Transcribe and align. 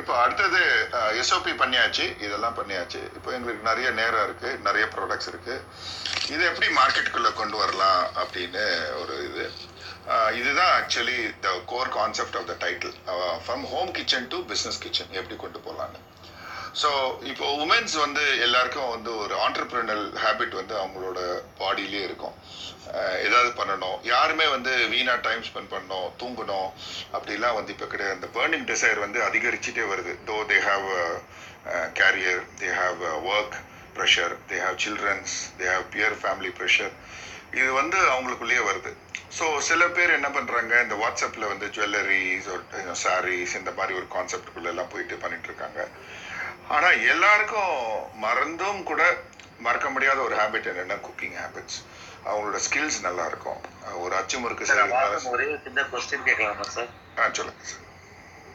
இப்போ 0.00 0.12
அடுத்தது 0.22 0.60
எஸ்ஓபி 1.20 1.52
பண்ணியாச்சு. 1.60 2.06
இதெல்லாம் 2.26 2.56
பண்ணியாச்சு. 2.56 3.00
இப்போ 3.18 3.30
எங்களுக்கு 3.36 3.68
நிறைய 3.68 3.88
நேரம் 3.98 4.24
இருக்கு. 4.28 4.50
நிறைய 4.66 4.84
ப்ராடக்ட்ஸ் 4.94 5.30
இருக்கு. 5.32 5.56
இதை 6.32 6.42
எப்படி 6.50 6.68
மார்க்கெட்டுக்குள்ள 6.80 7.30
கொண்டு 7.40 7.56
வரலாம் 7.62 8.02
அப்படின்னு 8.22 8.64
ஒரு 9.02 9.16
இது. 9.28 9.44
இதுதான் 10.38 10.72
actually 10.78 11.18
the 11.44 11.50
core 11.72 11.94
concept 11.98 12.36
of 12.40 12.48
the 12.50 12.56
title 12.64 12.96
from 13.44 13.64
home 13.74 13.92
kitchen 13.98 14.28
to 14.32 14.40
business 14.50 14.82
kitchen 14.84 15.14
எப்படி 15.20 15.36
கொண்டு 15.44 15.60
போகலான்னு 15.66 16.00
ஸோ 16.82 16.90
இப்போ 17.30 17.46
உமன்ஸ் 17.64 17.94
வந்து 18.04 18.22
எல்லாருக்கும் 18.46 18.92
வந்து 18.94 19.10
ஒரு 19.24 19.34
ஆண்டர்பிரினல் 19.46 20.04
ஹேபிட் 20.22 20.54
வந்து 20.60 20.74
அவங்களோட 20.80 21.18
பாடியிலே 21.60 22.00
இருக்கும். 22.06 22.34
ஏதாவது 23.26 23.50
பண்ணணும். 23.60 23.98
யாருமே 24.12 24.46
வந்து 24.54 24.72
வீணா 24.94 25.14
டைம் 25.26 25.44
ஸ்பெண்ட் 25.48 25.72
பண்ணணும் 25.74 26.08
தூங்கணும் 26.22 26.70
அப்படிலாம் 27.16 27.56
வந்து 27.58 27.72
இப்போ 27.74 27.86
கிடையாது. 27.92 28.16
அந்த 28.18 28.30
பேர்னிங் 28.36 28.66
டிசைர் 28.72 29.04
வந்து 29.04 29.20
அதிகரிச்சுட்டே 29.28 29.84
வருது. 29.92 30.14
Though 30.30 30.38
they 30.50 30.58
have 30.68 30.88
career 32.00 32.42
they 32.62 32.70
have 32.80 33.00
work 33.34 33.56
pressure 33.98 34.34
they 34.50 34.58
have 34.66 34.78
childrens 34.86 35.34
they 35.60 35.68
have 35.74 35.86
peer 35.94 36.16
family 36.24 36.52
pressure 36.60 36.94
இது 37.60 37.70
வந்து 37.80 37.98
அவங்களுக்குள்ளேயே 38.12 38.62
வருது. 38.70 38.92
ஸோ 39.38 39.44
சில 39.68 39.82
பேர் 39.96 40.16
என்ன 40.18 40.28
பண்ணுறாங்க 40.34 40.72
இந்த 40.84 40.96
வாட்ஸ்அப்பில் 41.02 41.50
வந்து 41.52 41.66
ஜுவல்லரிஸ் 41.76 42.50
சாரீஸ் 43.04 43.54
இந்த 43.60 43.70
மாதிரி 43.78 43.92
ஒரு 44.00 44.06
கான்செப்டுக்குள்ளெல்லாம் 44.16 44.92
போயிட்டு 44.92 45.16
பண்ணிட்டு 45.22 45.48
இருக்காங்க. 45.50 45.80
ஆனால் 46.68 47.02
எல்லாருக்கும் 47.12 47.76
மறந்தும் 48.24 48.82
கூட 48.82 49.02
மறக்க 49.58 49.88
முடியாத 49.90 50.18
ஒரு 50.20 50.34
ஹேபிட் 50.40 50.68
என்னன்னா 50.70 50.96
குக்கிங் 51.06 51.36
ஹேபிட்ஸ் 51.40 51.78
அவங்களோட 52.28 52.58
ஸ்கில்ஸ் 52.66 52.98
நல்லா 53.06 53.24
இருக்கும் 53.26 53.60
ஒரு 54.04 54.14
அச்சு 54.16 54.36
முறுக்கு 54.38 54.68
சார் 54.68 55.32
ஒரே 55.34 55.46
சின்ன 55.64 55.82
கொஸ்டின் 55.92 56.26
கேட்கலாமா 56.28 56.66
சார்? 56.76 56.90
ஆ 57.18 57.28
சொல்லுங்க 57.38 57.64
சார். 57.70 57.82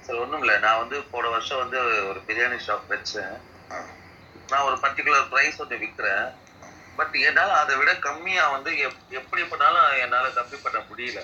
சார் 0.06 0.22
ஒன்றும் 0.24 0.42
இல்லை. 0.42 0.56
நான் 0.66 0.82
வந்து 0.84 0.98
போன 1.14 1.30
வருஷம் 1.36 1.62
வந்து 1.64 1.80
ஒரு 2.10 2.20
பிரியாணி 2.28 2.58
ஷாப் 2.68 2.92
வச்சேன். 2.94 3.36
நான் 4.52 4.68
ஒரு 4.70 4.78
பர்டிகுலர் 4.84 5.30
ப்ரைஸ் 5.34 5.62
வந்து 5.64 5.78
விற்கிறேன் 5.84 6.28
பட் 6.98 7.16
என்னால் 7.28 7.60
அதை 7.62 7.74
விட 7.78 7.92
கம்மியாக 8.08 8.54
வந்து 8.56 8.72
எப் 8.86 9.14
எப்படி 9.20 9.44
பண்ணாலும் 9.44 10.00
என்னால் 10.04 10.36
கம்மி 10.38 10.58
பண்ண 10.64 10.80
முடியல. 10.90 11.22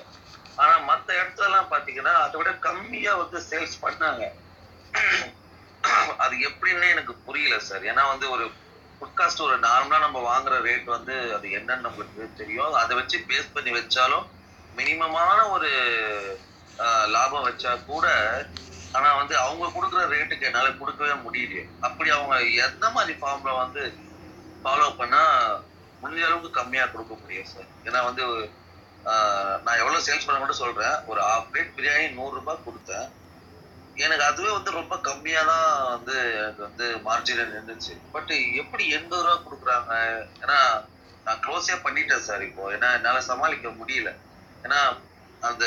ஆனால் 0.56 0.84
மற்ற 0.84 1.08
இடத்துலலாம் 1.22 1.72
பார்த்தீங்கன்னா 1.74 2.14
அதை 2.26 2.36
விட 2.42 2.52
கம்மியாக 2.68 3.22
வந்து 3.24 3.40
சேல்ஸ் 3.50 3.78
பண்ணாங்க. 3.86 4.24
அது 6.26 6.36
எப்படின்னு 6.50 6.86
எனக்கு 6.94 7.14
புரியல 7.28 7.56
சார். 7.70 7.84
ஏன்னா 7.92 8.04
வந்து 8.12 8.26
ஒரு 8.36 8.46
ஃபுட் 8.98 9.18
காஸ்ட் 9.20 9.46
ஒரு 9.46 9.56
நார்மலாக 9.68 10.06
நம்ம 10.06 10.20
வாங்குற 10.32 10.56
ரேட் 10.68 10.88
வந்து 10.96 11.16
அது 11.38 11.48
என்னன்னு 11.60 11.86
நம்மளுக்கு 11.88 12.28
தெரியும். 12.42 12.74
அதை 12.82 12.94
வச்சு 13.00 13.18
பேஸ் 13.30 13.54
பண்ணி 13.56 13.72
வச்சாலும் 13.78 14.26
மினிமமான 14.80 15.40
ஒரு 15.56 15.72
லாபம் 17.16 17.46
வச்சா 17.48 17.72
கூட 17.92 18.08
ஆனா 18.98 19.10
வந்து 19.20 19.36
அவங்க 19.44 19.66
கொடுக்குற 19.76 20.02
ரேட்டுக்கு 20.14 20.48
என்னால 20.50 20.68
கொடுக்கவே 20.82 21.16
முடியலையே. 21.26 21.64
அப்படி 21.88 22.10
அவங்க 22.18 22.36
எந்த 22.66 22.86
மாதிரி 22.96 23.14
ஃபார்ம்ல 23.22 23.54
வந்து 23.62 23.84
ஃபாலோ 24.64 24.86
பண்ணா 25.00 25.24
முடிஞ்ச 26.02 26.24
அளவுக்கு 26.28 26.50
கம்மியா 26.60 26.86
கொடுக்க 26.94 27.14
முடியும் 27.22 27.52
சார். 27.54 27.70
ஏன்னா 27.88 28.00
வந்து 28.10 28.24
நான் 29.66 29.80
எவ்வளவு 29.82 30.06
சேல்ஸ் 30.06 30.28
பண்ண 30.28 30.38
மட்டும் 30.40 30.62
சொல்றேன். 30.64 30.96
ஒரு 31.12 31.22
ஆஃப் 31.32 31.50
பிளேட் 31.52 31.76
பிரியாணி 31.78 32.06
நூறு 32.20 32.34
ரூபாய் 32.38 32.66
கொடுத்தேன். 32.68 33.08
எனக்கு 34.04 34.24
அதுவே 34.30 34.50
வந்து 34.52 34.72
ரொம்ப 34.72 34.96
கம்மியாக 35.08 35.50
தான் 35.52 35.68
வந்து 35.96 36.16
எனக்கு 36.40 36.62
வந்து 36.68 36.86
மார்ஜின் 37.08 37.42
இருந்துச்சு 37.44 37.94
பட் 38.12 38.32
எப்படி 38.62 38.84
எண்பது 38.98 39.24
ரூபா 39.24 39.36
கொடுக்குறாங்க? 39.46 39.94
ஏன்னா 40.44 40.58
நான் 41.26 41.42
க்ளோஸே 41.46 41.76
பண்ணிட்டேன் 41.86 42.26
சார் 42.28 42.44
இப்போ. 42.48 42.64
ஏன்னா 42.76 42.90
என்னால் 42.98 43.28
சமாளிக்க 43.32 43.70
முடியல. 43.82 44.10
ஏன்னா 44.64 44.80
அந்த 45.42 45.66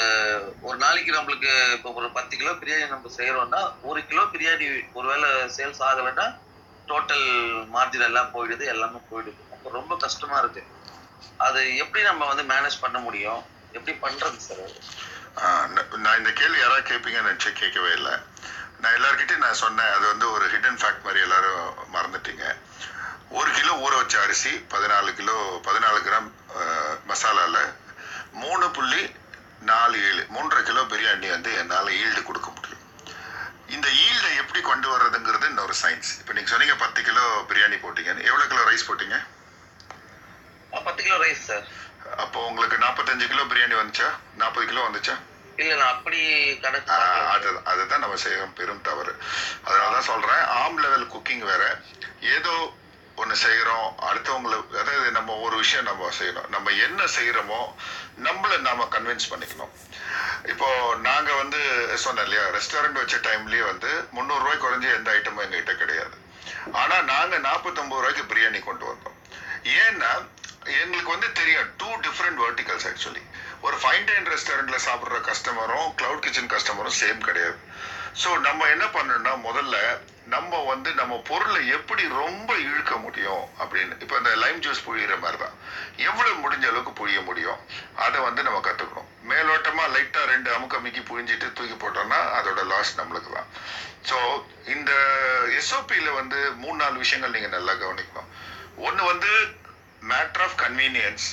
ஒரு 0.61 0.77
நாளைக்கு 0.85 1.11
நம்மளுக்கு 1.17 1.51
இப்போ 1.77 1.91
ஒரு 1.93 2.09
பத்து 2.11 2.35
கிலோ 2.37 2.53
பிரியாணி 2.61 2.87
நம்ம 2.95 3.11
செய்கிறோன்னா 3.17 3.61
ஒரு 3.83 4.01
கிலோ 4.11 4.23
பிரியாணி 4.35 4.69
ஒருவேளை 4.93 5.29
சேல்ஸ் 5.57 5.83
ஆகலைன்னா 5.89 6.27
டோட்டல் 6.89 7.27
மார்ஜின் 7.77 8.09
எல்லாம் 8.11 8.33
போயிடுது 8.35 8.65
எல்லாமே 8.75 9.01
போயிடுது. 9.11 9.41
அப்போ 9.55 9.71
ரொம்ப 9.71 9.97
கஷ்டமாக 10.05 10.43
இருக்குது 10.43 10.77
அது 11.47 11.61
எப்படி 11.77 12.03
நம்ம 12.03 12.27
வந்து 12.27 12.45
மேனேஜ் 12.53 12.83
பண்ண 12.85 12.99
முடியும்? 12.99 13.43
எப்படி 13.73 13.95
பண்ணுறது 14.05 14.39
சார் 14.47 14.63
அது? 14.67 14.79
நான் 16.05 16.19
இந்த 16.21 16.31
கேள்வி 16.39 16.59
யாராவது 16.61 16.89
கேட்பீங்கன்னு 16.91 17.31
நினச்சி 17.31 17.51
கேட்கவே 17.61 17.91
இல்லை. 17.99 18.15
நான் 18.83 18.97
எல்லார்கிட்டயும் 18.99 19.45
நான் 19.45 19.61
சொன்னேன் 19.63 19.93
அது 19.97 20.07
வந்து 20.13 20.27
ஒரு 20.35 20.45
ஹிடன் 20.55 20.81
ஃபேக்ட் 20.81 21.05
மாதிரி 21.07 21.21
எல்லாரும் 21.27 21.63
மறந்துட்டீங்க. 21.95 22.45
ஒரு 23.39 23.51
கிலோ 23.59 23.73
ஊற 23.85 23.93
வச்ச 24.01 24.17
அரிசி 24.25 24.53
பதினாலு 24.75 25.11
கிலோ 25.21 25.37
பதினாலு 25.69 25.99
கிராம் 26.07 26.29
மசாலாவில் 27.11 27.63
மூணு 28.43 28.67
புள்ளி 28.77 29.03
நாலு 29.71 29.97
ஏழு 30.09 30.23
மூன்றரை 30.35 30.63
கிலோ 30.69 30.83
பிரியாணி 30.93 31.29
வந்து 31.37 31.51
என்னால் 31.61 31.97
ஈல்டு 32.01 32.21
கொடுக்க 32.29 32.49
முடியும். 32.57 32.85
இந்த 33.77 33.87
ஈல்டை 34.05 34.31
எப்படி 34.43 34.61
கொண்டு 34.71 34.87
வர்றதுங்கிறது 34.93 35.51
இன்னொரு 35.53 35.75
சயின்ஸ் 35.83 36.13
இப்போ 36.21 36.33
நீங்கள் 36.37 36.53
சொன்னீங்க 36.55 36.77
பத்து 36.85 37.01
கிலோ 37.09 37.25
பிரியாணி 37.51 37.79
போட்டீங்கன்னு. 37.85 38.27
எவ்வளோ 38.31 38.47
கிலோ 38.53 38.63
ரைஸ் 38.71 38.89
போட்டீங்க? 38.91 39.19
பத்து 40.89 41.01
கிலோ 41.07 41.19
ரைஸ் 41.25 41.49
சார் 41.51 41.67
அப்போ 42.25 42.39
உங்களுக்கு 42.51 42.77
நாற்பத்தஞ்சு 42.85 43.27
கிலோ 43.33 43.43
பிரியாணி 43.51 43.75
வந்துச்சா? 43.81 44.09
நாற்பது 44.41 44.67
கிலோ 44.71 44.83
வந்துச்சா? 44.87 45.17
இல்ல 45.61 45.71
நான் 45.79 45.95
அப்படி. 45.95 46.21
அது 47.35 47.49
அதுதான் 47.71 48.05
நம்ம 48.05 48.19
செய்யறோம் 48.25 48.57
பெரும் 48.59 48.85
தவறு. 48.89 49.13
அதனால 49.65 49.93
தான் 49.95 50.11
சொல்றேன் 50.11 50.45
ஆம் 50.61 50.79
லெவல் 50.85 51.11
குக்கிங் 51.15 51.45
வேற. 51.53 51.63
ஏதோ 52.37 52.55
ஒன்று 53.23 53.37
செய்கிறோம் 53.45 53.89
அடுத்தவங்களை 54.09 54.57
அதாவது 54.81 55.09
நம்ம 55.17 55.37
ஒரு 55.45 55.57
விஷயம் 55.63 55.89
நம்ம 55.91 56.11
செய்யணும். 56.19 56.49
நம்ம 56.55 56.71
என்ன 56.87 57.01
செய்கிறோமோ 57.17 57.61
நம்மளை 58.27 58.57
நாம 58.69 58.87
கன்வின்ஸ் 58.95 59.31
பண்ணிக்கணும். 59.31 59.73
இப்போ 60.53 60.69
நாங்க 61.09 61.31
வந்து 61.41 61.61
சொன்னேன் 62.05 62.27
இல்லையா 62.29 62.45
ரெஸ்டாரண்ட் 62.57 63.01
வச்ச 63.01 63.17
டைம்லயே 63.29 63.65
வந்து 63.73 63.91
முந்நூறு 64.17 64.43
ரூபாய் 64.45 64.63
குறைஞ்ச 64.65 64.87
எந்த 64.99 65.11
ஐட்டமும் 65.19 65.45
எங்ககிட்ட 65.47 65.75
கிடையாது. 65.83 66.17
ஆனா 66.83 66.97
நாங்க 67.13 67.35
நாற்பத்தொன்பது 67.49 68.01
ரூபாய்க்கு 68.01 68.31
பிரியாணி 68.33 68.61
கொண்டு 68.69 68.87
வந்தோம். 68.91 69.19
ஏன்னா 69.83 70.13
எங்களுக்கு 70.83 71.11
வந்து 71.15 71.29
தெரியும் 71.41 71.69
டூ 71.81 71.91
டிஃப்ரெண்ட் 72.07 72.41
வெர்டிகல்ஸ் 72.45 72.87
ஆக்சுவலி 72.91 73.23
ஒரு 73.67 73.77
ஃபைன் 73.83 74.07
டைன் 74.09 74.31
ரெஸ்டாரண்ட்டில் 74.35 74.85
சாப்பிட்ற 74.89 75.19
கஸ்டமரும் 75.29 75.89
க்ளவுட் 76.01 76.25
கிச்சன் 76.27 76.53
கஸ்டமரும் 76.53 76.99
சேம் 77.01 77.27
கிடையாது. 77.29 77.59
ஸோ 78.21 78.29
நம்ம 78.47 78.69
என்ன 78.75 78.85
பண்ணணும்னா 78.95 79.33
முதல்ல 79.49 79.77
நம்ம 80.35 80.59
வந்து 80.71 80.91
நம்ம 81.01 81.15
பொருளை 81.29 81.61
எப்படி 81.77 82.03
ரொம்ப 82.23 82.51
இழுக்க 82.69 82.95
முடியும் 83.05 83.45
அப்படின்னு. 83.63 83.95
இப்போ 84.05 84.15
இந்த 84.21 84.31
லைம் 84.43 84.61
ஜூஸ் 84.65 84.83
புழியிற 84.87 85.15
மாதிரி 85.23 85.39
தான் 85.43 85.55
எவ்வளோ 86.09 86.33
முடிஞ்ச 86.43 86.65
அளவுக்கு 86.71 86.93
புழிய 87.01 87.19
முடியும்? 87.29 87.61
அதை 88.05 88.19
வந்து 88.27 88.43
நம்ம 88.47 88.59
கற்றுக்கணும் 88.67 89.09
மேலோட்டமாக 89.31 89.93
லைட்டாக 89.95 90.31
ரெண்டு 90.33 90.51
அமுக்க 90.57 90.81
அமுக்கி 90.81 91.03
புழிஞ்சிட்டு 91.11 91.49
தூக்கி 91.59 91.77
போட்டோம்னா 91.85 92.21
அதோட 92.39 92.63
லாஸ் 92.73 92.93
நம்மளுக்கு 93.01 93.33
தான். 93.39 93.49
ஸோ 94.11 94.19
இந்த 94.75 94.93
எஸ்ஓபியில் 95.61 96.17
வந்து 96.21 96.41
மூணு 96.63 96.79
நாலு 96.83 96.97
விஷயங்கள் 97.05 97.35
நீங்கள் 97.37 97.57
நல்லா 97.57 97.75
கவனிக்கணும். 97.85 98.31
ஒன்று 98.89 99.03
வந்து 99.13 99.33
மேட்ரு 100.13 100.45
ஆஃப் 100.49 100.59
கன்வீனியன்ஸ் 100.65 101.29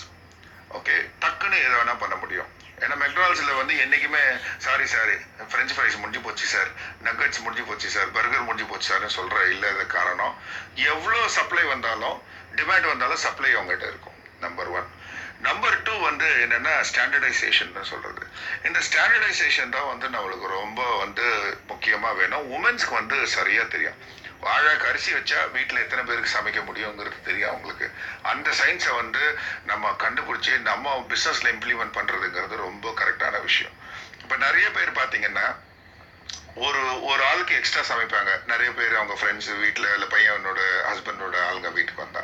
ஓகே 0.78 0.96
டக்குன்னு 1.20 1.58
எதை 1.66 1.76
வேணால் 1.80 2.02
பண்ண 2.03 2.16
முடியும். 2.16 2.50
ஏன்னா 2.84 2.96
மெக்டானல்ஸில் 3.02 3.59
வந்து 3.59 3.78
என்றைக்குமே 3.78 4.24
சாரி 4.58 4.86
சார் 4.94 5.12
ஃப்ரெஞ்ச் 5.52 5.74
ஃப்ரைஸ் 5.76 5.98
முடிஞ்சு 6.00 6.22
போச்சு 6.26 6.46
சார் 6.46 6.70
நக்கட்ஸ் 7.03 7.42
முடிஞ்சு 7.42 7.64
போச்சு 7.70 7.90
சார் 7.90 8.12
பர்கர் 8.12 8.48
முடிஞ்சு 8.48 8.66
போச்சு 8.72 8.90
சார்னு 8.92 9.16
சொல்கிற 9.18 9.44
இல்லாத 9.53 9.86
காரணம் 9.86 10.36
எவ்வளோ 10.76 11.28
சப்ளை 11.28 11.64
வந்தாலும் 11.64 12.18
டிமாண்ட் 12.56 12.92
வந்தாலும் 12.92 13.24
சப்ளை 13.26 13.56
அவங்ககிட்ட 13.56 13.88
இருக்கும் 13.92 14.20
நம்பர் 14.40 14.68
ஒன் 14.68 14.90
நம்பர் 15.48 15.81
டூ 15.84 15.94
வந்து 16.00 16.28
என்னென்னா 16.44 16.74
ஸ்டாண்டர்டைசேஷன் 16.90 17.74
சொல்கிறது 17.92 18.24
இந்த 18.68 18.80
ஸ்டாண்டர்டைசேஷன் 18.80 19.70
தான் 19.70 19.88
வந்து 19.88 20.08
நம்மளுக்கு 20.09 20.47
ரொம்ப 20.47 20.97
வந்து 20.97 21.26
முக்கியமாக 21.68 22.14
வேணும். 22.14 22.46
உமன்ஸ்க்கு 22.58 22.94
வந்து 22.94 23.28
சரியாக 23.28 23.68
தெரியும். 23.68 23.97
வாழை 24.45 24.72
அரிசி 24.89 25.11
வச்சா 25.17 25.39
வீட்டில் 25.51 25.83
எத்தனை 25.83 26.03
பேருக்கு 26.07 26.35
சமைக்க 26.38 26.59
முடியுங்கிறது 26.69 27.19
தெரியும் 27.28 27.51
அவங்களுக்கு. 27.51 27.88
அந்த 28.31 28.50
சயின்ஸை 28.59 28.94
வந்து 29.01 29.23
நம்ம 29.72 29.94
கண்டுபிடிச்சி 30.03 30.53
நம்ம 30.72 31.06
பிஸ்னஸில் 31.11 31.53
இம்ப்ளிமெண்ட் 31.56 31.95
பண்ணுறதுங்கிறது 31.97 32.57
ரொம்ப 32.67 32.94
கரெக்டான 33.01 33.41
விஷயம். 33.47 33.75
இப்போ 34.23 34.35
நிறைய 34.47 34.67
பேர் 34.78 35.00
பார்த்தீங்கன்னா 35.00 35.47
ஒரு 36.66 36.81
ஒரு 37.11 37.22
ஆளுக்கு 37.29 37.53
எக்ஸ்ட்ரா 37.55 37.81
சமைப்பாங்க. 37.90 38.31
நிறைய 38.52 38.70
பேர் 38.73 38.93
அவங்க 38.99 39.16
ஃப்ரெண்ட்ஸ் 39.22 39.49
வீட்டில் 39.64 39.87
இல்லை 39.93 40.08
பையனோட 40.14 40.59
ஹஸ்பண்டோட 40.90 41.35
ஆளுங்க 41.47 41.70
வீட்டுக்கு 41.78 42.03
வந்தா. 42.03 42.22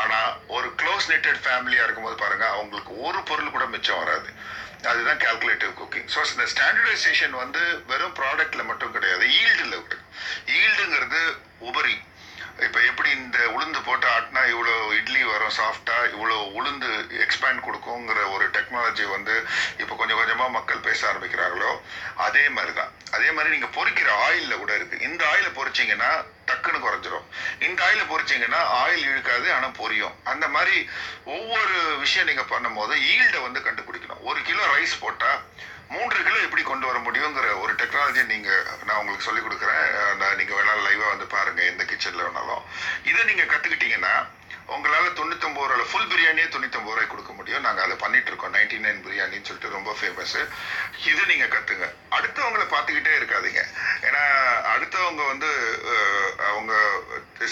ஆனால் 0.00 0.30
ஒரு 0.56 0.68
க்ளோஸ் 0.80 1.06
நிட்டட் 1.12 1.40
ஃபேமிலியாக 1.44 1.86
இருக்கும்போது 1.86 2.18
பாருங்கள் 2.24 2.54
அவங்களுக்கு 2.56 2.94
ஒரு 3.06 3.22
பொருள் 3.30 3.54
கூட 3.54 3.66
மிச்சம் 3.74 4.02
வராது. 4.02 4.30
அதுதான் 4.88 5.22
கால்குலேட்டிவ் 5.22 5.72
குக்கிங் 5.78 6.08
ஸோ 6.12 6.20
இந்த 6.30 6.46
ஸ்டாண்டர்டைசேஷன் 6.52 7.34
வந்து 7.36 7.62
வெறும் 7.86 8.14
ப்ராடக்ட்ல 8.18 8.62
மட்டும் 8.64 8.92
கிடையாது 8.92 9.24
ஈல்டில் 9.38 9.74
இருக்கு 9.74 9.98
ஈல்டுங்கிறது 10.58 11.20
உபரி. 11.62 11.96
இப்போ 12.64 12.80
எப்படி 12.88 13.10
இந்த 13.16 13.38
உளுந்து 13.52 13.80
போட்டு 13.84 14.06
ஆட்டினா 14.08 14.40
இவ்வளோ 14.52 14.72
இட்லி 14.96 15.20
வரும் 15.24 15.54
சாஃப்டாக 15.58 16.10
இவ்வளோ 16.14 16.36
உளுந்து 16.58 16.88
எக்ஸ்பேண்ட் 17.24 17.64
கொடுக்குங்கிற 17.66 18.18
ஒரு 18.32 18.46
டெக்னாலஜி 18.56 19.04
வந்து 19.12 19.34
இப்போ 19.82 19.94
கொஞ்சம் 19.94 20.20
கொஞ்சமாக 20.20 20.54
மக்கள் 20.56 20.84
பேச 20.88 21.00
ஆரம்பிக்கிறார்களோ 21.10 21.70
அதே 22.26 22.44
மாதிரி 22.48 22.74
தான் 22.74 22.92
அதே 23.12 23.28
மாதிரி 23.30 23.54
நீங்கள் 23.54 23.74
பொறிக்கிற 23.78 24.10
ஆயிலில் 24.26 24.60
கூட 24.62 24.72
இருக்குது 24.78 25.06
இந்த 25.08 25.22
ஆயிலை 25.26 25.50
பொரிச்சீங்கன்னா 25.58 26.10
டக்குன்னு 26.70 26.86
குறைஞ்சிரும். 26.86 27.26
இந்த 27.66 27.78
ஆயில 27.86 28.02
பொறிச்சிங்கன்னா 28.10 28.60
ஆயில் 28.82 29.06
இழுக்காது 29.10 29.46
ஆனால் 29.56 29.76
பொரியும். 29.80 30.14
அந்த 30.32 30.46
மாதிரி 30.54 30.76
ஒவ்வொரு 31.34 31.76
விஷயம் 32.02 32.28
நீங்கள் 32.30 32.50
பண்ணும்போது 32.52 32.94
ஈல்டை 33.12 33.40
வந்து 33.46 33.60
கண்டுபிடிக்கணும். 33.66 34.22
ஒரு 34.30 34.40
கிலோ 34.48 34.62
ரைஸ் 34.74 34.94
போட்டால் 35.04 35.38
மூன்று 35.94 36.18
கிலோ 36.26 36.38
எப்படி 36.46 36.62
கொண்டு 36.66 36.86
வர 36.88 36.98
முடியுங்கிற 37.06 37.46
ஒரு 37.62 37.72
டெக்னாலஜி 37.80 38.22
நீங்கள் 38.32 38.66
நான் 38.86 38.98
உங்களுக்கு 39.00 39.26
சொல்லி 39.28 39.42
கொடுக்குறேன். 39.46 39.86
நீங்கள் 40.40 40.56
வேணாலும் 40.58 40.86
லைவாக 40.88 41.12
வந்து 41.14 41.26
பாருங்கள் 41.34 41.70
எந்த 41.72 41.82
கிச்சனில் 41.90 42.26
வேணாலும். 42.26 42.62
இதை 43.10 43.20
நீங்கள் 43.30 43.50
கற்றுக்கிட்டீங்கன்னா 43.52 44.14
உங்களால் 44.74 45.16
தொண்ணூத்தொம்பது 45.18 45.68
ரூபாயில் 45.70 45.88
ஃபுல் 45.90 46.10
பிரியாணியே 46.10 46.46
தொண்ணூத்தொம்பது 46.54 46.94
ரூபாய் 46.94 47.10
கொடுக்க 47.12 47.32
முடியும். 47.38 47.64
நாங்கள் 47.66 47.84
அதை 47.86 47.96
பண்ணிட்டு 48.02 48.30
இருக்கோம் 48.30 48.54
நைன்டி 48.56 48.78
நைன் 48.84 49.00
பிரியாணின்னு 49.06 49.48
சொல்லிட்டு 49.48 49.74
ரொம்ப 49.76 49.90
ஃபேமஸ் 50.00 50.36
இது 51.10 51.22
நீங்கள் 51.30 51.52
கற்றுங்க 51.54 51.86
அடுத்தவங்கள 52.16 52.64
பார்த்துக்கிட்டே 52.74 53.12
இருக்காதீங்க. 53.20 53.62
ஏன்னா 54.08 54.22
அடுத்தவங்க 54.74 55.22
வந்து 55.32 55.50
அவங்க 56.50 56.72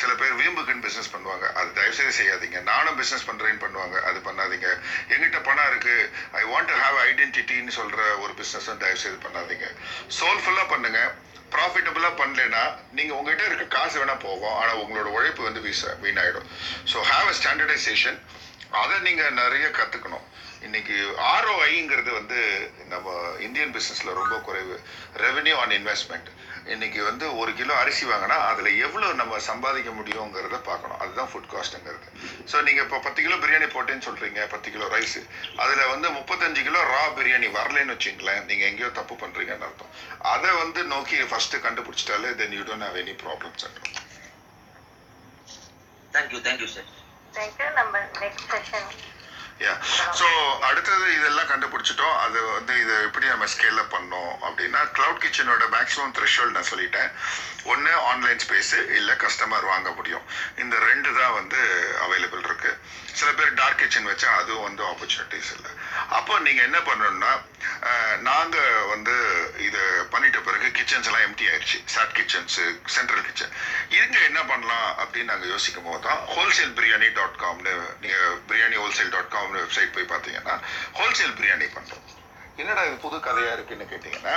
சில 0.02 0.10
பேர் 0.20 0.38
வீம்புக்குன்னு 0.40 0.86
பிஸ்னஸ் 0.86 1.12
பண்ணுவாங்க. 1.14 1.46
அது 1.58 1.70
தயவுசெய்து 1.78 2.18
செய்யாதீங்க. 2.20 2.60
நானும் 2.72 2.98
பிஸ்னஸ் 3.00 3.28
பண்ணுறேன்னு 3.30 3.64
பண்ணுவாங்க. 3.64 3.96
அது 4.10 4.18
பண்ணாதீங்க. 4.28 4.68
எங்கிட்ட 5.14 5.40
பணம் 5.48 5.70
இருக்கு. 5.72 5.96
ஐ 6.40 6.44
வாண்ட் 6.52 6.70
டு 6.72 6.76
ஹாவ் 6.84 6.98
ஐடென்டிட்டின்னு 7.08 7.74
சொல்கிற 7.78 8.02
ஒரு 8.24 8.34
பிஸ்னஸும் 8.42 8.82
தயவுசெய்து 8.84 9.18
பண்ணாதீங்க. 9.26 9.68
சோல்ஃபுல்லாக 10.20 10.68
பண்ணுங்கள் 10.74 11.10
ப்ராஃபிட்டபுளாக 11.54 12.12
பண்ணலைன்னா 12.20 12.62
நீங்கள் 12.98 13.16
உங்ககிட்ட 13.18 13.44
இருக்க 13.48 13.64
காசு 13.76 13.96
வேணால் 14.00 14.24
போகும். 14.26 14.56
ஆனால் 14.60 14.80
உங்களோட 14.82 15.08
உழைப்பு 15.18 15.42
வந்து 15.48 15.64
வீச 15.66 15.94
வீணாயிடும். 16.04 16.48
ஸோ 16.92 17.00
ஹாவ் 17.12 17.28
அ 17.32 17.36
ஸ்டாண்டர்டைசேஷன் 17.40 18.18
அதை 18.80 18.96
நீங்கள் 19.06 19.38
நிறைய 19.42 19.66
கற்றுக்கணும் 19.78 20.26
இன்னைக்கு 20.66 20.96
ஆர்ஓஐங்கிறது 21.34 22.10
வந்து 22.20 22.38
நம்ம 22.92 23.08
இந்தியன் 23.46 23.74
பிஸ்னஸில் 23.76 24.18
ரொம்ப 24.20 24.36
குறைவு. 24.48 24.76
ரெவென்யூ 25.24 25.54
ஆன் 25.62 25.74
இன்வெஸ்ட்மெண்ட் 25.78 26.28
இன்னைக்கு 26.74 27.00
வந்து 27.08 27.26
ஒரு 27.40 27.50
கிலோ 27.58 27.74
அரிசி 27.82 28.04
வாங்கினா 28.10 28.36
அதுல 28.48 28.68
எவ்வளவு 28.84 29.18
நம்ம 29.20 29.38
சம்பாதிக்க 29.48 29.90
முடியுங்கிறத 29.98 30.56
பார்க்கணும். 30.68 30.98
அதுதான் 31.02 31.30
ஃபுட் 31.30 31.50
காஸ்ட்ங்கிறது 31.52 32.08
ஸோ 32.50 32.56
நீங்க 32.66 32.80
இப்போ 32.86 32.98
பத்து 33.06 33.20
கிலோ 33.24 33.36
பிரியாணி 33.44 33.68
போட்டேன்னு 33.74 34.06
சொல்றீங்க 34.08 34.40
பத்து 34.54 34.68
கிலோ 34.74 34.88
ரைஸ் 34.94 35.18
அதுல 35.62 35.80
வந்து 35.92 36.08
முப்பத்தஞ்சு 36.18 36.62
கிலோ 36.68 36.82
ரா 36.92 37.02
பிரியாணி 37.18 37.48
வரலன்னு 37.58 37.94
வச்சுங்களேன் 37.96 38.42
நீங்க 38.50 38.64
எங்கேயோ 38.70 38.90
தப்பு 39.00 39.16
பண்றீங்கன்னு 39.22 39.66
அர்த்தம். 39.68 39.92
அதை 40.34 40.50
வந்து 40.62 40.82
நோக்கி 40.94 41.18
first 41.32 41.56
கண்டுபிடிச்சிட்டாலே 41.66 42.32
then 42.42 42.56
you 42.58 42.64
don't 42.70 42.86
have 42.88 43.00
any 43.04 43.16
problems 43.24 43.64
at 43.68 43.80
thank you 46.16 46.40
thank you 46.48 46.70
sir 46.76 46.90
thank you 47.34 47.68
நம்ம 47.80 47.94
நெக்ஸ்ட் 48.22 48.46
செஷன் 48.54 48.88
யா 49.64 49.74
ஸோ 50.18 50.26
அடுத்தது 50.68 51.06
இதெல்லாம் 51.18 51.50
கண்டுபிடிச்சிட்டோம். 51.52 52.16
அது 52.24 52.38
வந்து 52.56 52.74
இதை 52.82 52.94
எப்படி 53.06 53.26
நம்ம 53.32 53.46
ஸ்கேல் 53.54 53.80
அப் 53.82 53.94
பண்ணோம் 53.96 54.32
அப்படின்னா 54.46 54.80
க்ளவுட் 54.96 55.22
கிச்சனோட 55.24 55.64
மேக்ஸிமம் 55.76 56.14
த்ரெஷோல்ட் 56.18 56.56
நான் 56.56 56.70
சொல்லிட்டேன். 56.72 57.10
ஒன்று 57.72 57.92
ஆன்லைன் 58.10 58.42
ஸ்பேஸு 58.44 58.78
இல்லை 58.98 59.14
கஸ்டமர் 59.24 59.70
வாங்க 59.72 59.88
முடியும். 59.98 60.26
இந்த 60.62 60.74
ரெண்டு 60.90 61.10
தான் 61.20 61.36
வந்து 61.40 61.60
அவைலபிள் 62.04 62.46
இருக்குது 62.48 62.78
சில 63.18 63.28
பேர் 63.38 63.56
டார்க் 63.60 63.80
கிச்சன் 63.82 64.08
வச்சா 64.10 64.30
அதுவும் 64.40 64.66
வந்து 64.68 64.82
ஆப்பர்ச்சுனிட்டிஸ் 64.90 65.50
இல்லை. 65.56 65.70
அப்போ 66.18 66.34
நீங்கள் 66.46 66.66
என்ன 66.68 66.78
பண்ணணும்னா 66.88 67.32
நாங்கள் 68.28 68.86
வந்து 68.92 69.14
இதை 69.66 69.82
பண்ணிட்ட 70.12 70.38
பிறகு 70.46 70.68
கிச்சன்ஸ் 70.78 71.08
எல்லாம் 71.08 71.24
எம்டி 71.26 71.46
ஆயிடுச்சு 71.50 71.78
சாட் 71.94 72.14
கிச்சன்ஸு 72.18 72.64
சென்ட்ரல் 72.96 73.26
கிச்சன் 73.28 73.52
இதுங்க 73.96 74.18
என்ன 74.28 74.40
பண்ணலாம் 74.50 74.88
அப்படின்னு 75.02 75.30
நாங்கள் 75.32 75.52
யோசிக்கும் 75.54 75.88
போது 75.88 76.02
தான் 76.08 76.20
ஹோல்சேல் 76.34 76.74
பிரியாணி 76.78 77.08
டாட் 77.18 77.40
காம்னு 77.44 77.74
நீங்கள் 78.04 78.38
பிரியாணி 78.50 78.78
ஹோல்சேல் 78.82 79.12
டாட் 79.16 79.32
காம் 79.34 79.47
காம்னு 79.48 79.64
வெப்சைட் 79.64 79.94
போய் 79.96 80.12
பார்த்தீங்கன்னா 80.12 80.54
ஹோல்சேல் 80.98 81.36
பிரியாணி 81.38 81.66
பண்ணுறோம் 81.74 82.06
என்னடா 82.58 82.82
இது 82.86 82.96
புது 83.02 83.16
கதையாக 83.20 83.56
இருக்குன்னு 83.56 83.84
கேட்டிங்கன்னா 83.84 84.34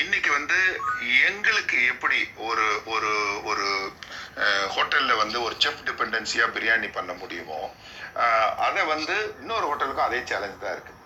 இன்னைக்கு 0.00 0.30
வந்து 0.30 0.58
எங்களுக்கு 1.26 1.76
எப்படி 1.86 2.18
ஒரு 2.46 2.66
ஒரு 2.86 3.12
ஒரு 3.44 3.66
ஹோட்டலில் 4.74 5.20
வந்து 5.20 5.38
ஒரு 5.42 5.54
செஃப் 5.58 5.84
டிபெண்டன்சியாக 5.88 6.54
பிரியாணி 6.56 6.88
பண்ண 6.90 7.12
முடியுமோ 7.12 7.60
அதை 8.66 8.82
வந்து 8.86 9.16
இன்னொரு 9.40 9.64
ஹோட்டலுக்கும் 9.66 10.08
அதே 10.08 10.20
சேலஞ்ச் 10.24 10.64
தான் 10.64 10.74
இருக்குது 10.76 11.02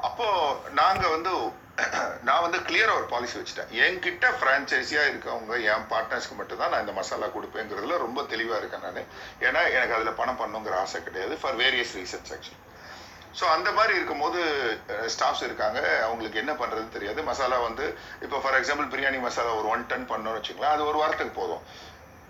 அப்போது 0.00 0.74
நாங்கள் 0.74 1.14
வந்து 1.14 1.32
நான் 2.28 2.42
வந்து 2.44 2.58
கிளியராக 2.68 2.98
ஒரு 3.00 3.06
பாலிசி 3.12 3.36
வச்சுட்டேன். 3.38 3.70
என்கிட்ட 3.84 4.26
ஃப்ரான்ச்சைஸியாக 4.38 5.10
இருக்கவங்க 5.10 5.52
என் 5.72 5.86
பார்ட்னர்ஸ்க்கு 5.92 6.38
மட்டும்தான் 6.40 6.72
நான் 6.72 6.82
இந்த 6.84 6.94
மசாலா 6.98 7.28
கொடுப்பேங்கிறதுல 7.36 7.98
ரொம்ப 8.04 8.22
தெளிவாக 8.32 8.60
இருக்கேன் 8.60 8.84
நான். 8.86 9.06
ஏன்னா 9.46 9.60
எனக்கு 9.76 9.96
அதில் 9.98 10.18
பணம் 10.20 10.40
பண்ணுங்கிற 10.40 10.74
ஆசை 10.84 11.00
கிடையாது 11.06 11.36
for 11.42 11.58
various 11.62 11.94
reasons 12.00 12.32
actually 12.36 12.58
so 13.38 13.44
அந்த 13.56 13.68
மாதிரி 13.76 13.92
இருக்கும்போது 13.98 14.40
ஸ்டாஃப்ஸ் 15.14 15.44
இருக்காங்க. 15.48 15.80
அவங்களுக்கு 16.06 16.40
என்ன 16.42 16.52
பண்ணுறதுன்னு 16.60 16.96
தெரியாது. 16.96 17.20
மசாலா 17.30 17.58
வந்து 17.68 17.84
இப்போ 18.24 18.40
ஃபார் 18.44 18.58
எக்ஸாம்பிள் 18.60 18.90
பிரியாணி 18.94 19.20
மசாலா 19.26 19.52
ஒரு 19.60 19.70
ஒன் 19.74 19.86
டன் 19.92 20.08
பண்ணோம்னு 20.12 20.38
வச்சுங்களேன் 20.40 20.74
அது 20.74 20.84
ஒரு 20.90 20.98
வாரத்துக்கு 21.02 21.34
போதும். 21.40 21.62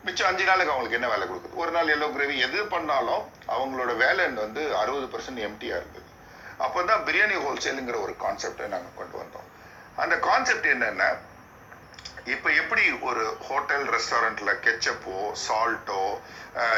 மிச்சம் 0.06 0.28
அஞ்சு 0.28 0.44
நாளுக்கு 0.50 0.72
அவங்களுக்கு 0.72 0.98
என்ன 0.98 1.08
வேலை 1.14 1.24
கொடுக்குது? 1.30 1.58
ஒரு 1.62 1.72
நாள் 1.76 1.94
எல்லோ 1.94 2.06
கிரேவி 2.12 2.36
எது 2.46 2.60
பண்ணாலும் 2.74 3.24
அவங்களோட 3.54 3.92
வேலை 4.04 4.26
வந்து 4.44 4.62
அறுபது 4.82 5.08
பர்சன்ட் 5.14 5.44
எம்டியாக 5.48 5.80
இருக்குது 5.82 6.06
அப்போ 6.64 6.78
தான் 6.90 7.04
பிரியாணி 7.08 7.36
ஹோல்சேலுங்கிற 7.44 7.96
ஒரு 8.06 8.14
கான்செப்டை 8.22 8.66
நாங்கள் 8.74 8.98
கொண்டு 9.00 9.16
வந்தோம். 9.22 9.48
அந்த 10.02 10.14
கான்செப்ட் 10.28 10.68
என்னென்னா 10.74 11.08
இப்போ 12.32 12.48
எப்படி 12.60 12.82
ஒரு 13.08 13.22
ஹோட்டல் 13.46 13.84
ரெஸ்டாரண்ட்டில் 13.94 14.60
கெச்சப்போ 14.64 15.16
சால்ட்டோ 15.44 16.02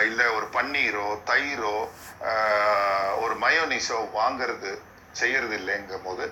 இல்லை 0.08 0.26
ஒரு 0.36 0.46
பன்னீரோ 0.56 1.06
தயிரோ 1.30 1.76
ஒரு 3.22 3.34
மயோனிஸோ 3.44 3.98
வாங்கிறது 4.18 4.72
செய்கிறது 5.20 5.54
இல்லைங்கும் 5.60 6.06
போது 6.06 6.24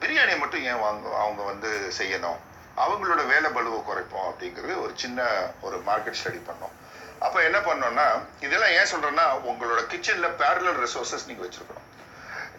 பிரியாணி 0.00 0.34
மட்டும் 0.40 0.64
ஏன் 0.70 0.82
வாங்க 0.86 1.04
அவங்க 1.24 1.42
வந்து 1.52 1.70
செய்யணும்? 1.98 2.40
அவங்களோட 2.84 3.20
வேலை 3.32 3.48
பளுவை 3.56 3.78
குறைப்போம் 3.82 4.26
அப்படிங்கிறது 4.30 4.74
ஒரு 4.84 4.92
சின்ன 5.02 5.28
ஒரு 5.66 5.76
மார்க்கெட் 5.88 6.18
ஸ்டடி 6.20 6.40
பண்ணோம். 6.48 6.74
அப்போ 7.26 7.38
என்ன 7.48 7.58
பண்ணோம்னா 7.68 8.06
இதெல்லாம் 8.46 8.74
ஏன் 8.78 8.90
சொல்கிறேன்னா 8.92 9.26
உங்களோட 9.50 9.82
கிச்சனில் 9.92 10.36
பேரலர் 10.42 10.82
ரிசோர்ஸஸ் 10.84 11.28
நீங்கள் 11.28 11.46
வச்சுருக்கணும். 11.46 11.85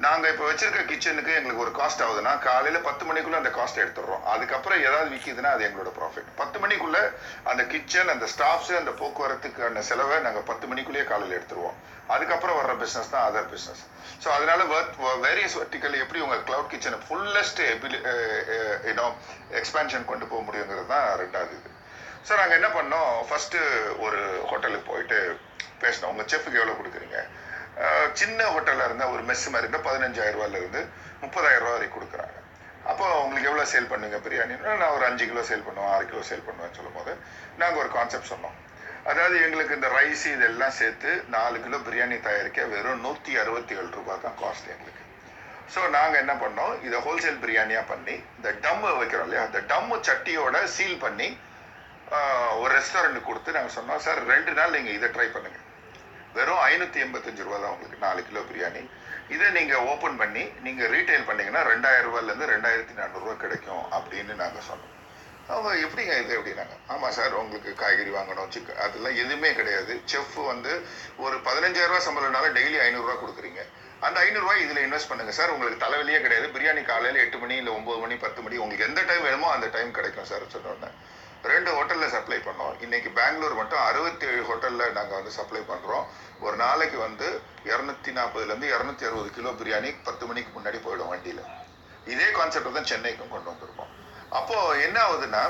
நாங்கள் 0.05 0.31
இப்போ 0.31 0.43
வச்சிருக்க 0.47 0.81
கிச்சனுக்கு 0.89 1.31
எங்களுக்கு 1.37 1.63
ஒரு 1.65 1.71
காஸ்ட் 1.77 2.01
ஆகுதுன்னா 2.05 2.33
காலையில் 2.47 2.85
பத்து 2.87 3.03
மணிக்குள்ள 3.09 3.37
அந்த 3.39 3.51
காஸ்ட் 3.57 3.79
எடுத்துடுறோம். 3.83 4.23
அதுக்கப்புறம் 4.33 4.81
ஏதாவது 4.87 5.07
விற்கிதுன்னா 5.13 5.51
அது 5.55 5.63
எங்களோட 5.67 5.91
ப்ராஃபிட் 5.99 6.27
பத்து 6.41 6.57
மணிக்குள்ள 6.63 6.97
அந்த 7.51 7.61
கிச்சன் 7.71 8.11
அந்த 8.15 8.25
ஸ்டாஃப்ஸு 8.33 8.73
அந்த 8.81 8.91
போக்குவரத்துக்கான 8.99 9.83
செலவை 9.89 10.17
நாங்கள் 10.27 10.45
பத்து 10.49 10.67
மணிக்குள்ளேயே 10.71 11.05
காலையில் 11.11 11.37
எடுத்துருவோம் 11.37 11.77
அதுக்கப்புறம் 12.15 12.57
வர்ற 12.59 12.75
பிஸ்னஸ் 12.83 13.13
தான் 13.15 13.25
அதர் 13.29 13.49
பிஸ்னஸ் 13.53 13.81
ஸோ 14.25 14.27
அதனால 14.35 14.61
வேரியஸ் 15.25 15.57
வெர்டிக்கல் 15.61 16.01
எப்படி 16.03 16.21
உங்கள் 16.25 16.45
கிளவுட் 16.49 16.71
கிச்சனை 16.73 16.99
ஃபுல்லஸ்ட் 17.07 17.63
யூனோ 18.89 19.07
எக்ஸ்பேன்ஷன் 19.61 20.07
கொண்டு 20.11 20.27
போக 20.31 20.41
முடியுங்கிறது 20.47 20.87
தான் 20.93 21.07
ரெண்டாவது 21.23 21.53
இது. 21.59 21.71
ஸோ 22.27 22.31
நாங்கள் 22.39 22.57
என்ன 22.59 22.69
பண்ணோம்? 22.77 23.11
ஃபர்ஸ்ட்டு 23.27 23.59
ஒரு 24.05 24.21
ஹோட்டலுக்கு 24.51 24.89
போயிட்டு 24.93 25.19
பேசினோம். 25.83 26.11
உங்கள் 26.13 26.29
செஃப்க்கு 26.31 26.59
எவ்வளோ 26.61 26.77
கொடுக்குறீங்க? 26.79 27.19
சின்ன 28.19 28.39
ஹோட்டலில் 28.53 28.85
இருந்தால் 28.87 29.13
ஒரு 29.15 29.23
மெஸ் 29.29 29.45
மாதிரி 29.53 29.65
இருந்தால் 29.65 29.87
பதினஞ்சாயிரம் 29.87 30.37
ரூபாயில 30.37 30.59
இருந்து 30.61 30.81
முப்பதாயிரம் 31.23 31.63
ரூபா 31.63 31.73
வரைக்கும் 31.75 31.97
கொடுக்குறாங்க. 31.97 32.35
அப்போ 32.91 33.05
உங்களுக்கு 33.23 33.49
எவ்வளோ 33.49 33.65
சேல் 33.73 33.89
பண்ணுங்க 33.91 34.17
பிரியாணின்னா 34.25 34.73
நான் 34.81 34.93
ஒரு 34.97 35.05
அஞ்சு 35.09 35.25
கிலோ 35.31 35.41
சேல் 35.49 35.65
பண்ணுவேன் 35.67 35.91
ஆறு 35.95 36.05
கிலோ 36.11 36.21
சேல் 36.29 36.45
பண்ணுவேன்னு 36.47 36.77
சொல்லும் 36.77 36.97
போது 36.99 37.13
நாங்கள் 37.61 37.81
ஒரு 37.83 37.89
கான்செப்ட் 37.97 38.31
சொன்னோம். 38.33 38.55
அதாவது 39.11 39.35
எங்களுக்கு 39.45 39.77
இந்த 39.79 39.89
ரைஸ் 39.97 40.23
இதெல்லாம் 40.35 40.77
சேர்த்து 40.79 41.11
நாலு 41.35 41.57
கிலோ 41.65 41.77
பிரியாணி 41.87 42.17
தயாரிக்க 42.27 42.65
வெறும் 42.73 43.03
நூற்றி 43.07 43.33
அறுபத்தி 43.41 43.75
ஏழு 43.79 43.91
ரூபாய் 43.97 44.23
தான் 44.25 44.37
காஸ்ட் 44.41 44.71
எங்களுக்கு. 44.75 45.03
ஸோ 45.73 45.79
நாங்கள் 45.97 46.21
என்ன 46.23 46.33
பண்ணோம்? 46.43 46.73
இதை 46.87 46.97
ஹோல்சேல் 47.05 47.41
பிரியாணியாக 47.43 47.85
பண்ணி 47.91 48.15
இந்த 48.37 48.49
டம்மு 48.65 48.89
வைக்கிறோம் 49.01 49.27
இல்லையா? 49.27 49.43
அந்த 49.49 49.59
டம்மு 49.71 49.97
சட்டியோட 50.09 50.63
சீல் 50.77 50.99
பண்ணி 51.05 51.29
ஒரு 52.63 52.71
ரெஸ்டாரண்ட் 52.79 53.27
கொடுத்து 53.29 53.55
நாங்கள் 53.57 53.77
சொன்னோம் 53.77 54.03
சார் 54.07 54.19
ரெண்டு 54.33 54.51
நாள் 54.59 54.75
நீங்கள் 54.77 54.97
இதை 54.97 55.07
ட்ரை 55.15 55.29
பண்ணுங்கள் 55.35 55.65
வெறும் 56.39 56.63
ஐநூற்றி 56.69 56.99
எண்பத்தஞ்சு 57.05 57.45
ரூபா 57.47 57.57
தான் 57.63 57.73
உங்களுக்கு 57.75 58.03
நாலு 58.05 58.21
கிலோ 58.27 58.41
பிரியாணி. 58.49 58.83
இதை 59.35 59.47
நீங்கள் 59.57 59.85
ஓப்பன் 59.91 60.19
பண்ணி 60.21 60.43
நீங்கள் 60.65 60.91
ரீட்டைல் 60.95 61.25
பண்ணீங்கன்னா 61.29 61.63
ரெண்டாயிரம் 61.71 62.07
ரூபாயிலேருந்து 62.07 62.51
ரெண்டாயிரத்தி 62.53 62.93
நானூறுரூவா 62.99 63.35
கிடைக்கும் 63.43 63.83
அப்படின்னு 63.97 64.33
நாங்கள் 64.43 64.67
சொன்னோம். 64.69 64.93
அவங்க 65.53 65.69
எப்படிங்க 65.85 66.13
இது 66.21 66.31
எப்படின்னாங்க 66.37 66.75
ஆமாம் 66.93 67.13
சார் 67.17 67.35
உங்களுக்கு 67.41 67.71
காய்கறி 67.81 68.11
வாங்கணும் 68.15 68.49
சிக்கன் 68.53 68.81
அதெல்லாம் 68.85 69.17
எதுவுமே 69.23 69.49
கிடையாது. 69.59 69.93
செஃப் 70.11 70.37
வந்து 70.51 70.71
ஒரு 71.25 71.35
பதினஞ்சாயிரம் 71.47 71.91
ரூபா 71.93 72.01
சம்பளம்னால 72.07 72.47
டெய்லி 72.57 72.79
ஐநூறுரூவா 72.87 73.15
கொடுக்குறீங்க. 73.21 73.61
அந்த 74.07 74.17
ஐநூறுரூவா 74.25 74.55
இதில் 74.63 74.83
இன்வெஸ்ட் 74.85 75.11
பண்ணுங்க 75.11 75.33
சார். 75.37 75.53
உங்களுக்கு 75.53 75.83
தலைவலியே 75.85 76.19
கிடையாது. 76.25 76.47
பிரியாணி 76.55 76.81
காலையில் 76.91 77.23
எட்டு 77.25 77.37
மணி 77.43 77.55
இல்லை 77.61 77.73
ஒம்பது 77.79 78.01
மணி 78.03 78.17
பத்து 78.25 78.41
மணி 78.47 78.57
உங்களுக்கு 78.63 78.87
எந்த 78.89 79.03
டைம் 79.11 79.25
வேணுமோ 79.27 79.47
அந்த 79.53 79.69
டைம் 79.77 79.95
கிடைக்கும் 79.99 80.29
சார் 80.31 80.53
சொன்னோன்னே 80.55 80.91
ரெண்டு 81.51 81.69
ஹோட்டலில் 81.75 82.13
சப்ளை 82.15 82.37
பண்ணோம். 82.45 82.73
இன்னைக்கு 82.85 83.09
பெங்களூர் 83.17 83.59
மட்டும் 83.59 83.81
அறுபத்தி 83.89 84.25
ஏழு 84.31 84.41
ஹோட்டலில் 84.49 84.95
நாங்கள் 84.97 85.17
வந்து 85.19 85.33
சப்ளை 85.37 85.61
பண்ணுறோம் 85.71 86.05
ஒரு 86.45 86.55
நாளைக்கு 86.63 86.97
வந்து 87.05 87.27
இரநூத்தி 87.71 88.11
நாற்பதுலேருந்து 88.17 88.67
இரநூத்தி 88.73 89.05
அறுபது 89.09 89.29
கிலோ 89.37 89.51
பிரியாணி 89.59 89.91
பத்து 90.07 90.25
மணிக்கு 90.29 90.51
முன்னாடி 90.57 90.79
போயிடும் 90.85 91.11
வண்டியில். 91.13 91.43
இதே 92.13 92.27
கான்செப்ட் 92.37 92.77
தான் 92.79 92.89
சென்னைக்கும் 92.91 93.33
கொண்டு 93.35 93.51
வந்திருக்கோம். 93.51 93.93
அப்போ 94.39 94.57
என்ன 94.87 94.97
ஆகுதுன்னா 95.07 95.43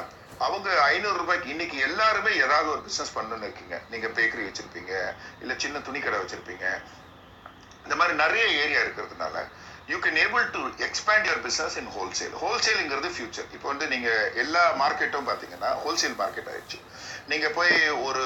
அவங்க 0.46 0.70
ஐநூறு 0.92 1.18
ரூபாய்க்கு 1.22 1.54
இன்னைக்கு 1.54 1.78
எல்லாருமே 1.88 2.32
ஏதாவது 2.46 2.68
ஒரு 2.74 2.82
பிசினஸ் 2.88 3.16
பண்ணணும்னு 3.18 3.48
இருக்கீங்க. 3.48 3.76
நீங்க 3.92 4.08
பேக்கரி 4.18 4.44
வச்சிருப்பீங்க 4.48 4.94
இல்ல 5.44 5.54
சின்ன 5.64 5.80
துணி 5.88 6.00
கடை 6.00 6.20
வச்சிருப்பீங்க. 6.24 6.66
இந்த 7.86 7.96
மாதிரி 8.00 8.14
நிறைய 8.24 8.46
ஏரியா 8.64 8.80
இருக்கிறதுனால 8.86 9.36
you 9.92 9.98
can 10.06 10.18
able 10.24 10.46
to 10.56 10.62
expand 10.86 11.26
your 11.28 11.42
business 11.46 11.76
in 11.82 11.92
wholesale 11.98 12.34
ஹோல்சேலுங்கிறது 12.42 13.10
future 13.16 13.52
இப்போ 13.56 13.68
வந்து 13.72 13.86
நீங்கள் 13.94 14.32
எல்லா 14.44 14.64
மார்க்கெட்டும் 14.82 15.28
பார்த்தீங்கன்னா 15.30 15.70
ஹோல்சேல் 15.84 16.18
மார்க்கெட் 16.22 16.50
ஆயிடுச்சு. 16.54 16.80
நீங்கள் 17.32 17.54
போய் 17.58 17.76
ஒரு 18.08 18.24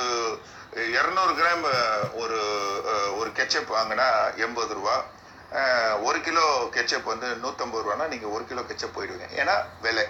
இரநூறு 1.00 1.34
கிராம் 1.40 1.68
ஒரு 2.22 2.40
ஒரு 3.20 3.30
கெச்சப் 3.40 3.74
வாங்கினா 3.78 4.08
எண்பது 4.46 4.74
ரூபா 4.80 4.96
ஒரு 6.08 6.20
கிலோ 6.28 6.46
கெச்சப் 6.78 7.12
வந்து 7.14 7.30
நூற்றம்பது 7.44 7.84
ரூபானா 7.86 8.08
நீங்கள் 8.14 8.34
ஒரு 8.36 8.44
கிலோ 8.52 8.64
கெச்சப் 8.72 8.96
போயிடுவீங்க. 8.98 9.28
ஏன்னா 9.42 9.56
விலை. 9.86 10.08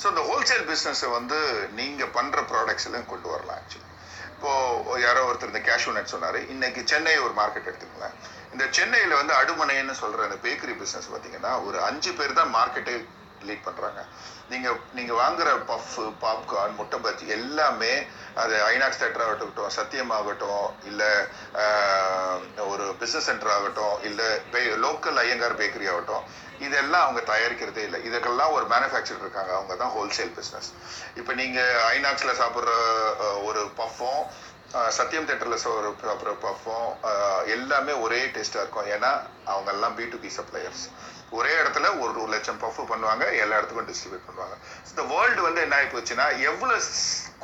ஸோ 0.00 0.06
இந்த 0.12 0.22
ஹோல்சேல் 0.30 0.66
பிஸ்னஸை 0.72 1.08
வந்து 1.18 1.38
நீங்கள் 1.78 2.12
பண்ணுற 2.18 2.42
ப்ராடக்ட்ஸ் 2.52 2.88
எல்லாம் 2.90 3.10
கொண்டு 3.12 3.28
வரலாம் 3.34 3.58
ஆக்சுவலி 3.60 3.88
இப்போது 4.34 5.00
யாரோ 5.06 5.22
ஒருத்தர் 5.28 5.52
இந்த 5.52 5.64
கேஷ்யூ 5.70 5.90
நட் 5.96 6.12
சொன்னார். 6.12 6.38
இன்னைக்கு 6.52 6.82
சென்னை 6.92 7.16
ஒரு 7.24 7.34
மார்க்கெட் 7.40 7.68
எடுத்துக்கலாம் 7.70 8.16
இந்த 8.52 8.64
சென்னையில் 8.76 9.18
வந்து 9.20 9.34
அடுமனைன்னு 9.34 9.94
சொல்கிற 10.02 10.26
அந்த 10.28 10.38
பேக்கரி 10.46 10.74
பிஸ்னஸ் 10.82 11.10
பார்த்தீங்கன்னா 11.12 11.54
ஒரு 11.68 11.78
அஞ்சு 11.88 12.12
பேர் 12.12 12.38
தான் 12.40 12.54
மார்க்கெட்டே 12.58 12.94
லீட் 13.48 13.66
பண்ணுறாங்க 13.66 14.00
நீங்கள் 14.48 14.80
நீங்கள் 14.96 15.18
வாங்குற 15.20 15.48
பஃப் 15.68 15.94
பாப்கார்ன் 16.24 16.74
முட்டை 16.78 16.98
பஜ்ஜி 17.04 17.26
எல்லாமே 17.36 17.92
அது 18.34 18.54
ஐநாக்ஸ் 18.72 19.00
தேட்டர் 19.02 19.24
ஆகட்டும் 19.26 19.76
சத்தியம் 19.78 20.12
ஆகட்டும் 20.18 20.66
இல்லை 20.90 21.10
ஒரு 22.72 22.84
பிஸ்னஸ் 23.00 23.28
சென்டர் 23.30 23.54
ஆகட்டும் 23.56 23.96
இல்லை 24.08 24.28
பே 24.52 24.62
லோக்கல் 24.86 25.20
ஐயங்கார் 25.24 25.58
பேக்கரி 25.62 25.88
ஆகட்டும் 25.92 26.26
இதெல்லாம் 26.66 27.04
அவங்க 27.04 27.20
தயாரிக்கிறதே 27.32 27.82
இல்லை. 27.86 27.98
இதுக்கெல்லாம் 28.08 28.54
ஒரு 28.56 28.64
மேனுஃபேக்சர் 28.72 29.22
இருக்காங்க. 29.22 29.52
அவங்க 29.58 29.74
தான் 29.82 29.92
ஹோல்சேல் 29.94 30.32
பிஸ்னஸ் 30.38 30.68
இப்போ 31.14 31.32
நீங்கள் 31.32 31.78
ஐநாக்ஸில் 31.94 32.38
சாப்பிட்ற 32.40 32.72
ஒரு 33.48 33.62
பஃப்பும் 33.78 34.22
சத்யம் 34.96 35.28
தேட்டரில் 35.28 35.62
ஒரு 35.76 36.34
பார்ப்போம் 36.46 36.88
எல்லாமே 37.54 37.92
ஒரே 38.04 38.18
டேஸ்ட்டாக 38.34 38.64
இருக்கும். 38.64 38.90
ஏன்னா 38.96 39.10
அவங்க 39.52 39.70
எல்லாம் 39.74 39.94
பி 39.98 40.04
டு 40.12 40.18
பி 40.24 40.30
சப்ளையர்ஸ் 40.36 40.84
ஒரே 41.38 41.52
இடத்துல 41.60 41.88
ஒரு 42.02 42.12
ஒரு 42.22 42.30
லட்சம் 42.34 42.60
பஃப் 42.62 42.78
பண்ணுவாங்க 42.92 43.24
எல்லா 43.42 43.56
இடத்துக்கும் 43.58 43.88
டிஸ்ட்ரிபியூட் 43.90 44.24
பண்ணுவாங்க. 44.28 44.54
இந்த 44.90 45.02
வேர்ல்டு 45.10 45.42
வந்து 45.46 45.60
என்ன 45.64 45.76
ஆகி 45.78 45.88
போச்சுன்னா 45.94 46.26
எவ்வளோ 46.50 46.76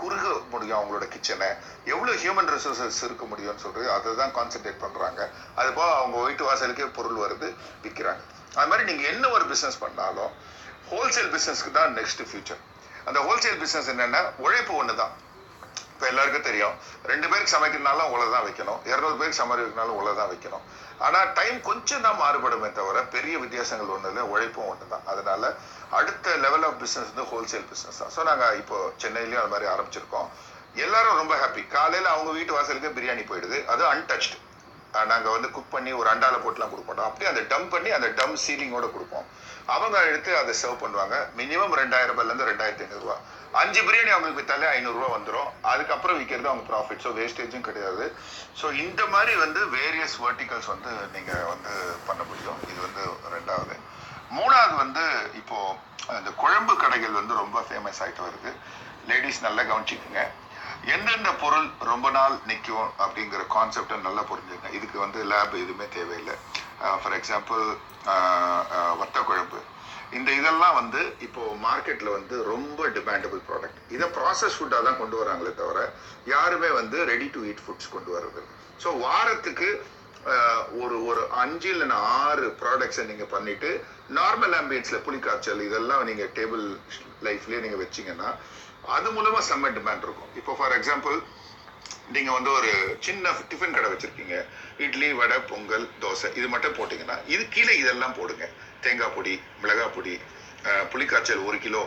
குறுக 0.00 0.24
முடியும் 0.52 0.78
அவங்களோட 0.78 1.04
கிச்சனை 1.14 1.48
எவ்வளோ 1.92 2.14
ஹியூமன் 2.22 2.50
ரிசோர்சஸ் 2.54 3.02
இருக்க 3.08 3.24
முடியும்னு 3.32 3.64
சொல்கிறது 3.66 3.92
அதை 3.96 4.14
தான் 4.22 4.34
கான்சென்ட்ரேட் 4.38 4.82
பண்ணுறாங்க 4.84 5.20
அது 5.60 5.68
போக 5.78 5.90
அவங்க 6.00 6.16
வீட்டு 6.26 6.48
வாசலுக்கே 6.48 6.88
பொருள் 6.98 7.22
வருது 7.24 7.50
விற்கிறாங்க 7.84 8.22
அது 8.58 8.68
மாதிரி 8.70 8.88
நீங்கள் 8.90 9.10
என்ன 9.12 9.30
ஒரு 9.36 9.44
பிஸ்னஸ் 9.52 9.82
பண்ணாலும் 9.84 10.32
ஹோல்சேல் 10.90 11.30
பிஸ்னஸ்க்கு 11.36 11.76
தான் 11.78 11.94
நெக்ஸ்ட் 12.00 12.24
ஃபியூச்சர் 12.30 12.60
அந்த 13.08 13.18
ஹோல்சேல் 13.28 13.60
பிஸ்னஸ் 13.62 13.90
என்னென்னா 13.94 14.22
உழைப்பு 14.44 14.74
ஒன்று 14.82 15.00
தான் 15.02 15.14
இப்போ 15.96 16.06
எல்லாருக்கும் 16.12 16.48
தெரியும். 16.48 16.74
ரெண்டு 17.10 17.26
பேருக்கு 17.32 17.52
சமைக்கிறதுனாலும் 17.52 18.06
உங்களை 18.08 18.24
தான் 18.34 18.46
வைக்கணும். 18.46 18.80
இரநூறு 18.90 19.16
பேருக்கு 19.20 19.42
சமைக்கிறதுனாலும் 19.42 19.94
உங்களை 19.96 20.12
தான் 20.18 20.30
வைக்கணும். 20.32 20.64
ஆனால் 21.06 21.30
டைம் 21.38 21.58
கொஞ்சம் 21.68 22.04
தான் 22.06 22.18
மாறுபடுமே 22.22 22.68
தவிர 22.78 23.02
பெரிய 23.14 23.34
வித்தியாசங்கள் 23.44 23.92
ஒன்று 23.94 24.10
இல்லை. 24.12 24.24
உழைப்பும் 24.32 24.68
ஒன்று 24.72 24.90
தான் 24.92 25.06
அதனால 25.12 25.52
அடுத்த 25.98 26.36
லெவல் 26.44 26.66
ஆஃப் 26.68 26.78
பிஸ்னஸ் 26.82 27.10
வந்து 27.12 27.26
ஹோல்சேல் 27.32 27.66
பிஸ்னஸ் 27.70 28.00
தான். 28.02 28.12
ஸோ 28.16 28.22
நாங்கள் 28.28 28.58
இப்போ 28.62 28.78
சென்னையிலையும் 29.04 29.42
அது 29.42 29.52
மாதிரி 29.54 29.68
ஆரம்பிச்சிருக்கோம். 29.74 30.28
எல்லாரும் 30.84 31.18
ரொம்ப 31.22 31.34
ஹாப்பி 31.42 31.64
காலையில் 31.76 32.12
அவங்க 32.14 32.30
வீட்டு 32.38 32.56
வாசலுக்கு 32.58 32.96
பிரியாணி 32.98 33.24
போயிடுது. 33.30 33.60
அது 33.74 33.84
அன்டச்டு 33.92 34.36
நாங்கள் 35.12 35.34
வந்து 35.36 35.48
குக் 35.56 35.74
பண்ணி 35.74 35.90
ஒரு 36.00 36.08
அண்டாவில் 36.12 36.44
போட்டுலாம் 36.44 36.72
கொடுப்போம். 36.74 37.06
அப்படியே 37.08 37.30
அந்த 37.32 37.42
டம் 37.52 37.68
பண்ணி 37.74 37.90
அந்த 37.96 38.08
டம் 38.18 38.36
சீலிங்கோட 38.44 38.86
கொடுப்போம். 38.94 39.26
அவங்க 39.74 39.96
எடுத்து 40.10 40.30
அதை 40.40 40.52
சர்வ் 40.60 40.82
பண்ணுவாங்க. 40.82 41.16
மினிமம் 41.40 41.74
ரெண்டாயிரம் 41.80 42.12
ரூபாயிலேருந்து 42.12 42.48
ரெண்டாயிரத்தி 42.50 42.84
ஐநூறுரூவா 42.86 43.16
அஞ்சு 43.60 43.80
பிரியாணி 43.86 44.10
அவங்களுக்கு 44.14 44.40
வித்தாலே 44.40 44.66
ஐநூறுரூவா 44.76 45.08
வந்துடும் 45.16 45.50
அதுக்கப்புறம் 45.72 46.18
விற்கிறது 46.20 46.50
அவங்க 46.50 46.64
ப்ராஃபிட் 46.70 47.04
ஸோ 47.04 47.10
வேஸ்டேஜும் 47.18 47.66
கிடையாது. 47.68 48.06
ஸோ 48.60 48.66
இந்த 48.84 49.02
மாதிரி 49.14 49.34
வந்து 49.44 49.60
வேரியஸ் 49.76 50.16
வெர்டிகல்ஸ் 50.24 50.70
வந்து 50.74 50.92
நீங்கள் 51.14 51.46
வந்து 51.52 51.74
பண்ண 52.08 52.22
முடியும். 52.30 52.58
இது 52.70 52.80
வந்து 52.86 53.04
ரெண்டாவது. 53.36 53.76
மூணாவது 54.38 54.74
வந்து 54.84 55.04
இப்போது 55.40 56.18
இந்த 56.20 56.30
குழம்பு 56.42 56.74
கடைகள் 56.82 57.18
வந்து 57.20 57.34
ரொம்ப 57.42 57.58
ஃபேமஸ் 57.68 58.00
ஆகிட்டு 58.04 58.26
வருது. 58.26 58.52
லேடிஸ் 59.10 59.44
நல்லா 59.46 59.62
கவனிச்சிக்குங்க. 59.70 60.22
எந்தெந்த 60.94 61.30
பொருள் 61.42 61.68
ரொம்ப 61.90 62.06
நாள் 62.10 62.34
நிற்கும் 62.48 62.90
அப்படிங்கிற 63.04 63.42
கான்செப்டை 63.54 63.96
நல்லா 64.02 64.22
புரிஞ்சுங்க 64.30 64.68
இதுக்கு 64.76 64.98
வந்து 65.04 65.20
லேப் 65.30 65.54
எதுவுமே 65.62 65.86
தேவையில்லை. 65.96 66.34
ஃபார் 67.00 67.16
எக்ஸாம்பிள் 67.18 67.64
வத்த 69.00 69.18
குழம்பு 69.22 69.60
இந்த 70.16 70.30
இதெல்லாம் 70.40 70.76
வந்து 70.80 71.00
இப்போ 71.26 71.42
மார்க்கெட்டில் 71.64 72.16
வந்து 72.16 72.36
ரொம்ப 72.50 72.88
டிமாண்டபிள் 72.96 73.40
ப்ராடக்ட் 73.48 73.80
இதை 73.94 74.06
ப்ராசஸ் 74.18 74.56
ஃபுட்டாக 74.58 74.86
தான் 74.86 75.00
கொண்டு 75.00 75.16
வராங்களே 75.20 75.52
தவிர 75.60 75.78
யாருமே 76.26 76.70
வந்து 76.80 76.98
ரெடி 77.10 77.28
டு 77.34 77.40
ஈட் 77.50 77.64
ஃபுட்ஸ் 77.64 77.92
கொண்டு 77.94 78.10
வர்றது 78.16 78.42
ஸோ 78.84 78.90
வாரத்துக்கு 79.00 79.70
ஒரு 80.82 80.96
ஒரு 81.08 81.22
அஞ்சு 81.42 81.68
இல்லைன்னா 81.74 81.98
ஆறு 82.20 82.46
ப்ராடக்ட்ஸை 82.60 83.04
நீங்கள் 83.10 83.32
பண்ணிவிட்டு 83.34 83.70
நார்மல் 84.18 84.54
ஆம்பியன்ஸில் 84.60 85.04
புளிக்காய்ச்சல் 85.06 85.66
இதெல்லாம் 85.68 86.06
நீங்கள் 86.08 86.32
டேபிள் 86.38 86.64
லைஃப்லேயே 87.22 87.60
நீங்கள் 87.64 87.82
வச்சீங்கன்னா 87.84 88.30
அது 88.94 89.08
மூலமாக 89.16 89.42
செம்ம 89.48 89.70
டிமாண்ட் 89.76 90.04
இருக்கும். 90.06 90.30
இப்போ 90.40 90.52
ஃபார் 90.58 90.74
எக்ஸாம்பிள் 90.78 91.16
நீங்க 92.14 92.30
வந்து 92.36 92.50
ஒரு 92.58 92.70
சின்ன 93.06 93.30
டிஃபன் 93.50 93.74
கடை 93.76 93.88
வச்சிருக்கீங்க. 93.92 94.36
இட்லி 94.84 95.08
வடை 95.20 95.38
பொங்கல் 95.50 95.86
தோசை 96.02 96.28
இது 96.38 96.46
மட்டும் 96.54 96.76
போட்டீங்கன்னா 96.78 97.16
இது 97.34 97.42
கீழே 97.54 97.74
இதெல்லாம் 97.82 98.16
போடுங்க. 98.18 98.46
தேங்காய் 98.84 99.14
பொடி 99.16 99.34
மிளகாய் 99.62 99.94
பொடி 99.96 100.14
புளிக்காய்ச்சல் 100.92 101.46
ஒரு 101.48 101.58
கிலோ 101.64 101.82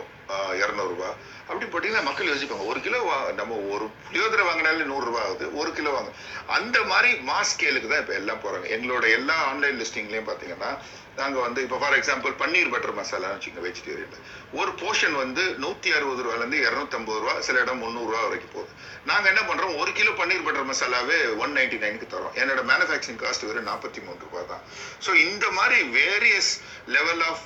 இரநூறுபா 0.60 1.10
அப்படி 1.48 1.66
போட்டிங்கன்னா 1.66 2.04
மக்கள் 2.04 2.28
யோசிப்பாங்க 2.28 2.64
ஒரு 2.66 2.80
கிலோ 2.80 2.98
வா- 3.04 3.32
நம்ம 3.34 3.54
ஒரு 3.70 3.84
புளியோதரை 4.02 4.44
வாங்கினாலே 4.46 4.84
நூறுரூவா 4.90 5.20
ஆகுது 5.22 5.46
ஒரு 5.56 5.70
கிலோ 5.72 5.90
வாங்க. 5.90 6.10
அந்த 6.56 6.78
மாதிரி 6.84 7.10
மாஸ் 7.28 7.52
ஸ்கேலுக்கு 7.52 7.88
தான் 7.88 8.02
இப்போ 8.02 8.14
எல்லாம் 8.14 8.42
போகிறாங்க 8.42 8.66
எங்களோட 8.76 9.04
எல்லா 9.16 9.36
ஆன்லைன் 9.48 9.78
லிஸ்டிங்லேயும் 9.80 10.28
பார்த்தீங்கன்னா 10.28 10.70
நாங்கள் 11.16 11.42
வந்து 11.42 11.60
இப்போ 11.62 11.78
ஃபார் 11.78 11.96
எக்ஸாம்பிள் 11.96 12.32
பன்னீர் 12.40 12.72
பட்டர் 12.72 12.96
மசாலான்னு 12.96 13.36
வச்சுக்கோங்க 13.36 13.64
வெஜிடேரியனில் 13.66 14.22
ஒரு 14.54 14.70
போர்ஷன் 14.80 15.16
வந்து 15.16 15.42
நூற்றி 15.58 15.90
அறுபது 15.92 16.22
ரூபாலேருந்து 16.22 16.60
இரநூத்தம்பது 16.64 17.20
ரூபா 17.20 17.34
சில 17.40 17.60
இடம் 17.60 17.82
முந்நூறுரூவா 17.82 18.22
வரைக்கும் 18.24 18.54
போகுது. 18.54 18.70
நாங்கள் 19.04 19.30
என்ன 19.32 19.42
பண்ணுறோம் 19.44 19.76
ஒரு 19.80 19.92
கிலோ 19.92 20.12
பன்னீர் 20.14 20.46
பட்டர் 20.46 20.68
மசாலாவே 20.70 21.18
ஒன் 21.42 21.54
நைன்டி 21.56 21.78
நைனுக்கு 21.78 22.08
தரோம் 22.08 22.36
என்னோட 22.40 22.62
மேனுஃபேக்சரிங் 22.70 23.22
காஸ்ட் 23.22 23.46
வெறும் 23.48 23.68
நாற்பத்தி 23.68 24.02
மூணு 24.02 24.20
ரூபா 24.24 24.42
தான். 24.52 24.62
ஸோ 25.04 25.12
இந்த 25.26 25.46
மாதிரி 25.52 25.78
various 25.96 26.52
level 26.90 27.24
of 27.28 27.44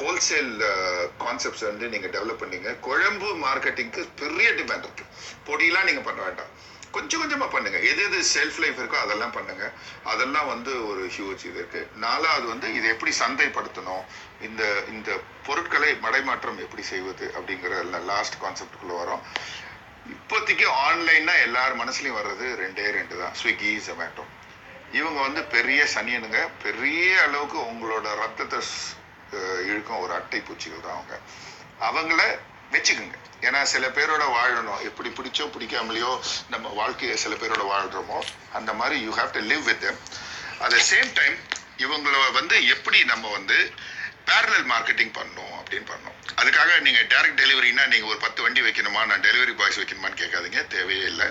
wholesale 0.00 0.52
concepts 1.24 1.66
வந்து 1.70 1.86
நீங்கள் 1.94 2.14
டெவலப் 2.16 2.42
பண்ணீங்க. 2.42 2.70
குழம்பு 2.86 3.28
மார்க்கெட்டிங்க்கு 3.46 4.02
பெரிய 4.22 4.50
டிமாண்ட் 4.60 4.86
இருக்கு. 4.88 5.06
பொடியெல்லாம் 5.48 5.88
நீங்கள் 5.88 6.06
பண்ண 6.08 6.22
வேண்டாம். 6.22 6.52
கொஞ்சம் 6.96 7.20
கொஞ்சமாக 7.20 7.50
பண்ணுங்க. 7.52 7.78
எது 7.90 8.02
எது 8.08 8.18
செல்ஃப் 8.34 8.58
லைஃப் 8.62 8.78
இருக்கோ 8.80 8.98
அதெல்லாம் 9.04 9.32
பண்ணுங்க. 9.36 9.64
அதெல்லாம் 10.10 10.46
வந்து 10.46 10.72
ஒரு 10.90 11.04
ஹியூஜ் 11.14 11.44
இது 11.48 11.58
இருக்கு. 11.62 11.80
நாலாவது 12.04 12.46
வந்து 12.52 12.68
இதை 12.74 12.86
எப்படி 12.94 13.12
சந்தைப்படுத்தணும்? 13.22 14.04
இந்த 14.48 14.62
இந்த 14.94 15.10
பொருட்களை 15.46 15.90
மடைமாற்றம் 16.04 16.62
எப்படி 16.66 16.82
செய்வது 16.92 17.26
அப்படிங்கிற 17.36 18.00
லாஸ்ட் 18.12 18.40
கான்செப்டுக்குள்ளே 18.44 18.98
வரும். 19.02 19.24
இப்போதைக்கு 20.14 20.66
ஆன்லைன்னா 20.86 21.34
எல்லார் 21.46 21.80
மனசுலையும் 21.82 22.18
வர்றது 22.20 22.46
ரெண்டே 22.62 22.86
ரெண்டு 22.98 23.14
தான். 23.20 23.34
ஸ்விக்கி 23.42 23.70
ஜொமேட்டோ 23.86 24.24
இவங்க 24.98 25.18
வந்து 25.20 25.42
பெரிய 25.56 25.86
சனியனுங்க. 25.94 26.40
பெரிய 26.64 27.22
அளவுக்கு 27.22 27.58
உங்களோட 27.70 28.06
ரத்தத்தை 28.22 28.60
இழுக்கும் 29.66 29.98
ஒரு 29.98 30.12
அட்டை 30.12 30.40
பூச்சிகள் 30.40 30.86
தான் 30.86 30.96
அவங்க. 30.98 31.14
அவங்கள 31.88 32.22
வச்சுக்கோங்க. 32.72 33.16
ஏன்னா 33.40 33.62
சில 33.62 33.88
பேரோட 33.88 34.24
வாழணும். 34.36 34.82
எப்படி 34.82 35.08
பிடிச்சோ 35.08 35.44
பிடிக்காமலையோ 35.56 36.20
நம்ம 36.48 36.68
வாழ்க்கையை 36.68 37.16
சில 37.16 37.34
பேரோட 37.34 37.64
வாழ்கிறோமோ 37.72 38.20
அந்த 38.52 38.72
மாதிரி 38.72 39.00
you 39.00 39.12
have 39.16 39.30
to 39.30 39.40
live 39.40 39.62
with 39.62 39.84
at 40.58 40.74
the 40.76 40.80
same 40.90 41.10
time 41.20 41.36
இவங்கள 41.76 42.32
வந்து 42.32 42.66
எப்படி 42.66 43.04
நம்ம 43.04 43.30
வந்து 43.30 43.58
பேரலல் 44.28 44.68
மார்க்கெட்டிங் 44.72 45.14
பண்ணணும் 45.16 45.54
அப்படின்னு 45.60 45.88
பண்ணணும். 45.92 46.18
அதுக்காக 46.36 46.80
நீங்கள் 46.80 47.06
டைரக்ட் 47.06 47.40
டெலிவரினா 47.40 47.84
நீங்கள் 47.86 48.10
ஒரு 48.10 48.18
பத்து 48.18 48.42
வண்டி 48.42 48.60
வைக்கணுமா? 48.60 49.00
நான் 49.06 49.20
டெலிவரி 49.20 49.56
பாய்ஸ் 49.56 49.80
வைக்கணுமான்னு 49.80 50.20
கேட்காதீங்க. 50.20 50.66
தேவையே 50.66 51.04
இல்லை. 51.04 51.26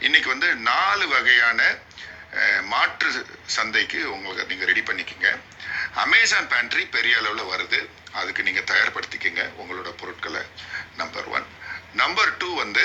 இன்றைக்கி 0.00 0.26
வந்து 0.26 0.54
நாலு 0.54 1.08
வகையான 1.08 1.78
மாற்று 2.72 3.10
சந்தைக்கு 3.56 4.00
உங்களுக்கு 4.14 4.48
நீங்கள் 4.50 4.70
ரெடி 4.70 4.82
பண்ணிக்கங்க. 4.88 5.28
அமேசான் 6.04 6.48
பேண்ட்ரி 6.52 6.84
பெரிய 6.96 7.14
அளவில் 7.20 7.50
வருது. 7.52 7.80
அதுக்கு 8.20 8.46
நீங்கள் 8.48 8.68
தயார்படுத்திக்கங்க 8.70 9.42
உங்களோட 9.62 9.90
பொருட்களை. 10.00 10.42
நம்பர் 11.00 11.28
ஒன் 11.36 11.46
நம்பர் 12.02 12.32
டூ 12.42 12.48
வந்து 12.62 12.84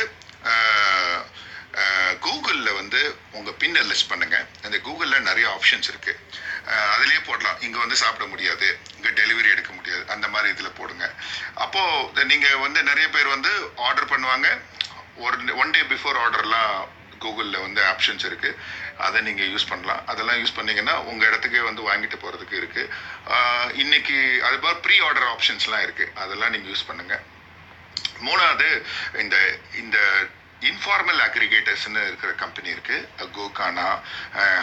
கூகுளில் 2.25 2.77
வந்து 2.79 3.01
உங்கள் 3.37 3.57
பின்னை 3.61 3.81
லிஸ்ட் 3.89 4.09
பண்ணுங்கள் 4.11 4.45
அந்த 4.65 4.77
கூகுளில் 4.85 5.27
நிறைய 5.27 5.45
ஆப்ஷன்ஸ் 5.55 5.89
இருக்குது 5.91 6.21
அதுலேயே 6.93 7.21
போடலாம். 7.27 7.59
இங்கே 7.65 7.79
வந்து 7.83 7.97
சாப்பிட 8.03 8.25
முடியாது. 8.31 8.67
இங்கே 8.97 9.11
டெலிவரி 9.19 9.49
எடுக்க 9.55 9.71
முடியாது. 9.77 10.03
அந்த 10.13 10.25
மாதிரி 10.33 10.53
இதில் 10.53 10.77
போடுங்க. 10.79 11.05
அப்போது 11.65 12.25
நீங்கள் 12.31 12.61
வந்து 12.65 12.79
நிறைய 12.89 13.07
பேர் 13.15 13.33
வந்து 13.35 13.51
ஆர்டர் 13.87 14.11
பண்ணுவாங்க. 14.13 14.49
ஒரு 15.25 15.55
ஒன் 15.61 15.75
டே 15.75 15.83
பிஃபோர் 15.93 16.19
ஆர்டர்லாம் 16.23 16.73
கூகுளில் 17.23 17.63
வந்து 17.65 17.81
ஆப்ஷன்ஸ் 17.93 18.25
இருக்குது 18.29 18.57
அதை 19.07 19.19
நீங்கள் 19.27 19.49
யூஸ் 19.53 19.69
பண்ணலாம். 19.71 20.01
அதெல்லாம் 20.11 20.39
யூஸ் 20.41 20.57
பண்ணிங்கன்னா 20.57 20.95
உங்கள் 21.09 21.29
இடத்துக்கே 21.29 21.61
வந்து 21.69 21.81
வாங்கிட்டு 21.89 22.17
போகிறதுக்கு 22.23 22.59
இருக்குது 22.61 22.89
இன்றைக்கி 23.83 24.17
அது 24.47 24.57
மாதிரி 24.63 24.81
ப்ரீ 24.85 24.97
ஆர்டர் 25.07 25.29
ஆப்ஷன்ஸ்லாம் 25.33 25.85
இருக்குது 25.87 26.13
அதெல்லாம் 26.23 26.53
நீங்கள் 26.55 26.71
யூஸ் 26.73 26.89
பண்ணுங்கள் 26.89 27.23
மூணாவது 28.27 28.69
இந்த 29.23 29.35
இந்த 29.81 29.97
இன்ஃபார்மல் 30.61 31.21
அக்ரிகேட்டர்ஸ்னு 31.27 32.01
இருக்கிற 32.07 32.31
கம்பெனி 32.43 32.69
இருக்குது 32.75 33.27
கோகானா 33.37 33.87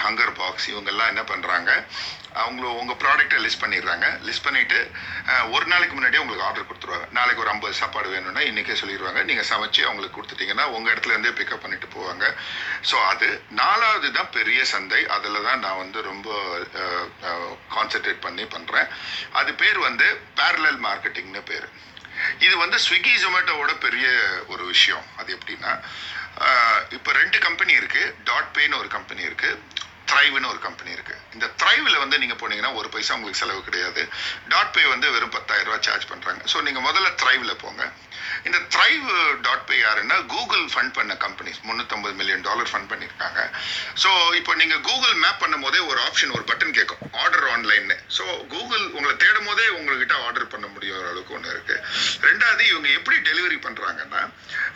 ஹங்கர் 0.04 0.36
பாக்ஸ் 0.40 0.68
இவங்கெல்லாம் 0.72 1.12
என்ன 1.12 1.24
பண்ணுறாங்க 1.32 1.70
அவங்கள 2.40 2.66
உங்கள் 2.80 2.98
ப்ராடக்ட்டை 3.02 3.38
லிஸ்ட் 3.44 3.62
பண்ணிடுறாங்க. 3.62 4.06
லிஸ்ட் 4.26 4.46
பண்ணிவிட்டு 4.46 4.78
eh, 5.32 5.42
ஒரு 5.54 5.66
நாளைக்கு 5.72 5.94
முன்னாடியே 5.94 6.22
உங்களுக்கு 6.22 6.46
ஆர்டர் 6.48 6.68
கொடுத்துருவாங்க. 6.70 7.06
நாளைக்கு 7.18 7.42
ஒரு 7.44 7.52
ஐம்பது 7.52 7.78
சாப்பாடு 7.80 8.08
வேணும்னா 8.14 8.42
இன்றைக்கே 8.50 8.76
சொல்லிடுவாங்க. 8.82 9.20
நீங்கள் 9.30 9.48
சமைச்சு 9.52 9.80
அவங்களுக்கு 9.86 10.16
கொடுத்துட்டிங்கன்னா 10.18 10.66
உங்கள் 10.76 10.92
இடத்துலேருந்தே 10.94 11.32
பிக்கப் 11.38 11.64
பண்ணிட்டு 11.64 11.88
போவாங்க. 11.96 12.26
ஸோ 12.90 12.98
அது 13.12 13.28
நாலாவது 13.62 14.10
தான் 14.18 14.30
பெரிய 14.38 14.60
சந்தை. 14.74 15.00
அதில் 15.16 15.46
தான் 15.48 15.64
நான் 15.66 15.80
வந்து 15.84 16.02
ரொம்ப 16.10 16.28
eh, 16.82 17.04
eh, 17.30 17.50
கான்சென்ட்ரேட் 17.76 18.24
பண்ணி 18.26 18.46
பண்ணுறேன் 18.56 18.88
அது 19.40 19.52
பேர் 19.54 19.80
வந்து 19.88 20.08
பேரலல் 20.40 20.80
மார்க்கெட்டிங்னு 20.88 21.42
பேர். 21.52 21.68
இது 22.38 22.54
வந்து 22.56 22.78
ஸ்விக்கி 22.86 23.14
ஜொமேட்டோவோட 23.22 23.72
பெரிய 23.80 24.06
ஒரு 24.46 24.64
விஷயம். 24.72 25.04
அது 25.16 25.38
எப்படின்னா 25.38 25.72
இப்போ 26.96 27.10
ரெண்டு 27.12 27.38
கம்பெனி 27.38 27.72
இருக்கு. 27.80 28.02
டாட் 28.24 28.50
பேன்னு 28.56 28.78
ஒரு 28.78 28.88
கம்பெனி 28.88 29.22
இருக்கு. 29.28 29.50
த்ரைவ்னு 30.10 30.50
ஒரு 30.52 30.60
கம்பெனி 30.66 30.90
இருக்குது 30.96 31.22
இந்த 31.36 31.46
த்ரைவில் 31.60 32.02
வந்து 32.02 32.16
நீங்கள் 32.22 32.40
போனீங்கன்னா 32.42 32.72
ஒரு 32.80 32.88
பைசா 32.94 33.14
உங்களுக்கு 33.16 33.42
செலவு 33.42 33.60
கிடையாது. 33.68 34.02
டாட் 34.52 34.72
பே 34.76 34.82
வந்து 34.94 35.06
வெறும் 35.14 35.34
பத்தாயிரம் 35.36 35.70
ரூபா 35.70 35.78
சார்ஜ் 35.88 36.10
பண்ணுறாங்க 36.12 36.42
ஸோ 36.52 36.60
நீங்கள் 36.66 36.86
முதல்ல 36.88 37.08
த்ரைவில் 37.22 37.60
போங்க. 37.64 37.82
இந்த 38.48 38.58
த்ரைவ் 38.74 39.06
டாட் 39.46 39.66
பே 39.68 39.76
யாருன்னா 39.80 40.16
கூகுள் 40.34 40.64
ஃபண்ட் 40.72 40.94
பண்ண 40.98 41.12
கம்பெனிஸ் 41.24 41.58
முந்நூற்றம்பது 41.68 42.14
மில்லியன் 42.20 42.44
டாலர் 42.48 42.70
ஃபண்ட் 42.70 42.90
பண்ணியிருக்காங்க 42.92 43.40
ஸோ 44.02 44.10
இப்போ 44.40 44.52
நீங்கள் 44.60 44.82
கூகுள் 44.88 45.14
மேப் 45.24 45.40
பண்ணும் 45.42 45.64
போதே 45.66 45.80
ஒரு 45.90 45.98
ஆப்ஷன் 46.08 46.34
ஒரு 46.36 46.44
பட்டன் 46.50 46.74
கேட்கும். 46.78 47.02
ஆர்டர் 47.22 47.46
ஆன்லைன்னு 47.54 47.96
ஸோ 48.16 48.24
கூகுள் 48.54 48.84
உங்களை 48.96 49.14
தேடும் 49.24 49.48
போதே 49.50 49.66
உங்கள்கிட்ட 49.78 50.14
ஆர்டர் 50.26 50.52
பண்ண 50.54 50.66
முடியும் 50.74 51.00
அளவுக்கு 51.02 51.36
ஒன்று 51.38 51.54
இருக்குது 51.54 51.82
ரெண்டாவது 52.28 52.64
இவங்க 52.72 52.88
எப்படி 52.98 53.16
டெலிவரி 53.30 53.58
பண்ணுறாங்கன்னா 53.66 54.22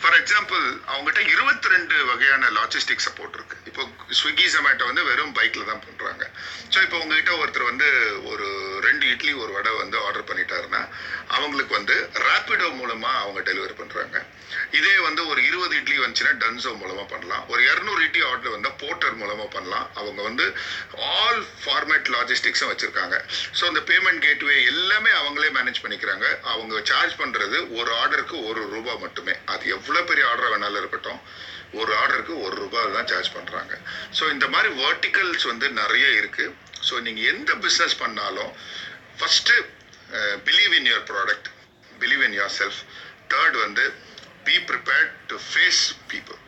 ஃபார் 0.02 0.16
எக்ஸாம்பிள் 0.20 0.64
அவங்ககிட்ட 0.92 1.22
இருபத்தி 1.34 1.72
ரெண்டு 1.74 1.96
வகையான 2.10 2.50
லாஜிஸ்டிக் 2.58 3.04
சப்போர்ட் 3.06 3.36
இருக்குது 3.38 3.66
இப்போ 3.70 3.82
ஸ்விக்கி 4.20 4.46
ஜொமேட்டோ 4.54 4.86
வந்து 4.90 5.04
வெறும் 5.10 5.19
பைக்கில் 5.38 5.70
தான் 5.70 5.84
பண்ணுறாங்க 5.86 6.24
ஸோ 6.72 6.78
இப்போ 6.86 6.96
உங்ககிட்ட 7.02 7.32
ஒருத்தர் 7.42 7.70
வந்து 7.70 7.88
ஒரு 8.32 8.48
ரெண்டு 8.86 9.06
இட்லி 9.14 9.32
ஒரு 9.42 9.50
வடை 9.56 9.72
வந்து 9.82 9.96
ஆர்டர் 10.06 10.28
பண்ணிட்டாருன்னா 10.30 10.82
அவங்களுக்கு 11.36 11.74
வந்து 11.80 11.96
ரேப்பிடோ 12.26 12.68
மூலமாக 12.80 13.22
அவங்க 13.24 13.40
டெலிவரி 13.50 13.76
பண்ணுறாங்க 13.80 14.18
இதே 14.78 14.94
வந்து 15.06 15.22
ஒரு 15.30 15.40
இருபது 15.48 15.74
இட்லி 15.80 15.96
வந்துச்சுன்னா 15.98 16.32
டன்சோ 16.42 16.70
மூலமாக 16.80 17.06
பண்ணலாம். 17.12 17.42
ஒரு 17.52 17.60
இரநூறு 17.70 18.00
இட்லி 18.06 18.22
ஆர்டர் 18.30 18.54
வந்தால் 18.54 18.76
போர்ட்டர் 18.82 19.18
மூலமாக 19.20 19.48
பண்ணலாம். 19.56 19.86
அவங்க 20.00 20.20
வந்து 20.28 20.46
ஆல் 21.18 21.42
ஃபார்மேட் 21.62 22.10
லாஜிஸ்டிக்ஸும் 22.16 22.70
வச்சுருக்காங்க. 22.72 23.16
ஸோ 23.58 23.62
அந்த 23.70 23.82
பேமெண்ட் 23.90 24.24
கேட்வே 24.26 24.56
எல்லாமே 24.72 25.12
அவங்களே 25.20 25.50
மேனேஜ் 25.58 25.82
பண்ணிக்கிறாங்க. 25.84 26.26
அவங்க 26.54 26.82
சார்ஜ் 26.92 27.16
பண்ணுறது 27.22 27.58
ஒரு 27.78 27.92
ஆர்டருக்கு 28.00 28.38
ஒரு 28.50 28.62
ரூபா 28.74 28.96
மட்டுமே. 29.04 29.36
அது 29.54 29.64
எவ்வளோ 29.76 30.02
பெரிய 30.10 30.26
ஆர்டராக 30.30 30.52
வேணாலும் 30.54 30.82
இருக்கட்டும். 30.82 31.22
ஒரு 31.80 31.92
ஆர்டருக்கு 31.98 32.34
ஒரு 32.44 32.54
ரூபாய் 32.62 32.94
தான் 32.94 33.08
சார்ஜ் 33.10 33.34
பண்ணுறாங்க 33.34 33.74
ஸோ 34.18 34.24
இந்த 34.34 34.46
மாதிரி 34.54 34.68
வேர்ட்டிகல்ஸ் 35.12 35.46
வந்து 35.50 35.66
நிறைய 35.78 36.06
இருக்குது 36.18 36.52
ஸோ 36.88 36.94
நீங்கள் 37.06 37.28
எந்த 37.32 37.52
பிஸ்னஸ் 37.64 37.96
பண்ணாலும் 38.02 38.50
first 39.18 39.54
believe 40.46 40.72
in 40.78 40.88
your 40.90 41.06
product 41.10 41.48
believe 42.00 42.22
in 42.26 42.36
yourself 42.58 42.78
third 43.32 43.56
வந்து 43.64 43.84
be 44.46 44.54
prepared 44.70 45.10
to 45.30 45.38
face 45.48 45.82
people 46.12 46.38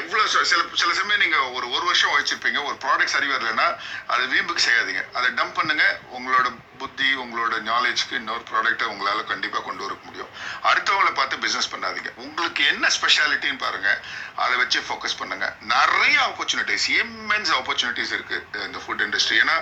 எவ்வளோ 0.00 0.26
சில 0.32 0.42
சில 0.80 0.90
சமயம் 0.98 1.22
நீங்கள் 1.22 1.48
ஒரு 1.56 1.66
ஒரு 1.74 1.84
வருஷம் 1.86 2.14
வச்சுருப்பீங்க 2.16 2.60
ஒரு 2.68 2.76
ப்ராடக்ட் 2.84 3.14
சரி 3.14 3.28
வரலைன்னா 3.32 3.66
அதை 4.12 4.22
வீம்புக்கு 4.32 4.66
செய்யாதீங்க. 4.66 5.02
அதை 5.16 5.28
டம்ப் 5.38 5.58
பண்ணுங்கள் 5.58 5.96
உங்களோட 6.16 6.46
புத்தி 6.78 7.08
உங்களோட 7.22 7.54
நாலேஜ்க்கு 7.70 8.14
இன்னொரு 8.20 8.44
ப்ராடக்ட்டை 8.50 8.86
உங்களால் 8.92 9.28
கண்டிப்பாக 9.32 9.62
கொண்டு 9.66 9.82
வர 9.84 9.94
முடியும். 10.06 10.30
அடுத்தவங்கள 10.68 11.12
பார்த்து 11.18 11.42
பிஸ்னஸ் 11.44 11.70
பண்ணாதீங்க. 11.74 12.10
உங்களுக்கு 12.24 12.62
என்ன 12.72 12.90
ஸ்பெஷாலிட்டின்னு 12.96 13.62
பாருங்கள் 13.64 14.00
அதை 14.44 14.54
வச்சு 14.62 14.80
ஃபோக்கஸ் 14.88 15.18
பண்ணுங்கள் 15.20 15.54
நிறைய 15.74 16.16
ஆப்பர்ச்சுனிட்டிஸ் 16.30 16.88
இம்மென்ஸ் 17.00 17.52
ஆப்பர்ச்சுனிட்டிஸ் 17.60 18.14
இருக்குது 18.16 18.66
இந்த 18.68 18.80
ஃபுட் 18.84 19.04
இண்டஸ்ட்ரி 19.06 19.38
ஏன்னா 19.44 19.58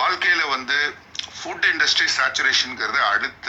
வாழ்க்கையில் 0.00 0.52
வந்து 0.56 0.78
ஃபுட் 1.38 1.68
இண்டஸ்ட்ரி 1.72 2.08
சேச்சுரேஷனுங்கிறது 2.18 3.00
அடுத்த 3.12 3.48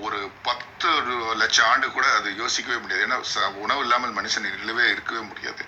ஒரு 0.00 0.30
பத்து 0.42 0.88
லட்சம் 1.34 1.68
ஆண்டு 1.68 1.92
கூட 1.92 2.14
அது 2.14 2.36
யோசிக்கவே 2.36 2.78
முடியாது. 2.78 3.06
ஏன்னா 3.06 3.18
ச- 3.34 3.54
உணவு 3.54 3.80
இல்லாமல் 3.80 4.14
மனுஷன் 4.14 4.58
இல்லவே 4.58 4.90
இருக்கவே 4.90 5.20
முடியாது. 5.20 5.62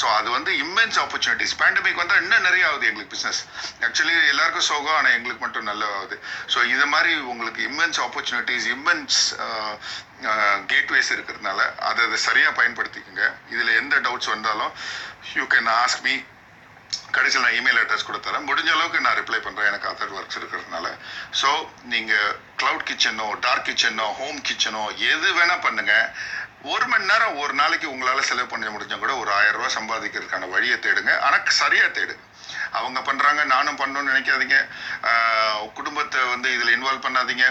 ஸோ 0.00 0.04
அது 0.04 0.30
வந்து 0.30 0.52
இம்மென்ஸ் 0.52 0.98
ஆப்பர்ச்சுனிட்டிஸ் 0.98 1.58
பேண்டமிக் 1.58 1.94
வந்தால் 1.94 2.22
இன்னும் 2.22 2.42
நிறைய 2.42 2.68
ஆகுது 2.68 2.86
எங்களுக்கு 2.86 3.16
பிஸ்னஸ் 3.16 3.40
ஆக்சுவலி 3.80 4.28
எல்லாருக்கும் 4.28 4.62
சோகம் 4.62 4.94
ஆனால் 4.94 5.12
எங்களுக்கு 5.12 5.44
மட்டும் 5.44 5.62
நல்லா 5.62 5.86
ஆகுது 5.96 6.18
ஸோ 6.54 6.64
இது 6.64 6.86
மாதிரி 6.86 7.14
உங்களுக்கு 7.14 7.62
இம்மென்ஸ் 7.68 8.00
ஆப்பர்ச்சுனிட்டிஸ் 8.00 8.68
இம்மென்ஸ் 8.68 9.20
கேட்வேஸ் 10.66 11.12
இருக்கிறதுனால 11.12 11.60
அதை 11.80 12.04
அதை 12.04 12.16
சரியாக 12.16 12.62
பயன்படுத்திக்கோங்க. 12.62 13.24
இதில் 13.50 13.76
எந்த 13.76 14.00
டவுட்ஸ் 14.00 14.28
வந்தாலும் 14.28 14.72
யூ 15.34 15.42
கேன் 15.44 15.70
ஆஸ்க் 15.74 16.02
மீ 16.02 16.14
கடைசியில் 17.16 17.44
நான் 17.46 17.56
இமெயில் 17.58 17.80
அட்ரஸ் 17.82 18.08
கூட 18.08 18.18
தரேன். 18.18 18.46
முடிஞ்ச 18.48 18.68
அளவுக்கு 18.74 19.04
நான் 19.06 19.18
ரிப்ளை 19.20 19.40
பண்ணுறேன் 19.46 19.68
எனக்கு 19.70 19.90
அதர் 19.92 20.14
ஒர்க்ஸ் 20.18 20.38
இருக்கிறதுனால. 20.40 20.86
ஸோ 21.40 21.50
நீங்கள் 21.92 22.30
க்ளவுட் 22.60 22.86
கிச்சனோ 22.90 23.26
டார்க் 23.46 23.66
கிச்சனோ 23.68 24.06
ஹோம் 24.20 24.40
கிச்சனோ 24.48 24.84
எது 25.10 25.28
வேணால் 25.38 25.64
பண்ணுங்கள் 25.66 26.06
ஒரு 26.70 26.84
மணி 26.90 27.04
நேரம் 27.10 27.38
ஒரு 27.42 27.52
நாளைக்கு 27.60 27.86
உங்களால் 27.92 28.28
செலவு 28.28 28.50
பண்ண 28.50 28.66
முடிஞ்சால் 28.74 29.02
கூட 29.04 29.12
ஒரு 29.22 29.30
ஆயிரம் 29.38 29.56
ரூபா 29.58 29.70
சம்பாதிக்கிறதுக்கான 29.78 30.48
வழியை 30.54 30.76
தேடுங்க. 30.84 31.12
ஆனால் 31.26 31.56
சரியாக 31.62 31.90
தேடுங்க 31.96 32.24
அவங்க 32.78 32.98
பண்ணுறாங்க 33.06 33.40
நானும் 33.52 33.78
பண்ணணும்னு 33.80 34.10
நினைக்காதீங்க. 34.12 34.58
குடும்பத்தை 35.78 36.20
வந்து 36.32 36.48
இதில் 36.54 36.72
இன்வால்வ் 36.76 37.04
பண்ணாதீங்க. 37.06 37.46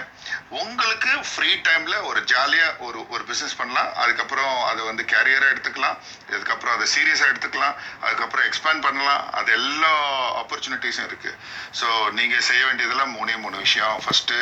உங்களுக்கு 0.62 1.12
ஃப்ரீ 1.32 1.52
டைமில் 1.68 2.06
ஒரு 2.10 2.20
ஜாலியாக 2.32 2.86
ஒரு 2.88 3.00
ஒரு 3.14 3.24
பிஸ்னஸ் 3.30 3.58
பண்ணலாம். 3.60 3.90
அதுக்கப்புறம் 4.04 4.56
அதை 4.70 4.82
வந்து 4.90 5.04
கேரியராக 5.14 5.54
எடுத்துக்கலாம். 5.54 6.00
இதுக்கப்புறம் 6.34 6.76
அதை 6.78 6.88
சீரியஸாக 6.96 7.32
எடுத்துக்கலாம். 7.34 7.76
அதுக்கப்புறம் 8.06 8.48
எக்ஸ்பேண்ட் 8.50 8.86
பண்ணலாம். 8.88 9.22
அது 9.40 9.52
எல்லா 9.60 9.94
ஆப்பர்ச்சுனிட்டிஸும் 10.42 11.08
இருக்குது 11.12 11.38
ஸோ 11.82 11.88
நீங்கள் 12.20 12.48
செய்ய 12.50 12.64
வேண்டியதெல்லாம் 12.70 13.16
மூணே 13.20 13.38
மூணு 13.46 13.58
விஷயம். 13.68 13.96
ஃபஸ்ட்டு 14.06 14.40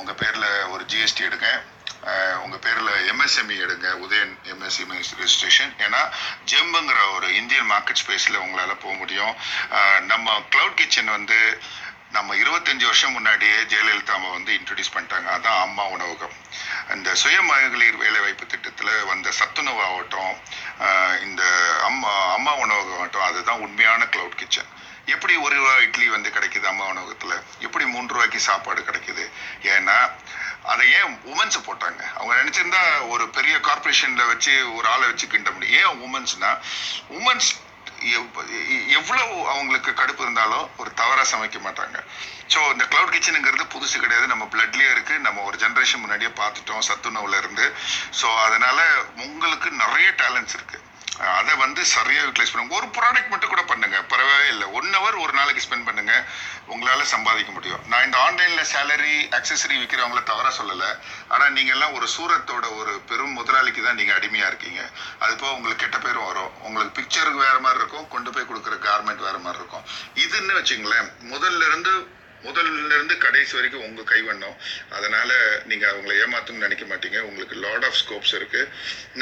உங்கள் 0.00 0.20
பேரில் 0.22 0.50
ஒரு 0.74 0.84
ஜிஎஸ்டி 0.92 1.24
எடுங்க. 1.30 1.50
உங்கள் 2.44 2.62
பேரில் 2.64 2.90
எம்எஸ்எம்இ 3.12 3.56
எடுங்க. 3.64 3.88
உதயன் 4.04 4.34
எம்எஸ்எம்இ 4.52 4.98
ரெஜிஸ்ட்ரேஷன் 5.20 5.72
ஏன்னா 5.86 6.02
ஜெம்புங்கிற 6.50 7.00
ஒரு 7.16 7.28
இந்தியன் 7.40 7.70
மார்க்கெட் 7.72 8.02
ஸ்பேஸில் 8.02 8.42
உங்களால் 8.44 8.82
போக 8.84 8.94
முடியும். 9.02 9.34
நம்ம 10.12 10.36
க்ளவுட் 10.52 10.78
கிச்சன் 10.80 11.16
வந்து 11.18 11.38
நம்ம 12.16 12.34
இருபத்தஞ்சி 12.42 12.84
வருஷம் 12.88 13.14
முன்னாடியே 13.16 13.56
ஜெயலலிதா 13.70 14.12
அம்மா 14.16 14.28
வந்து 14.36 14.52
இன்ட்ரடியூஸ் 14.58 14.92
பண்ணிட்டாங்க. 14.96 15.28
அதான் 15.36 15.62
அம்மா 15.66 15.84
உணவகம். 15.94 16.34
இந்த 16.94 17.14
சுய 17.22 17.38
மகளிர் 17.48 18.02
வேலைவாய்ப்பு 18.02 18.46
திட்டத்தில் 18.52 18.92
வந்த 19.10 19.28
சத்துணவு 19.38 19.82
ஆகட்டும் 19.88 20.34
இந்த 21.26 21.42
அம்மா 21.88 22.12
அம்மா 22.36 22.52
உணவகம் 22.64 22.98
ஆகட்டும் 22.98 23.28
அதுதான் 23.28 23.62
உண்மையான 23.66 24.06
க்ளவுட் 24.14 24.40
கிச்சன் 24.42 24.70
எப்படி 25.12 25.34
ஒரு 25.44 25.54
ரூபா 25.56 25.72
இட்லி 25.86 26.06
வந்து 26.08 26.30
கிடைக்குது 26.36 26.66
அம்மா 26.70 26.84
உணவகத்தில்? 26.92 27.36
எப்படி 27.66 27.84
மூன்று 27.94 28.14
ரூபாய்க்கு 28.14 28.40
சாப்பாடு 28.48 28.80
கிடைக்குது? 28.88 29.24
ஏன்னா 29.74 29.96
அதை 30.72 30.84
ஏன் 30.98 31.12
உமன்ஸ் 31.32 31.58
போட்டாங்க? 31.66 32.02
அவங்க 32.18 32.34
நினச்சிருந்தா 32.40 32.82
ஒரு 33.14 33.24
பெரிய 33.28 33.56
கார்பரேஷனில் 33.68 34.30
வச்சு 34.32 34.54
ஒரு 34.76 34.86
ஆளை 34.94 35.06
வச்சு 35.10 35.26
கிண்ட 35.26 35.50
முடியும். 35.52 35.76
ஏன் 35.82 36.00
உமன்ஸ்னா 36.06 36.52
உமன்ஸ் 37.18 37.50
எவ்வளவு 38.98 39.34
அவங்களுக்கு 39.50 39.90
கடுப்பு 39.98 40.22
இருந்தாலும் 40.26 40.64
ஒரு 40.80 40.90
தவறாக 41.00 41.26
சமைக்க 41.32 41.58
மாட்டாங்க. 41.66 41.98
ஸோ 42.52 42.58
இந்த 42.72 42.84
கிளவுட் 42.92 43.14
கிச்சனுங்கிறது 43.14 43.64
புதுசு 43.74 43.96
கிடையாது. 43.98 44.26
நம்ம 44.32 44.48
பிளட்லேயே 44.54 44.90
இருக்குது 44.94 45.24
நம்ம 45.26 45.42
ஒரு 45.42 45.56
ஜென்ரேஷன் 45.62 46.02
முன்னாடியே 46.02 46.30
பார்த்துட்டோம் 46.40 46.86
சத்துணவுல 46.88 47.38
இருந்து. 47.42 47.66
ஸோ 48.20 48.26
அதனால 48.46 48.80
உங்களுக்கு 49.26 49.70
நிறைய 49.70 50.08
டேலண்ட்ஸ் 50.22 50.56
இருக்குது 50.58 50.82
அதை 51.38 51.52
வந்து 51.54 51.84
சரியாக 51.84 52.26
யூட்டிலைஸ் 52.26 52.52
பண்ணுங்க. 52.52 52.76
ஒரு 52.78 52.86
ப்ராடக்ட் 52.96 53.30
மட்டும் 53.32 53.52
கூட 53.52 53.62
பண்ணுங்க. 53.62 53.96
பரவாயில்லை. 54.12 54.48
இல்லை. 54.54 54.66
ஒன் 54.78 54.88
ஹவர் 54.96 55.16
ஒரு 55.24 55.32
நாளைக்கு 55.32 55.64
ஸ்பெண்ட் 55.66 55.86
பண்ணுங்க. 55.88 56.14
உங்களால் 56.66 57.12
சம்பாதிக்க 57.12 57.52
முடியும். 57.52 57.82
நான் 57.90 58.04
இந்த 58.04 58.18
ஆன்லைனில் 58.18 58.70
சேலரி 58.72 59.14
அக்சசரி 59.38 59.76
விற்கிறவங்கள 59.82 60.22
தவற 60.22 60.48
சொல்லலை. 60.58 60.90
ஆனால் 61.28 61.52
நீங்கள்லாம் 61.52 61.94
ஒரு 61.98 62.08
சூரத்தோட 62.16 62.64
ஒரு 62.80 62.94
பெரும் 63.10 63.36
முதலாளிக்கு 63.38 63.84
தான் 63.84 63.94
நீங்கள் 63.94 64.16
அடிமையாக 64.16 64.50
இருக்கீங்க. 64.52 64.82
அது 65.18 65.36
போக 65.36 65.54
உங்களுக்கு 65.58 65.84
கெட்ட 65.84 65.98
பேரும் 66.06 66.28
வரும். 66.30 66.50
உங்களுக்கு 66.66 66.96
பிக்சருக்கு 66.98 67.44
வேறு 67.46 67.60
மாதிரி 67.66 67.80
இருக்கும். 67.82 68.08
கொண்டு 68.08 68.32
போய் 68.34 68.50
கொடுக்குற 68.50 68.78
கார்மெண்ட் 68.88 69.24
வேறு 69.28 69.38
மாதிரி 69.46 69.60
இருக்கும். 69.62 69.86
இதுன்னு 70.26 70.58
வச்சுங்களேன் 70.60 71.10
முதல்ல 71.34 71.64
இருந்து 71.70 71.94
முதல்ல 72.46 72.94
இருந்து 72.94 73.14
கடைசி 73.18 73.52
வரைக்கும் 73.56 73.84
உங்கள் 73.86 74.08
கைவண்ணம். 74.10 74.56
அதனால் 74.96 75.36
நீங்கள் 75.70 75.90
அவங்களை 75.92 76.14
ஏமாத்தணும்னு 76.24 76.64
நினைக்க 76.66 76.84
மாட்டீங்க. 76.90 77.18
உங்களுக்கு 77.28 77.56
லாட் 77.64 77.86
ஆஃப் 77.88 77.98
ஸ்கோப்ஸ் 78.02 78.34
இருக்குது 78.38 78.68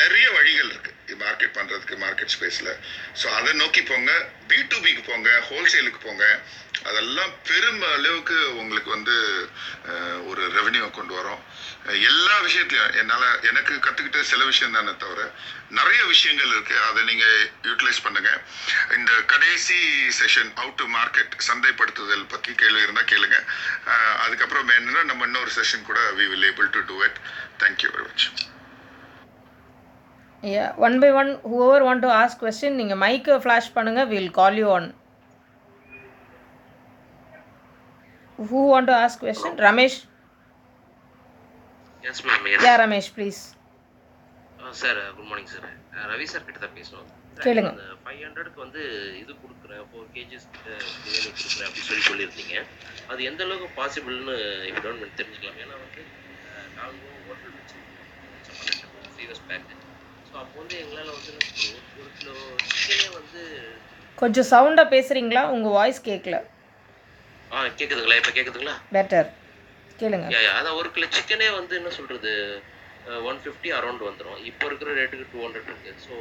நிறைய 0.00 0.24
வழிகள் 0.30 0.72
இருக்குது 0.72 0.96
மார்க்கெட் 1.24 1.56
பண்ணுறதுக்கு 1.58 1.96
மார்க்கெட் 2.04 2.34
ஸ்பேஸில் 2.34 2.72
ஸோ 3.20 3.26
அதை 3.38 3.52
நோக்கி 3.62 3.82
போங்க 3.92 4.12
பி 4.50 4.58
டு 4.72 4.76
பிக்கு 4.84 5.02
போங்க 5.10 5.30
ஹோல்சேலுக்கு 5.48 6.00
போங்க. 6.08 6.24
அதெல்லாம் 6.90 7.32
பெரும் 7.48 7.82
அளவுக்கு 7.94 8.36
உங்களுக்கு 8.60 8.90
வந்து 8.94 9.14
ஒரு 10.30 10.42
ரெவென்யூ 10.56 10.86
கொண்டு 10.96 11.14
வரும். 11.18 11.42
எல்லா 12.08 12.36
விஷயத்துலையும் 12.46 12.96
என்னால் 13.00 13.26
எனக்கு 13.50 13.72
கற்றுக்கிட்ட 13.84 14.20
சில 14.30 14.42
விஷயம் 14.50 14.76
தானே 14.76 14.92
தவிர 15.04 15.20
நிறைய 15.78 16.00
விஷயங்கள் 16.12 16.52
இருக்குது 16.54 16.84
அதை 16.88 17.00
நீங்கள் 17.10 17.36
யூட்டிலைஸ் 17.68 18.02
பண்ணுங்கள் 18.06 18.40
இந்த 18.98 19.12
கடைசி 19.32 19.78
செஷன் 20.20 20.52
அவுட் 20.62 20.78
டு 20.80 20.86
மார்க்கெட் 20.98 21.36
சந்தைப்படுத்துதல் 21.50 22.30
பற்றி 22.34 22.54
கேள்வி 22.62 22.86
இருந்தால் 22.86 23.10
கேளுங்க. 23.12 23.38
அதுக்கப்புறம் 24.24 24.74
என்னென்னா 24.78 25.04
நம்ம 25.12 25.28
இன்னொரு 25.30 25.52
செஷன் 25.58 25.88
கூட 25.90 26.00
we 26.18 26.26
will 26.32 26.48
able 26.50 26.72
to 26.78 26.82
do 26.90 26.98
it 27.08 27.20
thank you 27.64 27.90
very 27.96 28.06
much 28.10 28.26
one 30.86 30.96
by 31.02 31.10
one 31.20 31.30
whoever 31.52 31.84
want 31.86 32.04
to 32.06 32.10
ask 32.20 32.40
question 32.44 32.78
நீங்கள் 32.80 33.00
மைக்கை 33.04 33.36
ஃப்ளாஷ் 33.44 33.70
பண்ணுங்கள் 33.76 34.08
will 34.12 34.32
call 34.40 34.58
you 34.62 34.68
one 34.78 34.88
who 38.50 38.60
want 38.72 38.90
to 38.90 38.96
ask 39.02 39.22
question 39.24 39.58
Ramesh 39.68 39.98
yeah 42.66 42.74
Ramesh 42.84 43.10
please 43.16 43.40
sir 44.82 44.98
good 45.16 45.28
morning 45.30 45.50
sir 45.54 45.68
Ravi 46.12 46.26
sir 46.32 46.44
கிட்ட 46.46 46.58
தான் 46.64 46.76
பேசணும். 46.78 47.08
Sir, 47.34 47.42
கேளுங்க. 47.44 47.70
அந்த 47.74 47.84
five 48.04 48.20
ஹண்ட்ரடுக்கு 48.24 48.60
வந்து 48.64 48.80
இது 49.20 49.32
கொடுக்குறேன் 49.42 49.84
ஃபோர் 49.90 50.08
கேஜிஸ் 50.14 50.46
கிட்ட 50.54 50.68
பிரியாணி 51.02 51.30
கொடுக்குறேன் 51.38 51.66
அப்படின்னு 51.68 51.88
சொல்லி 51.90 52.04
சொல்லியிருந்தீங்க. 52.08 52.56
அது 53.10 53.20
எந்த 53.30 53.40
அளவுக்கு 53.46 53.68
பாசிபிள்னு 53.78 54.34
இப்போ 54.68 54.80
டவுன் 54.86 55.16
தெரிஞ்சுக்கலாம்? 55.20 55.60
ஏன்னா 55.62 55.74
வந்து 55.84 56.02
நாங்கள் 56.76 57.24
ஹோட்டல் 57.28 57.54
வச்சுருக்கோம். 57.58 57.98
அப்போ 60.32 60.56
வந்து 60.58 60.76
எங்களால் 60.82 61.10
வந்து 61.10 61.32
ஒரு- 61.34 62.12
கிலோ 62.16 62.34
சிக்கனே 62.72 63.08
வந்து 63.16 63.42
கொஞ்சம் 64.18 64.48
சவுண்டாக 64.50 64.92
பேசுகிறீங்களா 64.92 65.42
உங்கள் 65.54 65.74
வாய்ஸ் 65.76 66.00
கேட்கல 66.04 66.36
ஆ 67.50 67.62
கேட்குதுங்களா 67.78 68.18
இப்போ 68.20 68.32
கேட்குதுங்களா 68.36 68.74
பெட்டர் 68.92 69.28
கேளுங்க. 69.98 70.28
அதான் 70.52 70.78
ஒரு 70.78 70.88
கிலோ 70.94 71.06
சிக்கனே 71.12 71.48
வந்து 71.56 71.74
என்ன 71.80 71.90
சொல்கிறது 71.96 72.30
ஒன் 73.26 73.38
ஃபிஃப்டி 73.42 73.68
அரௌண்ட் 73.76 74.02
வந்துடும் 74.06 74.40
இப்போ 74.48 74.64
இருக்கிற 74.68 74.90
ரேட்டுக்கு 74.98 75.26
டூ 75.30 75.38
ஹண்ட்ரட் 75.44 75.70
இருக்குது 75.70 76.00
ஸோ 76.04 76.14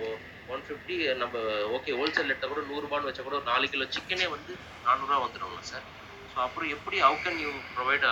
ஒன் 0.49 0.63
ஃபிஃப்டி 0.65 0.93
நம்ம 1.21 1.35
ஓகே 1.75 1.91
ஹோல்சேல் 1.97 2.29
ரேட்டை 2.31 2.47
கூட 2.47 2.61
நூறுரூபான்னு 2.69 3.09
வச்சா 3.09 3.23
கூட 3.23 3.35
ஒரு 3.39 3.49
நாலு 3.51 3.67
கிலோ 3.73 3.87
சிக்கனே 3.95 4.27
வந்து 4.33 4.53
நானூறுரூவா 4.85 5.19
வந்துடும்ல 5.25 5.61
சார் 5.69 5.85
ஸோ 6.31 6.39
அப்புறம் 6.45 6.71
எப்படி 6.75 6.97
how 7.03 7.19
can 7.23 7.39
you 7.43 7.51
provide 7.71 8.07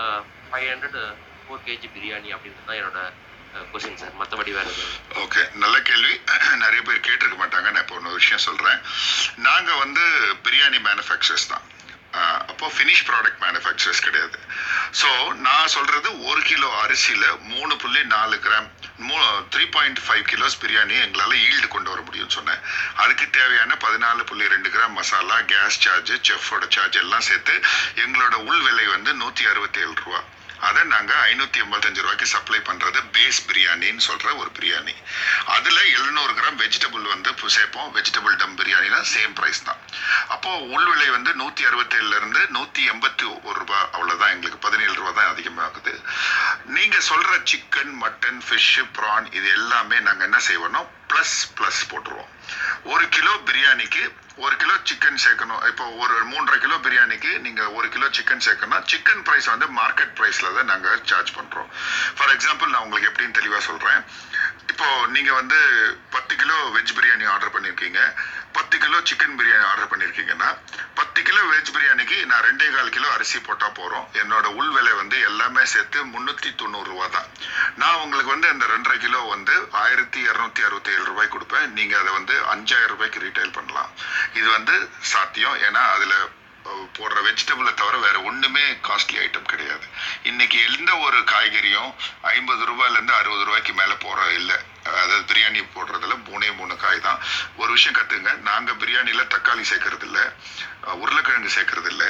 five 0.47 0.67
hundred 0.71 0.99
for 1.41 1.63
KG 1.67 1.89
biryani 1.95 2.31
அப்படின்றது 2.35 2.67
தான் 2.69 2.79
என்னோட 2.81 3.01
கொஸ்டின் 3.71 3.99
சார் 4.01 4.15
மற்றபடி 4.19 4.51
வேறு 4.57 4.71
ஓகே 5.23 5.41
நல்ல 5.63 5.75
கேள்வி. 5.89 6.13
நிறைய 6.63 6.81
பேர் 6.87 7.05
கேட்டிருக்க 7.07 7.37
மாட்டாங்க. 7.43 7.67
நான் 7.73 7.83
இப்போ 7.85 7.97
ஒன்று 7.99 8.19
விஷயம் 8.19 8.45
சொல்கிறேன் 8.47 8.79
நாங்கள் 9.47 9.81
வந்து 9.83 10.03
பிரியாணி 10.45 10.79
மேனுஃபேக்சர்ஸ் 10.87 11.49
தான். 11.53 11.65
அப்போ 12.51 12.67
ஃபினிஷ் 12.75 13.03
ப்ராடக்ட் 13.07 13.41
மேனுஃபேக்சர்ஸ் 13.45 14.05
கிடையாது. 14.05 14.37
ஸோ 15.01 15.09
நான் 15.47 15.73
சொல்கிறது 15.75 16.09
ஒரு 16.29 16.41
கிலோ 16.49 16.69
அரிசியில் 16.83 17.27
மூணு 17.51 17.73
புள்ளி 17.83 18.01
நாலு 18.15 18.37
கிராம் 18.45 18.69
மூ 19.07 19.17
three 19.53 19.65
point 19.75 19.99
five 20.05 20.23
kilos 20.31 20.57
biryani 20.63 20.95
எங்களால் 21.03 21.35
ஈல்டு 21.43 21.67
கொண்டு 21.75 21.91
வர 21.91 21.99
முடியும்னு 22.07 22.37
சொன்னேன். 22.37 22.63
அதுக்கு 23.03 23.25
தேவையான 23.37 23.77
பதினாலு 23.85 24.23
புள்ளி 24.31 24.47
ரெண்டு 24.55 24.71
கிராம் 24.75 24.97
மசாலா 24.99 25.37
கேஸ் 25.53 25.79
சார்ஜ் 25.85 26.13
செஃப்போட 26.29 26.65
சார்ஜ் 26.77 26.99
எல்லாம் 27.03 27.27
சேர்த்து 27.29 27.55
எங்களோட 28.05 28.35
உள் 28.49 28.63
விலை 28.67 28.87
வந்து 28.95 29.13
நூற்றி 29.21 29.45
அறுபத்தி 29.53 29.81
ஏழு 29.85 29.95
ரூபா. 30.03 30.21
அதை 30.67 30.81
நாங்கள் 30.93 31.21
ஐநூற்றி 31.31 31.59
எண்பத்தஞ்சு 31.63 32.01
ரூபாய்க்கு 32.03 32.27
சப்ளை 32.33 32.59
பண்ணுறது 32.69 32.99
பேஸ் 33.15 33.39
பிரியாணின்னு 33.49 34.03
சொல்கிற 34.07 34.29
ஒரு 34.41 34.49
பிரியாணி. 34.57 34.95
அதில் 35.55 35.81
எழுநூறு 35.97 36.33
கிராம் 36.39 36.59
வெஜிடபிள் 36.63 37.05
வந்து 37.13 37.31
சேர்ப்போம். 37.55 37.89
வெஜிடபிள் 37.97 38.35
டம் 38.41 38.57
பிரியாணினா 38.59 38.99
சேம் 39.13 39.35
ப்ரைஸ் 39.39 39.61
தான். 39.69 39.81
அப்போது 40.35 40.67
உள் 40.73 40.87
விலை 40.91 41.09
வந்து 41.17 41.31
நூற்றி 41.41 41.63
அறுபத்தேழுலேருந்து 41.69 42.41
நூற்றி 42.57 42.81
எண்பத்தி 42.93 43.25
ஒரு 43.47 43.57
ரூபா 43.61 43.79
அவ்வளோதான் 43.95 44.33
எங்களுக்கு 44.35 44.65
பதினேழு 44.67 44.93
ரூபா 44.99 45.11
தான் 45.19 45.31
அதிகமாகுது. 45.33 45.93
நீங்கள் 46.77 47.07
சொல்கிற 47.09 47.33
சிக்கன் 47.51 47.93
மட்டன் 48.03 48.41
ஃபிஷ்ஷு 48.47 48.85
ப்ரான் 48.99 49.27
இது 49.39 49.47
எல்லாமே 49.59 49.99
நாங்கள் 50.07 50.27
என்ன 50.29 50.41
செய்வோம்னா 50.49 50.83
ப்ளஸ் 51.11 51.37
ப்ளஸ் 51.57 51.81
போட்டுருவோம். 51.91 52.31
ஒரு 52.93 53.05
கிலோ 53.15 53.33
பிரியாணிக்கு 53.47 54.03
ஒரு 54.45 54.55
கிலோ 54.61 54.75
சிக்கன் 54.89 55.21
சேர்க்கணும். 55.23 55.63
இப்போ 55.69 55.85
ஒரு 56.03 56.15
மூன்றரை 56.31 56.57
கிலோ 56.65 56.75
பிரியாணிக்கு 56.85 57.31
நீங்கள் 57.45 57.73
ஒரு 57.77 57.87
கிலோ 57.95 58.07
சிக்கன் 58.17 58.45
சேர்க்கணும் 58.45 58.85
சிக்கன் 58.91 59.23
ப்ரைஸ் 59.27 59.49
வந்து 59.53 59.67
மார்க்கெட் 59.79 60.13
ப்ரைஸில் 60.19 60.55
தான் 60.57 60.69
நாங்கள் 60.71 61.01
சார்ஜ் 61.11 61.35
பண்ணுறோம் 61.37 61.69
ஃபார் 62.17 62.33
எக்ஸாம்பிள் 62.35 62.73
நான் 62.73 62.85
உங்களுக்கு 62.85 63.09
எப்படின்னு 63.11 63.37
தெளிவாக 63.39 63.63
சொல்கிறேன் 63.69 64.01
இப்போது 64.71 65.09
நீங்கள் 65.15 65.39
வந்து 65.41 65.59
பத்து 66.15 66.33
கிலோ 66.41 66.57
வெஜ் 66.75 66.95
பிரியாணி 66.97 67.25
ஆர்டர் 67.33 67.53
பண்ணியிருக்கீங்க 67.55 68.01
பத்து 68.57 68.75
கிலோ 68.83 68.97
சிக்கன் 69.09 69.35
பிரியாணி 69.39 69.65
ஆர்டர் 69.71 69.91
பண்ணியிருக்கீங்கன்னா 69.91 70.49
பத்து 70.99 71.19
கிலோ 71.27 71.41
வெஜ் 71.51 71.73
பிரியாணிக்கு 71.75 72.17
நான் 72.29 72.45
ரெண்டே 72.47 72.67
கால் 72.75 72.95
கிலோ 72.95 73.07
அரிசி 73.15 73.39
போட்டால் 73.47 73.75
போகிறோம் 73.79 74.07
என்னோட 74.21 74.45
உள் 74.59 74.71
விலை 74.75 74.93
வந்து 75.01 75.17
எல்லாமே 75.29 75.63
சேர்த்து 75.73 75.99
முந்நூற்றி 76.13 76.49
தொண்ணூறுரூவா 76.61 77.07
தான். 77.17 77.27
நான் 77.81 78.01
உங்களுக்கு 78.03 78.33
வந்து 78.35 78.49
அந்த 78.53 78.65
ரெண்டரை 78.73 78.97
கிலோ 79.05 79.19
வந்து 79.35 79.55
ஆயிரத்தி 79.83 80.21
இரநூத்தி 80.29 80.61
அறுபத்தி 80.67 80.91
ஐநூறு 80.99 81.13
ரூபாய் 81.13 81.33
கொடுப்பேன். 81.33 81.67
நீங்கள் 81.77 81.99
அதை 81.99 82.11
வந்து 82.17 82.35
அஞ்சாயிரம் 82.53 82.91
ரூபாய்க்கு 82.93 83.23
ரீட்டைல் 83.25 83.55
பண்ணலாம். 83.57 83.91
இது 84.39 84.47
வந்து 84.55 84.75
சாத்தியம். 85.11 85.57
ஏன்னா 85.67 85.81
அதில் 85.95 86.17
போடுற 86.97 87.19
வெஜிடபிளை 87.25 87.71
தவிர 87.81 87.95
வேறு 88.05 88.19
ஒன்றுமே 88.29 88.63
காஸ்ட்லி 88.87 89.17
ஐட்டம் 89.25 89.47
கிடையாது. 89.51 89.85
இன்னைக்கு 90.29 90.57
எந்த 90.69 90.91
ஒரு 91.05 91.19
காய்கறியும் 91.31 91.91
ஐம்பது 92.33 92.63
ரூபாயிலேருந்து 92.69 93.15
அறுபது 93.19 93.45
ரூபாய்க்கு 93.47 93.73
மேலே 93.79 93.95
போகிற 94.05 94.27
இல்லை. 94.39 94.57
அதாவது 94.89 95.23
பிரியாணி 95.31 95.61
போடுறதுல 95.75 96.17
மூணே 96.29 96.49
மூணு 96.59 96.75
காய் 96.83 97.05
தான். 97.07 97.19
ஒரு 97.61 97.71
விஷயம் 97.75 97.97
கற்றுங்க 97.99 98.33
நாங்கள் 98.49 98.79
பிரியாணியில் 98.83 99.31
தக்காளி 99.35 99.63
சேர்க்கறது 99.71 100.25
உருளைக்கிழங்கு 101.03 101.51
சேர்க்கறது 101.55 101.89
இல்லை. 101.93 102.09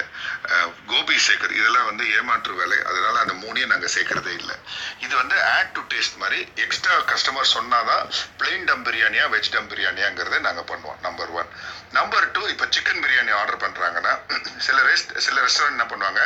கோபி 0.91 1.15
சேர்க்கறது 1.27 1.59
இதெல்லாம் 1.61 1.87
வந்து 1.89 2.03
ஏமாற்று 2.17 2.53
வேலை. 2.61 2.77
அதனால 2.89 3.15
அந்த 3.23 3.35
மூணையும் 3.43 3.71
நாங்கள் 3.73 3.93
சேர்க்கறதே 3.95 4.33
இல்லை. 4.41 4.55
இது 5.05 5.13
வந்து 5.21 5.37
ஆட் 5.55 5.73
டு 5.77 5.83
டேஸ்ட் 5.93 6.19
மாதிரி 6.23 6.39
எக்ஸ்ட்ரா 6.65 6.95
கஸ்டமர் 7.11 7.53
சொன்னாதான் 7.55 8.03
பிளெயின் 8.41 8.67
டம் 8.69 8.85
பிரியாணியா 8.87 9.25
வெஜ் 9.35 9.51
டம் 9.55 9.69
பிரியாணியாங்கிறத 9.73 10.39
நாங்கள் 10.47 10.69
பண்ணுவோம் 10.71 10.99
நம்பர் 11.07 11.33
ஒன் 11.41 11.51
நம்பர் 11.97 12.25
டூ 12.33 12.41
இப்போ 12.53 12.65
சிக்கன் 12.75 13.01
பிரியாணி 13.03 13.31
ஆர்டர் 13.41 13.61
பண்ணுறாங்கன்னா 13.63 14.13
சில 14.65 14.77
ரெஸ்ட் 14.89 15.13
சில 15.25 15.37
ரெஸ்டாரண்ட் 15.45 15.75
என்ன 15.77 15.87
பண்ணுவாங்க 15.91 16.21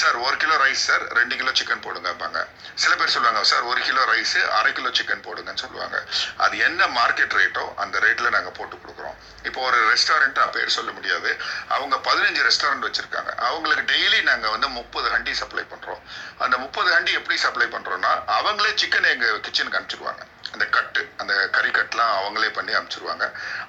சார் 0.00 0.16
ஒரு 0.26 0.36
கிலோ 0.42 0.56
ரைஸ் 0.64 0.82
சார் 0.88 1.04
ரெண்டு 1.18 1.34
கிலோ 1.40 1.52
சிக்கன் 1.60 1.84
போடுங்கப்பாங்க 1.86 2.40
சில 2.82 2.92
பேர் 3.00 3.14
சொல்லுவாங்க 3.14 3.42
சார் 3.52 3.64
ஒரு 3.70 3.80
கிலோ 3.88 4.02
ரைஸ் 4.12 4.36
அரை 4.58 4.72
கிலோ 4.78 4.90
சிக்கன் 4.98 5.24
போடுங்கன்னு 5.26 5.62
சொல்லுவாங்க. 5.64 5.96
அது 6.44 6.56
என்ன 6.68 6.88
மார்க்கெட் 6.98 7.36
ரேட்டோ 7.40 7.64
அந்த 7.84 7.96
ரேட்டில் 8.04 8.34
நாங்கள் 8.36 8.56
போட்டு 8.58 8.76
கொடுக்குறோம். 8.76 9.16
இப்போ 9.48 9.60
ஒரு 9.68 9.78
ரெஸ்டாரண்ட் 9.92 10.40
பேர் 10.56 10.76
சொல்ல 10.76 10.90
முடியாது. 10.98 11.30
அவங்க 11.74 11.96
பதினஞ்சு 12.08 12.40
ரெஸ்டாரண்ட் 12.48 12.86
வச்சுருக்காங்க. 12.88 13.32
அவங்களுக்கு 13.48 13.84
டெய்லி 13.92 14.20
நாங்கள் 14.30 14.54
வந்து 14.54 14.68
முப்பது 14.78 15.08
ஹண்டி 15.14 15.34
சப்ளை 15.42 15.66
பண்ணுறோம் 15.72 16.00
அந்த 16.44 16.54
முப்பது 16.64 16.88
ஹண்டி 16.96 17.12
எப்படி 17.20 17.36
சப்ளை 17.44 17.68
பண்ணுறோன்னா 17.74 18.14
அவங்களே 18.38 18.72
சிக்கன் 18.82 19.12
எங்கள் 19.14 19.44
கிச்சனுக்கு 19.46 19.78
அனுப்பிச்சிடுவாங்க 19.78 20.24
அந்த 20.54 20.64
கட்டு 20.74 21.00
அந்த 21.20 21.32
கறி 21.54 21.70
கட்லாம் 21.76 22.12
அவங்களே 22.18 22.50
பண்ணி 22.56 22.72
அனுப்பிச்சிருவாங்க. 22.76 23.24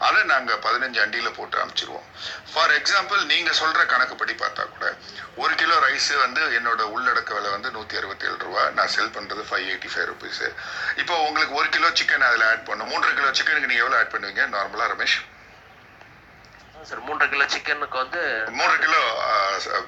அதை 0.07 0.19
நாங்கள் 0.31 0.59
பதினஞ்சு 0.65 0.99
அண்டியில் 1.03 1.35
போட்டு 1.37 1.57
அனுப்பிச்சிருவோம். 1.61 2.05
ஃபார் 2.51 2.73
எக்ஸாம்பிள் 2.79 3.21
நீங்கள் 3.31 3.57
சொல்கிற 3.61 3.81
கணக்குப்படி 3.93 4.33
பார்த்தா 4.43 4.65
கூட 4.73 4.85
ஒரு 5.43 5.53
கிலோ 5.61 5.75
ரைஸு 5.85 6.13
வந்து 6.25 6.41
என்னோட 6.57 6.81
உள்ளடக்க 6.95 7.31
விலை 7.37 7.49
வந்து 7.55 7.71
நூற்றி 7.77 7.97
அறுபத்தி 8.01 8.27
ஏழு 8.29 8.37
ரூபா. 8.45 8.63
நான் 8.77 8.93
செல் 8.95 9.15
பண்ணுறது 9.17 9.43
ஃபைவ் 9.49 9.65
எயிட்டி 9.71 9.89
ஃபைவ் 9.93 10.07
ருபீஸு 10.11 10.47
இப்போ 11.01 11.15
உங்களுக்கு 11.27 11.57
ஒரு 11.61 11.69
கிலோ 11.77 11.89
சிக்கன் 12.01 12.27
அதில் 12.29 12.45
ஆட் 12.51 12.67
பண்ணும் 12.69 12.91
மூன்றரை 12.93 13.13
கிலோ 13.19 13.31
சிக்கனுக்கு 13.39 13.71
நீங்கள் 13.71 13.85
எவ்வளோ 13.85 13.99
ஆட் 14.01 14.13
பண்ணுவீங்க? 14.15 14.45
நார்மலாக 14.55 14.93
ரமேஷ்? 14.93 15.17
சார் 16.87 17.01
மூன்றரை 17.05 17.27
கிலோ 17.29 17.45
சிக்கனுக்கு 17.53 17.97
வந்து 17.97 18.21
மூன்றரை 18.53 18.77
கிலோ 18.79 19.01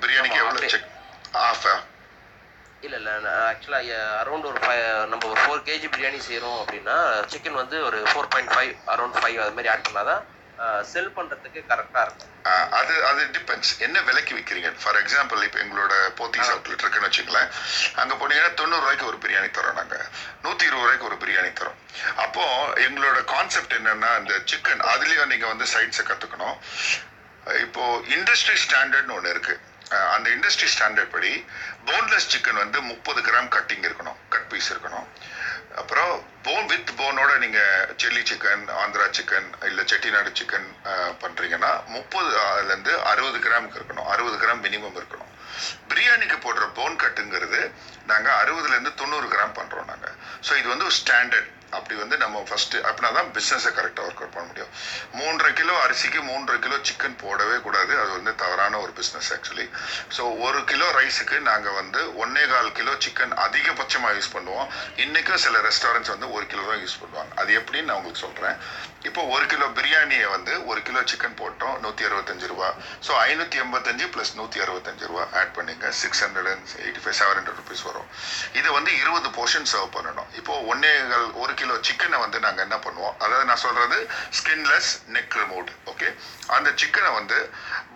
பிரியாணிக்கு 0.02 0.40
அப்படியே. 0.44 0.72
சிக் 0.72 0.90
ஆஃபா 1.44 1.74
இல்லை 2.84 2.98
இல்லை 3.00 3.14
ஆக்சுவலாக 3.44 3.88
அரௌண்ட் 4.20 4.46
ஒரு 4.46 4.60
ஃபைவ் 4.60 4.84
நம்ம 5.10 5.24
ஒரு 5.30 5.40
ஃபோர் 5.42 5.64
கேஜி 5.66 5.88
பிரியாணி 5.88 6.20
செய்கிறோம் 6.22 6.60
அப்படின்னா 6.62 6.96
சிக்கன் 7.32 7.60
வந்து 7.62 7.78
ஒரு 7.84 7.98
four 8.06 8.30
point 8.32 8.52
five 8.52 8.72
around 8.88 9.18
five 9.18 9.38
அது 9.38 9.56
மாதிரி 9.56 9.72
ஆட் 9.74 9.88
பண்ணாதான் 9.88 10.22
செல் 10.92 11.12
பண்ணுறதுக்கு 11.16 11.62
கரெக்டாக 11.72 12.04
இருக்கும். 12.06 12.34
அது 12.80 13.06
அது 13.06 13.22
டிபெண்ட்ஸ் 13.36 13.72
என்ன 13.78 14.02
விலைக்கு 14.02 14.36
விற்கிறீங்க 14.36 14.70
ஃபார் 14.84 14.98
எக்ஸாம்பிள் 15.04 15.44
இப்போ 15.44 15.60
எங்களோட 15.60 15.94
போத்தீஸ் 16.20 16.52
அவுட்லெட் 16.54 16.84
இருக்குன்னு 16.84 17.08
வச்சுங்களேன். 17.08 17.50
அங்கே 17.96 18.16
போனீங்கன்னா 18.16 18.54
தொண்ணூறு 18.54 18.82
ரூபாய்க்கு 18.82 19.06
ஒரு 19.06 19.18
பிரியாணி 19.18 19.50
தரோம் 19.52 19.74
நாங்கள் 19.74 20.06
நூற்றி 20.42 20.66
இருபது 20.66 20.84
ரூபாய்க்கு 20.84 21.06
ஒரு 21.06 21.16
பிரியாணி 21.16 21.52
தரோம். 21.54 21.80
அப்போ 22.16 22.44
எங்களோட 22.88 23.24
கான்செப்ட் 23.24 23.74
என்னன்னா 23.74 24.20
இந்த 24.20 24.34
சிக்கன் 24.52 24.86
அதுலேயும் 24.94 25.32
நீங்கள் 25.34 25.48
வந்து 25.48 25.68
சைட்ஸை 25.74 26.06
கற்றுக்கணும் 26.12 26.58
இப்போ 27.60 27.84
இண்டஸ்ட்ரி 28.18 28.58
ஸ்டாண்டர்ட்னு 28.66 29.14
ஒன்று 29.14 29.30
இருக்கு. 29.30 29.60
அஹ் 29.90 30.10
அந்த 30.16 30.30
இண்டஸ்ட்ரி 30.30 30.68
ஸ்டாண்டர்ட் 30.76 31.14
படி 31.14 31.46
போன்லெஸ் 31.86 32.30
சிக்கன் 32.34 32.62
வந்து 32.64 32.82
முப்பது 32.82 33.22
கிராம் 33.22 33.52
கட்டிங் 33.56 33.86
இருக்கணும். 33.88 34.20
கட் 34.30 34.50
பீஸ் 34.50 34.74
இருக்கணும். 34.74 35.08
அப்புறம் 35.82 36.14
போன் 36.46 36.68
வித் 36.72 36.92
போனோட 37.00 37.32
நீங்க 37.44 37.60
சில்லி 38.02 38.22
சிக்கன் 38.30 38.64
ஆந்திரா 38.82 39.06
சிக்கன் 39.18 39.50
இல்ல 39.70 39.82
செட்டிநாடு 39.92 40.32
சிக்கன் 40.40 40.68
பண்றீங்கன்னா 41.24 41.72
முப்பது 41.96 42.32
இருந்து 42.64 42.94
அறுபது 43.12 43.38
கிராமுக்கு 43.46 43.80
இருக்கணும். 43.80 44.10
அறுபது 44.14 44.38
கிராம் 44.44 44.64
மினிமம் 44.66 44.98
இருக்கணும். 45.00 45.32
பிரியாணிக்கு 45.92 46.38
போடுற 46.46 46.66
போன் 46.80 47.00
கட்டுங்கிறது 47.04 47.62
நாங்க 48.12 48.30
அறுபதுல 48.42 48.76
இருந்து 48.76 48.94
தொண்ணூறு 49.02 49.28
கிராம் 49.34 49.58
பண்றோம் 49.60 49.90
நாங்க. 49.92 50.08
ஸோ 50.48 50.52
இது 50.60 50.68
வந்து 50.74 50.88
ஒரு 50.90 50.98
ஸ்டாண்டர்ட் 51.02 51.50
அப்படி 51.78 51.96
வந்து 52.02 52.16
நம்ம 52.24 52.44
ஃபர்ஸ்ட் 52.48 52.76
அப்படின்னா 52.88 53.12
தான் 53.18 53.30
பிஸ்னஸை 53.38 53.72
கரெக்டாக 53.78 54.08
ஒர்க் 54.08 54.22
அவுட் 54.24 54.36
பண்ண 54.36 54.46
முடியும். 54.52 54.72
மூன்றரை 55.20 55.52
கிலோ 55.60 55.74
அரிசிக்கு 55.86 56.20
மூன்றரை 56.30 56.60
கிலோ 56.66 56.78
சிக்கன் 56.90 57.18
போடவே 57.24 57.58
கூடாது. 57.66 57.94
அது 58.04 58.12
வந்து 58.18 58.34
தவறான 58.44 58.80
ஒரு 58.86 58.94
பிஸ்னஸ் 59.00 59.32
ஆக்சுவலி 59.38 59.68
ஸோ 60.18 60.24
ஒரு 60.46 60.62
கிலோ 60.72 60.88
ரைஸுக்கு 61.00 61.40
நாங்கள் 61.50 61.78
வந்து 61.82 62.02
ஒன்னே 62.24 62.46
கால் 62.54 62.72
கிலோ 62.80 62.94
சிக்கன் 63.06 63.36
அதிகபட்சமாக 63.46 64.16
யூஸ் 64.20 64.34
பண்ணுவோம். 64.38 64.70
இன்றைக்கும் 65.06 65.44
சில 65.46 65.58
ரெஸ்டாரண்ட்ஸ் 65.70 66.14
வந்து 66.16 66.30
ஒரு 66.38 66.48
கிலோ 66.54 66.64
தான் 66.72 66.82
யூஸ் 66.86 67.00
பண்ணுவாங்க. 67.04 67.32
அது 67.42 67.52
எப்படின்னு 67.62 67.90
நான் 67.90 68.00
உங்களுக்கு 68.02 68.26
சொல்கிறேன் 68.28 68.58
இப்போ 69.08 69.22
ஒரு 69.34 69.46
கிலோ 69.52 69.66
பிரியாணியை 69.78 70.26
வந்து 70.34 70.54
ஒரு 70.70 70.80
கிலோ 70.88 71.02
சிக்கன் 71.12 71.38
போட்டோம் 71.42 71.76
நூற்றி 71.84 72.04
அறுபத்தஞ்சு 72.08 72.48
ரூபா. 72.52 72.70
ஸோ 73.06 73.12
ஐநூற்றி 73.28 73.58
எண்பத்தஞ்சு 73.64 74.06
ப்ளஸ் 74.14 74.32
நூற்றி 74.40 74.58
அறுபத்தஞ்சு 74.64 75.06
ரூபா 75.12 75.24
ஆட் 75.40 75.54
பண்ணிங்க. 75.58 75.86
Six 76.02 76.22
hundred 76.24 76.50
and 76.54 76.74
eighty 76.84 77.02
five 77.04 77.18
seven 77.20 77.38
hundred 77.40 77.60
rupees 77.62 77.84
வரும். 77.90 78.08
இதை 78.60 78.70
வந்து 78.78 78.92
இருபது 79.02 79.30
போர்ஷன் 79.38 79.70
சர்வ் 79.74 79.94
பண்ணணும். 79.98 80.30
இப்போ 80.40 80.56
ஒன்னேகள் 80.72 81.28
ஒரு 81.44 81.54
கிலோ 81.62 81.78
சிக்கனை 81.90 82.20
வந்து 82.26 82.40
நாங்கள் 82.46 82.66
என்ன 82.68 82.80
பண்ணுவோம்? 82.88 83.16
அதாவது 83.24 83.48
நான் 83.52 83.64
சொல்கிறது 83.66 84.00
ஸ்கின்லெஸ் 84.40 84.92
நெக் 85.18 85.38
ரிமோட் 85.42 85.72
ஓகே 85.94 86.10
அந்த 86.58 86.70
சிக்கனை 86.82 87.14
வந்து 87.20 87.40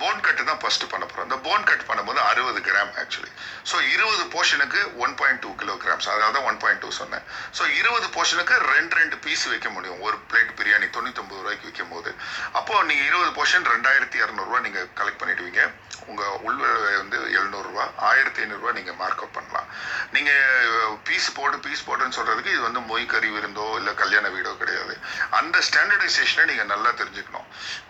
போன் 0.02 0.24
கட்டு 0.26 0.44
தான் 0.52 0.62
ஃபஸ்ட்டு 0.64 0.90
பண்ண 0.94 1.04
போகிறோம் 1.06 1.28
இந்த 1.30 1.40
போன் 1.50 1.68
கட் 1.70 1.86
பண்ணும்போது 1.90 2.20
அறுபது 2.30 2.60
கிராம் 2.70 2.94
ஆக்சுவலி 3.04 3.32
ஸோ 3.72 3.76
இருபது 3.94 4.24
போர்ஷனுக்கு 4.34 4.82
ஒன் 5.04 5.16
பாயிண்ட் 5.20 5.42
டூ 5.46 5.52
கிலோகிராம்ஸ் 5.62 6.10
அதனால 6.14 6.34
தான் 6.38 6.48
ஒன் 6.50 6.60
பாயிண்ட் 6.64 6.82
டூ 6.86 6.90
சொன்னேன். 7.02 7.24
ஸோ 7.58 7.64
இருபது 7.80 8.08
போர்ஷனுக்கு 8.16 8.56
ரெண்டு 8.74 8.94
ரெண்டு 9.02 9.16
பீஸ் 9.28 9.46
வைக்க 9.54 9.70
முடியும். 9.76 10.02
ஒரு 10.08 10.18
பிளேட் 10.32 10.52
பிரியாணி 10.60 10.90
தொண்ணூத்தொம்பது 10.98 11.42
ரூபாய்க்கு 11.44 11.70
விற்கும் 11.70 11.94
போது 11.94 12.12
அப்போ 12.60 12.74
நீங்கள் 12.90 13.08
இருபது 13.10 13.32
போர்ஷன் 13.38 13.72
ரெண்டாயிரத்தி 13.74 14.18
இரநூறுவா 14.24 14.60
நீங்கள் 14.68 14.88
கலெக்ட் 15.00 15.22
பண்ணிடுவீங்க. 15.24 15.64
உங்கள் 16.12 16.40
உள்விலை 16.46 16.94
வந்து 17.02 17.18
எழுநூறுவா 17.38 17.84
ஆயிரத்தி 18.10 18.40
ஐநூறுரூவா 18.44 18.72
நீங்கள் 18.78 18.98
மார்க் 19.02 19.22
பண்ணலாம். 19.36 19.68
நீங்கள் 20.16 20.98
பீஸ் 21.08 21.30
போடு 21.38 21.58
பீஸ் 21.66 21.86
போடுன்னு 21.90 22.18
சொல்கிறதுக்கு 22.18 22.54
இது 22.56 22.64
வந்து 22.68 22.82
மொய் 22.90 23.06
கறி 23.14 23.30
விருந்தோ 23.36 23.68
இல்லை 23.80 23.94
கல்யாண 24.02 24.26
வீடோ 24.36 24.52
கிடையாது. 24.64 24.96
அந்த 25.40 25.56
ஸ்டாண்டர்டைசேஷனை 25.68 26.46
நீங்கள் 26.52 26.72
நல்லா 26.74 26.92
தெரிஞ்சுக்கணும். 27.02 27.48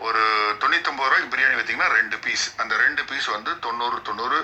ஒரு 0.07 0.21
தொண்ணூத்தொம்பது 0.63 1.09
ரூபாய்க்கு 1.09 1.33
பிரியாணி 1.33 1.57
வைத்தீங்கன்னா 1.59 1.89
ரெண்டு 1.99 2.19
பீஸ் 2.25 2.45
அந்த 2.63 2.73
ரெண்டு 2.85 3.03
பீஸ் 3.11 3.29
வந்து 3.35 3.53
தொண்ணூறு 3.67 3.99
தொண்ணூறு 4.09 4.39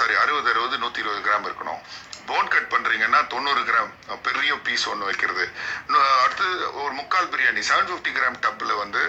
சாரி 0.00 0.14
அறுபது 0.24 0.50
அறுபது 0.54 0.82
நூற்றி 0.84 1.04
இருபது 1.04 1.26
கிராம் 1.28 1.48
இருக்கணும். 1.50 1.82
போன் 2.28 2.52
கட் 2.54 2.70
பண்ணுறீங்கன்னா 2.72 3.20
தொண்ணூறு 3.32 3.62
கிராம் 3.68 3.92
பெரிய 4.26 4.54
பீஸ் 4.66 4.86
ஒன்று 4.92 5.08
வைக்கிறது. 5.10 5.44
அடுத்து 6.22 6.46
ஒரு 6.82 6.92
முக்கால் 7.00 7.30
பிரியாணி 7.34 7.62
செவன் 7.70 7.90
ஃபிஃப்டி 7.90 8.12
கிராம் 8.18 8.40
டப்பில் 8.46 8.80
வந்து 8.84 9.02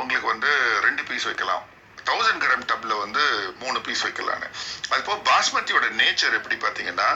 உங்களுக்கு 0.00 0.28
வந்து 0.34 0.52
ரெண்டு 0.86 1.02
பீஸ் 1.10 1.28
வைக்கலாம். 1.30 1.64
தௌசண்ட் 2.08 2.42
கிராம் 2.44 2.66
டப்பில் 2.70 3.00
வந்து 3.04 3.22
மூணு 3.62 3.78
பீஸ் 3.86 4.04
வைக்கலான்னு. 4.06 4.46
அது 4.92 5.16
பாஸ்மதியோட 5.30 5.86
நேச்சர் 6.00 6.36
எப்படி 6.38 6.56
பார்த்தீங்கன்னா 6.64 7.08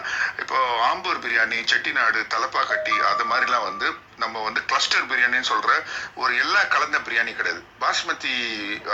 இப்போ 0.42 0.58
ஆம்பூர் 0.88 1.22
பிரியாணி 1.24 1.58
செட்டிநாடு 1.72 2.20
தலப்பாக்கட்டி 2.34 2.94
அது 3.12 3.24
மாதிரிலாம் 3.30 3.68
வந்து 3.70 3.86
நம்ம 4.22 4.42
வந்து 4.46 4.60
கிளஸ்டர் 4.70 5.08
பிரியாணின்னு 5.10 5.50
சொல்ற 5.52 5.70
ஒரு 6.22 6.32
எல்லா 6.44 6.62
கலந்த 6.74 6.98
பிரியாணி 7.06 7.32
கிடையாது. 7.36 7.62
பாஸ்மதி 7.82 8.34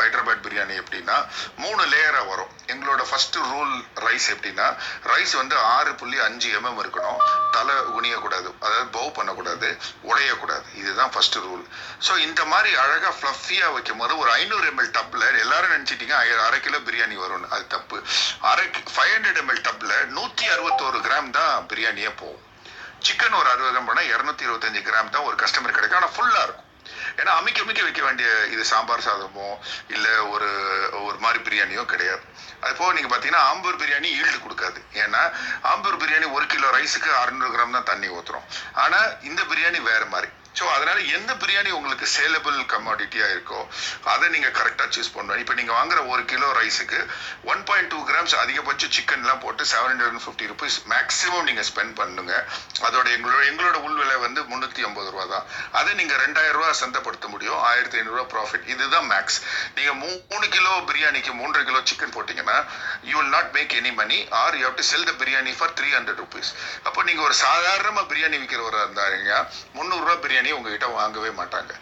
ஹைதராபாத் 0.00 0.44
பிரியாணி 0.46 0.74
எப்படின்னா 0.82 1.16
மூணு 1.62 1.82
லேயரா 1.92 2.22
வரும். 2.32 2.52
எங்களோட 2.72 3.02
ஃபர்ஸ்ட் 3.10 3.38
ரூல் 3.50 3.74
ரைஸ் 4.06 4.28
எப்படின்னா 4.34 4.66
ரைஸ் 5.12 5.34
வந்து 5.40 5.56
ஆறு 5.74 5.92
புள்ளி 6.00 6.18
அஞ்சு 6.28 6.48
எம்எம் 6.58 6.80
இருக்கணும். 6.82 7.20
தலை 7.56 7.74
குனியக்கூடாது. 7.96 8.48
அதாவது 8.66 8.88
பவு 8.96 9.10
பண்ணக்கூடாது. 9.18 9.68
உடையக்கூடாது. 10.10 10.66
இதுதான் 10.80 11.12
ஃபர்ஸ்ட் 11.16 11.38
ரூல் 11.46 11.64
ஸோ 12.06 12.12
இந்த 12.26 12.40
மாதிரி 12.52 12.70
அழகா 12.84 13.12
ஃப்ளஃபியா 13.20 13.68
வைக்கும் 13.76 14.02
போது 14.02 14.12
ஒரு 14.22 14.30
ஐநூறு 14.40 14.66
எம்எல் 14.72 14.92
டப்ல 14.98 15.24
எல்லாரும் 15.44 15.74
நினைச்சிட்டீங்க 15.76 16.16
அரை 16.48 16.60
கிலோ 16.66 16.80
பிரியாணி 16.88 17.16
வரும்னு. 17.24 17.48
அது 17.56 17.66
தப்பு. 17.76 17.96
அரை 18.52 18.66
ஃபைவ் 18.94 19.14
ஹண்ட்ரட் 19.16 19.40
எம்எல் 19.44 19.64
டப்ல 19.68 19.94
நூத்தி 20.18 20.46
அறுபத்தோரு 20.54 21.00
கிராம் 21.08 21.34
தான் 21.38 21.66
பிரியாணியே 21.72 22.12
போகும். 22.20 22.44
சிக்கன் 23.06 23.38
ஒரு 23.40 23.48
அறுபது 23.52 23.72
கிராம் 23.74 23.88
போனால் 23.90 24.10
இரநூத்தி 24.14 24.46
இருபத்தஞ்சு 24.46 24.80
கிராம் 24.88 25.14
தான் 25.16 25.26
ஒரு 25.28 25.36
கஸ்டமர் 25.42 25.76
கிடைக்கும். 25.76 26.00
ஆனால் 26.00 26.14
ஃபுல்லாக 26.16 26.46
இருக்கும். 26.46 26.64
ஏன்னா 27.20 27.32
அமிக்க 27.38 27.58
அமிக்க 27.64 27.80
வைக்க 27.86 28.00
வேண்டிய 28.06 28.28
இது 28.54 28.62
சாம்பார் 28.72 29.06
சாதமோ 29.06 29.48
இல்லை 29.94 30.12
ஒரு 30.34 30.48
ஒரு 31.06 31.18
மாதிரி 31.24 31.38
பிரியாணியோ 31.46 31.82
கிடையாது. 31.92 32.22
அது 32.62 32.72
போக 32.80 32.90
நீங்கள் 32.96 33.12
பார்த்தீங்கன்னா 33.12 33.42
ஆம்பூர் 33.50 33.80
பிரியாணி 33.82 34.08
ஈல்டு 34.20 34.38
கொடுக்காது. 34.44 34.78
ஏன்னா 35.02 35.22
ஆம்பூர் 35.72 36.00
பிரியாணி 36.02 36.26
ஒரு 36.36 36.46
கிலோ 36.52 36.70
ரைஸுக்கு 36.76 37.10
அறுநூறு 37.22 37.52
கிராம் 37.56 37.76
தான் 37.78 37.88
தண்ணி 37.92 38.08
ஊற்றுறோம் 38.16 38.46
ஆனால் 38.84 39.08
இந்த 39.30 39.42
பிரியாணி 39.52 39.80
வேறு 39.90 40.06
மாதிரி. 40.14 40.30
ஸோ 40.58 40.64
அதனால் 40.76 41.00
எந்த 41.16 41.32
பிரியாணி 41.42 41.70
உங்களுக்கு 41.78 42.06
சேலபிள் 42.16 42.58
கமாடிட்டியாக 42.72 43.34
இருக்கோ 43.34 43.60
அதை 44.12 44.26
நீங்கள் 44.34 44.54
கரெக்டாக 44.58 44.88
சூஸ் 44.96 45.12
பண்ணணும். 45.16 45.40
இப்போ 45.42 45.54
நீங்கள் 45.60 45.76
வாங்குற 45.78 45.98
ஒரு 46.12 46.22
கிலோ 46.32 46.48
ரைஸுக்கு 46.60 47.00
ஒன் 47.52 47.62
பாயிண்ட் 47.68 47.90
டூ 47.94 48.00
கிராம்ஸ் 48.10 48.34
அதிகபட்ச 48.42 48.84
சிக்கன்லாம் 48.96 49.42
போட்டு 49.44 49.62
seven 49.72 49.90
hundred 49.92 50.12
and 50.12 50.24
fifty 50.26 50.48
rupees 50.52 50.78
maximum 50.92 51.46
நீங்கள் 51.48 51.68
ஸ்பெண்ட் 51.70 51.94
பண்ணுங்க. 52.00 52.32
அதோட 52.88 53.06
எங்களோட 53.16 53.42
எங்களோட 53.50 53.76
உள் 53.86 53.98
விலை 54.00 54.16
வந்து 54.26 54.40
முந்நூற்றி 54.50 54.82
ஐம்பது 54.88 55.08
ரூபா 55.14 55.26
தான் 55.34 55.46
அதை 55.80 55.92
நீங்கள் 56.00 56.20
ரெண்டாயிரம் 56.24 56.58
ரூபா 56.58 56.72
சந்தைப்படுத்த 56.82 57.28
முடியும். 57.34 57.60
ஆயிரத்தி 57.70 57.98
ஐநூறுரூவா 58.00 58.26
ப்ராஃபிட் 58.34 58.66
இதுதான் 58.74 59.08
மேக்ஸ் 59.12 59.38
நீங்கள் 59.78 59.98
மூணு 60.04 60.46
கிலோ 60.56 60.72
பிரியாணிக்கு 60.90 61.32
மூன்று 61.40 61.62
கிலோ 61.68 61.80
சிக்கன் 61.90 62.14
போட்டிங்கன்னா 62.16 62.58
you 63.10 63.14
will 63.20 63.32
not 63.36 63.52
make 63.58 63.74
any 63.80 63.92
money 64.00 64.18
or 64.42 64.58
you 64.60 64.64
have 64.68 64.78
to 64.80 64.86
sell 64.92 65.08
the 65.10 65.14
biryani 65.22 65.54
for 65.60 65.74
three 65.78 65.88
hundred 65.98 66.20
rupees 66.24 66.52
அப்போ 66.88 67.00
நீங்கள் 67.08 67.26
ஒரு 67.28 67.36
சாதாரணமாக 67.44 68.06
பிரியாணி 68.12 68.36
விற்கிறவராக 68.42 68.84
இருந்தாருங்க 68.86 69.32
முந்நூறுரூவா 69.78 70.16
பிரியாணி 70.26 70.47
உங்ககிட்ட 70.56 70.88
வாங்கவே 70.98 71.30
மாட்டாங்க. 71.40 71.72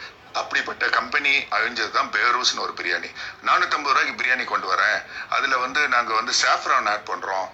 அப்படிப்பட்ட 0.40 0.84
கம்பெனி 0.96 1.30
அழிஞ்சது 1.56 1.92
தான் 1.96 2.10
பேரூஸ்னு 2.14 2.64
ஒரு 2.64 2.72
பிரியாணி. 2.78 3.10
நானூற்றம்பது 3.46 3.92
ரூபாய்க்கு 3.92 4.18
பிரியாணி 4.20 4.44
கொண்டு 4.50 4.66
வரேன். 4.72 4.98
அதில் 5.36 5.62
வந்து 5.62 5.80
நாங்கள் 5.94 6.18
வந்து 6.18 6.32
சாஃப்ரான் 6.42 6.88
ஆட் 6.92 7.06
பண்ணுறோம் 7.10 7.46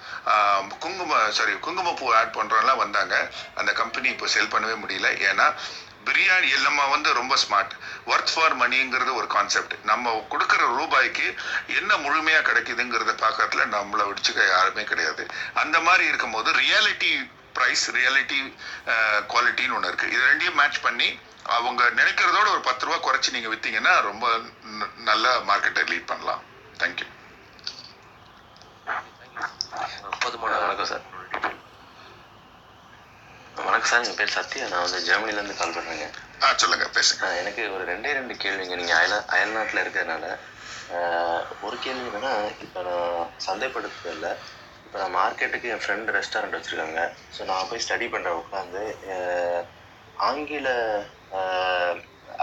குங்கும 0.84 1.20
சாரி 1.38 1.52
குங்குமப்பூ 1.66 2.06
ஆட் 2.20 2.34
பண்ணுறோம்லாம் 2.38 2.82
வந்தாங்க. 2.84 3.14
அந்த 3.60 3.72
கம்பெனி 3.80 4.08
இப்போ 4.14 4.28
செல் 4.34 4.52
பண்ணவே 4.54 4.76
முடியல. 4.84 5.10
ஏன்னா 5.30 5.46
பிரியாணி 6.06 6.48
நம்ம 6.66 6.86
வந்து 6.94 7.10
ரொம்ப 7.18 7.34
ஸ்மார்ட் 7.42 7.74
ஒர்த் 8.12 8.32
ஃபார் 8.34 8.56
மணிங்கிறது 8.62 9.12
ஒரு 9.20 9.28
கான்செப்ட் 9.34 9.74
நம்ம 9.90 10.14
கொடுக்குற 10.32 10.62
ரூபாய்க்கு 10.78 11.26
என்ன 11.80 11.96
முழுமையாக 12.06 12.46
கிடைக்குதுங்கிறத 12.48 13.14
பார்க்கறதுல 13.24 13.66
நம்மளை 13.76 14.06
விடிச்சுக்க 14.08 14.48
யாருமே 14.48 14.84
கிடையாது. 14.90 15.24
அந்த 15.62 15.76
மாதிரி 15.86 16.04
இருக்கும்போது 16.10 16.50
ரியாலிட்டி 16.62 17.12
ப்ரைஸ் 17.58 17.84
ரியாலிட்டி 17.98 18.40
குவாலிட்டின்னு 19.32 19.76
ஒன்று 19.78 19.90
இருக்குது 19.90 20.14
இது 20.14 20.28
ரெண்டையும் 20.30 20.58
மேட்ச் 20.60 20.84
பண்ணி 20.86 21.08
அவங்க 21.56 21.82
நினைக்கிறதோட 22.00 22.46
ஒரு 22.54 22.62
பத்து 22.68 22.86
ரூபா 22.86 22.98
குறைச்சி 23.06 23.34
நீங்கள் 23.36 23.52
விற்றீங்கன்னா 23.54 23.94
ரொம்ப 24.10 24.26
நல்ல 25.10 25.26
மார்க்கெட்டை 25.50 25.84
லீட் 25.92 26.10
பண்ணலாம். 26.12 26.42
தேங்க்யூ 26.82 27.08
போதுமான 30.22 30.58
வணக்கம் 30.64 30.90
சார் 30.92 31.04
வணக்கம் 33.66 33.90
சார் 33.90 34.06
என் 34.08 34.18
பேர் 34.20 34.36
சத்யா. 34.36 34.64
நான் 34.72 34.84
வந்து 34.84 35.00
ஜெர்மனிலேருந்து 35.08 35.58
கால் 35.60 35.74
பண்ணுறேங்க 35.76 36.06
ஆ 36.44 36.54
சொல்லுங்க 36.62 36.86
பேசுங்க. 36.96 37.26
எனக்கு 37.40 37.62
ஒரு 37.74 37.84
ரெண்டே 37.90 38.12
ரெண்டு 38.18 38.34
கேள்விங்க. 38.44 38.76
நீங்கள் 38.80 38.98
அயல 39.00 39.16
அயல்நாட்டில் 39.34 39.82
இருக்கிறதுனால 39.82 40.24
ஒரு 41.66 41.76
கேள்வி 41.84 42.06
என்னன்னா 42.08 42.32
இப்போ 42.64 42.80
நான் 42.88 43.30
சந்தைப்படுத்துறது 43.46 44.14
இல்லை 44.16 44.32
இப்போ 44.92 45.02
நான் 45.02 45.14
மார்க்கெட்டுக்கு 45.20 45.68
என் 45.74 45.80
ஃப்ரெண்டு 45.82 46.14
ரெஸ்டாரண்ட் 46.16 46.56
வச்சுருக்காங்க. 46.56 47.02
ஸோ 47.34 47.42
நான் 47.50 47.68
போய் 47.68 47.82
ஸ்டடி 47.84 48.06
பண்ணுற 48.14 48.30
உட்காந்து 48.40 48.82
ஆங்கில 50.26 50.66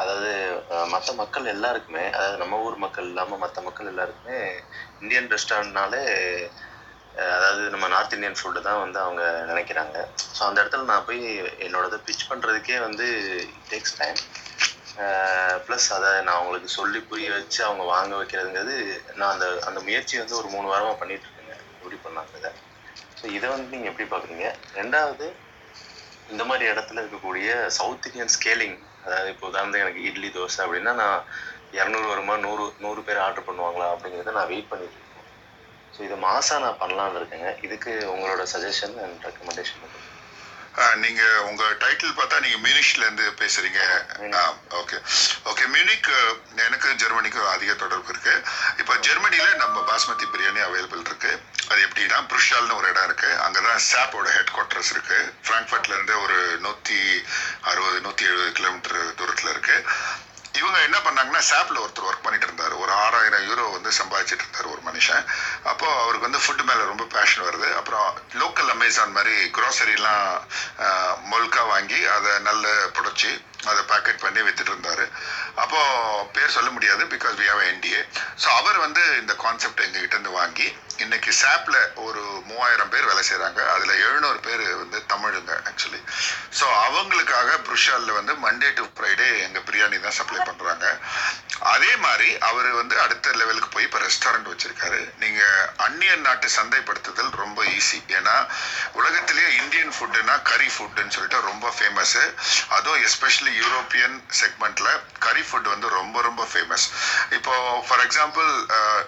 அதாவது 0.01 0.31
மற்ற 0.93 1.13
மக்கள் 1.19 1.51
எல்லாருக்குமே 1.53 2.03
அதாவது 2.15 2.41
நம்ம 2.41 2.57
ஊர் 2.65 2.81
மக்கள் 2.85 3.07
இல்லாமல் 3.11 3.41
மற்ற 3.43 3.61
மக்கள் 3.67 3.91
எல்லாருக்குமே 3.91 4.39
இந்தியன் 5.01 5.29
ரெஸ்டாரண்ட்னாலே 5.35 6.01
அதாவது 7.37 7.63
நம்ம 7.75 7.85
நார்த் 7.95 8.17
இந்தியன் 8.17 8.39
ஃபுட்டு 8.39 8.67
தான் 8.67 8.81
வந்து 8.83 8.99
அவங்க 9.05 9.23
நினைக்கிறாங்க. 9.51 9.95
ஸோ 10.35 10.41
அந்த 10.49 10.57
இடத்துல 10.63 10.91
நான் 10.91 11.07
போய் 11.09 11.23
என்னோடதை 11.67 11.99
பிச் 12.07 12.27
பண்ணுறதுக்கே 12.31 12.79
வந்து 12.87 13.07
டேக்ஸ் 13.71 13.97
டைம் 14.01 14.19
ப்ளஸ் 15.67 15.89
அதை 15.97 16.09
நான் 16.27 16.37
அவங்களுக்கு 16.37 16.77
சொல்லி 16.79 17.01
புரிய 17.11 17.29
வச்சு 17.37 17.61
அவங்க 17.67 17.85
வாங்க 17.95 18.15
வைக்கிறதுங்கிறது 18.21 18.77
நான் 19.19 19.33
அந்த 19.35 19.47
அந்த 19.69 19.81
முயற்சி 19.89 20.23
வந்து 20.23 20.39
ஒரு 20.41 20.49
மூணு 20.55 20.69
வாரமாக 20.73 20.97
பண்ணிட்டு 21.01 21.37
எப்படி 21.89 22.07
பண்ணாங்க 22.07 22.49
ஸோ 23.19 23.25
இதை 23.37 23.47
வந்து 23.49 23.73
நீங்கள் 23.73 23.91
எப்படி 23.91 24.07
பார்க்குறீங்க? 24.09 24.47
ரெண்டாவது 24.73 25.25
இந்த 26.29 26.43
மாதிரி 26.43 26.65
இடத்துல 26.71 27.01
இருக்கக்கூடிய 27.01 27.47
சவுத் 27.77 28.07
இந்தியன் 28.09 28.33
ஸ்கேலிங் 28.35 28.75
அதாவது 29.05 29.29
இப்போ 29.33 29.45
உதாரணத்துக்கு 29.49 29.85
எனக்கு 29.85 30.05
இட்லி 30.09 30.29
தோசை 30.29 30.59
அப்படின்னா 30.65 30.93
நான் 31.01 31.19
இரநூறு 31.71 32.07
வருமா 32.07 32.35
நூறு 32.37 32.65
நூறு 32.83 33.01
பேர் 33.07 33.23
ஆர்டர் 33.25 33.47
பண்ணுவாங்களா 33.47 33.87
அப்படிங்கிறத 33.93 34.35
நான் 34.37 34.51
வெயிட் 34.51 34.69
பண்ணிட்டு 34.71 34.97
இருக்கேன். 34.97 35.27
ஸோ 35.93 35.99
இதை 36.07 36.17
மாதம் 36.25 36.63
நான் 36.65 36.79
பண்ணலான்னு 36.81 37.19
இருக்கேங்க. 37.21 37.49
இதுக்கு 37.67 37.91
உங்களோட 38.13 38.43
சஜஷன் 38.53 38.95
அண்ட் 39.05 39.25
ரெக்கமெண்டேஷன் 39.29 39.81
பண்ணுறேன் 39.83 40.08
நீங்க 40.95 41.43
உங்க 41.43 41.63
டைட்டில் 41.79 42.17
பார்த்தா 42.19 42.39
நீங்க 42.39 42.67
மியூனிஷ்ல 42.67 42.97
இருந்து 42.97 43.31
பேசுறீங்க. 43.31 43.79
ஓகே 44.69 44.97
ஓகே 45.45 45.65
மியூனிக் 45.73 46.09
எனக்கு 46.55 46.93
ஜெர்மனிக்கும் 46.93 47.49
அதிக 47.49 47.73
தொடர்பு 47.73 48.09
இருக்கு. 48.09 48.43
இப்போ 48.77 48.95
ஜெர்மனில 48.95 49.55
நம்ம 49.55 49.83
பாஸ்மதி 49.89 50.25
பிரியாணி 50.33 50.61
அவைலபிள் 50.67 51.05
இருக்கு. 51.05 51.41
அது 51.69 51.85
எப்படின்னா 51.85 52.19
புருஷால்னு 52.27 52.75
ஒரு 52.75 52.89
இடம் 52.89 53.05
இருக்கு. 53.05 53.27
அங்கதான் 53.47 53.81
சாப்போட 53.91 54.27
ஹெட் 54.35 54.51
குவார்டர்ஸ் 54.55 54.91
இருக்கு. 54.91 55.33
பிராங்க்ஃபர்ட்ல 55.47 55.93
இருந்து 55.93 56.21
ஒரு 56.21 56.59
நூத்தி 56.63 57.23
அறுபது 57.61 57.99
நூத்தி 57.99 58.21
எழுபது 58.21 58.51
கிலோமீட்டர் 58.51 59.13
தூரத்துல 59.13 59.49
இருக்கு. 59.49 59.85
இவங்க 60.57 60.77
என்ன 60.87 60.97
பண்ணாங்கன்னா 61.05 61.41
சாப்பில் 61.49 61.81
ஒருத்தர் 61.81 62.07
ஒர்க் 62.09 62.25
பண்ணிட்டு 62.25 62.47
இருந்தார் 62.47 62.73
ஒரு 62.83 62.91
ஆறாயிரம் 63.03 63.45
யூரோ 63.49 63.65
வந்து 63.75 63.91
சம்பாதிச்சிட்டு 63.99 64.43
இருந்தார் 64.45 64.71
ஒரு 64.73 64.81
மனுஷன். 64.87 65.23
அப்போ 65.71 65.87
அவருக்கு 66.03 66.27
வந்து 66.27 66.41
ஃபுட் 66.43 66.63
மேலே 66.69 66.83
ரொம்ப 66.91 67.05
பேஷன் 67.15 67.45
வருது. 67.47 67.69
அப்புறம் 67.79 68.07
லோக்கல் 68.41 68.71
அமேசான் 68.75 69.15
மாதிரி 69.17 69.35
grocery-லாம் 69.57 70.25
வாங்கி 71.73 71.99
அதை 72.15 72.31
நல்ல 72.49 72.67
புடைச்சி 72.97 73.31
அதை 73.69 73.81
பேக்கெட் 73.91 74.21
பண்ணி 74.23 74.41
வித்துட்டு 74.45 74.71
இருந்தார் 74.71 75.03
அப்போது 75.63 76.27
பேர் 76.35 76.55
சொல்ல 76.57 76.69
முடியாது 76.75 77.03
because 77.13 77.35
we 77.41 77.47
have 77.53 77.63
NDA 77.71 78.01
so 78.43 78.47
அவர் 78.59 78.77
வந்து 78.85 79.03
இந்த 79.21 79.33
கான்செப்ட் 79.43 79.83
எங்ககிட்ட 79.85 80.15
இருந்து 80.17 80.39
வாங்கி 80.39 80.67
இன்னைக்கு 80.99 81.31
சாப்பில் 81.37 81.77
ஒரு 82.05 82.21
மூவாயிரம் 82.47 82.89
பேர் 82.89 83.07
வேலை 83.09 83.21
செய்கிறாங்க 83.21 83.59
அதில் 83.73 84.01
எழுநூறு 84.03 84.39
பேர் 84.39 84.63
வந்து 84.79 84.99
தமிழுங்க 85.11 85.51
ஆக்சுவலி 85.69 85.99
ஸோ 86.57 86.65
அவங்களுக்காக 86.85 87.49
புருஷாலில் 87.67 88.17
வந்து 88.17 88.33
மண்டே 88.43 88.69
டு 88.77 88.85
ஃப்ரைடே 88.89 89.27
எங்கள் 89.45 89.65
பிரியாணி 89.67 89.97
தான் 89.99 90.17
சப்ளை 90.17 90.39
பண்ணுறாங்க 90.41 90.87
அதே 91.69 91.91
மாதிரி 92.03 92.29
அவர் 92.49 92.69
வந்து 92.73 92.95
அடுத்த 93.01 93.33
லெவலுக்கு 93.39 93.69
போய் 93.69 93.87
இப்போ 93.87 93.99
ரெஸ்டாரண்ட் 94.03 94.49
வச்சுருக்காரு. 94.51 94.99
நீங்கள் 95.23 95.55
அந்நியன் 95.85 96.25
நாட்டு 96.27 96.47
சந்தைப்படுத்துதல் 96.55 97.31
ரொம்ப 97.41 97.59
ஈஸி 97.73 97.99
ஏன்னா 98.17 98.35
உலகத்திலேயே 98.99 99.49
இந்தியன் 99.61 99.93
ஃபுட்டுனா 99.95 100.35
கறி 100.49 100.69
ஃபுட்டுன்னு 100.75 101.15
சொல்லிட்டு 101.15 101.41
ரொம்ப 101.49 101.67
ஃபேமஸ்ஸு 101.77 102.23
அதுவும் 102.75 103.01
எஸ்பெஷலி 103.05 103.53
யூரோப்பியன் 103.61 104.17
செக்மெண்ட்டில் 104.41 104.91
கறி 105.19 105.43
ஃபுட் 105.47 105.71
வந்து 105.73 105.89
ரொம்ப 105.97 106.21
ரொம்ப 106.21 106.43
ஃபேமஸ் 106.51 106.87
இப்போ 107.37 107.55
ஃபார் 107.87 108.03
எக்ஸாம்பிள் 108.05 108.49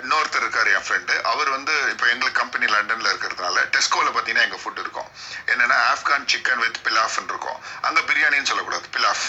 இன்னொருத்தர் 0.02 0.44
இருக்கார் 0.44 0.74
என் 0.76 0.88
ஃப்ரெண்டு 0.88 1.16
அவர் 1.32 1.52
வந்து 1.52 1.76
இப்போ 1.94 2.06
எங்களுக்கு 2.14 2.40
கம்பெனி 2.42 2.66
லண்டன்ல 2.74 3.08
இருக்கிறதுனால 3.12 3.64
டெஸ்கோவில் 3.76 4.12
பார்த்தீங்கன்னா 4.16 4.46
எங்கள் 4.48 4.62
ஃபுட் 4.64 4.82
இருக்கும். 4.84 5.10
என்னன்னா 5.52 5.78
ஆப்கான் 5.92 6.28
சிக்கன் 6.32 6.62
வித் 6.64 6.80
பிலாஃப்னு 6.88 7.32
இருக்கும். 7.34 7.60
அங்கே 7.88 8.02
பிரியாணின்னு 8.10 8.50
சொல்லக்கூடாது 8.52 8.88
பிலாஃப் 8.98 9.26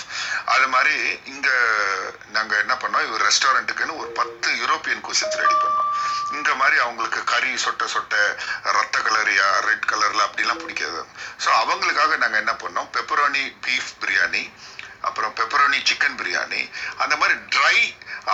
அது 0.55 0.67
மாதிரி 0.75 0.97
இங்கே 1.33 1.57
நாங்கள் 2.37 2.61
என்ன 2.65 2.75
பண்ணோம் 2.83 3.07
இவர் 3.09 3.25
ரெஸ்டாரண்ட்டுக்குன்னு 3.29 3.99
ஒரு 4.03 4.11
பத்து 4.21 4.51
யூரோப்பியன் 4.63 5.05
குசின்ஸ் 5.09 5.41
ரெடி 5.43 5.57
பண்ணோம். 5.65 5.89
இந்த 6.39 6.51
மாதிரி 6.61 6.77
அவங்களுக்கு 6.85 7.21
கறி 7.33 7.51
சொட்ட 7.65 7.85
சொட்ட 7.95 8.17
ரத்த 8.79 8.99
கலரியா 9.07 9.47
ரெட் 9.69 9.89
கலர்ல 9.93 10.27
அப்படிலாம் 10.27 10.63
பிடிக்காது. 10.65 11.01
ஸோ 11.45 11.49
அவங்களுக்காக 11.63 12.17
நாங்க 12.25 12.39
என்ன 12.45 12.55
பண்ணோம் 12.65 12.89
பெப்பரோனி 12.97 13.45
பீஃப் 13.67 13.93
பிரியாணி 14.05 14.45
அப்புறம் 15.09 15.33
பெப்பரோனி 15.39 15.79
சிக்கன் 15.91 16.19
பிரியாணி 16.21 16.63
அந்த 17.03 17.15
மாதிரி 17.21 17.37
ட்ரை 17.55 17.77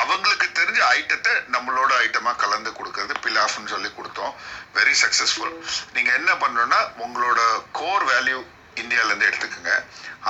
அவங்களுக்கு 0.01 0.47
தெரிஞ்ச 0.59 0.81
ஐட்டத்தை 0.97 1.35
நம்மளோட 1.55 1.91
ஐட்டமாக 2.05 2.41
கலந்து 2.43 2.71
கொடுக்கறது 2.79 3.15
பிலாஃப்னு 3.27 3.73
சொல்லி 3.75 3.91
கொடுத்தோம். 3.99 4.35
வெரி 4.79 4.95
சக்ஸஸ்ஃபுல் 5.03 5.55
நீங்கள் 5.95 6.19
என்ன 6.21 6.33
பண்ணணும்னா 6.43 6.81
உங்களோட 7.05 7.41
கோர் 7.81 8.07
வேல்யூ 8.13 8.41
இந்தியாவிலேருந்து 8.83 9.29
எடுத்துக்கோங்க. 9.31 9.73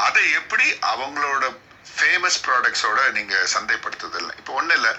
அதை 0.06 0.24
எப்படி 0.40 0.66
அவங்களோட 0.92 1.44
ஃபேமஸ் 1.96 2.38
ப்ராடக்ட்ஸோட 2.46 3.00
நீங்கள் 3.18 3.50
சந்தைப்படுத்துதல் 3.54 4.30
இப்போ 4.40 4.52
ஒன்றும் 4.60 4.78
இல்லை. 4.80 4.92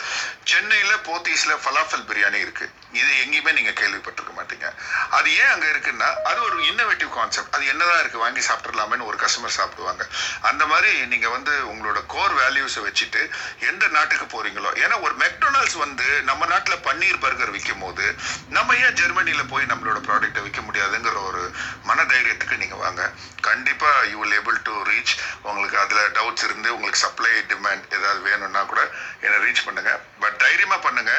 சென்னையில் 0.52 1.04
போத்தீஸில் 1.08 1.62
ஃபலாஃபல் 1.63 2.06
பிரியாணி 2.12 2.39
இருக்குது 2.45 2.79
இது 2.93 3.12
எங்கேயுமே 3.23 3.52
நீங்க 3.54 3.71
கேள்விப்பட்டிருக்க 3.71 4.34
மாட்டீங்க. 4.38 4.67
அது 5.10 5.36
ஏன் 5.36 5.52
அங்க 5.54 5.65
இருக்குன்னா 5.65 6.10
அது 6.23 6.43
ஒரு 6.43 6.58
இன்னோவேட்டிவ் 6.71 7.10
கான்செப்ட் 7.10 7.54
அது 7.56 7.65
என்னதான் 7.65 7.99
இருக்கு 7.99 8.17
வாங்கி 8.17 8.41
சாப்பிட்றலாமேன்னு 8.47 9.06
ஒரு 9.06 9.17
கஸ்டமர் 9.17 9.58
சாப்பிடுவாங்க. 9.58 10.08
அந்த 10.41 10.65
மாதிரி 10.65 11.06
நீங்க 11.06 11.30
வந்து 11.30 11.54
உங்களோட 11.71 12.06
கோர் 12.06 12.34
வேல்யூஸை 12.41 12.84
வச்சுட்டு 12.88 13.30
எந்த 13.60 13.88
நாட்டுக்கு 13.88 14.25
போறீங்களோ 14.36 14.71
ஏன்னா 14.84 15.02
ஒரு 15.02 15.15
மெக்டொனால்ட்ஸ் 15.15 15.78
வந்து 15.78 16.21
நம்ம 16.21 16.45
நாட்டில் 16.45 16.84
பன்னீர் 16.88 17.19
பர்கர் 17.19 17.52
விற்கும் 17.52 17.80
போது 17.80 18.15
நம்ம 18.49 18.75
ஏன் 18.75 18.95
ஜெர்மனியில் 18.95 19.49
போய் 19.54 19.65
நம்மளோட 19.65 19.99
ப்ராடக்ட்டை 20.08 20.41
விற்க 20.41 20.62
முடியாதுங்கிற 20.62 21.17
ஒரு 21.23 21.52
மனதைரியத்துக்கு 21.88 22.58
நீங்க 22.58 22.75
வாங்க. 22.75 23.12
கண்டிப்பா 23.41 23.91
you 24.12 24.19
will 24.19 24.38
able 24.39 24.62
to 24.62 24.84
reach 24.84 25.15
உங்களுக்கு 25.41 25.80
அதுல 25.80 26.08
டவுட்ஸ் 26.08 26.43
இருந்து 26.43 26.73
உங்களுக்கு 26.73 27.06
சப்ளை 27.08 27.32
டிமாண்ட் 27.54 27.93
ஏதாவது 27.97 28.21
வேணும்னா 28.21 28.63
கூட 28.63 28.82
என்னை 29.21 29.38
ரீச் 29.47 29.65
பண்ணுங்க. 29.65 29.93
பட் 30.23 30.38
தைரியமாக 30.43 30.82
பண்ணுங்க. 30.86 31.13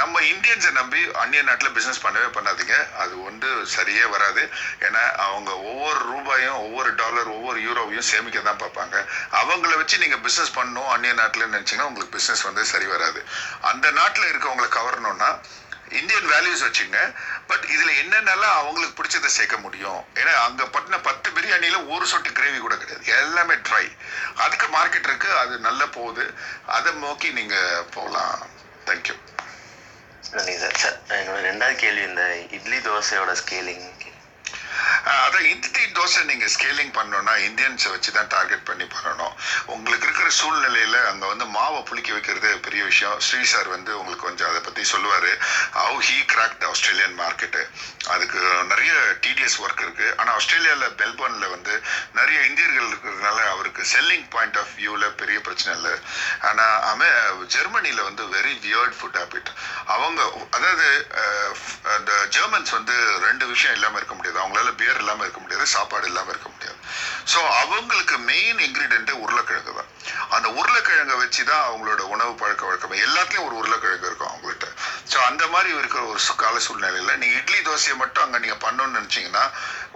நம்ம 0.00 0.20
இந்தியன்ஸை 0.32 0.72
நம்பி 0.80 1.00
அந்நிய 1.22 1.42
நாட்டில் 1.48 1.74
பிஸ்னஸ் 1.76 2.02
பண்ணவே 2.06 2.28
பண்ணாதீங்க. 2.36 2.76
அது 3.02 3.14
ஒன்று 3.28 3.50
சரியே 3.76 4.06
வராது. 4.14 4.42
ஏன்னா 4.86 5.02
அவங்க 5.26 5.50
ஒவ்வொரு 5.72 6.00
ரூபாயும் 6.12 6.58
ஒவ்வொரு 6.66 6.92
டாலர் 7.02 7.30
ஒவ்வொரு 7.36 7.58
யூரோவையும் 7.66 8.08
சேமிக்க 8.12 8.44
தான் 8.50 8.62
பார்ப்பாங்க. 8.64 8.96
அவங்கள 9.42 9.72
வச்சு 9.80 10.02
நீங்கள் 10.04 10.22
பிஸ்னஸ் 10.26 10.56
பண்ணணும் 10.58 10.90
அந்நிய 10.94 11.14
நாட்டில் 11.22 11.52
நினச்சிங்கன்னா 11.56 11.90
உங்களுக்கு 11.90 12.16
பிஸ்னஸ் 12.18 12.46
வந்து 12.50 12.64
சரி 12.72 12.88
வராது. 12.94 13.22
அந்த 13.72 13.86
நாட்டில் 14.00 14.30
இருக்கவங்களை 14.32 14.70
கவரணும்னா 14.78 15.30
இந்தியன் 15.90 16.30
வேல்யூஸ் 16.30 16.64
வச்சுங்க. 16.66 17.14
பட் 17.46 17.64
இதில் 17.64 17.98
என்னென்னலாம் 18.02 18.58
அவங்களுக்கு 18.60 19.02
பிடிச்சதை 19.02 19.26
சேர்க்க 19.26 19.56
முடியும்? 19.56 20.04
ஏன்னா 20.14 20.32
அங்கே 20.46 20.64
பட்டின 20.64 21.02
பத்து 21.02 21.30
பிரியாணியில் 21.30 21.88
ஒரு 21.88 22.06
சொட்டு 22.06 22.30
கிரேவி 22.30 22.58
கூட 22.58 22.76
கிடையாது. 22.76 23.06
எல்லாமே 23.06 23.54
ட்ரை 23.54 23.96
அதுக்கு 24.34 24.66
மார்க்கெட் 24.66 25.08
இருக்கு. 25.10 25.38
அது 25.38 25.58
நல்லா 25.58 25.86
போகுது. 25.86 26.34
அதை 26.66 26.92
நோக்கி 26.92 27.30
நீங்கள் 27.30 27.84
போகலாம். 27.94 28.46
தேங்க்யூ 28.86 29.16
நன்றி 30.32 30.58
சார் 30.58 30.76
சார் 30.76 30.96
என்னோட 31.08 31.40
ரெண்டாவது 31.50 31.74
கேள்வி 31.74 32.02
இந்த 32.02 32.36
இட்லி 32.50 32.78
தோசையோட 32.78 33.36
ஸ்கேலிங் 33.42 33.84
அதான் 35.24 35.46
இட்லி 35.52 35.84
தோசை 35.98 36.22
நீங்கள் 36.30 36.52
ஸ்கேலிங் 36.54 36.92
பண்ணணும்னா 36.98 37.34
இந்தியன்ஸை 37.48 37.90
வச்சு 37.94 38.10
தான் 38.18 38.30
டார்கெட் 38.34 38.66
பண்ணி 38.70 38.86
பண்ணணும். 38.94 39.34
உங்களுக்கு 39.74 40.06
இருக்கிற 40.08 40.28
சூழ்நிலையில் 40.40 40.98
அங்கே 41.10 41.26
வந்து 41.32 41.46
மாவை 41.56 41.80
புளிக்க 41.90 42.10
வைக்கிறது 42.16 42.50
பெரிய 42.66 42.82
விஷயம். 42.90 43.16
ஸ்ரீ 43.26 43.40
சார் 43.52 43.68
வந்து 43.76 43.92
உங்களுக்கு 44.00 44.26
கொஞ்சம் 44.28 44.50
அதை 44.50 44.60
பற்றி 44.68 44.84
சொல்லுவார். 44.92 45.30
How 45.80 45.98
he 46.08 46.18
cracked 46.32 46.64
Australian 46.70 47.16
market 47.22 47.62
அதுக்கு 48.14 48.40
நிறைய 48.72 48.92
டிடிஎஸ் 49.24 49.58
ஒர்க் 49.64 49.84
இருக்குது 49.84 50.14
ஆனால் 50.20 50.34
ஆஸ்திரேலியாவில் 50.38 50.96
மெல்பர்ன்ல 51.02 51.46
வந்து 51.54 51.74
நிறைய 52.18 52.38
இந்தியர்கள் 52.48 52.88
இருக்கிறதுனால 52.90 53.38
அவருக்கு 53.52 53.82
செல்லிங் 53.94 54.26
பாயிண்ட் 54.34 54.58
ஆஃப் 54.62 54.74
வியூவில் 54.80 55.16
பெரிய 55.20 55.38
பிரச்சனை 55.46 55.72
இல்லை. 55.78 55.94
ஆனால் 56.48 56.76
அமே 56.92 57.08
ஜெர்மனியில் 57.54 58.06
வந்து 58.08 58.24
வெரி 58.36 58.54
வியர்ட் 58.66 58.96
ஃபுட் 58.98 59.18
ஹேபிட் 59.20 59.50
அவங்க 59.94 60.20
அதாவது 60.56 60.88
அந்த 61.96 62.12
ஜெர்மன்ஸ் 62.36 62.72
வந்து 62.78 62.96
ரெண்டு 63.26 63.44
விஷயம் 63.52 63.76
இல்லாமல் 63.78 63.98
இருக்க 64.00 64.14
முடியாது. 64.18 64.40
அவங்களால 64.42 64.63
பியர் 64.72 65.00
இல்லாம 65.02 65.22
இருக்க 65.24 65.40
முடியாது 65.40 65.66
சாப்பாடு 65.74 66.06
இல்லாமல் 66.10 66.32
இருக்க 66.34 66.48
முடியாது. 66.54 66.78
ஸோ 67.32 67.38
அவங்களுக்கு 67.62 68.16
மெயின் 68.30 68.60
இன்கிரீடியன்ட் 68.66 69.12
உருளைக்கிழங்கு 69.24 69.74
தான். 69.78 69.90
அந்த 70.36 70.48
உருளைக்கிழங்கை 70.58 71.16
வச்சு 71.22 71.42
தான் 71.44 71.64
அவங்களோட 71.68 72.00
உணவு 72.14 72.32
பழக்க 72.42 72.62
வழக்கம். 72.66 72.96
எல்லாத்துலேயும் 73.06 73.46
ஒரு 73.48 73.56
உருளைக்கிழங்கு 73.60 74.08
இருக்கும் 74.10 74.32
அவங்கள்ட்ட. 74.32 74.68
ஸோ 75.12 75.16
அந்த 75.30 75.44
மாதிரி 75.46 75.70
இருக்கிற 75.78 76.02
ஒரு 76.12 76.20
கால 76.44 76.56
சூழ்நிலையில 76.66 77.16
நீங்கள் 77.22 77.40
இட்லி 77.40 77.60
தோசையை 77.70 77.96
மட்டும் 78.02 78.24
அங்கே 78.26 78.38
நீங்க 78.44 78.58
பண்ணணும்னு 78.66 78.98
நினச்சிங்கன்னா 78.98 79.44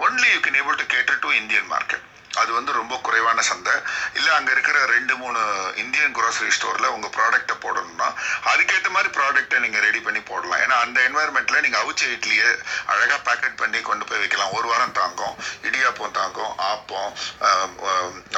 only 0.07 0.29
you 0.35 0.41
can 0.47 0.61
able 0.63 0.81
to 0.83 0.87
cater 0.97 1.23
to 1.25 1.31
Indian 1.41 1.71
market 1.75 2.07
அது 2.43 2.51
வந்து 2.59 2.73
ரொம்ப 2.81 2.95
குறைவான 3.07 3.43
சந்தை. 3.51 3.75
இல்லை 4.19 4.31
அங்கே 4.39 4.53
இருக்கிற 4.57 4.79
ரெண்டு 4.95 5.15
மூணு 5.23 5.41
இந்தியன் 5.83 6.17
குரோசரி 6.19 6.51
ஸ்டோரில் 6.57 6.93
உங்கள் 6.97 7.15
ப்ராடக்ட்டை 7.17 7.57
போடணும்னா 7.65 8.09
அதுக்கேற்ற 8.53 8.91
மாதிரி 8.97 9.11
ப்ராடக்ட்டை 9.19 9.61
நீங்கள் 9.65 9.85
ரெடி 9.87 10.01
பண்ணி 10.07 10.23
போடலாம். 10.31 10.61
ஏன்னா 10.65 10.77
அந்த 10.85 10.99
என்வாயர்மெண்ட்டில் 11.09 11.65
நீங்கள் 11.67 11.83
அவிச்ச 11.83 12.03
இட்லியை 12.17 12.49
அழகாக 12.93 13.21
பேக்கெட் 13.29 13.61
பண்ணி 13.63 13.81
கொண்டு 13.91 14.07
போய் 14.11 14.23
வைக்கலாம். 14.25 14.55
ஒரு 14.59 14.67
வாரம் 14.73 14.97
தாங்கும். 15.01 15.37
இடியாப்பம் 15.69 16.17
தாங்கும் 16.21 16.53
ஆப்பம் 16.73 17.11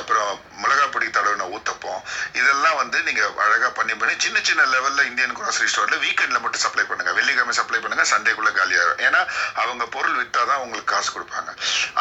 அப்புறம் 0.01 0.31
மிளகாய் 0.63 0.93
பொடி 0.95 1.07
தடவின 1.17 1.49
ஊத்தப்பம். 1.57 2.01
இதெல்லாம் 2.41 2.79
வந்து 2.83 2.99
நீங்கள் 3.09 3.35
அழகாக 3.45 3.71
பண்ணி 3.79 3.95
பண்ணி 4.01 4.15
சின்ன 4.25 4.39
சின்ன 4.49 4.63
லெவலில் 4.75 5.09
இந்தியன் 5.11 5.37
குரோசரி 5.39 5.69
ஸ்டோரில் 5.73 6.03
வீக்கெண்டில் 6.05 6.43
மட்டும் 6.45 6.65
சப்ளை 6.65 6.85
பண்ணுங்கள் 6.91 7.17
வெள்ளிக்கிழமை 7.19 7.55
சப்ளை 7.61 7.81
பண்ணுங்கள் 7.85 8.11
சண்டேக்குள்ளே 8.13 8.53
காலியாகும் 8.59 9.01
ஏன்னா 9.07 9.21
அவங்க 9.63 9.85
பொருள் 9.97 10.19
விற்றா 10.21 10.43
தான் 10.51 10.63
உங்களுக்கு 10.65 10.93
காசு 10.95 11.11
கொடுப்பாங்க. 11.15 11.51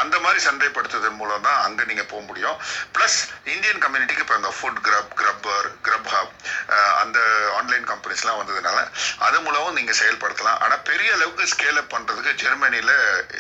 அந்த 0.02 0.16
மாதிரி 0.26 0.40
சந்தைப்படுத்துதல் 0.48 1.20
மூலம் 1.22 1.46
தான் 1.48 1.60
அங்கே 1.68 1.84
நீங்கள் 1.92 2.10
போக 2.14 2.22
முடியும். 2.30 2.58
ப்ளஸ் 2.96 3.20
இந்தியன் 3.56 3.82
கம்யூனிட்டிக்கு 3.86 4.26
இப்போ 4.26 4.38
இந்த 4.42 4.52
food 4.58 4.82
grub 4.88 5.14
grubber 5.22 5.68
grub 5.88 6.10
hub 6.16 6.34
அந்த 7.02 7.20
ஆன்லைன் 7.60 7.86
கம்பெனிஸ்லாம் 7.92 8.40
வந்ததுனால 8.42 8.80
அது 9.28 9.38
மூலமும் 9.46 9.78
நீங்கள் 9.80 10.00
செயல்படுத்தலாம். 10.02 10.60
ஆனால் 10.66 10.84
பெரிய 10.90 11.10
அளவுக்கு 11.18 11.52
ஸ்கேல் 11.54 11.80
அப் 11.82 11.92
பண்ணுறதுக்கு 11.96 12.34
ஜெர்மனியில் 12.44 12.96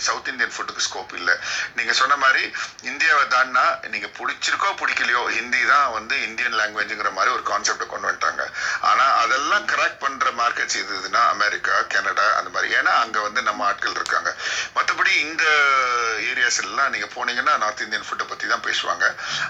சவுத் 0.07 0.29
இந்தியன் 0.31 0.53
ஃபுட்டுக்கு 0.55 0.85
ஸ்கோப் 0.87 1.13
இல்லை. 1.19 1.35
நீங்கள் 1.77 1.99
சொன்ன 2.01 2.17
மாதிரி 2.23 2.43
இந்தியாவை 2.91 3.25
தான்னா 3.35 3.65
நீங்கள் 3.93 4.13
பிடிச்சிருக்கோ 4.19 4.71
பிடிக்கலையோ 4.81 5.23
ஹிந்தி 5.37 5.61
தான் 5.73 5.87
வந்து 5.97 6.15
இந்தியன் 6.27 6.57
லாங்குவேஜுங்கிற 6.61 7.11
மாதிரி 7.17 7.33
ஒரு 7.37 7.43
கான்செப்டை 7.51 7.87
கொண்டு 7.87 8.07
வந்துட்டாங்க. 8.07 8.43
ஆனால் 8.89 9.13
அதெல்லாம் 9.23 9.65
கிராக் 9.73 9.97
பண்ணுற 10.05 10.27
மார்க்கெட்ஸ் 10.41 10.77
இதுனா 10.81 11.23
அமெரிக்கா 11.35 11.75
கனடா 11.95 12.27
அந்த 12.39 12.49
மாதிரி. 12.55 12.69
ஏன்னா 12.79 12.93
அங்கே 13.03 13.19
வந்து 13.27 13.41
நம்ம 13.49 13.65
ஆட்கள் 13.69 13.97
இருக்காங்க. 13.99 14.31
மற்றபடி 14.77 15.13
இந்த 15.25 15.43
ஏரியாஸ் 16.31 16.61
எல்லாம் 16.65 16.91
நீங்கள் 16.95 17.13
போனீங்கன்னா 17.17 17.55
நார்த் 17.63 17.85
இந்தியன் 17.85 18.07
ஃபுட்டை 18.07 18.25
பற்றி 18.31 18.38
தான் 18.47 18.65
பேசுவாங்க. 18.67 19.05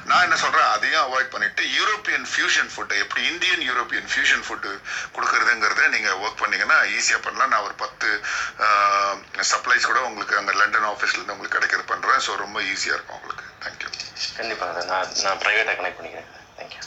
நான் 0.10 0.26
என்ன 0.28 0.38
சொல்கிறேன் 0.44 0.70
அதையும் 0.76 1.06
அவாய்ட் 1.06 1.32
பண்ணிட்டு 1.34 1.64
யூரோப்பியன் 1.78 2.26
ஃபியூஷன் 2.32 2.70
ஃபுட்டை 2.74 2.98
எப்படி 3.04 3.22
இந்தியன் 3.32 3.64
யூரோப்பியன் 3.70 4.10
ஃபியூஷன் 4.14 4.44
ஃபுட்டு 4.48 4.72
கொடுக்கறதுங்கிறத 5.16 5.88
நீங்கள் 5.96 6.20
ஒர்க் 6.24 6.42
பண்ணீங்கன்னா 6.44 6.80
ஈஸியாக 6.98 7.22
பண்ணலாம். 7.26 7.52
நான் 7.54 7.66
ஒரு 7.68 7.76
பத்து 7.84 8.10
சப்ளைஸ் 9.52 9.90
கூட 9.92 10.00
உங்களுக்கு 10.10 10.40
அங்கே 10.40 10.56
லண்டன் 10.62 10.90
ஆஃபீஸ்லேருந்து 10.94 11.36
உங்களுக்கு 11.36 11.58
கிடைக்கிறது 11.58 11.92
பண்ணுறேன் 11.92 12.24
ஸோ 12.28 12.38
ரொம்ப 12.46 12.58
ஈஸியாக 12.72 12.98
இருக்கும் 12.98 13.20
உங்களுக்கு. 13.20 13.46
தேங்க்யூ 13.66 13.90
கண்டிப்பாக 14.40 14.72
சார் 14.78 14.90
நான் 14.94 15.14
நான் 15.26 15.42
ப்ரைவேட்டாக 15.44 15.76
கனெக்ட் 15.82 16.00
பண்ணிக்கிறேன். 16.00 16.32
Thank you 16.58 16.84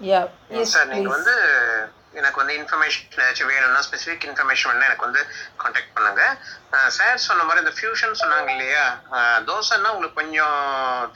yeah 0.00 0.20
yes 0.60 0.74
sir 0.76 0.88
நீங்க 0.92 1.08
ப்ளீஸ் 1.08 1.18
வந்து 1.18 1.36
எனக்கு 2.18 2.40
வந்து 2.40 2.54
இன்ஃபர்மேஷன் 2.60 3.04
ஏதாச்சும் 3.24 3.50
வேணும்னா 3.52 3.80
ஸ்பெசிஃபிக் 3.86 4.24
இன்ஃபர்மேஷன் 4.28 4.68
வேணும்னா 4.68 4.88
எனக்கு 4.90 5.06
வந்து 5.08 5.22
காண்டாக்ட் 5.62 5.92
பண்ணுங்க. 5.96 6.22
சார் 6.96 7.24
சொன்ன 7.26 7.44
மாதிரி 7.48 7.62
இந்த 7.64 7.74
ஃபியூஷன் 7.78 8.18
சொன்னாங்க 8.22 8.50
இல்லையா? 8.56 8.84
தோசைன்னா 9.50 9.92
உங்களுக்கு 9.94 10.20
கொஞ்சம் 10.22 10.58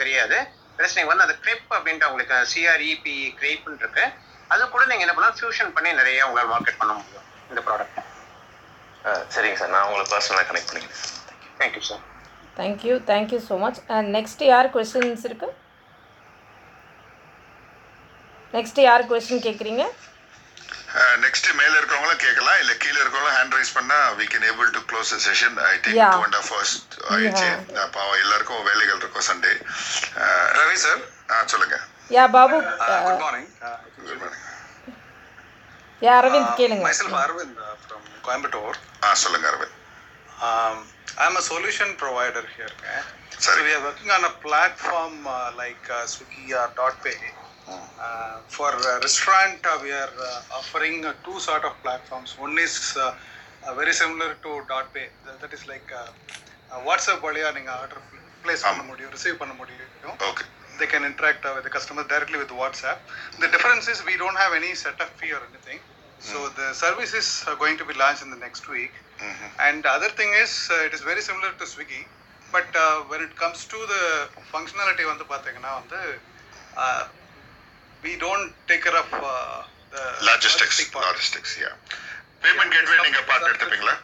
தெரியாது. 0.02 0.38
ப்ளஸ் 0.78 0.96
நீங்கள் 0.98 1.12
வந்து 1.12 1.26
அந்த 1.26 1.37
கிரெப் 1.44 1.74
அப்படின்ட்டு 1.78 2.09
உங்களுக்கு 2.11 2.38
சிஆர்இபி 2.52 3.16
கிரேப்னு 3.40 3.80
இருக்கு. 3.83 4.04
அது 4.52 4.62
கூட 4.74 4.83
நீங்கள் 4.90 5.07
என்ன 5.07 5.14
பண்ணலாம் 5.16 5.38
ஃபியூஷன் 5.40 5.74
பண்ணி 5.76 5.90
நிறைய 6.00 6.26
உங்களால் 6.28 6.52
மார்க்கெட் 6.54 6.80
பண்ண 6.80 6.92
முடியும் 6.98 7.26
இந்த 7.50 7.61
ப்ராடக்ட் 7.68 8.00
சரிங்க 9.35 9.59
சார் 9.61 9.72
நான் 9.74 9.87
உங்களை 9.88 10.04
பர்சனலாக 10.12 10.46
கனெக்ட் 10.50 10.70
பண்ணிக்கிறேன் 10.70 11.02
thank you 11.61 11.83
sir 11.90 12.02
thank you 12.59 12.94
thank you 13.11 13.38
so 13.48 13.54
much 13.64 13.80
and 13.96 14.09
next 14.16 14.42
யார் 14.52 14.68
கொஸ்டின்ஸ் 14.74 15.26
இருக்கு? 15.28 15.48
நெக்ஸ்ட் 18.54 18.80
யார் 18.88 19.09
கொஸ்டின் 19.11 19.44
கேட்குறீங்க 19.46 19.85
நெக்ஸ்ட் 21.24 21.48
மேல 21.61 21.72
இருக்கவங்களும் 21.80 22.20
கேட்கலாம் 22.24 22.59
இல்ல 22.62 22.72
கீழே 22.83 22.98
இருக்கவங்களும் 23.02 23.37
ஹேண்ட் 23.38 23.54
ரைஸ் 23.59 23.72
பண்ணா 23.78 23.98
we 24.20 24.26
can 24.33 24.42
able 24.50 24.68
to 24.76 24.83
close 24.90 25.09
the 25.14 25.20
session 25.26 25.52
i 25.72 25.76
think 25.85 25.96
Yeah. 26.00 26.12
two 26.16 26.24
and 26.26 26.35
a 26.35 26.40
half 26.40 26.50
hours 26.54 26.72
ஆயிடுச்சு. 27.14 27.48
பாவம் 27.96 28.21
எல்லாருக்கும் 28.25 28.64
வேலைகள் 28.71 29.00
இருக்கும் 29.02 29.27
சண்டே 29.31 29.52
ரவி 30.58 30.77
சார் 30.87 31.02
ஆ 31.35 31.42
சொல்லுங்க 31.54 31.79
yeah 32.16 32.25
Babu 32.37 32.58
good 33.06 33.23
morning 33.27 33.48
Good 34.06 34.19
morning. 34.23 34.40
ஏ 36.02 36.10
அரவிந்த் 36.19 36.52
கேளுங்க 36.60 36.85
myself 36.88 37.14
Arvind 37.25 37.56
uh, 37.58 37.75
from 37.87 38.02
Coimbatore. 38.29 38.77
ஆ 39.06 39.14
சொல்லுங்க 39.25 39.48
Arvind 39.52 39.81
Um, 40.46 40.79
I'm 41.25 41.35
a 41.40 41.44
solution 41.44 41.88
provider 42.00 42.42
here. 42.54 42.71
Okay? 42.77 42.96
So 43.35 43.38
Sorry. 43.44 43.60
we 43.66 43.71
are 43.77 43.83
working 43.87 44.10
on 44.16 44.23
a 44.25 44.35
platform 44.44 45.12
uh, 45.27 45.37
like 45.60 45.85
uh, 45.90 46.00
Swiggy 46.12 46.46
or 46.60 46.66
DotPay. 46.81 47.14
Uh, 47.67 48.37
for 48.48 48.71
uh, 48.73 49.00
restaurant, 49.06 49.60
uh, 49.65 49.77
we 49.83 49.92
are 49.92 50.13
uh, 50.27 50.58
offering 50.60 51.06
uh, 51.06 51.13
two 51.25 51.37
sort 51.40 51.63
of 51.63 51.73
platforms. 51.83 52.31
One 52.37 52.58
is 52.58 52.75
uh, 52.98 53.13
uh, 53.67 53.73
very 53.75 53.94
similar 53.94 54.29
to 54.46 54.50
DotPay. 54.71 55.08
That, 55.25 55.37
that 55.42 55.54
is 55.54 55.67
like 55.67 55.90
uh, 55.94 56.08
uh, 56.71 56.79
WhatsApp 56.87 57.19
வழியா 57.27 57.50
நீங்க 57.58 57.71
order 57.81 58.02
place 58.44 58.65
பண்ண 58.69 58.83
முடியும் 58.90 59.13
receive 59.17 59.37
பண்ண 59.42 59.54
முடியும் 59.62 60.17
okay 60.29 60.46
they 60.79 60.87
can 60.94 61.04
interact 61.12 61.44
uh, 61.46 61.54
with 61.56 61.65
the 61.67 61.73
customer 61.77 62.04
directly 62.12 62.37
with 62.42 62.52
WhatsApp. 62.62 63.00
The 63.44 63.50
difference 63.56 63.87
is 63.94 63.98
we 64.12 64.15
don't 64.21 64.40
have 64.44 64.54
any 64.60 64.71
setup 64.83 65.12
fee 65.19 65.31
or 65.37 65.42
anything. 65.52 65.79
So 66.29 66.37
the 66.60 66.67
service 66.83 67.13
is 67.21 67.27
uh, 67.48 67.56
going 67.63 67.77
to 67.81 67.85
be 67.90 67.96
launched 68.02 68.23
in 68.25 68.31
the 68.35 68.42
next 68.46 68.63
week. 68.75 68.94
And 69.65 69.83
the 69.85 69.92
other 69.98 70.10
thing 70.19 70.31
is 70.44 70.52
uh, 70.71 70.87
it 70.87 70.94
is 70.98 71.02
very 71.12 71.21
similar 71.29 71.52
to 71.60 71.65
Swiggy. 71.73 72.04
But 72.56 72.69
uh, 72.85 72.98
when 73.12 73.21
it 73.27 73.33
comes 73.44 73.60
to 73.73 73.79
the 73.94 74.04
functionality 74.54 75.06
வந்து 75.12 75.25
பார்த்தீங்கன்னா 75.33 75.73
வந்து 75.81 76.00
uh, 76.83 77.02
we 78.04 78.13
don't 78.25 78.48
take 78.69 78.83
care 78.87 78.98
of 79.04 79.10
uh, 79.13 79.29
the 79.96 80.04
logistics 80.29 80.79
logistic 80.79 80.92
part. 80.96 81.06
Logistics 81.08 81.56
yeah 81.63 81.71
payment 82.46 82.73
gateway 82.77 82.98
நீங்க 83.08 83.23
பார்த்து 83.31 83.50
எடுத்துப்பீங்களா 83.52 83.98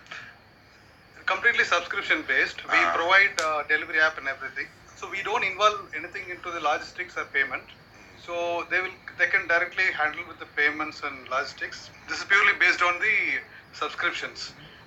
completely 1.25 1.63
subscription 1.65 2.19
based. 2.31 2.59
We 2.73 2.79
Ah. 2.79 2.89
provide 2.97 3.35
uh, 3.41 3.63
delivery 3.71 3.99
app 4.07 4.17
and 4.21 4.27
everything. 4.33 4.67
So 4.99 5.03
we 5.13 5.21
don't 5.27 5.43
involve 5.43 5.79
anything 5.99 6.25
into 6.33 6.49
the 6.55 6.61
logistics 6.67 7.13
or 7.21 7.25
payment. 7.37 7.67
So 8.25 8.33
they 8.71 8.79
will 8.83 8.93
they 9.19 9.27
can 9.33 9.43
directly 9.53 9.87
handle 9.99 10.25
with 10.29 10.37
the 10.43 10.49
payments 10.59 10.99
and 11.07 11.17
logistics. 11.33 11.79
This 12.09 12.17
is 12.19 12.25
purely 12.33 12.53
based 12.63 12.83
on 12.89 12.95
the 13.05 13.15
subscriptions. 13.81 14.39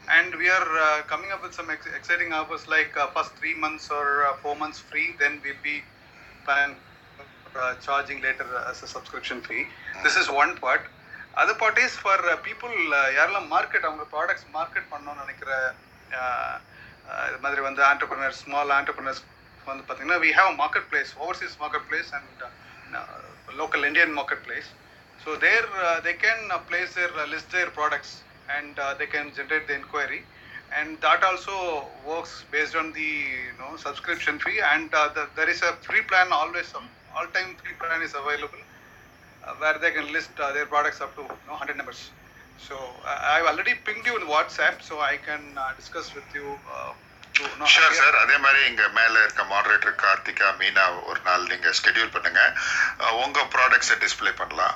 And 0.09 0.35
we 0.43 0.49
are 0.59 0.69
uh, 0.79 1.03
coming 1.13 1.33
up 1.35 1.43
with 1.47 1.55
some 1.55 1.71
ex- 1.75 1.93
exciting 1.99 2.31
offers 2.41 2.65
like 2.77 2.93
uh, 2.97 3.09
first 3.17 3.35
three 3.41 3.57
months 3.65 3.87
or 3.99 4.07
uh, 4.21 4.35
four 4.45 4.55
months 4.63 4.81
free. 4.91 5.09
Then 5.23 5.35
we'll 5.45 5.63
be 5.65 5.77
plan 6.47 6.71
uh, 7.56 7.76
charging 7.76 8.22
later 8.22 8.46
as 8.70 8.84
a 8.84 8.88
subscription 8.88 9.42
fee. 9.42 9.66
This 10.04 10.16
is 10.16 10.30
one 10.30 10.58
part. 10.58 10.82
Other 11.36 11.56
part 11.56 11.78
is 11.80 11.94
for 11.96 12.18
uh, 12.26 12.38
people 12.48 12.74
uh, 12.94 13.10
யாரெல்லாம் 13.18 13.48
market 13.54 13.88
அவங்க 13.90 14.06
products 14.14 14.48
market 14.58 14.88
பண்ணணும்னு 14.94 15.24
நினைக்கிற 15.24 15.52
uh, 16.20 16.54
uh, 17.10 17.24
இது 17.30 17.40
மாதிரி 17.46 17.62
வந்து 17.70 17.82
entrepreneurs 17.92 18.42
small 18.44 18.74
entrepreneurs 18.80 19.22
வந்து 19.70 19.84
பார்த்தீங்கன்னா 19.88 20.20
we 20.26 20.32
have 20.40 20.52
marketplace 20.92 21.12
overseas 21.24 21.56
marketplace 21.90 22.12
and 22.18 22.44
local 23.62 23.86
Indian 23.90 24.14
marketplace 24.48 24.70
so 25.24 25.32
there 25.48 25.68
they 26.08 26.14
can 26.26 26.46
place 26.70 26.94
their 27.00 27.16
list 27.34 27.52
their 27.58 27.74
products 27.80 28.16
and 28.58 28.80
they 29.02 29.08
can 29.16 29.32
generate 29.40 29.68
the 29.72 29.74
enquiry 29.82 30.22
and 30.80 31.00
that 31.02 31.24
also 31.24 31.86
works 32.06 32.46
based 32.52 32.76
on 32.76 32.92
the 32.94 33.10
you 33.48 33.54
know 33.60 33.72
subscription 33.78 34.40
fee 34.40 34.60
and 34.74 34.94
uh, 34.94 35.10
the, 35.16 35.28
there 35.36 35.50
is 35.50 35.62
a 35.62 35.74
free 35.88 36.02
plan 36.02 36.28
always 36.32 36.74
um, 36.76 36.88
all 37.16 37.28
time 37.38 37.56
free 37.64 37.76
plan 37.82 38.02
is 38.02 38.14
available 38.14 38.64
uh, 39.44 39.54
where 39.60 39.78
they 39.80 39.92
can 39.92 40.12
list 40.12 40.40
uh, 40.40 40.52
their 40.54 40.66
products 40.66 41.02
up 41.02 41.16
to 41.16 41.22
you 41.22 41.28
know, 41.48 41.54
100 41.60 41.78
numbers. 41.78 42.12
So 42.58 42.76
uh, 43.08 43.20
i've 43.34 43.46
already 43.48 43.74
pinged 43.86 44.06
you 44.06 44.16
in 44.20 44.28
whatsapp 44.28 44.82
so 44.82 45.00
i 45.02 45.18
can 45.18 45.58
uh, 45.58 45.74
discuss 45.76 46.14
with 46.14 46.30
you 46.34 46.60
sure 47.74 47.96
sir 48.00 48.18
அதே 48.24 48.36
மாதிரி 48.44 48.60
இங்க 48.70 48.84
மேல 48.98 49.14
இருக்க 49.24 49.44
moderator 49.52 49.96
Karthika 50.02 50.48
Meena 50.60 50.84
ஒரு 51.10 51.20
நாள் 51.28 51.48
நீங்க 51.52 51.70
schedule 51.80 52.12
பண்ணுங்க. 52.16 52.42
உங்க 53.24 53.46
ப்ராடக்ட்ஸை 53.56 53.96
டிஸ்ப்ளே 54.04 54.34
பண்ணலாம். 54.42 54.76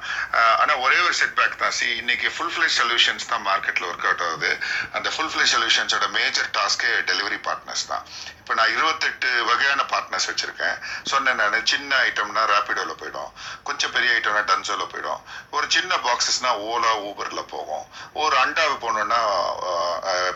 ஆனா 0.61 0.73
ஒரே 0.85 0.97
ஒரு 1.07 1.15
செட்பேக் 1.19 1.59
தான். 1.63 1.75
சி 1.79 1.87
இன்னைக்கு 2.01 2.29
ஃபுல் 2.35 2.53
ஃபிளேஜ் 2.53 2.77
சொல்யூஷன்ஸ் 2.81 3.29
தான் 3.33 3.45
மார்க்கெட்ல 3.49 3.89
ஒர்க் 3.89 4.07
அவுட் 4.07 4.25
ஆகுது. 4.29 4.51
அந்த 4.99 5.07
ஃபுல் 5.15 5.31
ஃபிளேஜ் 5.33 5.53
சொல்யூஷன்ஸோட 5.55 6.07
மேஜர் 6.17 6.49
டாஸ்கே 6.57 6.91
டெலிவரி 7.11 7.39
பார்ட்னர்ஸ் 7.49 7.85
தான். 7.91 8.05
இப்போ 8.41 8.55
நான் 8.59 8.73
இருபத்தெட்டு 8.75 9.29
வகையான 9.47 9.81
பார்ட்னர்ஸ் 9.93 10.27
வச்சிருக்கேன். 10.29 10.77
சொன்னேன் 11.11 11.39
நான் 11.41 11.69
சின்ன 11.71 11.91
ஐட்டம்னா 12.07 12.43
ரேபிடோல 12.53 12.93
போயிடும். 13.01 13.31
கொஞ்சம் 13.67 13.93
பெரிய 13.95 14.11
ஐட்டம்னா 14.17 14.43
டன்சோல 14.51 14.85
போயிடும். 14.93 15.21
ஒரு 15.55 15.65
சின்ன 15.77 15.91
பாக்ஸஸ்னா 16.07 16.51
ஓலா 16.71 16.91
ஊபர்ல 17.07 17.41
போகும். 17.53 17.85
ஒரு 18.23 18.35
அண்டாவை 18.43 18.75
போகணும்னா 18.85 19.21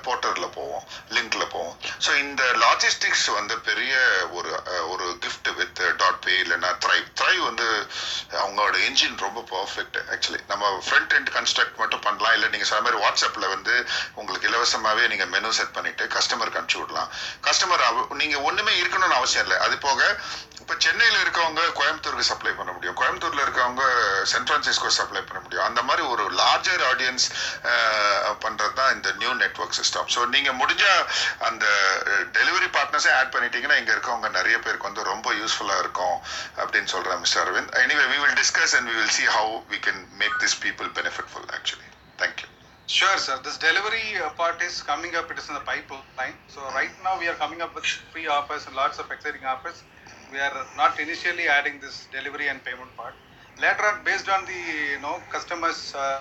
போர்ட்டர்ல 0.05 0.47
போவோம் 0.57 0.83
லிங்க்ல 1.15 1.43
போவோம் 1.55 1.75
ஸோ 2.05 2.10
ஸோ 2.11 2.15
இந்த 2.27 2.45
லாஜிஸ்டிக்ஸ் 2.61 3.27
வந்து 3.37 3.55
பெரிய 3.67 3.91
ஒரு 4.37 4.49
ஒரு 4.93 5.05
கிஃப்ட் 5.23 5.49
வித் 5.59 5.79
டாட் 6.01 6.19
பே 6.25 6.33
இல்லைன்னா 6.41 6.69
த்ரைவ் 6.85 7.05
த்ரைவ் 7.19 7.39
வந்து 7.49 7.67
அவங்களோட 8.41 8.73
என்ஜின் 8.87 9.15
ரொம்ப 9.25 9.43
பர்ஃபெக்ட் 9.53 9.97
ஆக்சுவலி 10.15 10.41
நம்ம 10.51 10.73
ஃப்ரண்ட் 10.87 11.15
எண்ட் 11.17 11.31
கன்ஸ்ட்ரக்ட் 11.37 11.79
மட்டும் 11.81 12.03
பண்ணலாம். 12.07 12.35
இல்லை 12.37 12.47
நீங்கள் 12.53 12.69
சொன்ன 12.71 12.85
மாதிரி 12.87 13.01
வாட்ஸ்அப்பில் 13.05 13.51
வந்து 13.55 13.75
உங்களுக்கு 14.19 14.49
இலவசமாகவே 14.51 15.05
நீங்கள் 15.13 15.31
மெனு 15.35 15.57
செட் 15.59 15.75
பண்ணிவிட்டு 15.77 16.13
கஸ்டமருக்கு 16.17 16.59
அனுப்பிச்சி 16.61 16.81
விடலாம். 16.81 17.11
கஸ்டமர் 17.49 17.87
நீங்கள் 18.23 18.45
ஒன்றுமே 18.49 18.73
இருக்கணும்னு 18.81 19.19
அவசியம் 19.21 19.45
இல்லை. 19.47 19.59
அது 19.67 19.77
போக 19.87 20.01
இப்போ 20.61 20.75
சென்னையில் 20.85 21.21
இருக்கவங்க 21.21 21.61
கோயம்புத்தூருக்கு 21.77 22.27
சப்ளை 22.31 22.51
பண்ண 22.57 22.71
முடியும். 22.73 22.97
கோயம்புத்தூரில் 22.99 23.43
இருக்கவங்க 23.45 23.83
சான் 24.31 24.45
ஃப்ரான்சிஸ்கோ 24.49 24.89
சப்ளை 24.99 25.21
பண்ண 25.29 25.39
முடியும். 25.45 25.65
அந்த 25.69 25.81
மாதிரி 25.87 26.03
ஒரு 26.13 26.23
லார்ஜர் 26.41 26.83
ஆடியன்ஸ் 26.91 27.25
பண்ணுறது 28.43 28.75
தான் 28.81 28.93
இந்த 28.97 29.09
நியூ 29.21 29.31
நெட்வொர்க் 29.41 29.77
சிஸ்டம் 29.79 30.11
ஸோ 30.15 30.21
நீங்கள் 30.35 30.59
முடிஞ்ச 30.61 30.83
அந்த 31.49 31.65
டெலிவரி 32.38 32.68
பார்ட்னர்ஸை 32.76 33.12
ஆட் 33.18 33.32
பண்ணிட்டீங்கன்னா 33.34 33.78
இங்க 33.82 33.92
இருக்கவங்க 33.96 34.28
நிறைய 34.38 34.56
பேருக்கு 34.64 34.88
வந்து 34.90 35.08
ரொம்ப 35.12 35.34
யூஸ்ஃபுல்லா 35.40 35.78
இருக்கும் 35.84 36.16
அப்படின்னு 36.62 36.92
சொல்றேன் 36.96 37.22
mister 37.24 37.42
Aravind 37.44 37.72
anyway 37.84 38.04
we 38.12 38.18
will 38.24 38.38
discuss 38.42 38.74
and 38.78 38.90
we 38.90 38.96
will 39.00 39.16
see 39.20 39.26
how 39.36 39.54
we 39.72 39.80
can 39.88 40.02
make 40.22 40.36
this 40.44 40.58
people 40.66 40.90
benefitful 41.00 41.48
actually 41.58 41.90
thank you 42.22 42.50
Sure, 42.88 43.18
sir. 43.18 43.36
This 43.42 43.58
delivery 43.58 44.16
uh, 44.16 44.30
part 44.30 44.62
is 44.62 44.80
coming 44.80 45.16
up. 45.16 45.28
It 45.32 45.38
is 45.38 45.48
in 45.48 45.54
the 45.54 45.60
pipeline. 45.60 46.34
So 46.46 46.60
right 46.70 46.90
now 47.02 47.18
we 47.18 47.26
are 47.26 47.34
coming 47.34 47.60
up 47.60 47.74
with 47.74 47.84
free 48.12 48.28
offers 48.28 48.64
and 48.66 48.76
lots 48.76 49.00
of 49.00 49.10
exciting 49.10 49.44
offers. 49.44 49.78
We 50.30 50.38
are 50.38 50.54
not 50.76 51.00
initially 51.00 51.48
adding 51.48 51.80
this 51.80 52.06
delivery 52.12 52.46
and 52.46 52.62
payment 52.62 52.96
part. 52.96 53.16
Later 53.58 53.82
on, 53.82 54.04
based 54.04 54.28
on 54.28 54.44
the 54.44 54.60
you 54.92 55.00
know 55.00 55.16
customers' 55.28 55.82
uh, 55.96 56.20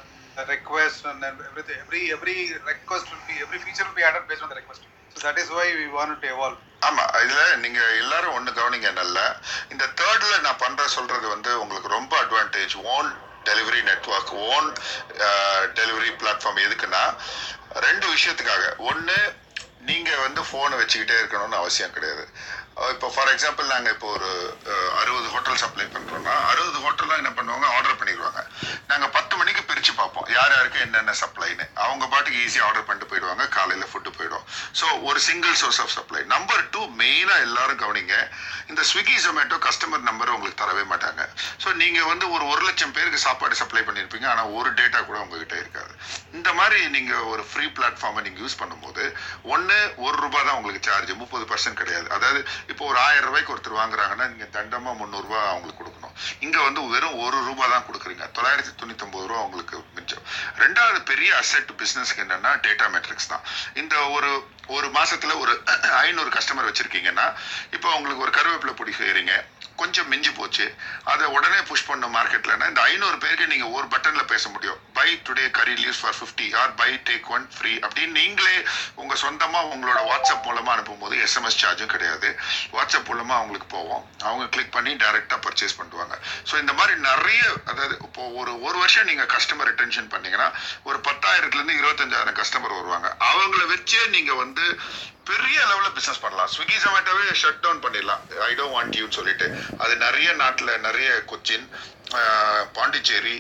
request 0.50 1.06
and 1.06 1.24
everything, 1.24 1.78
every 1.86 2.12
every 2.12 2.38
request 2.66 3.06
will 3.12 3.26
be 3.28 3.38
every 3.40 3.60
feature 3.60 3.86
will 3.86 3.96
be 3.96 4.04
added 4.04 4.26
based 4.28 4.42
on 4.42 4.50
the 4.50 4.56
request. 4.56 4.82
That 5.17 5.39
is 5.39 5.49
why 5.49 5.69
we 5.75 5.87
want 5.97 6.21
to 6.21 6.29
evolve 6.29 6.59
ஆமா 6.81 7.05
இதுல 7.25 7.41
நீங்க 7.57 7.81
எல்லாரும் 7.95 8.35
ஒண்ணு 8.37 8.51
கவனிங்க 8.59 8.91
நல்லா 8.93 9.25
இந்த 9.71 9.85
தேர்ட்ல 10.01 10.41
நான் 10.41 10.63
பண்ற 10.65 10.87
சொல்றது 10.89 11.29
வந்து 11.29 11.61
உங்களுக்கு 11.61 11.89
ரொம்ப 11.89 12.13
advantage 12.23 12.77
own 12.95 13.11
delivery 13.45 13.83
network 13.83 14.33
own 14.55 14.69
delivery 15.75 16.11
platform 16.23 16.65
எதுக்குன்னா 16.67 17.05
ரெண்டு 17.87 18.07
விஷயத்துக்காக. 18.15 18.77
ஒன்று 18.79 19.19
நீங்க 19.81 20.11
வந்து 20.17 20.41
போனை 20.51 20.79
வச்சுக்கிட்டே 20.79 21.17
இருக்கணும்னு 21.21 21.61
அவசியம் 21.61 21.93
கிடையாது. 21.93 22.25
இப்போ 22.93 23.09
ஃபார் 23.15 23.31
எக்ஸாம்பிள் 23.33 23.67
நாங்கள் 23.73 23.93
இப்போ 23.95 24.09
ஒரு 24.17 24.29
அறுபது 25.01 25.29
ஹோட்டல் 25.33 25.59
சப்ளை 25.63 25.87
பண்ணுறோன்னா 25.95 26.35
அறுபது 26.53 26.79
ஹோட்டல்லாம் 26.85 27.21
என்ன 27.23 27.33
பண்ணுவாங்க? 27.39 27.67
ஆர்டர் 27.77 27.99
பண்ணிடுவாங்க. 28.01 28.41
நாங்கள் 28.91 29.13
பத்து 29.17 29.35
மணிக்கு 29.41 29.63
பிரித்து 29.71 29.93
பார்ப்போம். 29.99 30.27
யார் 30.37 30.55
யாருக்கு 30.57 30.81
என்னென்ன 30.87 31.15
சப்ளைன்னு 31.23 31.65
அவங்க 31.85 32.05
பாட்டுக்கு 32.13 32.39
ஈஸியாக 32.45 32.69
ஆர்டர் 32.69 32.87
பண்ணிட்டு 32.89 33.11
போயிடுவாங்க. 33.11 33.45
காலையில் 33.57 33.91
ஃபுட்டு 33.91 34.13
போயிடும். 34.19 34.45
ஸோ 34.81 34.87
ஒரு 35.09 35.21
single 35.29 35.59
source 35.63 35.81
of 35.85 35.95
supply 35.97 36.23
number 36.35 36.63
two 36.75 36.83
மெயினாக 37.03 37.47
எல்லாரும் 37.49 37.81
கவனிங்க. 37.85 38.17
இந்த 38.71 38.83
ஸ்விக்கி 38.91 39.17
ஜொமேட்டோ 39.27 39.59
கஸ்டமர் 39.67 40.07
நம்பர் 40.09 40.35
உங்களுக்கு 40.37 40.63
தரவே 40.63 40.85
மாட்டாங்க. 40.93 41.23
ஸோ 41.65 41.69
நீங்கள் 41.83 42.09
வந்து 42.13 42.27
ஒரு 42.35 42.45
ஒரு 42.53 42.63
லட்சம் 42.69 42.95
பேருக்கு 42.97 43.25
சாப்பாடு 43.27 43.61
சப்ளை 43.63 43.85
பண்ணியிருப்பீங்க. 43.89 44.29
ஆனால் 44.33 44.53
ஒரு 44.59 44.73
டேட்டா 44.81 45.01
கூட 45.11 45.19
உங்ககிட்ட 45.25 45.55
இருக்காது. 45.63 45.93
இந்த 46.39 46.49
மாதிரி 46.61 46.81
நீங்கள் 46.97 47.29
ஒரு 47.35 47.45
ஃப்ரீ 47.51 47.67
பிளாட்ஃபார்மை 47.79 48.23
நீங்கள் 48.27 48.45
யூஸ் 48.45 48.61
பண்ணும்போது 48.63 49.05
ஒன்று 49.55 49.79
ஒரு 50.07 50.17
ரூபா 50.25 50.43
தான் 50.49 50.59
உங்களுக்கு 50.61 50.89
சார்ஜ் 50.91 51.15
முப்பது 51.23 51.47
பர்சன்ட் 51.53 51.81
கிடையாது. 51.83 52.09
அதாவது 52.19 52.41
இப்போ 52.71 52.85
ஒரு 52.91 52.99
ஆயிரம் 53.07 53.29
ரூபாய்க்கு 53.29 53.55
ஒருத்தர் 53.55 53.81
வாங்குறாங்கன்னா 53.81 54.27
நீங்க 54.33 54.47
தண்டமா 54.57 54.91
முந்நூறு 55.01 55.27
ரூபாய் 55.27 55.49
அவங்களுக்கு 55.53 55.81
கொடுக்கணும். 55.81 56.15
இங்க 56.47 56.59
வந்து 56.67 56.81
வெறும் 56.95 57.19
ஒரு 57.25 57.39
ரூபாய் 57.49 57.73
தான் 57.75 57.87
கொடுக்குறீங்க. 57.89 58.25
தொள்ளாயிரத்தி 58.37 58.73
தொண்ணூத்தி 58.81 59.05
ஒன்பது 59.07 59.27
ரூபா 59.31 59.43
உங்களுக்கு 59.47 59.77
மிச்சம். 59.99 60.25
ரெண்டாவது 60.63 61.01
பெரிய 61.11 61.31
அசெட் 61.43 61.73
பிசினஸ்க்கு 61.81 62.25
என்னன்னா 62.27 62.53
டேட்டா 62.67 62.89
மெட்ரிக்ஸ் 62.97 63.31
தான். 63.33 63.45
இந்த 63.83 63.97
ஒரு 64.17 64.31
ஒரு 64.77 64.89
மாசத்துல 64.99 65.39
ஒரு 65.43 65.55
ஐநூறு 66.05 66.31
கஸ்டமர் 66.37 66.69
வச்சிருக்கீங்கன்னா 66.69 67.27
இப்போ 67.77 67.89
உங்களுக்கு 67.99 68.27
ஒரு 68.27 68.35
கருவேப்பிலை 68.39 68.75
பொடி 68.81 68.95
செய்கிறீங்க 69.01 69.35
கொஞ்சம் 69.81 70.09
மிஞ்சி 70.13 70.31
போச்சு 70.39 70.65
அதை 71.11 71.27
உடனே 71.35 71.59
புஷ் 71.69 71.87
பண்ண 71.91 72.07
மார்க்கெட்லன்னா 72.15 72.67
இந்த 72.71 72.81
ஐநூறு 72.89 73.17
பேருக்கு 73.23 73.53
நீங்க 73.53 73.67
ஒரு 73.77 73.87
பட்டன்ல 73.93 74.23
பேச 74.33 74.45
முடியும். 74.55 74.81
Buy 74.99 75.07
today 75.27 75.45
curry 75.59 75.75
leaves 75.83 76.01
for 76.03 76.17
fifty 76.19 76.47
or 76.61 76.73
buy 76.81 76.89
take 77.09 77.29
one 77.37 77.45
free 77.55 77.73
அப்படின்னு 77.85 78.15
நீங்களே 78.21 78.57
உங்க 79.03 79.15
சொந்தமா 79.23 79.61
உங்களோட 79.73 80.01
வாட்ஸ்அப் 80.11 80.45
மூலமா 80.49 80.73
அனுப்பும்போது 80.75 81.15
எஸ்எம்எஸ் 81.27 81.59
சார்ஜும் 81.63 81.93
கிடையாது. 81.95 82.29
வாட்ஸ்அப் 82.75 83.09
மூலமா 83.11 83.35
அவங்களுக்கு 83.39 83.69
போவோம். 83.77 84.03
அவங்க 84.29 84.45
கிளிக் 84.57 84.75
பண்ணி 84.77 84.93
டைரக்டா 85.05 85.39
பர்ச்சேஸ் 85.47 85.79
பண்ணுவாங்க. 85.81 86.15
ஸோ 86.51 86.55
இந்த 86.63 86.75
மாதிரி 86.81 86.95
நிறைய 87.09 87.41
அதாவது 87.71 87.97
இப்போ 88.09 88.25
ஒரு 88.41 88.53
ஒரு 88.67 88.77
வருஷம் 88.83 89.09
நீங்க 89.13 89.27
கஸ்டமர் 89.37 89.71
ரிட்டன்ஷன் 89.73 90.13
பண்ணீங்கன்னா 90.15 90.51
ஒரு 90.91 91.01
பத்தாயிரத்துல 91.09 91.61
இருந்து 91.61 91.79
இருபத்தஞ்சாயிரம் 91.81 92.39
கஸ்டமர் 92.43 92.79
வருவாங்க. 92.81 93.09
அவங்கள 93.31 93.63
வச்சே 93.75 94.03
நீங்க 94.17 94.35
வந்து 94.45 94.60
பெரிய 95.31 95.59
லெவல்ல 95.71 95.89
பிசினஸ் 95.97 96.23
பண்ணலாம். 96.25 96.51
ஸ்விக்கி 96.55 96.77
ஜொமேட்டோவே 96.85 97.25
ஷட் 97.43 97.63
டவுன் 97.65 97.83
பண்ணிடலாம். 97.85 98.23
ஐ 98.49 98.51
டோன்ட் 98.59 98.75
வாண்ட் 98.77 98.99
யூன்னு 99.01 99.19
சொல்லிட்டு. 99.19 99.47
அது 99.83 99.95
நிறைய 100.07 100.29
நாட்டில் 100.43 100.73
நிறைய 100.87 101.11
கொச்சின் 101.33 101.67
பாண்டிச்சேரி 102.77 103.37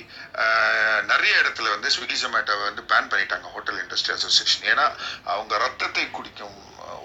நிறைய 1.13 1.33
இடத்துல 1.43 1.71
வந்து 1.75 1.89
ஸ்விக்கி 1.95 2.17
ஜொமேட்டோவை 2.25 2.65
வந்து 2.69 2.83
பேன் 2.91 3.09
பண்ணிட்டாங்க 3.13 3.47
ஹோட்டல் 3.55 3.81
இண்டஸ்ட்ரி 3.83 4.13
அசோசியேஷன் 4.17 4.67
ஏன்னா 4.73 4.85
அவங்க 5.35 5.55
ரத்தத்தை 5.65 6.05
குடிக்கும் 6.19 6.59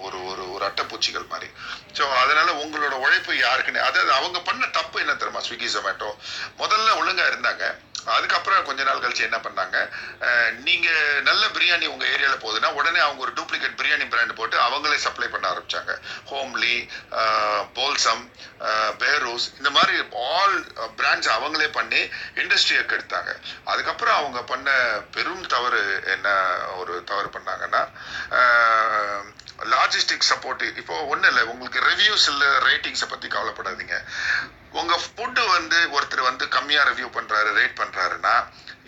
ஒரு 0.04 0.18
ஒரு 0.30 0.44
ஒரு 0.54 0.64
அட்டைப்பூச்சிகள் 0.68 1.26
மாதிரி. 1.32 1.48
ஸோ 1.96 2.04
அதனால 2.22 2.48
உங்களோட 2.62 2.94
உழைப்பு 3.04 3.32
யாருக்குன்னு 3.38 3.86
அதாவது 3.88 4.12
அவங்க 4.18 4.38
பண்ண 4.48 4.64
தப்பு 4.78 4.96
என்ன 5.04 5.16
தெரியுமா 5.22 5.42
ஸ்விக்கி 5.48 5.68
ஜொமேட்டோ 5.74 6.10
முதல்ல 6.62 6.88
ஒழுங்காக 7.00 7.30
இருந்தாங்க. 7.32 7.64
அதுக்கப்புறம் 8.14 8.66
கொஞ்ச 8.68 8.82
நாள் 8.88 9.02
கழிச்சு 9.04 9.26
என்ன 9.28 9.38
பண்ணாங்க? 9.46 9.76
நீங்க 10.66 10.88
நல்ல 11.28 11.42
பிரியாணி 11.56 11.86
உங்க 11.94 12.04
ஏரியால 12.14 12.36
போகுதுன்னா 12.44 12.70
உடனே 12.78 13.00
அவங்க 13.06 13.20
ஒரு 13.26 13.32
டூப்ளிகேட் 13.38 13.78
பிரியாணி 13.80 14.06
பிராண்ட் 14.14 14.36
போட்டு 14.40 14.56
அவங்களே 14.66 14.98
சப்ளை 15.06 15.28
பண்ண 15.34 15.46
ஆரம்பிச்சாங்க. 15.52 15.94
ஹோம்லி 16.30 16.76
போல்சம் 17.78 18.24
பேரூஸ் 19.02 19.46
இந்த 19.58 19.70
மாதிரி 19.78 19.96
ஆல் 20.32 20.58
பிராண்ட்ஸ் 21.00 21.30
அவங்களே 21.36 21.68
பண்ணி 21.78 22.00
இண்டஸ்ட்ரியை 22.42 22.82
கெடுத்தாங்க 22.92 23.32
அதுக்கப்புறம் 23.72 24.18
அவங்க 24.20 24.42
பண்ண 24.52 24.68
பெரும் 25.16 25.46
தவறு 25.54 25.82
என்ன 26.14 26.28
ஒரு 26.80 26.94
தவறு 27.10 27.30
பண்ணாங்கன்னா 27.38 27.82
லாஜிஸ்டிக் 29.72 30.28
சப்போர்ட் 30.30 30.62
இப்போ 30.80 30.94
ஒன்றும் 31.12 31.30
இல்லை 31.30 31.42
உங்களுக்கு 31.52 31.78
ரிவ்யூஸ் 31.90 32.26
இல்லை 32.32 32.48
ரேட்டிங்ஸை 32.68 33.08
பற்றி 33.08 33.28
கவலைப்படாதீங்க. 33.28 33.98
உங்கள் 34.80 35.02
ஃபுட்டு 35.04 35.42
வந்து 35.56 35.78
ஒருத்தர் 35.96 36.28
வந்து 36.28 36.44
கம்மியாக 36.56 36.88
ரிவ்யூ 36.88 37.08
பண்ணுறாரு 37.16 37.50
ரேட் 37.58 37.78
பண்ணுறாருன்னா 37.80 38.34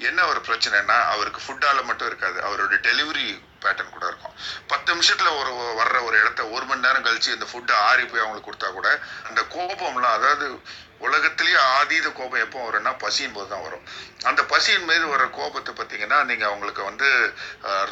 என்ன 0.09 0.27
ஒரு 0.31 0.41
பிரச்சனைனா 0.47 0.97
அவருக்கு 1.13 1.41
ஃபுட்டால் 1.45 1.87
மட்டும் 1.89 2.09
இருக்காது. 2.11 2.39
அவரோட 2.49 2.75
டெலிவரி 2.89 3.27
பேட்டர்ன் 3.63 3.95
கூட 3.95 4.05
இருக்கும். 4.11 4.35
பத்து 4.73 4.89
நிமிஷத்தில் 4.93 5.39
ஒரு 5.39 5.53
வர்ற 5.81 5.97
ஒரு 6.09 6.17
இடத்த 6.23 6.47
ஒரு 6.57 6.65
மணி 6.65 6.85
நேரம் 6.87 7.07
கழிச்சு 7.07 7.35
இந்த 7.37 7.47
ஃபுட்டு 7.53 7.73
ஆறி 7.89 8.05
போய் 8.05 8.23
அவங்களுக்கு 8.25 8.49
கொடுத்தா 8.49 8.69
கூட 8.77 8.89
அந்த 9.29 9.41
கோபம்லாம் 9.55 10.17
அதாவது 10.19 10.47
உலகத்திலேயே 11.07 11.59
ஆதீத 11.79 12.07
கோபம் 12.19 12.45
எப்போ 12.45 12.59
வரும்னா 12.67 12.93
பசியின் 13.03 13.35
போது 13.37 13.49
தான் 13.53 13.65
வரும். 13.67 13.85
அந்த 14.31 14.41
பசியின் 14.53 14.87
மீது 14.91 15.05
வர 15.13 15.25
கோபத்தை 15.39 15.73
பார்த்தீங்கன்னா 15.75 16.19
நீங்கள் 16.31 16.49
அவங்களுக்கு 16.51 16.83
வந்து 16.91 17.09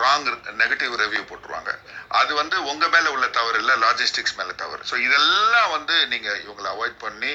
ராங் 0.02 0.26
நெகட்டிவ் 0.62 0.94
ரிவ்யூ 1.02 1.22
போட்டுருவாங்க. 1.28 1.72
அது 2.20 2.32
வந்து 2.40 2.56
உங்கள் 2.70 2.92
மேலே 2.94 3.08
உள்ள 3.16 3.28
தவறு 3.38 3.60
இல்லை 3.62 3.76
லாஜிஸ்டிக்ஸ் 3.84 4.38
மேலே 4.40 4.54
தவறு. 4.64 4.82
ஸோ 4.90 4.96
இதெல்லாம் 5.06 5.70
வந்து 5.76 5.96
நீங்கள் 6.14 6.40
இவங்களை 6.46 6.68
அவாய்ட் 6.74 6.98
பண்ணி 7.04 7.32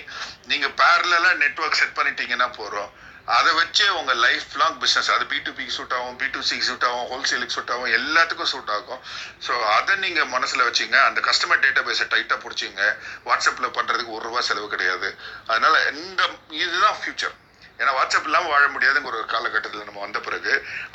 நீங்கள் 0.52 0.76
பேரலாக 0.82 1.40
நெட்ஒர்க் 1.46 1.80
செட் 1.82 1.98
பண்ணிட்டீங்கன்னா 2.00 2.50
போகிறோம் 2.60 2.92
அதை 3.38 3.52
வச்சே 3.60 3.88
உங்கள் 4.00 4.20
லைஃப் 4.26 4.56
லாங் 4.62 4.78
பிஸ்னஸ் 4.84 5.10
அது 5.16 5.26
பி 5.34 5.40
டு 5.46 5.52
பிக்கு 5.58 5.76
சூட் 5.78 5.94
ஆகும் 5.98 6.16
பி 6.22 6.28
டு 6.34 6.40
சிக்கு 6.50 6.68
சூட் 6.70 6.86
ஆகும் 6.88 7.06
ஹோல்சேலுக்கு 7.12 7.56
சூட் 7.58 7.72
ஆகும் 7.74 7.92
எல்லாத்துக்கும் 7.98 8.52
சூட் 8.54 8.72
ஆகும். 8.78 9.02
ஸோ 9.46 9.54
அதை 9.76 9.94
நீங்கள் 10.06 10.30
மனசில் 10.36 10.66
வச்சுங்க. 10.68 10.98
அந்த 11.10 11.20
கஸ்டமர் 11.30 11.62
டேட்டா 11.66 11.84
பேஸை 11.90 12.08
டைட்டாக 12.14 12.40
பிடிச்சிங்க. 12.46 12.84
வாட்ஸ்அப்பில் 13.30 13.76
பண்ணுறதுக்கு 13.78 14.16
ஒரு 14.18 14.26
ரூபா 14.30 14.42
செலவு 14.50 14.68
கிடையாது. 14.76 15.10
அதனால் 15.52 15.80
இந்த 16.04 16.22
இதுதான் 16.64 17.00
ஃப்யூச்சர் 17.02 17.36
ஏன்னா 17.82 17.94
வாட்ஸ்அப் 17.98 18.28
இல்லாமல் 18.30 18.52
வாழ 18.54 18.64
முடியாதுங்கிற 18.76 19.18
ஒரு 19.22 19.28
காலகட்டத்தில் 19.34 19.88
நம்ம 19.90 20.02
வந்த 20.06 20.20
பிறகு 20.28 20.54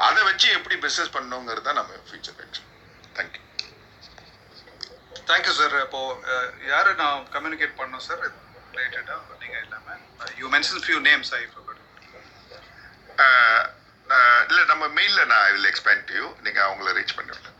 அதை 0.08 0.20
வச்சு 0.28 0.48
எப்படி 0.58 0.76
பிஸ்னஸ் 0.84 1.14
பண்ணணுங்கிறது 1.16 1.66
தான் 1.68 1.78
நம்ம 1.80 2.00
ஃபியூச்சர் 2.08 2.36
தேங்க்யூ 3.18 3.42
தேங்க்யூ 5.30 5.54
சார் 5.60 5.76
இப்போ 5.86 6.00
யார் 6.72 6.90
நான் 7.02 7.24
கம்யூனிகேட் 7.36 7.78
பண்ணோம் 7.80 8.04
சார் 8.08 8.22
ரிலேட்டடாக 8.24 9.38
நீங்கள் 9.42 9.62
எல்லாமே 9.64 9.94
you 10.42 10.48
mention 10.56 10.84
few 10.86 11.00
names 11.08 11.32
I 11.40 11.42
இல்லை 14.48 14.62
நம்ம 14.70 14.84
மெயிலில் 14.96 15.28
நான் 15.30 15.44
ஐ 15.46 15.52
வில் 15.54 15.68
எக்ஸ்பேண்ட் 15.70 16.10
யூ 16.16 16.24
நீங்கள் 16.46 16.64
அவங்கள 16.66 16.92
reach 16.98 17.16
பண்ணிவிடலாம் 17.18 17.52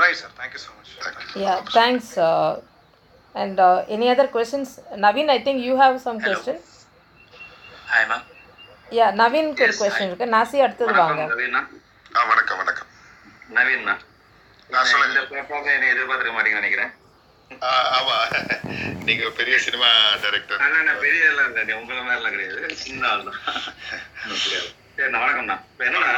right 0.00 0.18
sir 0.22 0.34
thank you 0.40 0.60
so 0.64 0.72
much 0.78 0.92
thank you 0.98 1.42
Yeah, 1.44 1.58
thanks. 1.76 2.08
Uh, 2.20 2.50
and 3.34 3.56
uh, 3.60 3.68
any 3.88 4.06
other 4.08 4.26
questions? 4.28 4.68
Naveen, 4.98 5.28
I 5.30 5.40
think 5.46 5.58
you 5.62 5.74
have 5.76 5.96
some 6.06 6.18
question. 6.20 6.56
Hi 7.92 8.08
ma'am 8.10 8.24
Yeah, 8.92 9.10
நவீன்க்கு 9.20 9.64
ஒரு 9.64 9.74
question 9.80 10.08
இருக்கு. 10.10 10.26
நாசி 10.34 10.58
அடுத்தது 10.66 10.92
வாங்க. 10.94 11.14
வணக்கம் 11.14 11.32
நவீனா 11.34 11.60
வணக்கம் 12.30 12.60
வணக்கம். 12.62 12.88
நவீனா 13.56 13.94
ஆ, 14.70 14.80
சொல்லுங்க. 14.84 15.12
இந்த 15.12 15.22
பிளாட்ஃபார்ம்ல 15.30 15.70
என்னை 15.76 15.88
எதிர்பார்த்துக்க 15.92 16.32
மாட்டீங்கன்னு 16.36 16.62
நினைக்கிறேன். 16.62 16.90
ஆமா. 17.50 18.16
நீங்க 19.06 19.24
பெரிய 19.38 19.56
சினிமா 19.58 19.88
டைரக்டர் 20.22 20.62
நான் 20.80 21.00
பெரிய 21.00 21.30
எல்லாம் 21.30 21.48
இல்லை 21.52 21.76
உங்களை 21.78 22.00
மாதிரிலாம் 22.02 22.34
கிடையாது. 22.34 22.76
சின்ன 22.82 23.08
ஆள் 23.08 23.24
தான். 23.24 23.38
ஒண்ணும் 24.20 24.42
தெரியாது 24.44 24.68
சரி 24.96 25.10
நான் 25.12 25.24
வணக்கம்ண்ணா 25.24 25.56
என்னன்னா 25.86 26.12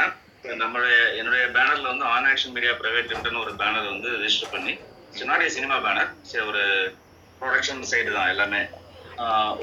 நம்மளுடைய 0.61 0.97
என்னுடைய 1.19 1.43
பேனர்ல 1.55 1.89
வந்து 1.89 2.05
ஆன் 2.11 2.27
ஆக்ஷன் 2.29 2.53
மீடியா 2.55 2.73
பிரைவேட் 2.79 3.11
லிமிட்னு 3.11 3.43
ஒரு 3.43 3.51
பேனர் 3.59 3.91
வந்து 3.91 4.09
ரெஜிஸ்டர் 4.15 4.53
பண்ணி 4.53 4.73
சின்னாடிய 5.17 5.49
சினிமா 5.55 5.75
பேனர் 5.85 6.11
சரி 6.29 6.45
ஒரு 6.47 6.63
ப்ரொடக்ஷன் 7.41 7.89
சைடு 7.91 8.15
தான் 8.15 8.31
எல்லாமே. 8.33 8.61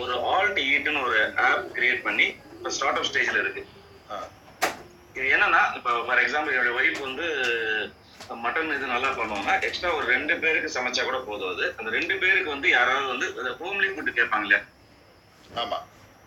ஒரு 0.01 0.14
ஆல்ட் 0.33 0.61
ஈட்னு 0.66 1.01
ஒரு 1.07 1.19
ஆப் 1.47 1.66
கிரியேட் 1.77 2.07
பண்ணி 2.07 2.27
இப்போ 2.53 2.71
ஸ்டார்ட் 2.77 2.99
அப் 3.01 3.09
ஸ்டேஜில் 3.11 3.41
இருக்கு. 3.43 3.62
இது 5.16 5.27
என்னன்னா 5.37 5.62
இப்போ 5.77 5.93
ஃபார் 6.07 6.23
எக்ஸாம்பிள் 6.25 6.55
என்னுடைய 6.55 6.75
ஒய்ஃப் 6.81 7.07
வந்து 7.07 7.27
மட்டன் 8.35 8.74
இது 8.74 8.87
நல்லா 8.87 9.09
பண்ணுவாங்க. 9.09 9.62
எக்ஸ்ட்ரா 9.62 9.95
ஒரு 9.95 10.07
ரெண்டு 10.07 10.37
பேருக்கு 10.37 10.81
சமைச்சா 10.81 11.05
கூட 11.05 11.18
போதும் 11.20 11.57
அது. 11.57 11.74
அந்த 11.76 11.91
ரெண்டு 11.91 12.16
பேருக்கு 12.18 12.51
வந்து 12.51 12.68
யாராவது 12.68 13.07
வந்து 13.07 13.26
ஹோம்லி 13.61 13.87
ஃபுட் 13.87 14.18
கேட்பாங்க 14.18 14.41
இல்லையா? 14.41 14.64
ஆமா. 15.57 15.79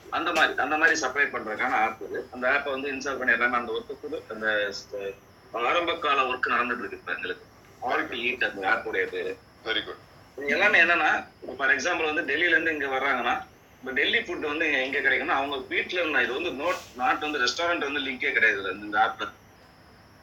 அந்த 0.09 0.31
மாதிரி 0.31 0.57
அந்த 0.57 0.77
மாதிரி 0.77 0.97
சப்ளை 0.97 1.25
பண்றதுக்கான 1.25 1.71
ஆப் 1.71 2.01
இது. 2.01 2.29
அந்த 2.31 2.49
ஆப்பை 2.49 2.71
வந்து 2.71 2.91
இன்ஸ்டால் 2.91 3.19
பண்ணிடுறாங்க 3.19 3.51
அந்த 3.51 3.71
ஒர்க்கு 3.71 4.23
அந்த 4.29 4.71
ஸ்- 4.71 5.13
ஆரம்ப 5.53 5.97
கால 5.97 6.21
ஒர்க் 6.21 6.47
நடந்துட்டு 6.47 6.79
இருக்கு 6.79 6.97
இப்போ 6.97 7.13
எங்களுக்கு. 7.13 7.45
ஆல் 7.81 8.07
டு 8.07 8.15
ஈட் 8.15 8.43
அந்த 8.43 8.67
ஆப்புடைய 8.69 9.05
பேரு. 9.09 9.37
வெரி 9.65 9.83
குட் 9.83 10.09
எல்லாமே 10.49 10.81
என்னன்னா 10.81 11.25
ஃபார் 11.57 11.75
எக்ஸாம்பிள் 11.75 12.13
வந்து 12.13 12.33
டெல்லியில 12.33 12.47
இருந்து 12.47 12.71
இங்க 12.71 12.85
வர்றாங்கன்னா 12.85 13.43
இப்போ 13.79 13.91
டெல்லி 13.91 14.19
ஃபுட் 14.19 14.39
வந்து 14.39 14.81
எங்க 14.81 14.99
கிடைக்கும்னா 14.99 15.27
அவங்க 15.27 15.57
வீட்ல 15.69 16.01
இருந்தா 16.01 16.21
இது 16.21 16.33
வந்து 16.33 16.63
நோட் 16.63 16.81
நாட் 16.95 17.19
வந்து 17.19 17.39
ரெஸ்டாரண்ட் 17.39 17.79
வந்து 17.79 17.99
லிங்கே 17.99 18.31
கிடையாது 18.31 18.71
இந்த 18.71 18.99
ஆப்ல 18.99 19.27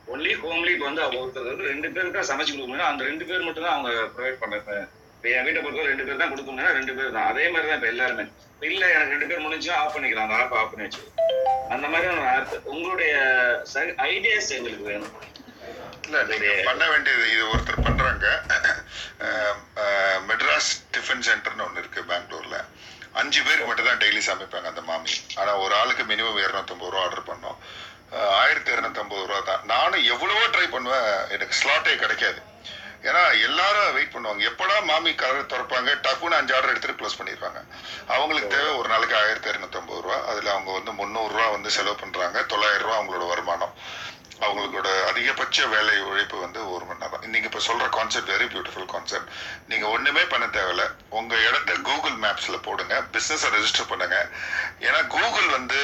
ஒன்லி 0.09 0.33
ஹோம்லி 0.43 0.73
வந்து 0.83 1.03
அவங்க 1.05 1.19
ஒருத்தர் 1.23 1.51
வந்து 1.51 1.71
ரெண்டு 1.71 1.89
பேருக்கு 1.95 2.19
தான் 2.19 2.31
சமைச்சு 2.31 2.53
கொடுக்க 2.53 2.69
முடியும். 2.69 2.91
அந்த 2.91 3.03
ரெண்டு 3.11 3.25
பேர் 3.29 3.47
மட்டும் 3.47 3.67
தான் 3.67 3.77
அவங்க 3.77 3.91
ப்ரொவைட் 4.15 4.41
பண்றாங்க 4.43 4.77
இப்போ 5.15 5.29
என் 5.31 5.47
வீட்டை 5.47 5.61
பொறுத்தவரை 5.63 5.91
ரெண்டு 5.93 6.07
பேர் 6.07 6.21
தான் 6.21 6.33
கொடுக்க 6.33 6.51
முடியும் 6.51 6.77
ரெண்டு 6.79 6.93
பேர் 6.99 7.15
தான். 7.17 7.29
அதே 7.31 7.45
மாதிரி 7.53 7.69
தான் 7.69 7.79
இப்போ 7.79 7.91
எல்லாருமே. 7.93 8.25
இல்ல 8.63 8.85
எனக்கு 8.93 9.15
ரெண்டு 9.15 9.29
பேர் 9.31 9.45
முடிஞ்சுன்னா 9.45 9.79
ஆஃப் 9.81 9.95
பண்ணிக்கலாம். 9.95 10.27
அந்த 10.27 10.39
ஆப் 10.41 10.55
ஆஃப் 10.61 10.71
பண்ணி 10.73 10.87
வச்சு 10.87 11.03
அந்த 11.75 11.87
மாதிரியான 11.93 12.29
ஆப் 12.35 12.55
உங்களுடைய 12.73 13.15
ஐடியாஸ் 14.09 14.53
எங்களுக்கு 14.59 14.87
வேணும். 14.91 15.15
இல்ல 16.07 16.21
நீங்க 16.31 16.51
பண்ண 16.69 16.85
வேண்டியது 16.93 17.25
இது 17.33 17.45
ஒருத்தர் 17.49 17.77
அஹ், 19.27 19.57
மெட்ராஸ் 20.29 20.71
டிஃபன் 20.95 21.25
சென்டர்னு 21.27 21.65
ஒன்று 21.65 21.83
இருக்கு 21.83 22.01
பெங்களூர்ல. 22.11 22.57
அஞ்சு 23.15 23.41
பேருக்கு 23.43 23.69
மட்டும் 23.69 23.89
தான் 23.89 24.01
டெய்லி 24.03 24.21
சமைப்பாங்க 24.27 24.69
அந்த 24.73 24.83
மாமி. 24.89 25.13
ஆனா 25.41 25.53
ஒரு 25.63 25.75
ஆளுக்கு 25.75 26.05
மினிமம் 26.05 26.41
இரநூத்தம்பது 26.43 26.91
ரூபா 26.91 27.05
ஆர்டர் 27.05 27.29
பண்ணோம். 27.31 27.59
ஆயிரத்தி 28.17 28.73
இரநூத்தம்பது 28.73 29.27
ரூபா 29.27 29.41
தான் 29.41 29.61
நானும் 29.65 30.03
எவ்வளவோ 30.03 30.47
ட்ரை 30.47 30.71
பண்ணுவேன். 30.71 31.29
எனக்கு 31.29 31.57
ஸ்லாட்டே 31.63 31.97
கிடைக்காது. 31.97 32.43
ஏன்னா 33.03 33.43
எல்லாரும் 33.43 33.93
வெயிட் 33.93 34.13
பண்ணுவாங்க. 34.13 34.43
எப்படா 34.51 34.83
மாமி 34.83 35.15
கலர் 35.15 35.47
திறப்பாங்க? 35.47 35.91
டக்குன்னு 36.03 36.39
அஞ்சு 36.39 36.55
ஆர்டர் 36.55 36.71
எடுத்துட்டு 36.71 37.01
க்ளோஸ் 37.01 37.19
பண்ணிடுவாங்க. 37.19 37.65
அவங்களுக்கு 38.07 38.57
தேவை 38.57 38.75
ஒரு 38.75 38.89
நாளைக்கு 38.89 39.17
ஆயிரத்தி 39.17 39.51
இரநூத்தம்பது 39.51 40.01
ரூபா. 40.01 40.27
அதுல 40.27 40.51
அவங்க 40.51 40.73
வந்து 40.73 40.93
முந்நூறு 40.93 41.33
ரூபா 41.35 41.49
வந்து 41.49 41.71
செலவு 41.71 41.95
பண்றாங்க. 41.95 42.43
தொள்ளாயிரம் 42.43 42.87
ரூபா 42.87 43.01
அவங்களோட 43.01 43.29
வருமானம். 43.29 43.75
அவங்களோட 44.47 44.89
அதிகபட்ச 45.11 45.66
வேலை 45.74 45.95
உழைப்பு 46.09 46.36
வந்து 46.45 46.61
ஒரு 46.74 46.84
மணி 46.89 47.01
நேரம். 47.03 47.24
நீங்கள் 47.32 47.49
இப்போ 47.51 47.61
சொல்கிற 47.68 47.86
கான்செப்ட் 47.97 48.32
வெரி 48.34 48.47
பியூட்டிஃபுல் 48.53 48.89
கான்செப்ட் 48.93 49.30
நீங்கள் 49.70 49.93
ஒன்றுமே 49.95 50.24
பண்ண 50.32 50.47
தேவையில்ல. 50.57 50.84
உங்கள் 51.18 51.45
இடத்த 51.49 51.76
கூகுள் 51.89 52.16
மேப்ஸில் 52.24 52.64
போடுங்க. 52.66 52.95
பிஸ்னஸை 53.14 53.51
ரெஜிஸ்டர் 53.57 53.91
பண்ணுங்க. 53.93 54.18
ஏன்னா 54.86 55.01
கூகுள் 55.16 55.49
வந்து 55.57 55.80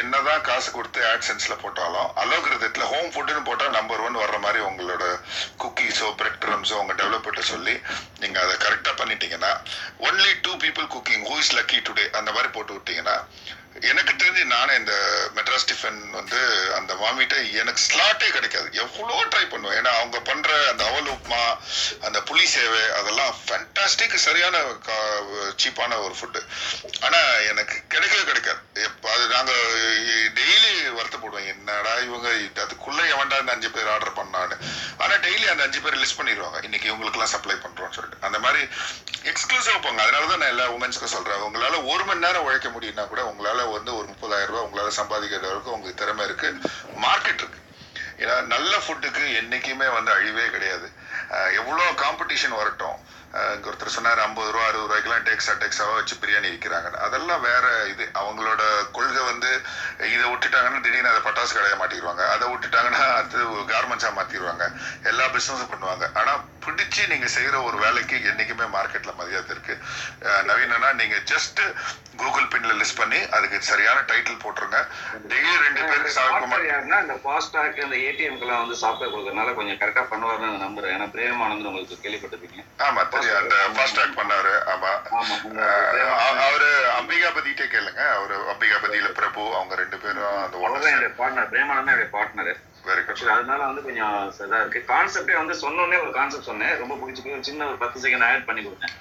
என்னதான் 0.00 0.44
காசு 0.50 0.68
கொடுத்து 0.78 1.00
ஆட்சன்ஸில் 1.12 1.60
போட்டாலும் 1.64 2.10
அலோகிரதத்தில் 2.24 2.90
ஹோம் 2.92 3.10
ஃபுட்டுன்னு 3.12 3.46
போட்டால் 3.50 3.76
நம்பர் 3.78 4.04
ஒன் 4.08 4.20
வர்ற 4.22 4.38
மாதிரி 4.46 4.60
உங்களோட 4.70 5.04
குக்கீஸோ 5.64 6.10
பிரெட் 6.20 6.40
க்ரம்ஸோ 6.44 6.76
உங்க 6.82 6.94
டெவலப்பர்ட்ட 7.02 7.44
சொல்லி 7.52 7.76
நீங்கள் 8.22 8.42
அதை 8.44 8.54
கரெக்டாக 8.66 8.94
பண்ணிட்டீங்கன்னா 9.00 9.52
only 10.08 10.32
two 10.46 10.54
people 10.64 10.88
cooking 10.94 11.26
who 11.30 11.36
is 11.42 11.54
lucky 11.58 11.80
today 11.88 12.06
அந்த 12.20 12.30
மாதிரி 12.36 12.50
போட்டு 12.56 12.74
விட்டீங்கன்னா 12.76 13.16
எனக்கு 13.80 14.12
தெரிஞ்சு 14.12 14.44
நானே 14.44 14.74
இந்த 14.74 14.94
மெட்ராஸ் 15.36 15.68
டிஃபன் 15.70 16.00
வந்து 16.10 16.38
அந்த 16.74 16.94
மாமிட்ட 16.94 17.36
எனக்கு 17.60 17.82
ஸ்லாட்டே 17.88 18.28
கிடைக்காது. 18.30 18.68
எவ்வளோ 18.72 19.24
ட்ரை 19.24 19.44
பண்ணுவேன். 19.48 19.78
ஏன்னா 19.80 19.92
அவங்க 20.00 20.20
பண்ற 20.20 20.70
அந்த 20.70 20.82
அவல் 20.90 21.12
உப்புமா 21.14 21.42
அந்த 22.06 22.20
புளி 22.20 22.44
சேவை 22.54 22.82
அதெல்லாம் 22.98 23.34
ஃபேண்டாஸ்டிக் 23.46 24.14
சரியான 24.26 24.58
சீப்பான 25.62 25.98
ஒரு 26.04 26.14
ஃபுட்டு 26.20 26.42
ஆனா 27.06 27.20
எனக்கு 27.52 27.76
கிடைக்கவே 27.94 28.24
கிடைக்காது. 28.24 28.60
எப்ப 28.88 29.10
அது 29.14 29.26
நாங்க 29.34 29.52
டெய்லி 30.38 30.72
வருத்தப்படுவோம் 30.98 31.48
என்னடா 31.54 31.94
இவங்க 32.08 32.28
அதுக்குள்ளே 32.64 32.82
அதுக்குள்ள 32.82 33.00
எவன்டா 33.14 33.38
இந்த 33.40 33.52
அஞ்சு 33.52 33.70
பேர் 33.70 33.90
ஆர்டர் 33.94 34.16
பண்ணான்னு. 34.20 34.56
ஆனா 34.98 35.14
டெய்லி 35.26 35.46
அந்த 35.52 35.62
அஞ்சு 35.62 35.80
பேர் 35.80 36.00
லிஸ்ட் 36.02 36.18
பண்ணிடுவாங்க. 36.20 36.62
இன்னைக்கு 36.62 36.90
இவங்களுக்குலாம் 36.92 37.34
சப்ளை 37.34 37.56
பண்றோம்னு 37.64 37.96
சொல்லிட்டு. 37.98 38.26
அந்த 38.28 38.38
மாதிரி 38.38 38.62
எக்ஸ்க்ளூசிவ் 39.32 39.82
போங்க. 39.82 40.02
அதனால 40.02 40.26
தான் 40.26 40.38
நான் 40.38 40.52
எல்லா 40.54 40.66
உமன்ஸ்க்கும் 40.76 41.14
சொல்றேன். 41.16 41.44
உங்களால 41.48 41.84
ஒரு 41.92 42.04
மணி 42.04 42.24
நேரம் 42.26 42.44
உழைக்க 42.48 42.68
முடியும்னா 42.68 43.06
கூட 43.08 43.22
உங்களால 43.32 43.61
வந்து 43.70 43.96
ஒரு 43.96 44.06
முப்பதாயிரம் 44.06 44.52
ரூபாய் 44.52 44.66
உங்களால 44.66 44.92
சம்பாதிக்கிற 45.00 45.42
அளவுக்கு 45.42 45.70
உங்களுக்கு 45.70 46.00
திறமை 46.04 46.24
இருக்கு 46.24 46.48
மார்க்கெட் 47.00 47.42
இருக்கு. 47.42 47.60
ஏன்னா 48.18 48.42
நல்ல 48.42 48.76
ஃபுட்டுக்கு 48.76 49.22
என்னைக்குமே 49.40 49.92
வந்து 49.94 50.12
அழிவே 50.12 50.50
கிடையாது. 50.50 50.90
எவ்வளோ 51.52 51.90
காம்படிஷன் 51.90 52.56
வரட்டும் 52.56 52.98
இங்க 53.52 53.68
ஒருத்தர் 53.68 53.94
சொன்னார் 53.94 54.22
ஐம்பது 54.24 54.50
ரூபா 54.50 54.64
அறுபது 54.64 54.84
ரூபாய்க்கெல்லாம் 54.84 55.26
டேக்ஸா 55.28 55.52
டேக்ஸாவாக 55.60 55.98
வச்சு 55.98 56.16
பிரியாணி 56.22 56.48
விற்கிறாங்க 56.50 56.70
அதெல்லாம் 57.06 57.44
வேற 57.46 57.64
இது. 57.92 58.06
அவங்களோட 58.22 58.62
கொள்கை 58.96 59.22
வந்து 59.28 59.50
இதை 60.08 60.24
விட்டுட்டாங்கன்னா 60.26 60.82
திடீர்னு 60.84 61.12
அதை 61.12 61.22
பட்டாசு 61.26 61.56
கடையை 61.56 61.76
மாட்டிடுவாங்க. 61.80 62.24
அதை 62.34 62.44
விட்டுட்டாங்கன்னா 62.52 63.02
அது 63.20 63.38
கார்மெண்ட்ஸாக 63.72 64.18
மாற்றிடுவாங்க 64.18 64.66
எல்லா 65.10 65.26
பிஸ்னஸும் 65.34 65.72
பண்ணுவாங்க. 65.72 66.06
ஆனால் 66.20 66.42
பிடிச்சி 66.66 67.02
நீங்கள் 67.12 67.34
செய்கிற 67.34 67.56
ஒரு 67.68 67.78
வேலைக்கு 67.78 68.16
என்றைக்குமே 68.30 68.66
மார்க்கெட்டில் 68.74 69.18
மரியாதை 69.20 69.50
இருக்கு. 69.54 69.74
அஹ், 70.26 70.44
நவீனனா 70.50 70.90
நீங்கள் 71.00 71.24
ஜஸ்ட் 71.32 71.62
கூகுள் 72.20 72.50
பின்ல 72.52 72.72
லிஸ்ட் 72.78 73.00
பண்ணி 73.00 73.20
அதுக்கு 73.36 73.58
சரியான 73.68 73.98
டைட்டில் 74.10 74.42
போட்டுருங்க. 74.42 74.78
டெய்லி 75.30 75.54
ரெண்டு 75.64 75.82
பேருக்கு 75.82 76.16
சாப்பிட 76.18 76.60
யாருன்னா 76.68 76.98
இந்த 77.04 77.16
ஃபாஸ்டாக் 77.22 77.82
இந்த 77.84 77.96
ஏடிஎம்க்கெல்லாம் 78.08 78.62
வந்து 78.64 78.76
சாஃப்ட்வேர் 78.82 79.12
கொடுக்கறதுனால 79.12 79.54
கொஞ்சம் 79.58 79.80
கரெக்டாக 79.82 80.06
பண்ணுவாருன்னு 80.12 80.64
நம்புறேன். 80.66 80.94
ஏன்னா 80.96 81.08
பிரேமானந்த் 81.14 81.70
உங்களுக்கு 81.70 82.02
கேள்விப்பட்டிருக்கீங்க 82.04 82.66
ஆமா 82.86 83.02
ஃபாஸ்டாக் 83.76 84.18
பண்ணாரு. 84.18 84.52
ஆமா. 84.72 84.90
அவரு 86.46 86.68
அம்பிகாபதிட்டே 86.98 87.66
கேளுங்க. 87.74 88.02
அவரு 88.16 88.36
அம்பிகாபதியில 88.52 89.08
பிரபு 89.20 89.42
அவங்க 89.54 89.74
ரெண்டு 89.82 89.98
பேரும் 90.04 90.36
அந்த 90.44 90.58
என்னுடைய 90.90 91.12
பார்ட்னர் 91.20 91.58
என்னுடைய 91.62 92.08
பார்ட்னர் 92.16 92.52
வெரி 92.86 93.02
குட் 93.04 93.28
அதனால 93.36 93.60
வந்து 93.64 93.82
கொஞ்சம் 93.82 94.14
இதா 94.44 94.58
இருக்கு. 94.60 94.80
கான்செப்டே 94.92 95.34
வந்து 95.40 95.54
சொன்னோடனே 95.64 96.00
ஒரு 96.02 96.12
கான்செப்ட் 96.18 96.50
சொன்னேன். 96.50 96.78
ரொம்ப 96.78 96.94
பிடிச்சி 97.02 97.40
சின்ன 97.40 97.66
ஒரு 97.66 97.76
பத்து 97.84 98.00
செகண்ட் 98.04 98.24
ஆட் 98.28 98.48
பண்ணி 98.48 98.62
கொடுத்தேன். 98.64 98.94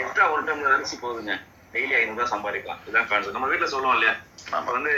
எக்ஸ்ட்ரா 0.00 0.30
ஒரு 0.30 0.42
டம்ளர் 0.48 0.76
அரிசி 0.76 0.98
போதுங்க. 1.02 1.34
டெய்லி 1.72 1.94
ஐநூறுபா 2.00 2.26
சம்பாதிக்கலாம். 2.34 2.80
இதுதான் 2.82 3.08
கான்செப்ட் 3.08 3.36
நம்ம 3.36 3.48
வீட்டில் 3.52 3.72
சொல்லுவோம் 3.74 3.96
இல்லையா? 3.96 4.14
நம்ம 4.50 4.72
வந்து 4.76 4.92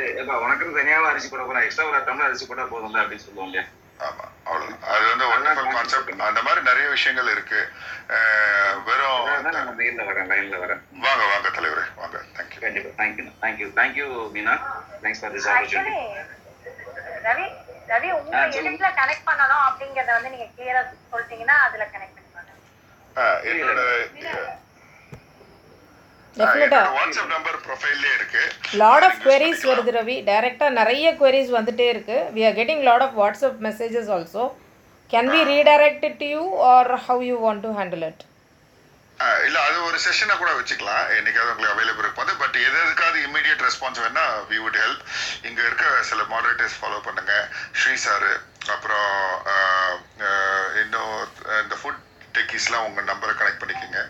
உனக்குன்னு 0.46 0.78
தனியாக 0.78 1.08
அரிசி 1.08 1.28
போட 1.28 1.42
போறேன். 1.42 1.62
எக்ஸ்ட்ரா 1.62 1.86
ஒரு 1.90 1.98
டம்ளர் 1.98 2.28
அரிசி 2.28 2.46
போட்டா 2.46 2.64
போதும்ல 2.74 3.02
அப்படின்னு 3.02 3.26
சொல்லுவோம் 3.26 3.50
இல்லையா? 3.50 3.66
ஆமா. 4.06 4.24
அவ்வளவுதான் 4.48 4.84
அது 4.94 5.04
வந்து 5.10 5.24
ஒண்டர்ஃபுல் 5.32 5.74
கான்செப்ட் 5.76 6.22
அந்த 6.28 6.40
மாதிரி 6.46 6.60
நிறைய 6.68 6.86
விஷயங்கள் 6.94 7.30
இருக்கு. 7.34 7.60
வெறும் 8.86 9.26
மெயிலில் 9.80 10.06
வரேன் 10.10 10.30
லைனில் 10.32 10.62
வரேன். 10.64 10.82
வாங்க 11.06 11.22
வாங்க 11.32 11.48
தலைவரே 11.56 11.84
வாங்க. 12.00 12.16
தேங்க்யூ 12.36 12.60
கண்டிப்பா. 12.64 12.90
Thank you 13.00 13.26
thank you 13.42 13.68
thank you 13.78 14.06
Meena. 14.36 14.54
Thanks 15.02 15.22
for 15.22 15.34
this 15.36 15.48
opportunity 15.54 15.98
Ravi 17.28 17.46
Ravi 17.92 18.08
உங்க 18.18 18.90
கனெக்ட் 19.00 19.28
பண்ணணும் 19.28 19.64
அப்படிங்கறத 19.68 20.10
வந்து 20.18 20.32
நீங்க 20.34 20.48
கிளியரா 20.56 20.82
சொல்லிட்டீங்கன்னா 21.12 21.58
அதுல 21.66 21.86
கனெக்ட் 21.94 22.16
டெஃபினட்டாக 22.18 22.58
என்னோட 23.50 23.80
வாட்ஸ்அப் 26.96 27.32
நம்பர் 27.32 27.56
ப்ரொஃபைல்லே 27.64 28.10
இருக்கு. 28.18 28.42
லாட் 28.78 29.04
ஆஃப் 29.06 29.20
நீங்க 29.26 29.66
வருது 29.70 29.92
ரவி. 29.98 30.16
டைரெக்டாக 30.30 30.76
நிறைய 30.80 31.06
queries 31.20 31.48
வந்துட்டே 31.58 31.86
இருக்குது 31.92 32.26
we 32.34 32.42
are 32.48 32.56
getting 32.58 32.82
lot 32.88 33.04
of 33.06 33.16
WhatsApp 33.20 33.60
messages 33.68 34.10
also 34.16 34.44
can 35.10 35.30
we 35.34 35.40
redirect 35.52 36.06
to 36.20 36.26
you 36.34 36.42
or 36.72 36.90
how 37.06 37.22
you 37.30 37.36
want 37.46 37.64
to 37.66 37.72
handle 37.78 38.04
it 38.10 38.22
இல்ல 39.46 39.56
அது 39.68 39.78
ஒரு 39.86 39.98
செஷனை 40.04 40.34
கூட 40.42 40.50
வச்சுக்கலாம். 40.58 41.08
என்னைக்காவது 41.16 41.50
உங்களுக்கு 41.54 41.72
அவைலபிள் 41.74 42.04
இருப்பாது 42.04 42.32
பட் 42.42 42.56
எது 42.66 42.76
எதுக்காவது 42.84 43.18
இமீடியட் 43.28 43.64
ரெஸ்பான்ஸ் 43.66 44.00
வேணா 44.04 44.24
வி 44.50 44.58
வுட் 44.64 44.78
ஹெல்ப் 44.82 45.02
இங்க 45.48 45.60
இருக்க 45.66 45.84
சில 46.10 46.20
மாடரேட்டர்ஸ் 46.30 46.78
ஃபாலோ 46.82 47.00
பண்ணுங்க. 47.08 47.34
ஸ்ரீ 47.80 47.96
சாரு 48.04 48.32
அப்புறம் 48.74 49.10
இன்னும் 50.84 51.16
இந்த 51.64 51.76
ஃபுட் 51.80 52.00
டெக்கீஸ்லாம் 52.36 52.86
உங்க 52.88 53.00
நம்பரை 53.10 53.32
கனெக்ட் 53.40 53.60
பண்ணிக்கோங்க. 53.62 54.00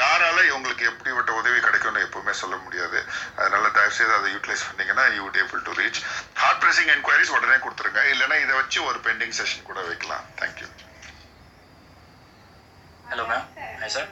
யாரால 0.00 0.38
இவங்களுக்கு 0.50 0.84
எப்படிப்பட்ட 0.90 1.32
உதவி 1.40 1.58
கிடைக்கும்னு 1.66 2.04
எப்பவுமே 2.06 2.34
சொல்ல 2.42 2.56
முடியாது. 2.64 2.98
அதனால 3.40 3.64
தயவு 3.78 3.96
செய்து 3.98 4.16
அதை 4.18 4.28
யூட்டிலைஸ் 4.34 4.66
பண்ணீங்கன்னா 4.68 5.04
you 5.16 5.22
would 5.26 5.38
able 5.44 5.62
to 5.68 5.74
reach 5.80 6.00
hard 6.42 6.62
pressing 6.64 6.92
enquiries 6.94 7.34
உடனே 7.36 7.58
கொடுத்துருங்க. 7.64 8.02
இல்லைன்னா 8.14 8.38
இதை 8.44 8.54
வச்சு 8.60 8.78
ஒரு 8.90 9.00
பெண்டிங் 9.06 9.36
செஷன் 9.40 9.68
கூட 9.70 9.80
வைக்கலாம். 9.90 10.24
Thank you 10.40 10.68
hello 13.10 13.26
ma'am 13.32 13.46
hi 13.82 13.94
sir 13.96 14.10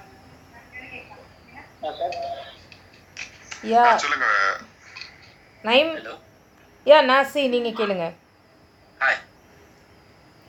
yeah 3.71 3.85
சொல்லுங்க. 4.03 4.27
நைம் 5.69 5.91
யா 6.91 6.99
நாசி 7.09 7.43
நீங்கள் 7.55 7.77
கேளுங்க. 7.79 8.07
ஹாய் 9.03 9.19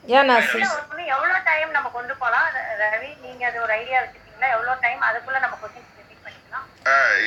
ஒண்ணு 0.04 1.04
எவ்வளவு 1.14 1.40
டைம் 1.46 1.72
நம்ம 1.72 1.90
கொண்டு 1.90 2.14
போலாம்? 2.16 2.48
ர- 2.56 2.64
ரவி 2.84 3.10
நீங்க 3.22 3.44
அது 3.46 3.58
ஒரு 3.62 3.74
ஐடியா 3.74 3.98
வச்சிருக்கீங்களா? 4.02 4.48
எவ்வளவு 4.54 4.82
டைம் 4.82 5.02
அதுக்குள்ள 5.02 5.40
நம்ம 5.40 5.58
கொஸ்டின்ஸ் 5.62 5.92
ரிப்பீட் 6.00 6.24
பண்ணிக்கலாம்? 6.26 6.66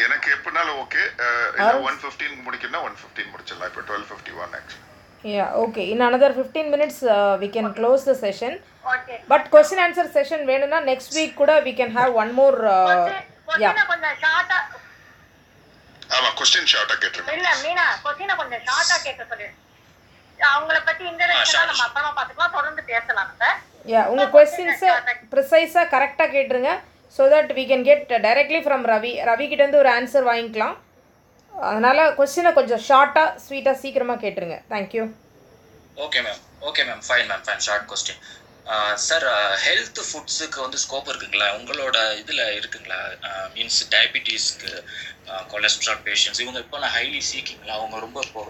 எனக்கு 0.05 0.29
எப்படினாலும் 0.37 0.79
ஓகே 0.83 1.03
ஒன் 1.85 1.99
ஃபிஃப்டீன் 2.03 2.35
முடிக்கணும்னா 2.47 2.83
ஒன் 2.83 2.97
ஃபிஃப்டீன் 3.01 3.31
முடிச்சிடலாம். 3.33 3.71
இப்போ 3.71 3.85
twelve 3.89 4.07
fifty 4.09 4.35
one 4.39 4.55
actually 4.59 4.83
yeah 5.25 5.45
okay 5.61 5.83
in 5.91 6.03
another 6.07 6.35
fifteen 6.37 6.71
minutes 6.73 7.03
we 7.41 7.49
can 7.53 7.69
close 7.77 8.03
the 8.05 8.15
session 8.23 8.57
okay 8.87 9.15
but 9.29 9.47
question 9.53 9.83
answer 9.85 10.11
session 10.17 10.45
வேணும்னா 10.47 10.81
நெக்ஸ்ட் 10.89 11.15
வீக் 11.17 11.33
கூட 11.35 11.53
ஹாவ் 11.95 12.13
ஒன் 12.23 12.33
மோர் 12.35 12.59
யா 12.65 12.75
கொஸ்டினை 13.49 13.85
கொஞ்சம் 13.87 14.17
ஷார்ட்டா 14.23 14.59
ஆமா 16.11 16.31
ஷார்ட்டா 16.73 16.97
இல்ல 17.37 17.49
மீனா 17.63 17.87
கொஸ்டினை 18.05 18.35
கொஞ்சம் 18.37 18.63
ஷார்ட்டா 18.67 18.97
கேட்க 19.05 19.23
சொல்லு. 19.25 19.49
அவங்கள 20.55 20.79
பத்தி 20.89 21.05
இன்டராக்ஷன் 21.11 21.69
நம்ம 21.71 21.85
அப்புறமா 21.87 22.11
பாத்துக்கலாம். 22.19 22.57
தொடர்ந்து 22.59 22.83
பேசலாம் 22.93 23.29
நம்ம 23.31 23.53
யா 23.93 24.03
உங்கள் 24.13 24.31
கொஸ்டின்ஸை 24.35 24.91
ப்ரிசைஸாக 25.33 25.87
கரெக்டாக 25.95 26.29
கேட்டுருங்க 26.37 26.71
so 27.17 27.23
that 27.35 27.53
we 27.59 27.65
can 27.71 27.85
get 27.89 28.07
directly 28.27 28.61
from 28.67 28.85
Ravi 28.93 29.13
Ravi 29.31 29.47
கிட்டேருந்து 29.51 29.83
ஒரு 29.83 29.91
ஆன்சர் 29.97 30.29
வாங்கிக்கலாம். 30.31 30.77
அதனால் 31.53 32.03
கொஸ்டினை 32.19 32.53
கொஞ்சம் 32.59 32.83
ஷார்ட்டாக 32.89 33.29
ஸ்வீட்டாக 33.45 33.77
சீக்கிரமாக 33.83 34.23
கேட்டுருங்க. 34.25 34.57
Thank you 34.73 35.05
okay 36.05 36.21
ma'am 36.27 36.41
okay 36.69 36.83
ma'am 36.89 37.03
fine 37.09 37.29
ma'am 37.31 37.45
fine 37.47 37.63
short 37.67 37.87
question 37.91 38.21
sir 39.07 39.27
health 39.65 39.99
ஃபுட்ஸுக்கு 40.09 40.59
வந்து 40.65 40.79
ஸ்கோப் 40.85 41.09
இருக்குங்களா? 41.11 41.49
உங்களோட 41.59 41.97
இதில் 42.21 42.43
இருக்குங்களா? 42.59 43.01
மீன்ஸ் 43.57 43.81
டயபிட்டிஸ்க்கு 43.95 44.71
கொலஸ்ட்ரால் 45.53 46.01
பேஷண்ட்ஸ் 46.07 46.43
இவங்க 46.45 46.59
இப்போல்லாம் 46.65 46.95
ஹைலி 46.97 47.21
சீக்கிங்களா 47.31 47.75
அவங்க 47.79 47.99
ரொம்ப 48.07 48.19
இப்போ 48.29 48.43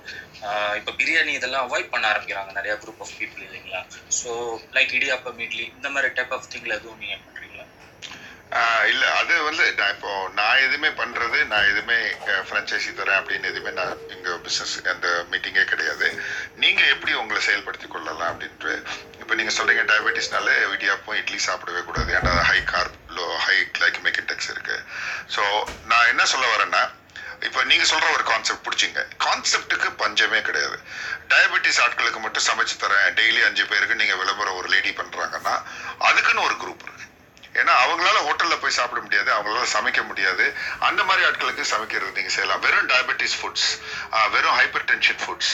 இப்போ 0.78 0.92
பிரியாணி 1.00 1.32
இதெல்லாம் 1.38 1.66
அவாய்ட் 1.66 1.92
பண்ண 1.92 2.04
ஆரம்பிக்கிறாங்க. 2.12 2.52
நிறையா 2.58 2.76
குரூப் 2.82 3.02
ஆஃப் 3.04 3.16
பீப்புள் 3.20 3.46
இல்லைங்களா? 3.48 3.80
ஸோ 4.18 4.30
லைக் 4.76 4.92
இடியாப்பம் 4.98 5.42
இட்லி 5.46 5.64
இந்த 5.76 5.88
மாதிரி 5.96 6.10
டைப் 6.18 6.34
ஆஃப் 6.38 6.50
திங்கில் 6.54 6.78
எதுவும் 6.78 7.02
நீங்கள் 7.04 7.22
இல்ல 8.90 9.04
அது 9.20 9.34
வந்து 9.46 9.64
நான் 9.78 9.92
இப்போ 9.94 10.10
நான் 10.38 10.60
எதுவுமே 10.64 10.90
பண்றது 10.98 11.38
நான் 11.52 11.68
எதுவுமே 11.70 11.96
ஃப்ரான்ச்சைசி 12.48 12.90
தரேன் 12.98 13.18
அப்படின்னு 13.20 13.50
எதுவுமே 13.52 13.70
நான் 13.78 13.94
இங்க 14.14 14.36
பிசினஸ் 14.44 14.74
அந்த 14.92 15.08
மீட்டிங்கே 15.30 15.64
கிடையாது. 15.70 16.06
நீங்க 16.62 16.82
எப்படி 16.94 17.12
உங்களை 17.20 17.40
செயல்படுத்தி 17.46 17.88
கொள்ளலாம் 17.94 18.30
அப்படின்ட்டு 18.32 18.72
இப்போ 19.20 19.34
நீங்க 19.38 19.52
சொல்றீங்க 19.56 19.84
டயபெட்டிஸ்னால 19.90 20.50
இடியாப்பும் 20.74 21.18
இட்லி 21.20 21.38
சாப்பிடவே 21.48 21.80
கூடாது. 21.88 22.12
ஏன்னா 22.18 22.34
high 22.50 22.58
carb 22.72 22.98
low 23.16 23.26
high 23.46 23.56
glycemic 23.78 24.20
index 24.22 24.50
இருக்கு. 24.54 24.76
ஸோ 25.36 25.42
நான் 25.92 26.10
என்ன 26.12 26.26
சொல்ல 26.34 26.46
வரேன்னா 26.54 26.84
இப்போ 27.46 27.62
நீங்க 27.70 27.84
சொல்ற 27.92 28.06
ஒரு 28.16 28.24
கான்செப்ட் 28.32 28.64
பிடிச்சிங்க. 28.66 29.00
கான்செப்ட்டுக்கு 29.24 29.88
பஞ்சமே 30.02 30.40
கிடையாது. 30.48 30.76
டயபெட்டிஸ் 31.32 31.80
ஆட்களுக்கு 31.86 32.20
மட்டும் 32.26 32.46
சமைச்சு 32.50 32.76
தரேன். 32.84 33.08
டெய்லி 33.18 33.40
அஞ்சு 33.48 33.64
பேருக்கு 33.72 34.00
நீங்க 34.02 34.16
விளம்பரம் 34.22 34.60
ஒரு 34.60 34.70
லேடி 34.74 34.92
பண்றாங்கன்னா 35.00 35.56
அதுக்குன்னு 36.10 36.46
ஒரு 36.48 36.56
குரூப் 36.62 36.84
இருக்கு. 36.86 37.02
ஏன்னா 37.60 37.72
அவங்களால 37.84 38.18
ஹோட்டல்ல 38.26 38.56
போய் 38.62 38.78
சாப்பிட 38.78 39.00
முடியாது 39.02 39.30
அவங்களால 39.34 39.66
சமைக்க 39.74 40.00
முடியாது. 40.10 40.46
அந்த 40.88 41.00
மாதிரி 41.08 41.22
ஆட்களுக்கு 41.28 41.72
சமைக்கிறது 41.74 42.16
நீங்க 42.18 42.32
செய்யலாம். 42.36 42.62
வெறும் 42.66 42.90
டயபெட்டிஸ் 42.92 43.36
ஃபுட்ஸ் 43.40 43.68
வெறும் 44.34 44.58
ஹைப்பர் 44.60 44.86
டென்ஷன் 44.90 45.22
ஃபுட்ஸ் 45.24 45.52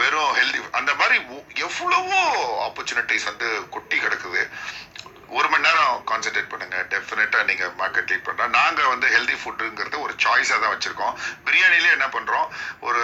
வெறும் 0.00 0.32
ஹெல்தி 0.38 0.58
அந்த 0.78 0.90
மாதிரி 0.94 1.16
எவ்வளவோ 1.66 2.20
ஆப்பர்ச்சுனிட்டிஸ் 2.66 3.28
வந்து 3.30 3.48
கொட்டி 3.76 3.96
கிடக்குது. 3.98 4.42
ஒரு 5.36 5.46
மணி 5.52 5.64
நேரம் 5.66 5.94
கான்சென்ட்ரேட் 6.10 6.50
பண்ணுங்க. 6.50 6.76
டெஃபினட்டா 6.92 7.38
நீங்க 7.48 7.64
மார்க்கெட் 7.80 8.10
லீட் 8.10 8.26
பண்ணலாம் 8.26 8.54
நாங்க 8.58 8.80
வந்து 8.92 9.06
ஹெல்தி 9.14 9.36
ஃபுட்டுங்கிறது 9.42 9.96
ஒரு 10.04 10.14
சாய்ஸா 10.24 10.56
தான் 10.62 10.74
வச்சிருக்கோம். 10.74 11.14
பிரியாணிலே 11.46 11.90
என்ன 11.96 12.06
பண்றோம்? 12.16 12.48
ஒரு 12.88 13.02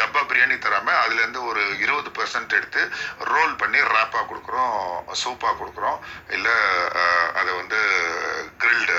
டப்பா 0.00 0.22
பிரியாணி 0.30 0.56
தராம 0.66 0.94
அதுல 1.04 1.20
இருந்து 1.22 1.40
ஒரு 1.50 1.62
இருபது 1.84 2.10
பெர்சன்ட் 2.18 2.56
எடுத்து 2.58 2.82
ரோல் 3.32 3.54
பண்ணி 3.62 3.80
ரேப்பா 3.94 4.20
கொடுக்குறோம் 4.30 4.76
சூப்பா 5.22 5.50
கொடுக்குறோம். 5.60 5.98
இல்ல 6.36 6.48
அதை 7.40 7.50
வந்து 7.60 7.80
கிரில்டு 8.64 8.98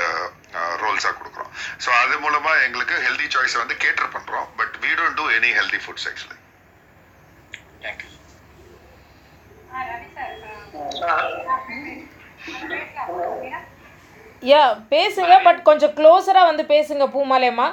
ரோல்ஸா 0.83 1.11
கொடுக்குறோம். 1.19 1.53
ஸோ 1.85 1.89
அது 2.03 2.15
மூலமா 2.25 2.51
எங்களுக்கு 2.67 2.97
ஹெல்தி 3.07 3.27
சாய்ஸை 3.37 3.59
வந்து 3.63 3.77
கேட்டர் 3.85 4.13
பண்றோம். 4.17 4.49
But 4.59 4.75
we 4.83 4.91
don't 4.99 5.15
do 5.21 5.25
any 5.37 5.51
healthy 5.59 5.79
foods 5.85 6.07
actually 6.11 6.39
thank you 7.85 8.11
yeah 14.43 14.61
பேசுங்க 14.91 15.35
பட் 15.45 15.61
கொஞ்சம் 15.63 15.93
க்ளோஸராக 15.97 16.49
வந்து 16.49 16.63
பேசுங்க 16.73 17.05
பூமாலேம்மா 17.13 17.67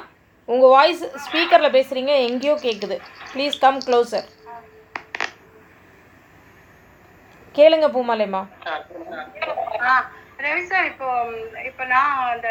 உங்கள் 0.47 0.73
வாய்ஸ் 0.73 1.03
ஸ்பீக்கரில் 1.23 1.75
பேசுகிறீங்க 1.75 2.13
எங்கேயோ 2.27 2.55
கேட்குது 2.63 2.95
ப்ளீஸ் 3.33 3.61
கம் 3.63 3.79
க்ளோசர் 3.87 4.27
கேளுங்க 7.55 7.87
பூமாலேம்மா 7.95 8.41
ரவி 10.45 10.63
சார் 10.71 10.87
இப்போ 10.89 11.07
இப்போ 11.69 11.83
நான் 11.85 12.09
அந்த 12.31 12.49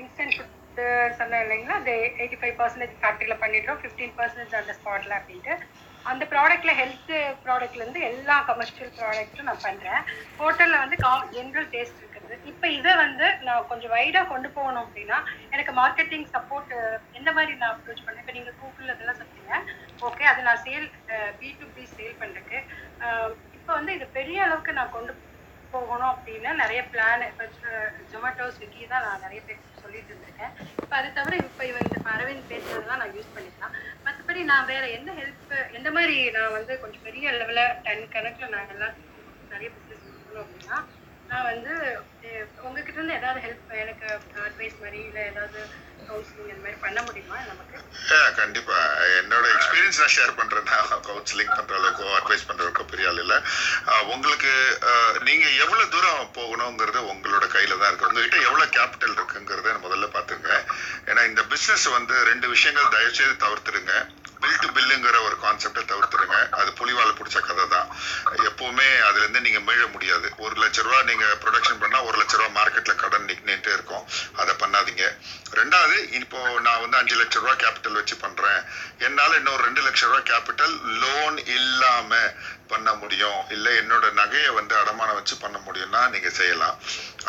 இன்ஸ்டன்ட் 0.00 0.36
ஃபுட்டு 0.36 0.86
சொன்னேன் 1.18 1.42
இல்லைங்களா? 1.44 1.76
அது 1.80 1.92
எயிட்டி 2.20 2.38
ஃபைவ் 2.40 2.54
பர்சன்டேஜ் 2.60 2.94
ஃபேக்ட்ரியில் 3.02 3.40
பண்ணிடுறோம் 3.42 3.78
ஃபிஃப்டீன் 3.82 4.14
பர்சன்டேஜ் 4.18 4.56
அந்த 4.60 4.72
ஸ்பாட்டில் 4.78 5.16
அப்படின்ட்டு. 5.18 5.54
அந்த 6.10 6.24
ப்ராடக்ட்ல 6.32 6.72
ஹெல்த் 6.80 7.12
ப்ராடக்ட்லேருந்து 7.44 8.00
எல்லா 8.10 8.36
கமர்ஷியல் 8.50 8.92
ப்ராடக்ட்டும் 8.98 9.48
நான் 9.50 9.64
பண்ணுறேன் 9.66 10.02
ஹோட்டலில் 10.40 10.82
வந்து 10.82 10.96
கா 11.04 11.12
ஜென்ரல் 11.36 11.68
டேஸ்ட் 11.74 12.00
இருக்குது. 12.00 12.36
இப்போ 12.50 12.66
இதை 12.78 12.92
வந்து 13.04 13.26
நான் 13.46 13.68
கொஞ்சம் 13.70 13.94
வைடாக 13.96 14.30
கொண்டு 14.32 14.48
போகணும் 14.56 14.84
அப்படின்னா 14.84 15.18
எனக்கு 15.54 15.74
மார்க்கெட்டிங் 15.80 16.26
சப்போர்ட் 16.34 16.74
எந்த 17.18 17.30
மாதிரி 17.38 17.54
நான் 17.62 17.74
அப்ரோச் 17.74 18.04
பண்ணேன்? 18.06 18.22
இப்போ 18.24 18.36
நீங்கள் 18.38 18.58
கூகுள் 18.62 18.92
அதெல்லாம் 18.94 19.20
சொல்றீங்க 19.20 19.54
ஓகே 20.08 20.26
அது 20.32 20.40
நான் 20.48 20.62
sale 20.66 20.88
B 21.40 21.50
to 21.60 21.68
B 21.76 21.84
sale 21.96 22.20
பண்ணுறதுக்கு 22.22 22.58
இப்போ 23.58 23.72
வந்து 23.78 23.94
இது 23.98 24.06
பெரிய 24.18 24.44
அளவுக்கு 24.46 24.78
நான் 24.78 24.94
கொண்டு 24.96 25.12
போகணும் 25.76 26.12
அப்படின்னு 26.14 26.50
நிறைய 26.62 26.80
பிளான் 26.92 27.24
இப்போ 27.30 27.44
ஜொமேட்டோ 28.12 28.46
ஸ்விக்கி 28.56 28.88
தான் 28.92 29.06
நான் 29.06 29.24
நிறைய 29.26 29.40
பேர் 29.46 29.62
சொல்லிட்டு 29.82 30.12
இருந்திருக்கேன். 30.12 30.52
இப்போ 30.82 30.94
அது 31.00 31.08
தவிர 31.18 31.36
இப்போ 31.42 31.64
இந்த 31.84 31.98
அரவிந்த் 32.14 32.50
பேசுறதெல்லாம் 32.52 33.00
நான் 33.02 33.14
யூஸ் 33.16 33.34
பண்ணிக்கலாம். 33.36 33.74
மற்றபடி 34.06 34.40
நான் 34.52 34.70
வேற 34.72 34.84
எந்த 34.98 35.10
ஹெல்ப் 35.20 35.52
எந்த 35.78 35.88
மாதிரி 35.96 36.16
நான் 36.36 36.56
வந்து 36.58 36.72
கொஞ்சம் 36.84 37.06
பெரிய 37.08 37.32
லெவலில் 37.40 37.74
டென் 37.86 38.12
கணக்கில் 38.14 38.54
நான் 38.54 38.72
எல்லாத்துக்கும் 38.76 39.52
நிறைய 39.54 39.70
பிஸ்னஸ் 39.76 40.06
பண்ணணும் 40.06 40.44
அப்படின்னா 40.44 40.78
நான் 41.30 41.48
வந்து 41.52 41.72
உங்ககிட்ட 42.66 42.98
இருந்து 42.98 43.18
ஏதாவது 43.20 43.40
ஹெல்ப் 43.46 43.70
எனக்கு 43.84 44.06
அட்வைஸ் 44.48 44.82
மாதிரி 44.84 45.00
இல்லை 45.08 45.22
ஏதாவது 45.32 45.60
கவுன்சிலிங் 46.08 46.50
அந்த 46.54 46.62
மாதிரி 46.64 46.78
பண்ண 46.84 46.98
முடியுமா 47.08 47.36
நமக்கு? 47.50 47.74
கண்டிப்பா. 48.40 48.78
என்னோட 49.20 49.44
எக்ஸ்பீரியன்ஸ் 49.54 50.00
நான் 50.02 50.14
ஷேர் 50.16 50.36
பண்றேன். 50.40 50.68
நான் 50.70 51.04
கவுன்சிலிங் 51.08 51.54
பண்ற 51.56 51.72
அளவுக்கோ 51.78 52.06
அட்வைஸ் 52.18 52.46
பண்ற 52.48 52.60
அளவுக்கோ 52.64 52.84
பெரிய 52.92 53.08
ஆள் 53.10 53.20
இல்லை. 53.24 53.38
உங்களுக்கு 54.14 54.52
நீங்க 55.28 55.46
எவ்வளவு 55.62 55.92
தூரம் 55.94 56.30
போகணுங்கிறது 56.38 57.00
உங்களோட 57.12 57.46
கையில 57.54 57.78
தான் 57.80 57.90
இருக்கு. 57.90 58.08
உங்ககிட்ட 58.10 58.38
எவ்வளவு 58.48 58.74
கேபிட்டல் 58.76 59.16
இருக்குங்கிறத 59.18 59.74
முதல்ல 59.86 60.08
பாத்துங்க 60.18 60.50
ஏன்னா 61.10 61.24
இந்த 61.32 61.44
பிசினஸ் 61.54 61.88
வந்து 61.98 62.16
ரெண்டு 62.30 62.48
விஷயங்கள் 62.54 62.94
தயவுசெய்து 62.96 63.36
தவிர்த்துடுங்க. 63.46 63.94
பில் 64.42 64.60
டு 64.62 64.68
பில்லுங்கிற 64.76 65.16
ஒரு 65.26 65.36
கான்செப்டை 65.44 65.82
தவிர்த்துடுங்க. 65.90 66.38
அது 66.60 66.70
புலிவால 66.80 67.10
பிடிச்ச 67.18 67.38
கதை 67.48 67.64
தான் 67.74 67.88
எப்பவுமே 68.48 68.88
அதுலேருந்து 69.06 69.44
நீங்கள் 69.46 69.64
மீழ 69.68 69.82
முடியாது. 69.94 70.26
ஒரு 70.44 70.54
லட்ச 70.62 70.84
ரூபா 70.86 70.98
நீங்கள் 71.10 71.36
ப்ரொடக்ஷன் 71.44 71.80
பண்ணால் 71.82 72.06
ஒரு 72.08 72.16
லட்ச 72.20 72.34
ரூபா 72.40 72.50
மார்க்கெட்டில் 72.58 73.00
கடன் 73.02 73.26
நின்றுட்டே 73.28 73.72
இருக்கும். 73.76 74.04
அதை 74.42 74.54
பண்ணாதீங்க. 74.62 75.06
ரெண்டாவது 75.60 75.96
இப்போ 76.20 76.40
நான் 76.66 76.82
வந்து 76.84 77.00
அஞ்சு 77.00 77.16
லட்ச 77.20 77.36
ரூபா 77.42 77.54
கேபிட்டல் 77.64 77.98
வச்சு 78.00 78.16
பண்ணுறேன் 78.24 78.60
என்னால் 79.06 79.38
இன்னொரு 79.40 79.62
ரெண்டு 79.68 79.84
லட்ச 79.86 80.04
ரூபா 80.10 80.20
கேபிட்டல் 80.32 80.76
லோன் 81.04 81.38
இல்லாமல் 81.56 82.30
பண்ண 82.70 82.88
முடியும். 83.00 83.40
இல்லை 83.54 83.72
என்னோட 83.80 84.06
நகையை 84.20 84.52
வந்து 84.60 84.74
அடமானம் 84.82 85.18
வச்சு 85.18 85.34
பண்ண 85.44 85.58
முடியும்னா 85.66 86.02
நீங்கள் 86.14 86.38
செய்யலாம். 86.40 86.78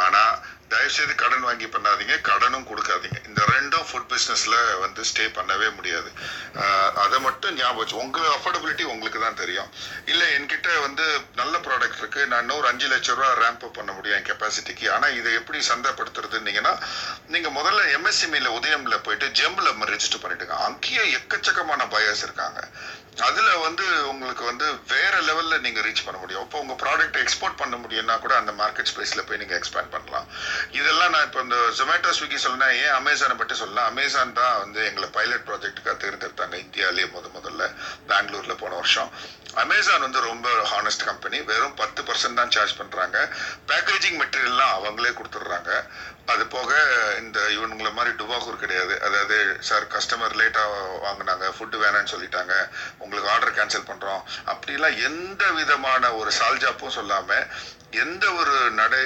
ஆனால் 0.05 0.33
தயவுசெய்து 0.73 1.13
கடன் 1.21 1.45
வாங்கி 1.47 1.67
பண்ணாதீங்க 1.73 2.15
கடனும் 2.29 2.67
கொடுக்காதீங்க. 2.69 3.19
இந்த 3.29 3.41
ரெண்டும் 3.53 3.85
ஃபுட் 3.89 4.09
பிஸ்னஸில் 4.13 4.57
வந்து 4.83 5.01
ஸ்டே 5.09 5.25
பண்ணவே 5.37 5.67
முடியாது. 5.77 6.09
அதை 7.03 7.17
மட்டும் 7.27 7.55
ஞாபகம் 7.59 7.81
வச்சு 7.81 8.33
அஃபோர்டபிலிட்டி 8.37 8.83
உங்களுக்கு 8.93 9.19
தான் 9.25 9.39
தெரியும். 9.41 9.69
இல்லை 10.11 10.27
என்கிட்ட 10.37 10.69
வந்து 10.85 11.05
நல்ல 11.41 11.55
ப்ராடக்ட் 11.67 12.01
இருக்குது 12.01 12.29
நான் 12.31 12.43
இன்னொரு 12.45 12.67
அஞ்சு 12.71 12.87
லட்ச 12.93 13.15
ரூபா 13.17 13.29
ரேம்ப் 13.43 13.65
அப் 13.67 13.77
பண்ண 13.79 13.91
முடியும் 13.97 14.17
என் 14.17 14.29
கெப்பாசிட்டிக்கு 14.29 14.85
ஆனால் 14.95 15.15
இதை 15.19 15.33
எப்படி 15.39 15.61
சந்தைப்படுத்துறதுன்னீங்கன்னா 15.71 16.73
நீங்கள் 17.35 17.57
முதல்ல 17.59 17.89
எம்எஸ்எம்இல 17.97 18.51
உதயம்ல 18.59 18.97
போயிட்டு 19.07 19.27
ஜெம்ல 19.41 19.75
ரெஜிஸ்டர் 19.93 20.23
பண்ணிட்டுங்க. 20.23 20.57
அங்கேயே 20.69 21.03
எக்கச்சக்கமான 21.17 21.81
பயர்ஸ் 21.95 22.25
இருக்காங்க. 22.27 22.61
அதில் 23.27 23.61
வந்து 23.65 23.85
உங்களுக்கு 24.09 24.43
வந்து 24.49 24.65
வேறு 24.89 25.19
லெவலில் 25.27 25.63
நீங்கள் 25.63 25.85
ரீச் 25.85 26.03
பண்ண 26.07 26.17
முடியும். 26.23 26.43
அப்போ 26.43 26.57
உங்கள் 26.63 26.79
ப்ராடக்ட் 26.83 27.17
எக்ஸ்போர்ட் 27.21 27.57
பண்ண 27.61 27.75
முடியும்னா 27.83 28.15
கூட 28.25 28.33
அந்த 28.41 28.51
மார்க்கெட் 28.59 28.89
ஸ்பேஸில் 28.91 29.25
போய் 29.27 29.39
நீங்கள் 29.41 29.57
எக்ஸ்பேண்ட் 29.59 29.93
பண்ணலாம். 29.95 30.27
இதெல்லாம் 30.79 31.13
நான் 31.15 31.25
இப்போ 31.27 31.41
இந்த 31.45 31.57
ஜொமேட்டோ 31.79 32.11
ஸ்விக்கி 32.17 32.39
சொல்லணும் 32.45 32.75
ஏன் 32.83 32.95
அமேசானை 32.99 33.37
பற்றி 33.41 33.57
சொல்லலாம் 33.61 33.89
அமேசான் 33.93 34.37
தான் 34.41 34.59
வந்து 34.63 34.79
எங்களை 34.89 35.09
பைலட் 35.17 35.47
ப்ராஜெக்ட்டுக்காக 35.49 35.97
தேர்ந்தெடுத்தாங்க 36.03 36.57
இந்தியாவிலேயே 36.65 37.07
முத 37.15 37.25
முதல்ல 37.37 37.65
பெங்களூரில் 38.11 38.61
போன 38.63 38.75
வருஷம். 38.81 39.11
அமேசான் 39.63 40.03
வந்து 40.05 40.19
ரொம்ப 40.29 40.47
ஹானஸ்ட் 40.73 41.07
கம்பெனி 41.09 41.37
வெறும் 41.51 41.77
பத்து 41.81 42.01
பர்சன்ட் 42.07 42.39
தான் 42.39 42.53
சார்ஜ் 42.55 42.77
பண்ணுறாங்க 42.79 43.17
பேக்கேஜிங் 43.69 44.19
மெட்டீரியல்லாம் 44.21 44.75
அவங்களே 44.77 45.11
கொடுத்துட்றாங்க. 45.19 45.71
அது 46.33 46.43
போக 46.53 46.71
இந்த 47.21 47.39
இவனுங்கள 47.55 47.89
மாதிரி 47.97 48.11
டுபாகூர் 48.21 48.61
கிடையாது. 48.63 48.93
அதாவது 49.07 49.37
சார் 49.67 49.85
கஸ்டமர் 49.93 50.35
லேட்டாக 50.39 50.81
வாங்கினாங்க 51.05 51.45
ஃபுட்டு 51.57 51.81
வேணான்னு 51.83 52.11
சொல்லிட்டாங்க. 52.13 52.53
உங்களுக்கு 53.03 53.31
ஆர்டர் 53.33 53.55
கேன்சல் 53.59 53.87
பண்ணுறோம் 53.89 54.21
அப்படிலாம் 54.53 54.97
எந்த 55.09 55.43
விதமான 55.59 56.11
ஒரு 56.19 56.31
சால்ஜாப்பும் 56.39 56.97
சொல்லாமல் 56.99 57.47
எந்த 57.91 58.25
ஒரு 58.39 58.55
நடை 58.79 59.03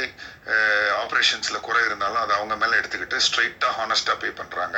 ஆப்ரேஷன்ஸில் 1.02 1.64
குறை 1.66 1.82
இருந்தாலும் 1.86 2.22
அதை 2.22 2.34
அவங்க 2.38 2.56
மேலே 2.62 2.78
எடுத்துக்கிட்டு 2.80 3.18
ஸ்ட்ரைட்டாக 3.26 3.78
ஹானஸ்டாக 3.80 4.16
பே 4.22 4.30
பண்ணுறாங்க 4.40 4.78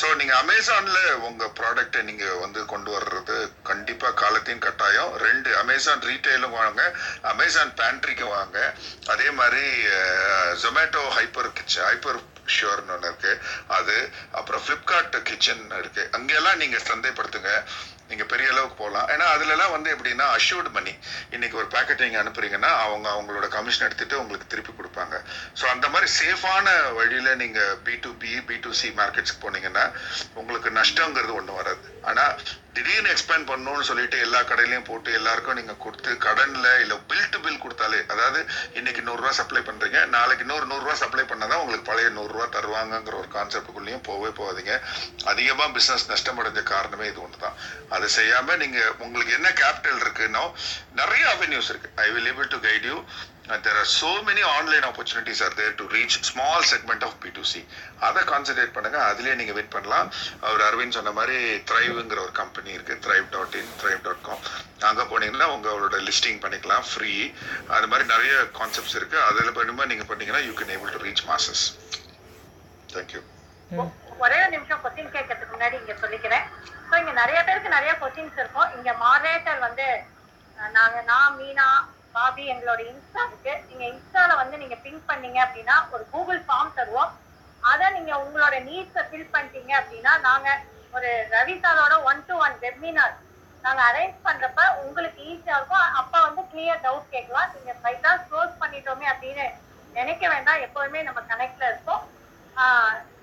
ஸோ 0.00 0.06
நீங்கள் 0.20 0.40
அமேசானில் 0.42 1.18
உங்கள் 1.28 1.52
ப்ராடக்ட்டை 1.58 2.02
நீங்கள் 2.10 2.40
வந்து 2.44 2.60
கொண்டு 2.72 2.90
வர்றது 2.96 3.36
கண்டிப்பாக 3.70 4.18
காலத்தையும் 4.22 4.64
கட்டாயம். 4.66 5.12
ரெண்டு 5.26 5.50
அமேசான் 5.62 6.06
ரீட்டைலும் 6.10 6.58
வாங்க 6.60 6.82
அமேசான் 7.32 7.76
பேண்ட்ரிக்கும் 7.80 8.34
வாங்க. 8.38 8.58
அதே 9.14 9.28
மாதிரி 9.40 9.64
ஜொமேட்டோ 10.64 11.04
ஹைப்பர் 11.18 11.54
கிச்சன் 11.58 11.88
ஹைப்பர் 11.90 12.20
ஷுவர்னு 12.56 12.94
ஒன்று 12.94 13.10
இருக்குது 13.10 13.40
அது 13.78 13.96
அப்புறம் 14.38 14.62
ஃப்ளிப்கார்ட் 14.66 15.16
கிச்சன் 15.30 15.64
இருக்குது 15.80 16.10
அங்கெல்லாம் 16.18 16.60
நீங்கள் 16.62 16.86
சந்தைப்படுத்துங்க. 16.90 17.52
நீங்கள் 18.10 18.30
பெரிய 18.32 18.48
அளவுக்கு 18.52 18.76
போகலாம் 18.82 19.08
ஏன்னா 19.14 19.26
அதுலலாம் 19.34 19.74
வந்து 19.76 19.90
எப்படின்னா 19.96 20.26
அஷ்யூர்டு 20.36 20.70
மணி 20.76 20.92
இன்றைக்கி 21.36 21.56
ஒரு 21.62 21.68
பேக்கெட் 21.74 22.04
நீங்கள் 22.06 22.22
அனுப்புறீங்கன்னா 22.22 22.70
அவங்க 22.86 23.06
அவங்களோட 23.14 23.48
கமிஷன் 23.56 23.86
எடுத்துகிட்டு 23.88 24.20
உங்களுக்கு 24.22 24.50
திருப்பி 24.52 24.72
கொடுப்பாங்க. 24.78 25.16
ஸோ 25.60 25.66
அந்த 25.74 25.88
மாதிரி 25.94 26.08
சேஃபான 26.20 26.66
வழியில் 26.98 27.38
நீங்கள் 27.42 27.76
B 27.86 27.94
to 28.06 28.12
B 28.24 28.32
B 28.48 28.58
to 28.66 28.72
C 28.80 28.90
மார்க்கெட்ஸ்க்கு 29.00 29.44
போனீங்கன்னா 29.46 29.84
உங்களுக்கு 30.40 30.70
நஷ்டங்கிறது 30.80 31.34
ஒன்றும் 31.40 31.60
வராது. 31.60 31.86
ஆனால் 32.10 32.34
திடீர்னு 32.74 33.12
எக்ஸ்பேண்ட் 33.12 33.48
பண்ணணும்னு 33.50 33.86
சொல்லிட்டு 33.88 34.16
எல்லா 34.24 34.40
கடையிலையும் 34.48 34.86
போட்டு 34.88 35.10
எல்லாருக்கும் 35.18 35.58
நீங்க 35.58 35.74
கொடுத்து 35.84 36.10
கடன்ல 36.24 36.66
இல்ல 36.82 36.94
பில் 37.10 37.30
டு 37.32 37.38
பில் 37.44 37.62
கொடுத்தாலே 37.64 38.00
அதாவது 38.12 38.40
இன்னைக்கு 38.78 39.02
நூறுரூவா 39.08 39.32
சப்ளை 39.38 39.62
பண்றீங்க 39.68 40.00
நாளைக்கு 40.14 40.44
இன்னொரு 40.46 40.66
நூறுரூவா 40.72 40.94
சப்ளை 41.02 41.24
பண்ணாதான் 41.30 41.62
உங்களுக்கு 41.62 41.88
பழைய 41.90 42.10
நூறுரூவா 42.18 42.46
தருவாங்கங்கிற 42.56 43.16
ஒரு 43.22 43.28
கான்செப்டுக்குள்ளேயும் 43.36 44.06
போகவே 44.08 44.30
போகாதீங்க. 44.38 44.76
அதிகமா 45.32 45.66
பிசினஸ் 45.78 46.06
நஷ்டமடைஞ்ச 46.12 46.62
காரணமே 46.72 47.08
இது 47.12 47.22
ஒன்று 47.26 47.42
தான் 47.46 47.58
அதை 47.96 48.08
செய்யாம 48.18 48.56
நீங்க 48.62 48.80
உங்களுக்கு 48.98 49.36
என்ன 49.38 49.50
கேபிட்டல் 49.62 50.00
இருக்குன்னோ 50.04 50.44
நிறைய 51.00 51.24
அவென்யூஸ் 51.34 51.70
இருக்கு. 51.72 51.90
I 52.04 52.08
will 52.14 52.30
able 52.32 52.52
to 52.54 52.60
guide 52.68 52.88
you 52.92 52.96
there 53.64 53.78
are 53.82 53.88
so 54.00 54.10
many 54.28 54.42
online 54.56 54.84
opportunities 54.88 55.40
are 55.46 55.54
there 55.60 55.74
to 55.80 55.84
reach 55.94 56.16
small 56.28 56.64
segment 56.72 57.04
of 57.08 57.16
B 57.22 57.30
to 57.38 57.42
C 57.52 57.60
அதை 58.06 58.22
கான்சென்ட்ரேட் 58.32 58.74
பண்ணுங்க 58.76 58.98
அதுலேயே 59.10 59.34
நீங்கள் 59.40 59.56
வின் 59.58 59.72
பண்ணலாம். 59.74 60.08
அவர் 60.46 60.62
அரவிந்த் 60.68 60.96
சொன்ன 60.98 61.12
மாதிரி 61.18 61.38
த்ரைவ்ங்கிற 61.70 62.20
ஒரு 62.26 62.34
கம்பெனி 62.40 62.70
இருக்கு 62.76 62.96
Thrive 63.06 63.26
dot 63.36 63.56
in 63.60 63.72
Thrive 63.82 64.00
dot 64.06 64.22
com 64.28 64.42
அங்கே 64.90 65.06
போனீங்கன்னா 65.12 65.48
உங்களோட 65.54 65.98
லிஸ்டிங் 66.08 66.40
பண்ணிக்கலாம் 66.44 66.86
ஃப்ரீ 66.90 67.12
அது 67.76 67.88
மாதிரி 67.92 68.06
நிறைய 68.14 68.32
கான்செப்ட்ஸ் 68.60 68.96
இருக்கு. 69.00 69.18
அதில் 69.28 69.56
பண்ணுமா 69.58 69.86
நீங்கள் 69.92 70.10
பண்ணீங்கன்னா 70.10 70.42
you 70.48 70.54
can 70.60 70.74
able 70.76 70.94
to 70.96 71.02
reach 71.06 71.24
masses 71.30 71.64
thank you 72.94 73.22
ஒரே 74.24 74.38
ஒரு 74.44 74.52
நிமிஷம் 74.56 74.80
கொஸ்டின் 74.84 75.14
கேட்கறதுக்கு 75.14 75.54
முன்னாடி 75.54 75.76
இங்க 75.82 75.94
சொல்லிக்கிறேன். 76.02 76.44
ஸோ 76.88 76.94
இங்க 77.02 77.12
நிறைய 77.22 77.38
பேருக்கு 77.48 77.76
நிறைய 77.76 77.92
கொஸ்டின்ஸ் 78.00 78.40
இருக்கும். 78.42 78.70
இங்க 78.78 78.90
மாடரேட்டர் 79.04 79.60
வந்து 79.66 79.86
நாங்க 80.76 80.98
நான் 81.10 81.36
மீனா 81.40 81.66
பாபி 82.16 82.44
எங்களோட 82.52 82.80
இன்ஸ்டா 82.90 83.22
இருக்கு. 83.28 83.52
நீங்க 83.68 83.84
இன்ஸ்டால 83.92 84.36
வந்து 84.42 84.56
நீங்க 84.62 84.76
பிங்க் 84.84 85.08
பண்ணீங்க 85.10 85.38
அப்படின்னா 85.46 85.76
ஒரு 85.94 86.04
கூகுள் 86.12 86.40
ஃபார்ம் 86.46 86.76
தருவோம். 86.78 87.12
அதை 87.70 87.86
நீங்க 87.96 88.12
உங்களோட 88.24 88.54
நீட்ஸை 88.68 89.02
ஃபில் 89.08 89.32
பண்ணிட்டீங்க 89.34 89.72
அப்படின்னா 89.80 90.12
நாங்க 90.28 90.48
ஒரு 90.96 91.10
ரவி 91.34 91.56
சாரோட 91.64 91.96
ஒன் 92.10 92.22
டு 92.28 92.36
ஒன் 92.44 92.56
வெபினார் 92.64 93.16
நாங்க 93.64 93.80
அரேஞ்ச் 93.90 94.16
பண்றப்ப 94.26 94.60
உங்களுக்கு 94.84 95.20
ஈஸியா 95.32 95.56
இருக்கும். 95.58 95.88
அப்ப 96.00 96.14
வந்து 96.26 96.42
கிளியர் 96.52 96.84
டவுட் 96.86 97.12
கேட்கலாம். 97.14 97.50
நீங்க 97.56 97.72
பைசா 97.84 98.12
க்ளோஸ் 98.28 98.54
பண்ணிட்டோமே 98.62 99.06
அப்படின்னு 99.12 99.44
நினைக்க 99.98 100.24
வேண்டாம். 100.32 100.62
எப்பவுமே 100.66 101.02
நம்ம 101.08 101.20
கனெக்ட்ல 101.32 101.70
இருக்கோம் 101.72 102.02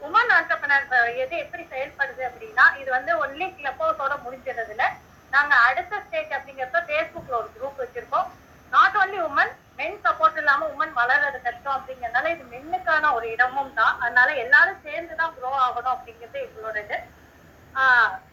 உமன் 0.07 0.31
ஆண்டர்பனர் 0.35 0.85
எது 1.23 1.35
எப்படி 1.43 1.63
செயல்படுது 1.71 2.21
அப்படின்னா 2.27 2.65
இது 2.81 2.89
வந்து 2.95 3.11
ஒன்லி 3.23 3.47
கிளப்போஸோட 3.57 4.13
முடிஞ்சதுல 4.25 4.85
நாங்க 5.33 5.53
அடுத்த 5.67 5.99
ஸ்டேஜ் 6.05 6.31
அப்படிங்கிறப்ப 6.37 6.79
ஃபேஸ்புக்ல 6.87 7.35
ஒரு 7.41 7.49
குரூப் 7.55 7.81
வச்சிருக்கோம். 7.81 8.27
Not 8.75 8.97
only 9.01 9.19
women 9.27 9.53
men 9.79 9.99
support 10.05 10.39
இல்லாம 10.41 10.67
உமன் 10.73 10.93
வளர்றது 10.99 11.39
கஷ்டம் 11.45 11.75
அப்படிங்கறதுனால 11.75 12.31
இது 12.35 12.43
மென்னுக்கான 12.53 13.11
ஒரு 13.17 13.25
இடமும் 13.35 13.75
தான். 13.79 13.93
அதனால 14.03 14.29
எல்லாரும் 14.43 14.81
சேர்ந்து 14.85 15.13
தான் 15.21 15.33
க்ரோ 15.37 15.51
ஆகணும் 15.65 15.93
அப்படிங்கிறது 15.95 16.39
எங்களோட 16.47 16.77
இது 16.85 16.97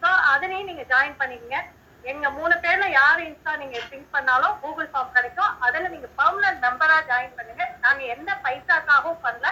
ஸோ 0.01 0.09
அதுலயும் 0.33 0.69
நீங்க 0.69 0.83
ஜாயின் 0.91 1.19
பண்ணிக்கங்க. 1.21 1.57
எங்க 2.11 2.25
மூணு 2.37 2.55
பேர்ல 2.63 2.85
யாரு 2.99 3.21
இன்ஸ்டா 3.27 3.53
நீங்க 3.61 3.77
திங்க் 3.91 4.13
பண்ணாலும் 4.15 4.57
கூகுள் 4.63 4.89
ஃபார்ம் 4.91 5.13
கிடைக்கும். 5.17 5.53
அதுல 5.65 5.89
நீங்க 5.93 6.09
பர்மனன்ட் 6.19 6.63
மெம்பரா 6.65 6.97
ஜாயின் 7.11 7.37
பண்ணுங்க. 7.37 7.63
நாங்க 7.85 8.01
எந்த 8.15 8.31
பைசாக்காகவும் 8.45 9.23
பண்ணல. 9.25 9.47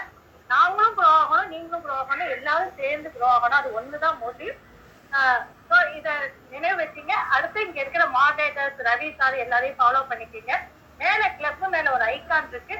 நாங்களும் 0.53 0.95
க்ரோ 0.97 1.09
ஆகணும் 1.21 1.51
நீங்களும் 1.53 1.83
க்ரோ 1.85 1.95
ஆகணும் 2.01 2.33
எல்லாரும் 2.37 2.75
சேர்ந்து 2.81 3.09
க்ரோ 3.15 3.27
ஆகணும். 3.35 3.59
அது 3.61 3.71
ஒண்ணுதான் 3.79 4.19
மோட்டிவ் 4.23 4.53
இத 5.97 6.09
நினைவு 6.53 6.77
வச்சுங்க. 6.81 7.13
அடுத்து 7.35 7.59
இங்க 7.65 7.77
இருக்கிற 7.81 8.03
மாடரேட்டர்ஸ் 8.15 8.79
ரவி 8.87 9.09
சார் 9.19 9.35
எல்லாரையும் 9.43 9.79
ஃபாலோ 9.81 10.01
பண்ணிக்கீங்க. 10.09 10.53
மேல 11.01 11.21
கிளப் 11.37 11.63
மேல 11.75 11.91
ஒரு 11.97 12.05
ஐகான் 12.13 12.49
இருக்கு. 12.53 12.75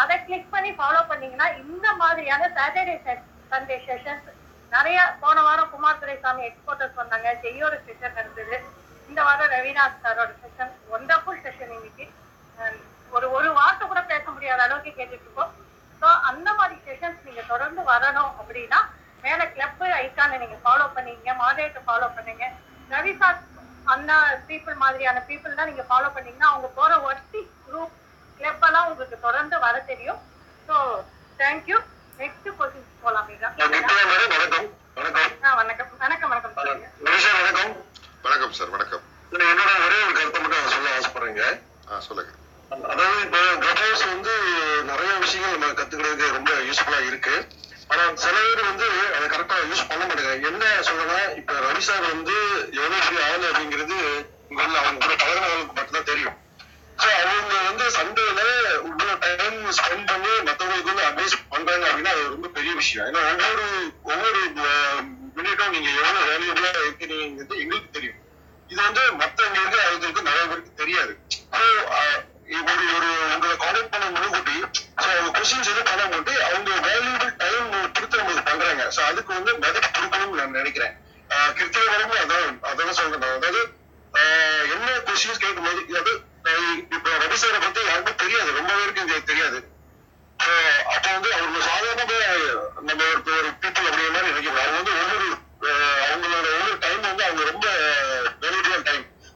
அதை 0.00 0.16
கிளிக் 0.26 0.52
பண்ணி 0.54 0.70
ஃபாலோ 0.78 1.00
பண்ணீங்கன்னா 1.10 1.48
இந்த 1.62 1.86
மாதிரியான 2.02 2.48
சாட்டர்டே 2.58 2.96
சண்டே 3.52 3.76
செஷன்ஸ் 3.86 4.28
நிறைய 4.72 4.98
போன 5.22 5.42
வாரம் 5.46 5.70
குமார் 5.74 6.00
துரைசாமி 6.00 6.42
எக்ஸ்போர்ட்டர்ஸ் 6.48 6.98
வந்தாங்க. 7.00 7.28
ஜெய்யோட 7.44 7.74
செஷன் 7.86 8.16
நடந்தது. 8.18 8.56
இந்த 9.08 9.20
வாரம் 9.28 9.52
ரவிநாத் 9.54 10.02
சாரோட 10.04 10.30
செஷன் 10.42 10.72
ஒண்டர்ஃபுல் 10.94 11.42
செஷன் 11.46 11.72
இன்னைக்கு. 11.78 12.06
ஒரு 13.16 13.26
ஒரு 13.36 13.50
வார்த்தை 13.58 13.84
கூட 13.86 14.00
பேச 14.12 14.24
முடியாத 14.34 14.60
அளவுக்கு 14.66 14.90
கேட்டுட்டு 14.98 15.26
இருக்கோம். 15.26 15.52
ஸோ 16.00 16.08
அந்த 16.30 16.48
மாதிரி 16.58 16.76
செஷன்ஸ் 16.88 17.26
நீங்க 17.28 17.42
தொடர்ந்து 17.52 17.82
வரணும் 17.92 18.32
அப்படின்னா 18.40 18.80
மேல 19.28 19.42
கிளப் 19.54 19.84
ஐக்கானை 20.02 20.36
நீங்க 20.42 20.56
ஃபாலோ 20.64 20.86
பண்ணீங்க 20.96 21.30
மாடரேட்டர் 21.42 21.86
ஃபாலோ 21.88 22.06
பண்ணீங்க. 22.16 22.44
ரவி 22.90 23.12
சார் 23.20 23.38
அந்த 23.92 24.12
பீப்புள் 24.48 24.76
மாதிரியான 24.82 25.18
பீப்புள் 25.28 25.58
தான் 25.58 25.70
நீங்க 25.70 25.84
ஃபாலோ 25.90 26.08
பண்ணீங்கன்னா 26.16 26.50
அவங்க 26.52 26.68
போற 26.78 26.92
ஒர்த்தி 27.08 27.40
குரூப் 27.66 27.94
கிளப் 28.40 28.64
எல்லாம் 28.68 28.88
உங்களுக்கு 28.88 29.16
தொடர்ந்து 29.26 29.56
வர 29.66 29.76
தெரியும். 29.90 30.20
ஸோ 30.68 30.74
தேங்க்யூ 31.40 31.78
நெக்ஸ்ட் 32.20 32.48
கொஸ்டின் 32.58 32.88
போலாம் 33.04 33.26
மீரா. 33.28 33.48
வணக்கம். 33.62 33.98
வணக்கம். 34.14 34.66
வணக்கம். 34.98 35.90
வணக்கம் 36.02 36.30
வணக்கம் 36.32 36.54
சொல்லுங்க 36.58 36.86
வணக்கம். 37.38 37.72
வணக்கம். 38.26 38.52
சார் 38.58 38.74
வணக்கம். 38.76 39.04
என்னோட 39.50 39.70
ஒரே 39.86 39.98
ஒரு 40.06 40.14
கருத்தை 40.18 40.40
மட்டும் 40.44 40.72
சொல்ல 40.74 40.96
ஆசைப்படுறேங்க. 40.98 41.44
சொல்லுங்க. 42.08 42.32
அதாவது 42.92 43.20
இப்போ 43.26 43.40
கிளப்ஹவுஸ் 43.62 44.04
வந்து 44.14 44.32
நிறைய 44.90 45.12
விஷயங்கள் 45.24 45.54
நம்ம 45.56 45.74
கத்துக்கிறதுக்கு 45.78 46.36
ரொம்ப 46.38 46.52
யூஸ்ஃபுல்லா 46.68 47.00
இருக்கு. 47.10 47.34
ஆனா 47.90 48.02
சில 48.22 48.36
பேர் 48.46 48.68
வந்து 48.70 48.86
அதை 49.16 49.26
கரெக்டா 49.34 49.56
யூஸ் 49.68 49.86
பண்ண 49.90 50.02
மாட்டேங்கிறாங்க 50.04 50.48
என்ன 50.50 50.64
சொல்லனா 50.88 51.18
இப்ப 51.40 51.52
ரவி 51.66 51.82
சார் 51.88 52.04
வந்து 52.12 52.36
எவ்வளவு 52.78 53.04
பெரிய 53.06 53.22
ஆளு 53.30 53.46
அப்படிங்கிறது 53.50 53.98
இங்க 54.50 54.62
அவங்க 54.80 55.00
கூட 55.04 55.14
பழகினவங்களுக்கு 55.22 55.76
மட்டும்தான் 55.78 56.10
தெரியும். 56.12 56.36
ஸோ 56.98 57.08
அவங்க 57.22 57.54
வந்து 57.70 57.84
சண்டேல 57.96 58.40
இவ்வளவு 58.88 59.16
டைம் 59.24 59.58
ஸ்பெண்ட் 59.78 60.08
பண்ணி 60.12 60.32
மத்தவங்களுக்கு 60.48 60.92
வந்து 60.92 61.06
அட்வைஸ் 61.08 61.36
பண்றாங்க 61.54 61.84
அப்படின்னா 61.90 62.14
அது 62.14 62.32
ரொம்ப 62.36 62.48
பெரிய 62.56 62.72
விஷயம். 62.74 63.06
ஏன்னா 63.08 63.22
ஒவ்வொரு 63.32 63.66
ஒவ்வொரு 64.12 64.40
மினிட்டும் 65.38 65.74
நீங்க 65.76 65.90
எவ்வளவு 66.00 66.28
வேல்யூபிளா 66.30 66.70
இருக்கிறீங்கிறது 66.86 67.62
எங்களுக்கு 67.64 67.94
தெரியும். 67.98 68.18
இது 68.70 68.80
வந்து 68.82 69.02
மத்த 69.20 69.46
இங்க 69.48 69.60
இருக்க 69.60 69.84
ஆளுங்களுக்கு 69.86 70.28
நிறைய 70.30 70.44
பேருக்கு 70.50 70.80
தெரியாது. 70.82 71.12
இப்படி 72.48 72.84
ஒரு 72.96 73.08
உங்களை 73.34 73.54
கான்டாக்ட் 73.56 73.90
பண்ண 73.90 74.06
முன்கூட்டி 74.10 74.56
ஸோ 75.00 75.08
அவங்க 75.12 75.30
கொஸ்டின்ஸ் 75.38 75.70
எதுவும் 75.72 75.90
பண்ண 75.90 76.04
முன்னாடி 76.06 76.34
அவங்க 76.46 76.70
வேல்யூபிள் 76.86 77.32
டைம் 77.36 77.66
கொடுத்து 77.94 78.18
நம்மளுக்கு 78.18 78.48
பண்றாங்க. 78.50 78.84
ஸோ 78.96 79.00
அதுக்கு 79.00 79.32
வந்து 79.34 79.52
மதிப்பு 79.58 79.88
கொடுக்கணும்னு 79.88 80.40
நான் 80.40 80.50
நினைக்கிறேன். 80.50 80.94
ஆஹ் 81.30 81.52
கிருத்திக 81.54 81.88
அதான் 82.22 82.62
அதான் 82.62 82.92
சொல்றேன் 82.92 83.20
நான். 83.20 83.36
அதாவது 83.36 83.60
ஆஹ் 84.14 84.64
என்ன 84.74 84.88
கொஸ்டின்ஸ் 85.06 85.42
கேட்கும்போது 85.44 85.80
அது 85.96 86.12
இப்போ 86.38 86.52
இப்ப 86.96 87.08
ரவி 87.22 87.36
சாரை 87.36 87.58
பத்தி 87.60 87.80
யாருக்கும் 87.84 88.16
தெரியாது. 88.16 88.52
ரொம்ப 88.52 88.70
பேருக்கு 88.72 89.02
இங்க 89.02 89.18
தெரியாது. 89.24 89.58
அப்போ 90.38 90.54
அப்ப 90.94 91.06
வந்து 91.12 91.30
அவங்க 91.34 91.58
சாதாரணமா 91.66 92.18
நம்ம 92.82 93.02
ஒரு 93.34 93.48
பீப்புள் 93.62 93.88
அப்படிங்கிற 93.88 94.12
மாதிரி 94.12 94.32
நினைக்கிறாங்க 94.32 94.62
அவங்க 94.62 94.78
வந்து 94.78 94.94
ஒவ்வொரு 95.02 95.26
அவங்களோட 96.06 96.46
ஒவ்வொரு 96.52 96.78
டைம் 96.78 97.00
வந்து 97.00 97.24
அவங்க 97.24 97.44
ரொம்ப 97.44 97.66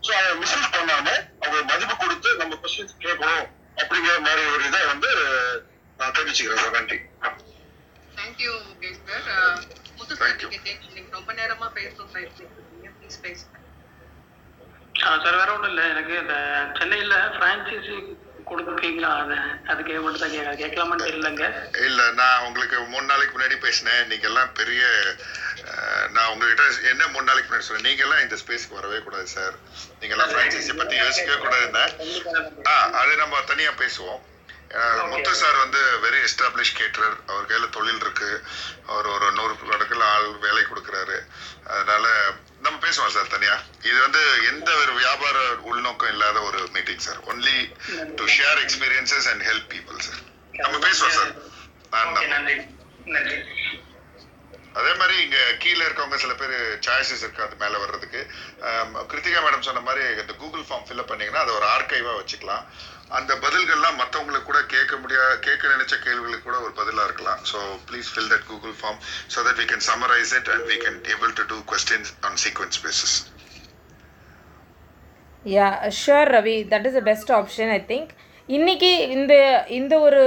ஸோ 0.02 0.10
அதை 0.18 0.30
மிஸ்யூஸ் 0.40 0.74
பண்ணாம 0.74 1.08
அவங்க 1.42 1.58
மதிப்பு 1.70 1.94
கொடுத்து 1.96 2.30
நம்ம 2.40 2.58
கொஸ்டின்ஸ் 2.62 3.02
கேட்கணும் 3.04 3.44
அப்படிங்கிற 3.76 4.14
மாதிரி 4.26 4.42
ஒரு 4.54 4.64
இதை 4.70 4.80
வந்து 4.92 5.10
நான் 5.98 6.14
தெரிவிச்சுக்கிறேன் 6.16 6.62
சார். 6.62 6.76
நன்றி. 6.78 6.98
Thank you 8.16 8.52
Mukesh 8.68 9.00
sir 9.08 9.60
Muthu 9.98 10.14
sir 10.16 10.36
நீங்க 10.96 11.10
ரொம்ப 11.10 11.30
நேரமா 11.40 11.68
பேசணும் 11.78 12.10
ப்ளீஸ் 12.12 13.20
பேசுங்க 13.24 13.58
சார் 15.22 15.38
வேற 15.38 15.48
ஒன்றும் 15.52 15.70
இல்லை. 15.72 15.84
எனக்கு 15.94 16.14
இந்த 16.22 16.34
சென்னையில் 16.78 17.16
ஃப்ரான்ச்சைசி 17.36 17.96
கொடுத்துருக்கீங்களா? 18.52 19.10
அது 19.22 19.36
அதுக்கு 19.72 20.00
மட்டும் 20.04 20.22
தான் 20.24 20.34
கேட்க 20.34 20.54
கேட்கலாமான்னு 20.62 21.06
தெரியலங்க. 21.08 21.46
இல்ல 21.88 22.00
நான் 22.20 22.44
உங்களுக்கு 22.48 22.78
மூணு 22.94 23.06
நாளைக்கு 23.12 23.36
முன்னாடி 23.36 23.58
பேசினேன். 23.66 24.02
நீங்க 24.12 24.28
எல்லாம் 24.32 24.52
பெரிய 24.60 24.82
நான் 26.14 26.30
உங்ககிட்ட 26.32 26.64
என்ன 26.90 27.06
மூணு 27.12 27.28
நாளைக்கு 27.28 27.48
முன்னாடி 27.48 27.68
சொன்னேன்? 27.68 27.88
நீங்க 27.88 28.02
எல்லாம் 28.06 28.24
இந்த 28.24 28.36
ஸ்பேஸ்க்கு 28.42 28.78
வரவே 28.80 28.98
கூடாது 29.06 29.28
சார். 29.36 29.56
நீங்க 30.00 30.14
எல்லாம் 30.16 30.34
பிரான்ச்சைசி 30.34 30.74
பத்தி 30.82 30.96
யோசிக்கவே 31.04 31.38
கூடாதுன்னா 31.44 31.86
ஆ 32.72 32.76
அது 33.02 33.14
நம்ம 33.22 33.40
தனியா 33.52 33.72
பேசுவோம். 33.84 34.22
முத்து 35.12 35.32
சார் 35.40 35.56
வந்து 35.62 35.80
வெரி 36.02 36.18
எஸ்டாப்ளிஷ் 36.26 36.76
கேட்டரர் 36.78 37.16
அவர் 37.30 37.48
கையில 37.48 37.66
தொழில் 37.74 38.02
இருக்கு. 38.04 38.28
அவர் 38.90 39.08
ஒரு 39.14 39.26
நூறு 39.38 39.54
கணக்கில் 39.72 40.04
ஆள் 40.12 40.28
வேலை 40.44 40.62
கொடுக்குறாரு. 40.62 41.18
அதனால 41.66 42.06
நம்ம 42.64 42.76
பேசுவோம் 42.84 43.14
சார் 43.16 43.32
தனியா. 43.34 43.54
இது 43.88 43.98
வந்து 44.00 44.22
எந்த 44.50 44.68
ஒரு 44.82 44.92
வியாபார 45.00 45.38
உள்நோக்கம் 45.70 46.12
இல்லாத 46.14 46.40
ஒரு 46.48 46.60
meeting 46.74 47.04
sir. 47.06 47.20
Only 47.32 47.56
to 48.18 48.26
share 48.36 48.60
experiences 48.64 49.28
and 49.32 49.44
help 49.50 49.68
people 49.74 50.04
sir 50.08 50.20
நம்ம 50.62 50.78
பேசுவோம் 50.86 51.16
சார். 51.18 51.32
அதே 54.80 54.92
மாதிரி 55.00 55.14
இங்க 55.22 55.38
கீழே 55.62 55.82
இருக்கவங்க 55.86 56.18
சில 56.22 56.34
பேர் 56.34 56.54
சாய்ஸஸ் 56.86 57.22
இருக்கு 57.24 57.42
அது 57.46 57.56
மேல 57.62 57.78
வர்றதுக்கு. 57.82 58.20
கிருத்திகா 59.10 59.40
மேடம் 59.46 59.66
சொன்ன 59.66 59.82
மாதிரி 59.88 60.04
இந்த 60.22 60.34
கூகுள் 60.42 60.64
ஃபார்ம் 60.68 60.86
ஃபில்அப் 60.86 61.10
பண்ணீங்கன்னா 61.10 61.42
அதை 61.44 61.54
ஒரு 61.54 61.66
ஆர்கைவா 61.74 62.12
வச்சுக்கலாம். 62.20 62.64
அந்த 63.18 63.32
பதில்கள்லாம் 63.44 63.98
மற்றவங்களுக்கு 64.00 64.48
கூட 64.50 64.60
கேட்க 64.74 64.94
முடியாத 65.02 65.32
கேட்க 65.46 65.64
நினைச்ச 65.74 65.94
கேள்விகளுக்கு 66.04 66.46
கூட 66.48 66.58
ஒரு 66.66 66.72
பதிலா 66.80 67.02
இருக்கலாம். 67.08 67.40
So 67.50 67.58
please 67.88 68.08
fill 68.12 68.30
that 68.32 68.46
Google 68.50 68.74
form 68.80 68.98
so 69.34 69.38
that 69.48 69.60
we 69.62 69.66
can 69.72 69.84
summarise 69.90 70.32
it 70.38 70.50
and 70.54 70.66
we 70.72 70.78
can 70.84 70.98
able 71.14 71.32
to 71.40 71.44
do 71.52 71.58
questions 71.72 72.10
on 72.28 72.38
sequence 72.44 72.80
basis 72.86 73.16
yeah 75.44 75.68
sure 76.00 76.30
Ravi 76.36 76.56
that 76.72 76.86
is 76.90 76.98
the 76.98 77.02
best 77.10 77.32
option 77.40 77.72
I 77.78 77.80
think 77.92 78.10
இன்னைக்கு 78.48 78.92
இந்த 79.16 79.34
இந்த 79.78 79.94
ஒரு 80.06 80.22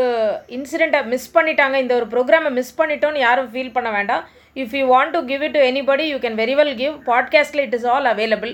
இன்சிடெண்ட்டை 0.58 1.02
miss 1.14 1.30
பண்ணிட்டாங்க 1.36 1.76
இந்த 1.84 1.94
ஒரு 2.00 2.08
ப்ரோக்ராமை 2.14 2.52
miss 2.60 2.78
பண்ணிட்டோன்னு 2.80 3.26
யாரும் 3.28 3.52
feel 3.54 3.76
பண்ண 3.78 3.90
வேண்டாம். 3.98 4.24
If 4.62 4.76
you 4.78 4.84
want 4.94 5.14
to 5.16 5.22
give 5.32 5.42
it 5.48 5.56
to 5.58 5.62
anybody 5.72 6.06
you 6.12 6.18
can 6.26 6.40
very 6.42 6.56
well 6.60 6.76
give 6.84 6.94
பாட்காஸ்டில் 7.12 7.64
it 7.66 7.76
is 7.78 7.88
all 7.94 8.08
available 8.14 8.54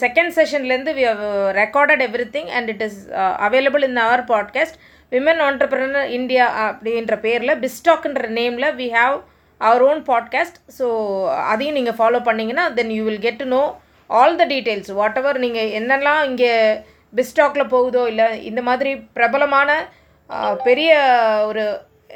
second 0.00 0.32
செஷன்லேருந்து 0.36 0.94
we 0.94 1.04
have 1.04 1.24
recorded 1.56 2.02
everything 2.30 2.50
and 2.50 2.68
it 2.68 2.82
is 2.82 3.00
available 3.40 3.82
in 3.82 3.96
our 3.96 4.24
podcast 4.24 4.78
women 5.12 5.40
entrepreneur 5.40 6.10
India 6.10 6.46
அப்படின்ற 6.66 7.14
பேரில் 7.20 7.54
பிஸ்டாக்ன்ற 7.56 8.26
நேமில் 8.30 8.68
we 8.74 8.88
have 8.92 9.16
our 9.60 9.82
own 9.82 10.02
podcast 10.02 10.58
so 10.78 10.86
அதையும் 11.42 11.74
நீங்கள் 11.74 11.98
follow 11.98 12.20
பண்ணிங்கன்னா 12.24 12.66
then 12.72 12.90
you 12.90 13.04
will 13.04 13.18
get 13.18 13.36
to 13.36 13.44
know 13.44 13.62
all 14.10 14.36
the 14.36 14.46
details 14.46 14.92
whatever 15.16 15.38
நீங்கள் 15.38 15.72
என்னெல்லாம் 15.80 16.22
இங்கே 16.24 16.52
பிஸ்டாக்கில் 17.16 17.70
போகுதோ 17.70 18.06
இல்லை 18.06 18.44
இந்த 18.44 18.62
மாதிரி 18.62 18.96
பிரபலமான 19.12 19.70
பெரிய 20.64 20.90
ஒரு 21.46 21.64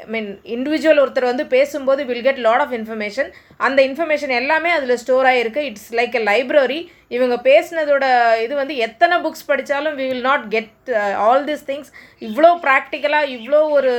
மீன் 0.05 0.29
இண்டிவிஜுவல் 0.55 1.01
ஒருத்தர் 1.01 1.29
வந்து 1.29 1.45
பேசும்போது 1.47 2.01
will 2.05 2.23
get 2.23 2.41
lot 2.45 2.63
of 2.65 2.75
information 2.79 3.29
அந்த 3.59 3.79
இன்ஃபர்மேஷன் 3.89 4.33
எல்லாமே 4.39 4.71
அதில் 4.71 5.01
ஸ்டோர் 5.03 5.29
ஆகிருக்கு 5.31 5.63
இட்ஸ் 5.69 5.91
லைக் 5.93 6.15
எ 6.15 6.23
லைப்ரரி 6.23 6.79
இவங்க 7.07 7.35
பேசினதோட 7.49 8.05
இது 8.45 8.53
வந்து 8.55 8.77
எத்தனை 8.77 9.17
புக்ஸ் 9.25 9.47
படித்தாலும் 9.47 9.97
we 9.99 10.07
will 10.07 10.25
not 10.29 10.47
get 10.49 10.89
all 11.25 11.45
this 11.45 11.67
things 11.69 11.91
இவ்வளோ 12.21 12.51
ப்ராக்டிக்கலாக 12.65 13.31
இவ்வளோ 13.35 13.61
ஒரு 13.77 13.93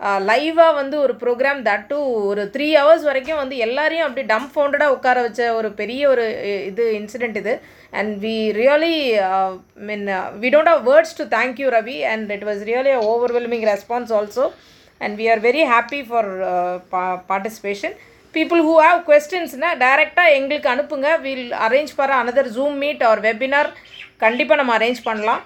uh, 0.00 0.18
லைவாக 0.26 0.76
வந்து 0.78 0.96
ஒரு 0.98 1.14
ப்ரோக்ராம் 1.20 1.60
தட் 1.66 1.84
டூ 1.90 1.98
ஒரு 2.30 2.42
த்ரீ 2.54 2.66
ஹவர்ஸ் 2.74 3.04
வரைக்கும் 3.08 3.40
வந்து 3.40 3.56
எல்லாரையும் 3.66 4.06
அப்படி 4.06 4.22
டம் 4.26 4.48
ஃபவுண்டடாக 4.52 4.94
உட்கார 4.96 5.20
வச்ச 5.22 5.42
ஒரு 5.58 5.68
பெரிய 5.80 6.08
ஒரு 6.08 6.24
uh, 6.46 6.58
இது 6.70 6.84
இன்சிடெண்ட் 7.00 7.38
இது. 7.42 7.54
And 7.92 8.12
we 8.24 8.34
really 8.58 8.96
mean 9.88 10.04
we 10.42 10.50
don't 10.54 10.72
have 10.72 10.82
words 10.90 11.16
to 11.20 11.26
thank 11.36 11.60
you 11.62 11.68
Ravi 11.70 11.98
and 12.12 12.30
it 12.30 12.46
was 12.50 12.62
really 12.70 12.94
overwhelming 13.06 13.66
response 13.70 14.12
also 14.12 14.46
and 15.06 15.16
we 15.20 15.26
are 15.34 15.42
very 15.48 15.62
happy 15.72 16.00
for 16.08 16.30
participation 17.30 17.94
people 18.34 18.60
who 18.68 18.74
have 18.84 18.98
கொஸ்டின்ஸ்னால் 19.08 19.80
டைரெக்டாக 19.84 20.34
எங்களுக்கு 20.36 20.68
அனுப்புங்க. 20.74 21.08
Will 21.24 21.48
arrange 21.66 21.92
for 21.96 22.12
another 22.20 22.52
zoom 22.58 22.76
meet 22.84 23.02
or 23.10 23.22
webinar 23.26 23.70
கண்டிப்பாக 24.24 24.60
நம்ம 24.60 24.74
arrange 24.78 25.02
பண்ணலாம். 25.08 25.42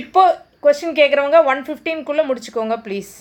இப்போ 0.00 0.22
question 0.64 0.96
கேட்குறவங்க 1.00 1.38
one 1.52 1.60
ஃபிஃப்டீன்குள்ளே 1.66 2.24
முடிச்சுக்கோங்க 2.30 2.76
ப்ளீஸ் 2.86 3.12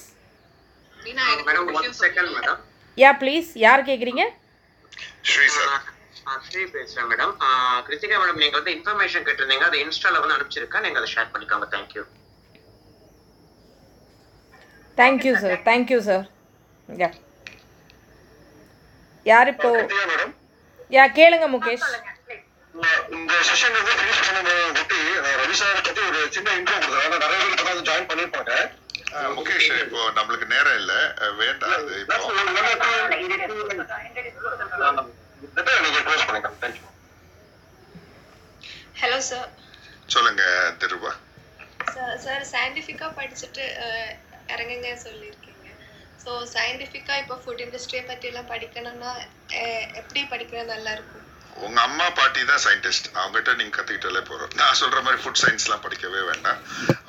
யா 3.04 3.12
ப்ளீஸ் 3.22 3.50
யார் 3.66 3.88
கேட்குறீங்க 3.89 4.24
ஸ்ரீ 6.47 6.62
பேசுறேன் 6.74 7.08
மேடம் 7.12 7.34
கிருத்திகா 7.88 8.18
மேடம் 8.22 8.39
நீங்க 8.41 8.56
வந்து 8.60 8.74
இன்ஃபர்மேஷன் 8.78 9.26
கேட்டிருந்தீங்க. 9.28 9.66
அதை 9.70 9.78
இன்ஸ்டால 9.86 10.20
வந்து 10.24 10.36
அனுப்பிச்சிருக்கேன். 10.36 10.84
நீங்க 10.86 11.00
அதை 11.02 11.10
ஷேர் 11.14 11.32
பண்ணிக்கோங்க. 11.34 11.68
Thank you 11.76 12.04
thank you 15.00 15.34
sir 15.41 15.58
thank you 15.68 16.00
sir 16.06 16.26
yeah 16.89 17.10
யார் 19.26 19.52
இப்போ 19.54 19.70
யா 20.91 21.04
கேளுங்க 21.18 21.47
முகேஷ். 21.54 21.88
இந்த 23.16 23.34
செஷன் 23.47 23.76
வந்து 23.78 23.93
ஃபினிஷ் 23.97 24.22
பண்ண 24.28 24.39
ஒட்டி 24.72 25.00
நான் 25.16 25.38
ரவி 25.41 25.56
சாரை 25.60 25.80
பத்தி 25.80 26.02
ஒரு 26.08 26.20
சின்ன 26.36 26.54
இன்ட்ரோ 26.58 26.76
ஏன்னா 26.97 27.18
நிறைய 27.18 27.39
பேர் 27.39 27.54
இப்பதான் 27.54 27.88
ஜாயின் 27.89 28.10
பண்ணிருப்பாங்க 28.10 28.54
முகேஷ் 29.38 29.70
இப்போ 29.78 30.02
நம்மளுக்கு 30.18 30.47
நேரம் 30.54 30.78
இல்ல. 30.82 30.93
வேண்டாம். 31.39 31.74
அது 31.76 31.93
இப்போ 32.02 32.18
ஹலோ 39.00 39.20
சார் 39.28 39.50
சொல்லுங்க 40.10 40.43
திருபா 40.82 41.12
சார் 41.93 42.18
சார் 42.24 42.43
சயின்டிஃபிக்காக 42.52 43.12
படிச்சுட்டு 43.18 43.66
அஹ், 44.50 44.56
இறங்குங்க 44.56 44.89
சொல்லியிருக்கீங்க. 45.04 45.56
ஸோ 46.24 46.32
சயின்டிஃபிக்காக 46.54 47.22
இப்போ 47.24 47.36
ஃபுட் 47.41 47.64
இண்டஸ்ட்ரியை 47.66 48.04
பற்றியெல்லாம் 48.06 48.52
படிக்கணும்னா 48.52 49.12
எப்படி 50.00 50.22
படிக்கிறது 50.32 50.74
நல்லா 50.74 50.93
இருக்கும் 50.93 51.26
உங்க 51.60 51.80
அம்மா 51.86 52.06
பாட்டி 52.18 52.41
தான் 52.45 52.62
சயின்டிஸ்ட் 52.64 53.08
அவங்ககிட்ட 53.16 53.52
நீங்க 53.56 53.74
கத்துக்கிட்டாலே 53.76 54.22
போறோம் 54.28 54.52
நான் 54.60 54.78
சொல்ற 54.82 55.00
மாதிரி 55.06 55.22
ஃபுட் 55.22 55.41
சயின்ஸ்லாம் 55.41 55.84
படிக்கவே 55.86 56.22
வேண்டாம். 56.28 56.60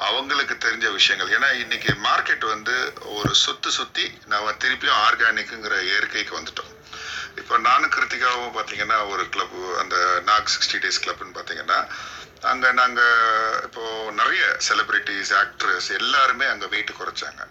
அவங்களுக்கு 0.07 0.55
தெரிஞ்ச 0.59 0.87
விஷயங்கள். 0.95 1.33
ஏன்னா 1.37 1.49
இன்னைக்கு 1.61 1.93
மார்க்கெட் 2.07 2.47
வந்து 2.49 2.75
ஒரு 3.17 3.33
சுத்து 3.43 3.71
சுத்தி 3.77 4.05
நம்ம 4.29 4.55
திருப்பியும் 4.63 5.01
ஆர்கானிக்குங்கிற 5.05 5.77
இயற்கைக்கு 5.87 6.39
வந்துட்டோம். 6.39 6.73
இப்போ 7.41 7.55
நானும் 7.67 7.93
கிருத்திகாவும் 7.95 8.57
பார்த்தீங்கன்னா 8.57 8.99
ஒரு 9.13 9.25
கிளப் 9.29 9.55
அந்த 9.83 9.97
நாக் 10.29 10.53
சிக்ஸ்டி 10.55 10.81
டேஸ் 10.83 11.03
கிளப்னு 11.05 11.37
பார்த்தீங்கன்னா 11.37 11.79
அங்கே 12.43 12.73
நாங்கள் 12.73 13.63
இப்போது 13.63 14.13
நிறைய 14.13 14.57
செலிப்ரிட்டிஸ் 14.69 15.33
ஆக்ட்ரஸ் 15.35 15.99
எல்லாருமே 15.99 16.47
அங்கே 16.47 16.67
வெயிட் 16.67 16.93
குறைச்சாங்க. 17.01 17.43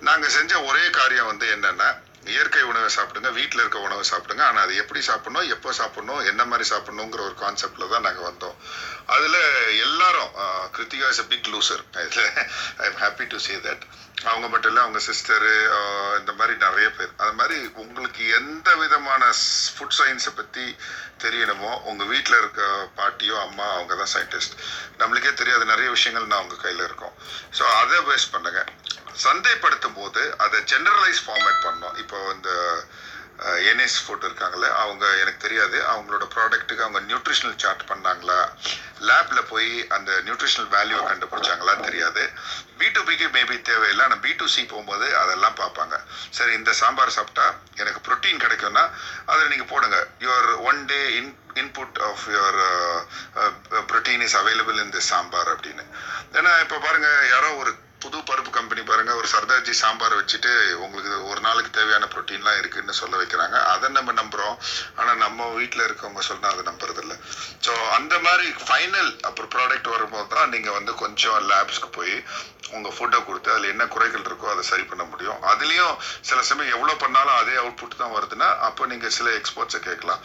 நாங்கள் 0.00 0.30
செஞ்ச 0.30 0.62
ஒரே 0.62 0.90
காரியம் 0.90 1.26
வந்து 1.26 1.46
என்னென்னா 1.56 1.88
இயற்கை 2.32 2.62
உணவை 2.70 2.88
சாப்பிடுங்க 2.96 3.30
வீட்டில் 3.38 3.62
இருக்க 3.62 3.78
உணவை 3.86 4.04
சாப்பிடுங்க. 4.10 4.42
ஆனால் 4.48 4.64
அது 4.66 4.74
எப்படி 4.82 5.00
சாப்பிடணும் 5.10 5.50
எப்போ 5.54 5.72
சாப்பிடணும் 5.80 6.22
என்ன 6.30 6.42
மாதிரி 6.50 6.64
சாப்பிடணுங்கிற 6.72 7.22
ஒரு 7.28 7.36
கான்செப்டில் 7.44 7.92
தான் 7.92 8.06
நாங்கள் 8.06 8.28
வந்தோம். 8.30 8.56
அதில் 9.14 9.40
எல்லாரும் 9.84 10.32
Krithika 10.76 11.08
is 11.14 11.22
a 11.24 11.26
big 11.32 11.48
loser 11.54 11.82
இதில் 12.04 12.28
I 12.82 12.86
am 12.90 13.00
happy 13.04 13.26
to 13.32 13.40
say 13.46 13.56
that 13.66 13.84
அவங்க 14.28 14.46
மட்டும் 14.52 14.70
இல்லை 14.72 14.82
அவங்க 14.84 15.00
சிஸ்டரு 15.08 15.52
இந்த 16.20 16.32
மாதிரி 16.38 16.54
நிறைய 16.64 16.86
பேர். 16.96 17.12
அது 17.22 17.34
மாதிரி 17.40 17.58
உங்களுக்கு 17.82 18.22
எந்த 18.38 18.68
விதமான 18.82 19.22
ஃபுட் 19.74 19.98
சயின்ஸை 19.98 20.32
பற்றி 20.40 20.64
தெரியணுமோ 21.24 21.70
உங்கள் 21.90 22.10
வீட்டில் 22.12 22.40
இருக்க 22.40 22.62
பாட்டியோ 22.98 23.36
அம்மா 23.46 23.66
அவங்க 23.76 23.94
தான் 24.00 24.12
சயின்டிஸ்ட் 24.16 24.56
நம்மளுக்கே 25.02 25.32
தெரியாத 25.42 25.64
நிறைய 25.72 25.90
விஷயங்கள் 25.96 26.30
நான் 26.30 26.40
அவங்க 26.42 26.58
கையில் 26.64 26.86
இருக்கும். 26.88 27.14
ஸோ 27.58 27.64
அதை 27.80 28.00
பேஸ் 28.10 28.32
பண்ணுங்க. 28.34 28.62
சந்தைப்படுத்தும் 29.24 29.98
போது 30.00 30.22
அதை 30.46 30.58
ஜென்ரலைஸ் 30.72 31.22
ஃபார்மேட் 31.26 31.64
பண்ணோம். 31.68 31.96
இப்போ 32.02 32.18
இந்த 32.36 32.50
என்எஸ் 33.70 33.96
ஃபுட் 34.04 34.24
இருக்காங்களே 34.26 34.68
அவங்க 34.82 35.04
எனக்கு 35.22 35.42
தெரியாது. 35.44 35.76
அவங்களோட 35.90 36.24
ப்ராடக்ட்டுக்கு 36.34 36.84
அவங்க 36.84 37.00
நியூட்ரிஷனல் 37.10 37.58
சார்ட் 37.62 37.84
பண்ணாங்களா? 37.90 38.38
லேப்ல 39.08 39.40
போய் 39.50 39.68
அந்த 39.96 40.10
நியூட்ரிஷனல் 40.26 40.70
வேல்யூ 40.76 40.98
கண்டுபிடிச்சாங்களான்னு 41.10 41.86
தெரியாது. 41.88 42.22
பி 42.80 42.88
டு 42.96 43.00
பிக்கு 43.08 43.28
மேபி 43.36 43.56
தேவையில்லை. 43.70 44.02
ஆனால் 44.06 44.22
பி 44.24 44.32
டு 44.40 44.46
சி 44.54 44.62
போகும்போது 44.72 45.06
அதெல்லாம் 45.22 45.58
பார்ப்பாங்க. 45.62 45.96
சரி 46.38 46.52
இந்த 46.60 46.72
சாம்பார் 46.82 47.16
சாப்பிட்டா 47.18 47.46
எனக்கு 47.82 48.02
ப்ரோட்டீன் 48.08 48.42
கிடைக்கும்னா 48.44 48.84
அதில் 49.32 49.52
நீங்கள் 49.54 49.72
போடுங்க. 49.74 49.98
Your 50.26 50.48
one 50.70 50.80
day 50.92 51.00
in 51.18 51.32
input 51.62 52.00
of 52.10 52.24
your 52.36 52.60
protein 53.92 54.24
is 54.28 54.38
available 54.40 54.80
in 54.84 54.94
the 54.96 55.04
sambar 55.12 55.52
அப்படின்னு. 55.54 55.86
ஏன்னா 56.40 56.54
இப்போ 56.64 56.78
பாருங்கள் 56.86 57.28
யாரோ 57.34 57.50
ஒரு 57.62 57.74
புது 58.02 58.18
பருப்பு 58.26 58.50
கம்பெனி 58.56 58.82
பாருங்க 58.88 59.12
ஒரு 59.20 59.28
சர்தார்ஜி 59.32 59.72
சாம்பார் 59.80 60.16
வச்சுட்டு 60.18 60.50
உங்களுக்கு 60.84 61.12
ஒரு 61.30 61.40
நாளுக்கு 61.46 61.70
தேவையான 61.78 62.08
ப்ரோட்டீன்லாம் 62.12 62.58
இருக்குன்னு 62.60 62.94
சொல்ல 63.00 63.14
வைக்கிறாங்க. 63.20 63.56
அதை 63.72 63.88
நம்ம 63.96 64.12
நம்புறோம். 64.20 64.56
ஆனா 65.00 65.12
நம்ம 65.24 65.48
வீட்டில் 65.58 65.86
இருக்கவங்க 65.86 66.22
சொன்னா 66.28 66.52
அதை 66.52 66.62
நம்புறது 66.70 67.02
இல்லை 67.04 67.16
ஸோ 67.66 67.72
அந்த 67.96 68.14
மாதிரி 68.26 68.46
ஃபைனல் 68.66 69.10
அப்புறம் 69.30 69.52
ப்ராடக்ட் 69.56 69.90
வரும்போது 69.94 70.28
தான் 70.36 70.52
நீங்க 70.54 70.70
வந்து 70.78 70.94
கொஞ்சம் 71.02 71.40
லேப்ஸ்க்கு 71.50 71.90
போய் 71.98 72.14
உங்க 72.76 72.88
ஃபுட்டை 72.94 73.18
கொடுத்து 73.26 73.50
அதில் 73.52 73.72
என்ன 73.72 73.84
குறைகள் 73.92 74.24
இருக்கோ 74.28 74.46
அதை 74.52 74.62
சரி 74.70 74.84
பண்ண 74.88 75.04
முடியும். 75.10 75.38
அதுலேயும் 75.50 75.94
சில 76.28 76.38
சமயம் 76.48 76.74
எவ்வளோ 76.76 76.94
பண்ணாலும் 77.02 77.38
அதே 77.40 77.54
அவுட்புட் 77.62 78.00
தான் 78.00 78.14
வருதுன்னா 78.16 78.48
அப்போ 78.66 78.86
நீங்கள் 78.92 79.14
சில 79.18 79.28
எக்ஸ்போர்ட்ஸை 79.38 79.80
கேட்கலாம். 79.86 80.20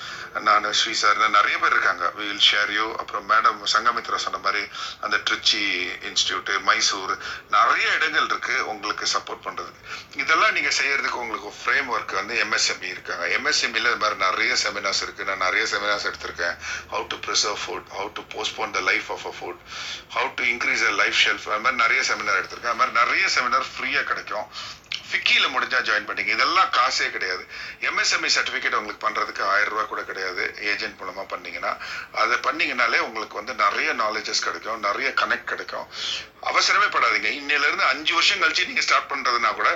நான் 0.47 0.67
ஸ்ரீ 0.79 0.93
சார் 1.03 1.21
நிறைய 1.37 1.55
பேர் 1.61 1.75
இருக்காங்க. 1.75 2.05
வில் 2.19 2.45
ஷேர் 2.49 2.73
யூ 2.77 2.87
அப்புறம் 3.01 3.27
மேடம் 3.31 3.61
சங்கமித்ரா 3.75 4.19
சொன்ன 4.25 4.41
மாதிரி 4.47 4.63
அந்த 5.05 5.17
ட்ரிச்சி 5.27 5.63
இன்ஸ்டியூட்டு 6.09 6.55
மைசூர் 6.69 7.13
நான் 7.53 7.62
நிறைய 7.63 7.87
இடங்கள் 7.93 8.25
இருக்கு 8.25 8.67
உங்களுக்கு 8.67 9.05
சப்போர்ட் 9.13 9.43
பண்றதுக்கு. 9.45 9.81
இதெல்லாம் 10.21 10.53
நீங்க 10.53 10.71
செய்யறதுக்கு 10.79 11.21
உங்களுக்கு 11.23 11.49
ஃப்ரேம் 11.59 11.89
ஒர்க் 11.95 12.13
வந்து 12.13 12.35
எம்எஸ்எம்இ 12.45 12.89
இருக்காங்க. 12.89 13.25
எம்எஸ்எம்இல 13.37 13.91
இது 13.93 14.01
மாதிரி 14.03 14.19
நிறைய 14.25 14.53
செமினார்ஸ் 14.63 15.01
இருக்கு. 15.01 15.27
நான் 15.29 15.43
நிறைய 15.47 15.65
செமினார்ஸ் 15.73 16.07
எடுத்திருக்கேன். 16.09 16.55
How 16.93 17.05
to 17.07 17.17
preserve 17.25 17.59
food 17.63 17.87
how 17.97 18.09
to 18.13 18.23
postpone 18.33 18.75
the 18.77 18.81
life 18.89 19.09
of 19.15 19.25
a 19.25 19.33
food 19.39 19.61
how 20.15 20.29
to 20.35 20.45
increase 20.53 20.83
a 20.89 20.93
life 21.01 21.19
shelf 21.25 21.47
அது 21.49 21.63
மாதிரி 21.65 21.81
நிறைய 21.83 22.01
செமினார் 22.09 22.39
எடுத்திருக்கேன். 22.41 22.73
அது 22.73 22.81
மாதிரி 22.81 22.97
நிறைய 23.01 23.25
செமினார் 23.35 23.67
ஃப்ரீயா 23.73 24.03
கிடைக்கும். 24.03 24.47
ஃபிக்கியில் 25.07 25.51
முடிஞ்சால் 25.55 25.85
ஜாயின் 25.87 26.07
பண்ணிங்க 26.09 26.31
இதெல்லாம் 26.35 26.69
காசே 26.77 27.07
கிடையாது. 27.15 27.43
எம்எஸ்எம்இ 27.89 28.29
சர்டிஃபிகேட் 28.35 28.77
உங்களுக்கு 28.79 29.03
பண்ணுறதுக்கு 29.05 29.43
ஆயிரம் 29.53 29.73
ரூபா 29.73 29.83
கூட 29.91 30.01
கிடையாது. 30.09 30.43
ஏஜென்ட் 30.71 30.99
மூலமாக 31.01 31.27
பண்ணிங்கன்னா 31.33 31.71
அதை 32.23 32.37
பண்ணிங்கனாலே 32.47 33.01
உங்களுக்கு 33.07 33.39
வந்து 33.41 33.55
நிறைய 33.65 33.89
நாலேஜஸ் 34.03 34.45
கிடைக்கும் 34.47 34.85
நிறைய 34.87 35.09
கனெக்ட் 35.21 35.51
கிடைக்கும். 35.51 35.87
அவசரமே 36.51 36.87
படாதீங்க. 36.95 37.29
இன்னிலேருந்து 37.41 37.85
அஞ்சு 37.93 38.13
வருஷம் 38.19 38.41
கழிச்சு 38.43 38.69
நீங்கள் 38.71 38.87
ஸ்டார்ட் 38.87 39.11
பண்ணுறதுனா 39.13 39.51
கூட 39.59 39.71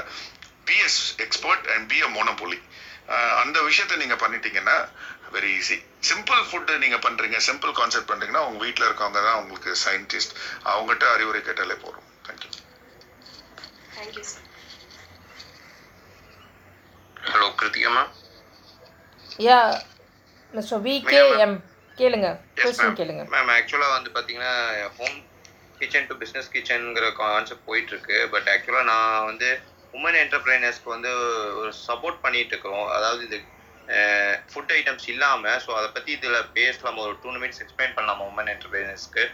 BS 0.69 1.01
expert 1.28 1.67
and 1.75 1.88
be 1.91 1.99
a 2.05 2.09
monopoly 2.17 2.59
அந்த 3.41 3.57
விஷயத்த 3.67 3.97
நீங்கள் 4.01 4.21
பண்ணிட்டீங்கன்னா 4.23 4.78
வெரி 5.36 5.51
ஈஸி 5.59 5.78
சிம்பிள் 6.09 6.41
ஃபுட்டு 6.47 6.73
நீங்கள் 6.84 7.03
பண்ணுறீங்க 7.05 7.38
சிம்பிள் 7.47 7.73
கான்செப்ட் 7.80 8.09
பண்ணுறீங்கன்னா 8.11 8.43
உங்கள் 8.49 8.63
வீட்டில் 8.65 8.88
இருக்கவங்க 8.88 9.21
தான் 9.28 9.39
உங்களுக்கு 9.41 9.71
சயின்டிஸ்ட் 9.86 10.34
அவங்ககிட்ட 10.71 11.05
அறிவுரை 11.15 11.41
கேட்டாலே 11.47 11.78
போகிறோம் 11.84 12.07
thank you 12.28 12.51
thank you 13.95 14.25
sir 14.34 14.47
hello 17.32 17.47
கிருத்திகம்மா? 17.59 18.03
Yeah 19.47 19.59
mister 20.53 20.82
V 20.86 20.93
K 21.09 21.21
M 21.45 21.57
கேளுங்க. 21.97 22.28
கொஸ்டின் 22.59 22.97
கேளுங்க. 22.99 23.23
மேம் 23.34 23.51
ஆக்சுவலாக 23.55 23.95
வந்து 23.97 24.09
பார்த்தீங்கன்னா 24.15 24.53
ஹோம் 24.97 25.17
கிச்சன் 25.80 26.07
டு 26.09 26.15
பிஸ்னஸ் 26.21 26.51
கிச்சனுங்கிற 26.55 27.07
கான்செப்ட் 27.21 27.67
போயிட்டு 27.69 27.91
இருக்கு 27.93 28.17
பட் 28.34 28.47
ஆக்சுவலாக 28.53 28.89
நான் 28.91 29.28
வந்து 29.32 29.49
உமன் 29.93 30.19
என்டர்பிரைனர்ஸ்க்கு 30.23 30.95
வந்து 30.95 31.11
ஒரு 31.61 31.71
சப்போர்ட் 31.88 32.23
பண்ணிட்டு 32.25 32.53
இருக்கிறோம் 32.53 32.88
அதாவது 32.97 33.21
இது 33.28 33.38
ஃபுட் 34.51 34.73
ஐட்டம்ஸ் 34.78 35.07
இல்லாமல் 35.13 35.59
ஸோ 35.65 35.69
அதை 35.80 35.89
பற்றி 35.89 36.11
இதில் 36.17 36.49
பேசலாமா 36.59 37.03
ஒரு 37.07 37.15
டூ 37.23 37.32
மினிட்ஸ் 37.36 37.61
எக்ஸ்பிளைன் 37.65 37.95
பண்ணலாமா 37.97 38.25
உமன் 38.32 38.51
என்டர்பிரைனர்ஸ்க்கு 38.53 39.25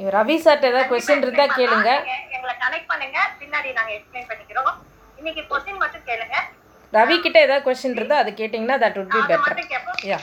இவர் 0.00 0.16
ரவி 0.18 0.36
சார்ட்ட 0.44 0.70
ஏதாவது 0.70 0.88
கொஸ்டின் 0.92 1.22
இருந்தா 1.24 1.44
கேளுங்க. 1.58 1.90
எங்களை 2.36 2.54
கனெக்ட் 2.64 2.88
பண்ணுங்க. 2.92 3.18
பின்னாடி 3.40 3.68
நாங்க 3.78 3.92
எக்ஸ்பிளைன் 3.98 4.28
பண்ணிக்கிறோம். 4.30 4.72
இன்னைக்கு 5.20 5.42
கொஸ்டின் 5.52 5.80
மட்டும் 5.84 6.04
கேளுங்க. 6.10 6.36
ரவி 6.92 7.16
கிட்ட 7.24 7.38
ஏதாவது 7.46 7.64
கொஸ்டின் 7.68 7.96
இருந்தா 7.98 8.18
அது 8.22 8.30
கேட்டிங்கன்னா 8.40 8.76
தட் 8.82 8.98
would 8.98 9.10
be 9.14 9.20
அதை 9.24 9.38
பெட்டர் 9.46 10.06
யா 10.10 10.18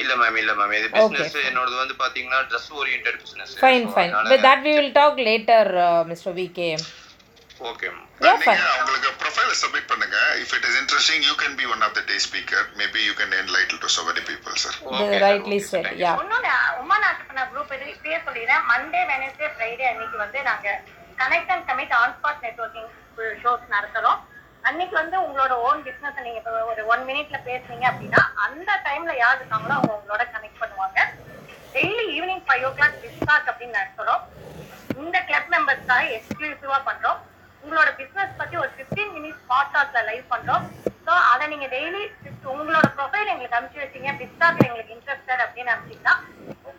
இல்ல 0.00 0.12
மேம் 0.20 0.36
இல்ல 0.42 0.52
மேம் 0.58 0.74
இது 0.80 0.88
பிசினஸ் 0.92 1.34
என்னோடது 1.48 1.76
வந்து 1.80 1.94
பாத்தீங்கன்னா 2.02 2.38
dress 2.50 2.68
oriented 2.80 3.18
business 3.22 3.54
fine 3.62 3.86
fine 3.94 4.12
but 4.30 4.44
that 4.48 4.62
we 4.66 4.72
will 4.76 4.94
talk 5.00 5.18
later 5.28 5.70
mister 6.10 6.36
V 6.38 6.46
K 6.58 6.68
okay 7.70 7.88
நீங்க 8.22 8.54
அவங்களுக்கு 8.74 9.10
ப்ரொஃபைல 9.20 9.52
சப்மிட் 9.60 9.88
பண்ணுங்க. 9.90 10.16
If 10.42 10.52
it 10.56 10.66
is 10.68 10.78
interesting 10.80 11.24
you 11.28 11.34
can 11.42 11.54
be 11.60 11.66
one 11.74 11.82
of 11.86 11.94
the 11.98 12.02
day 12.10 12.16
speaker 12.26 12.66
maybe 12.80 13.00
you 13.08 13.12
can 13.20 13.34
enlighten 13.40 13.80
to 13.84 13.88
so 13.96 14.02
many 14.08 14.22
people 14.30 14.54
sir 14.62 14.76
rightly 15.26 15.58
said 15.70 15.88
yeah 16.04 16.12
இன்னொன்னு 16.22 16.52
women 16.82 17.04
ஆண்டர்பனர் 17.08 17.50
group 17.52 17.74
இது 17.76 17.86
இப்பயே 17.94 18.18
சொல்லிடுறேன். 18.26 18.62
Monday 18.70 19.02
Wednesday 19.12 19.48
Friday 19.54 19.86
அன்னைக்கு 19.90 20.16
வந்து 20.24 20.40
நாங்க 20.50 20.68
connect 21.22 21.52
and 21.54 21.66
commit 21.70 21.94
on 22.00 22.14
spot 22.16 22.42
networking 22.46 22.90
shows 23.42 23.66
நடத்துறோம். 23.74 24.20
அன்னைக்கு 24.68 24.94
வந்து 25.02 25.16
உங்களோட 25.26 25.52
ஓன் 25.68 25.82
பிசினஸ் 25.86 26.24
நீங்க 26.26 26.40
இப்போ 26.40 26.52
ஒரு 26.72 26.82
ஒன் 26.92 27.02
மினிட்ல 27.10 27.38
பேசுனீங்க 27.48 27.86
அப்படின்னா 27.90 28.22
அந்த 28.46 28.70
டைம்ல 28.86 29.14
யார் 29.24 29.38
இருக்காங்களோ 29.40 29.74
அவங்க 29.78 29.92
உங்களோட 29.98 30.24
கனெக்ட் 30.34 30.62
பண்ணுவாங்க. 30.62 30.98
டெய்லி 31.76 32.04
ஈவினிங் 32.16 32.44
ஃபைவ் 32.48 32.64
ஓ 32.68 32.72
கிளாக் 32.78 32.98
டிஸ்டாக் 33.04 33.48
அப்படின்னு 33.52 33.78
நடத்துறோம். 33.80 34.24
இந்த 35.04 35.18
கிளப் 35.28 35.52
மெம்பர்ஸ்க்காக 35.54 36.10
எக்ஸ்க்ளூசிவா 36.16 36.78
பண்றோம். 36.88 37.20
உங்களோட 37.64 37.90
பிசினஸ் 37.98 38.38
பத்தி 38.38 38.56
ஒரு 38.56 38.70
15 38.78 39.04
மினிட்ஸ் 39.14 39.44
பாட்காஸ்ட்ல 39.50 40.00
லைவ் 40.08 40.24
பண்றோம். 40.32 40.64
ஸோ 41.06 41.12
அதை 41.30 41.44
நீங்க 41.52 41.66
டெய்லி 41.74 42.02
உங்களோட 42.52 42.86
ப்ரொஃபைல் 42.96 43.30
எங்களுக்கு 43.32 43.56
அனுப்பிச்சு 43.58 43.84
வச்சீங்க. 43.84 44.10
பிஸ்டாக்ல 44.20 44.66
எங்களுக்கு 44.68 44.94
இன்ட்ரெஸ்டட் 44.96 45.44
அப்படின்னு 45.44 45.72
அனுப்பிச்சிங்கன்னா 45.74 46.14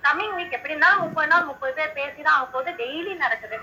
கம்மிங் 0.05 0.35
வீக் 0.37 0.55
எப்படின்னா 0.57 0.89
முப்பது 1.03 1.27
நாள் 1.27 1.47
முப்பது 1.49 1.73
பேர் 1.73 1.93
பேசி 1.93 2.19
தான் 2.21 2.35
அவங்க 2.35 2.51
போது 2.51 2.71
டெய்லி 2.81 3.13
நடக்குது 3.15 3.57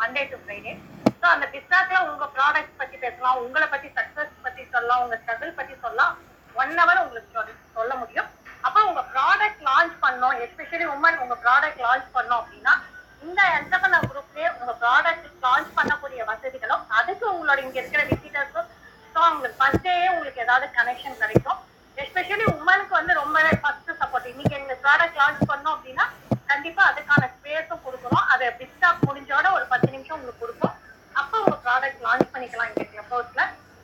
மண்டே 0.00 0.22
டு 0.30 0.36
ஃப்ரைடே 0.42 0.72
ஸோ 1.20 1.26
அந்த 1.34 1.46
பிஸ்டாக்ல 1.54 1.98
உங்க 2.10 2.24
ப்ராடக்ட் 2.36 2.74
பத்தி 2.76 2.96
பேசலாம் 2.96 3.40
உங்களை 3.44 3.66
பத்தி 3.66 3.88
சக்சஸ் 3.98 4.32
பத்தி 4.42 4.62
சொல்லலாம் 4.72 5.02
உங்க 5.04 5.16
ஸ்ட்ரகிள் 5.22 5.56
பத்தி 5.60 5.74
சொல்லலாம். 5.84 6.14
ஒன் 6.56 6.74
ஹவர் 6.78 7.02
உங்களுக்கு 7.04 7.62
சொல்ல 7.74 7.94
முடியும். 7.94 8.28
அப்போ 8.60 8.80
உங்க 8.84 9.02
ப்ராடக்ட் 9.14 9.62
லான்ச் 9.68 9.96
பண்ணோம் 10.04 10.36
எஸ்பெஷலி 10.44 10.86
உமன் 10.94 11.18
உங்க 11.18 11.34
ப்ராடக்ட் 11.44 11.82
லான்ச் 11.86 12.08
பண்ணோம் 12.14 12.40
அப்படின்னா 12.42 12.74
இந்த 13.22 13.40
என்டர்பனர் 13.58 14.08
குரூப்லயே 14.10 14.48
உங்க 14.58 14.72
ப்ராடக்ட் 14.82 15.28
லான்ச் 15.44 15.70
பண்ணக்கூடிய 15.78 16.20
வசதிகளும் 16.30 16.84
அதுக்கு 16.98 17.26
உங்களோட 17.32 17.58
இங்க 17.66 17.78
இருக்கிற 17.82 18.02
விசிட்டர்ஸும் 18.10 18.68
ஸோ 19.14 19.20
உங்களுக்கு 19.32 19.58
ஃபர்ஸ்ட் 19.60 19.86
டேயே 19.86 20.08
உங்களுக்கு 20.14 20.44
ஏதாவது 20.46 20.66
கனெக்ஷன் 20.78 21.20
கிடைக்கும். 21.22 21.60
எஸ்பெஷலி 21.96 22.46
உமனுக்கு 22.54 22.94
வந்து 23.00 23.12
ரொம்ப 23.20 23.36
ஃபர்ஸ்ட் 23.62 23.92
சப்போர்ட் 24.00 24.30
இன்னைக்கு 24.32 24.56
எங்க 24.60 24.74
ப்ராடக்ட் 24.84 25.20
லான்ச் 25.20 25.44
பண்ணோம் 25.50 25.74
அப்படின்னா 25.76 26.06
கண்டிப்பா 26.50 26.82
அதுக்கான 26.90 27.28
ஸ்பேஸும் 27.36 27.84
கொடுக்குறோம். 27.86 28.26
அதை 28.32 28.48
பிஸ்டாப் 28.60 29.06
முடிஞ்சோட 29.08 29.46
ஒரு 29.58 29.64
பத்து 29.72 29.88
நிமிஷம் 29.94 30.16
உங்களுக்கு 30.18 30.42
கொடுக்கும் 30.44 30.74
அப்போ 31.20 31.36
உங்க 31.44 31.56
ப்ராடக்ட் 31.66 32.04
லான்ச் 32.06 32.32
பண்ணிக்கலாம் 32.34 32.70
இங்க 32.72 32.84
கிளப் 32.92 33.14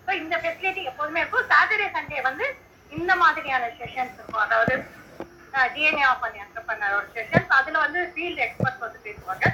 ஸோ 0.06 0.12
இந்த 0.22 0.34
ஃபெசிலிட்டி 0.42 0.82
எப்போதுமே 0.90 1.20
இருக்கும். 1.22 1.48
சாட்டர்டே 1.52 1.88
சண்டே 1.96 2.20
வந்து 2.28 2.46
இந்த 2.92 3.12
மாதிரியான 3.22 3.64
செஷன்ஸ் 3.80 4.16
இருக்கும். 4.18 4.44
அதாவது 4.46 4.74
டிஎன்ஏ 5.74 6.04
ஆஃப் 6.10 6.22
பண்ணி 6.24 6.38
பண்ண 6.68 6.84
ஒரு 6.98 7.08
செஷன்ஸ் 7.16 7.50
அதுல 7.58 7.78
வந்து 7.84 8.00
ஃபீல்டு 8.12 8.42
எக்ஸ்பர்ட் 8.46 8.71
பேசுவாங்க 9.32 9.48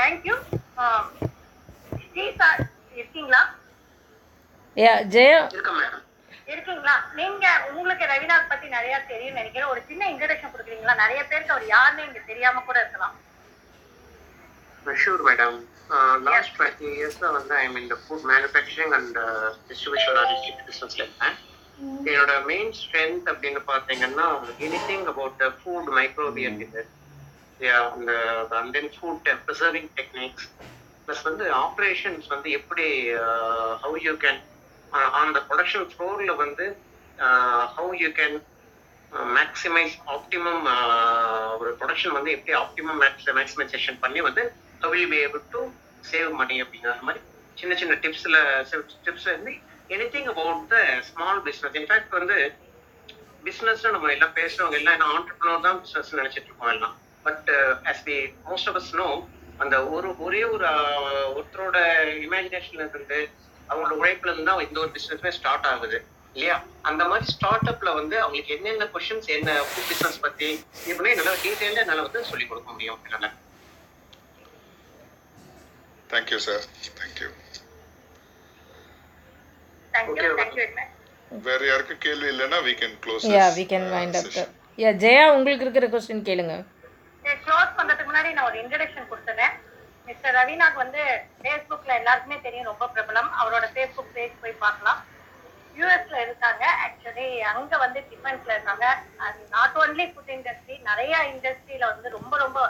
தேங்க்யூ 0.00 0.34
ஸ்ரீ 2.06 2.24
சார் 2.40 2.60
இருக்கீங்களா? 2.98 3.42
ஜெயா? 5.14 5.40
இருக்கீங்களா? 6.52 6.94
நீங்க 7.18 7.46
உங்களுக்கு 7.68 8.04
ரவிநாத் 8.12 8.50
பத்தி 8.50 8.66
நிறைய 8.74 8.96
தெரியும் 9.12 9.38
நினைக்கிறேன். 9.40 9.70
ஒரு 9.72 9.80
சின்ன 9.88 10.02
இன்ட்ரடக்ஷன் 10.12 10.52
கொடுக்குறீங்களா? 10.52 10.94
நிறைய 11.04 11.20
பேருக்கு 11.30 11.54
அவர் 11.54 11.72
யாருன்னு 11.74 12.06
இங்க 12.08 12.20
தெரியாம 12.30 12.62
கூட 12.68 12.78
இருக்கலாம். 12.84 13.14
ஷூர் 15.04 15.24
மேடம் 15.28 15.56
லாஸ்ட் 16.28 16.54
டுவெண்ட்டி 16.56 16.88
இயர்ஸில் 16.98 17.34
வந்து 17.36 17.54
ஐ 17.62 17.64
மீன் 17.72 17.84
இந்த 17.86 17.96
food 18.02 18.26
manufacturing 18.32 18.92
and 18.98 19.16
distribution 19.68 20.16
logistic 20.18 20.62
பிஸ்னஸில் 20.68 21.02
இருக்கேன் 21.04 21.36
என்னோட 22.10 22.34
மெயின் 22.50 22.70
ஸ்ட்ரென்த் 22.80 23.26
அப்படின்னு 23.32 23.60
பார்த்தீங்கன்னா 23.72 24.26
எனிதிங் 24.66 25.06
அபவுட் 25.12 25.42
ஃபுட் 25.58 25.90
மைக்ரோபியல் 25.98 26.60
இது 26.66 26.82
அந்த 27.60 28.12
and 28.58 28.72
then 28.74 28.90
food 28.96 29.28
preserving 29.46 29.88
techniques 29.96 30.46
plus 31.08 31.22
வந்து 31.22 31.52
ஆப்ரேஷன்ஸ் 31.52 32.26
வந்து 32.28 32.50
எப்படி 32.50 32.86
ஹவு 33.82 33.98
யூ 34.02 34.14
கேன் 34.16 34.40
அந்த 35.20 35.38
ப்ரொடக்ஷன் 35.40 35.86
ஃப்ளோரில் 35.92 36.34
வந்து 36.34 36.66
how 37.76 37.92
you 38.00 38.08
can 38.10 38.36
maximise 39.34 39.96
optimum 40.06 40.62
ஒரு 41.58 41.70
ப்ரொடக்ஷன் 41.80 42.12
வந்து 42.12 42.30
எப்படி 42.30 42.52
ஆப்டிமம் 42.52 43.00
மேக்ஸிமைசேஷன் 43.36 44.00
பண்ணி 44.00 44.20
வந்து 44.20 44.44
how 44.82 44.92
you 44.94 45.06
be 45.08 45.18
able 45.26 45.44
to 45.50 45.60
save 46.04 46.30
money 46.32 46.62
அப்படிங்கிற 46.62 47.00
மாதிரி 47.02 47.20
சின்ன 47.56 47.74
சின்ன 47.74 47.94
டிப்ஸில் 47.94 48.38
டிப்ஸ் 49.04 49.28
வந்து 49.28 49.52
anything 50.08 50.28
about 50.28 50.68
the 50.68 50.76
small 51.00 51.40
business 51.46 51.76
in fact 51.76 52.10
வந்து 52.10 52.36
பிஸ்னஸ் 53.44 53.84
நம்ம 53.90 54.12
எல்லாம் 54.12 54.34
பேசுறவங்க 54.34 54.78
எல்லாம் 54.80 54.94
என்ன 54.94 55.58
தான் 55.60 55.80
பிஸ்னஸ் 55.82 56.18
நினைச்சிட்டு 56.20 56.48
இருக்கோம் 56.48 56.68
எல்லாம். 56.68 56.94
But 57.26 57.48
as 57.92 58.02
we 58.08 58.16
most 58.48 58.68
of 58.72 58.78
us 58.82 58.92
know 59.00 59.08
அந்த 59.62 59.76
ஒரு 59.94 60.08
ஒரே 60.24 60.42
ஒரு 60.54 60.66
uh, 60.72 61.24
ஒருத்தரோட 61.36 61.76
இமேஜினேஷன்ல 62.26 62.82
இருந்து 62.86 63.18
அவங்களோட 63.68 63.94
உழைப்புல 64.00 64.30
இருந்து 64.30 64.48
தான் 64.48 64.64
இந்த 64.66 64.78
ஒரு 64.82 64.90
பிசினஸ்மே 64.96 65.30
ஸ்டார்ட் 65.38 65.66
ஆகுது. 65.70 65.98
இல்லையா? 66.36 66.56
அந்த 66.88 67.02
மாதிரி 67.10 67.26
ஸ்டார்ட் 67.34 67.68
அப்ல 67.72 67.90
வந்து 67.98 68.16
அவங்களுக்கு 68.22 68.54
என்னென்ன 68.56 68.86
கொஷின்ஸ் 68.94 69.28
என்ன 69.36 69.50
ஃபுட் 69.68 69.88
பிசினஸ் 69.90 70.18
பத்தி 70.24 70.48
இப்படி 70.90 71.14
நல்லா 71.20 71.34
டீட்டெயிலாக 71.44 71.82
என்னால் 71.84 72.04
வந்து 72.06 72.22
சொல்லிக் 72.30 72.50
கொடுக்க 72.50 72.68
முடியும். 72.74 73.00
என்னால். 73.06 73.34
தேங்க்யூ 76.10 76.38
சார் 76.46 76.64
தேங்க்யூ 76.96 77.30
வேற 81.46 81.60
யாருக்கும் 81.70 82.02
கேள்வி 82.04 82.28
இல்லைன்னா 82.32 82.58
we 82.66 82.74
can 82.82 82.92
close 83.04 83.24
yeah 83.36 83.46
we 83.58 83.64
can 83.72 83.88
uh, 83.88 83.94
wind 83.96 84.16
up. 84.20 84.52
Yeah 84.78 84.90
Jaya 85.04 85.24
உங்களுக்கு 85.36 85.64
இருக்கிற 85.66 85.86
கொஸ்டின் 85.94 86.26
கேளுங்க. 86.28 86.54
க்ளோஸ் 87.44 87.76
பண்றதுக்கு 87.78 88.10
முன்னாடி 88.10 88.30
நான் 88.36 88.48
ஒரு 88.50 88.58
இன்ட்ரடக்ஷன் 88.62 89.10
கொடுத்துருந்தேன் 89.10 89.54
மிஸ்டர் 90.08 90.34
ரவிநாத் 90.38 90.82
வந்து 90.82 91.02
ஃபேஸ்புக்ல 91.40 91.92
எல்லாருக்குமே 92.00 92.36
தெரியும் 92.46 92.68
ரொம்ப 92.70 92.84
பிரபலம். 92.94 93.30
அவரோட 93.40 93.66
ஃபேஸ்புக் 93.74 94.12
பேஜ் 94.16 94.40
போய் 94.42 94.60
பார்க்கலாம். 94.64 95.00
யூஎஸ்ல 95.78 96.16
இருக்காங்க. 96.24 96.64
ஆக்சுவலி 96.84 97.26
அங்க 97.52 97.76
வந்து 97.84 98.00
டிஃபென்ஸ்ல 98.10 98.52
இருக்காங்க. 98.56 98.86
அது 99.24 99.40
நாட் 99.54 99.78
ஓன்லி 99.80 100.06
ஃபுட் 100.12 100.32
இண்டஸ்ட்ரி 100.36 100.76
நிறைய 100.90 101.14
இண்டஸ்ட்ரியில 101.32 101.88
வந்து 101.92 102.10
ரொம்ப 102.18 102.36
ரொம்ப 102.44 102.60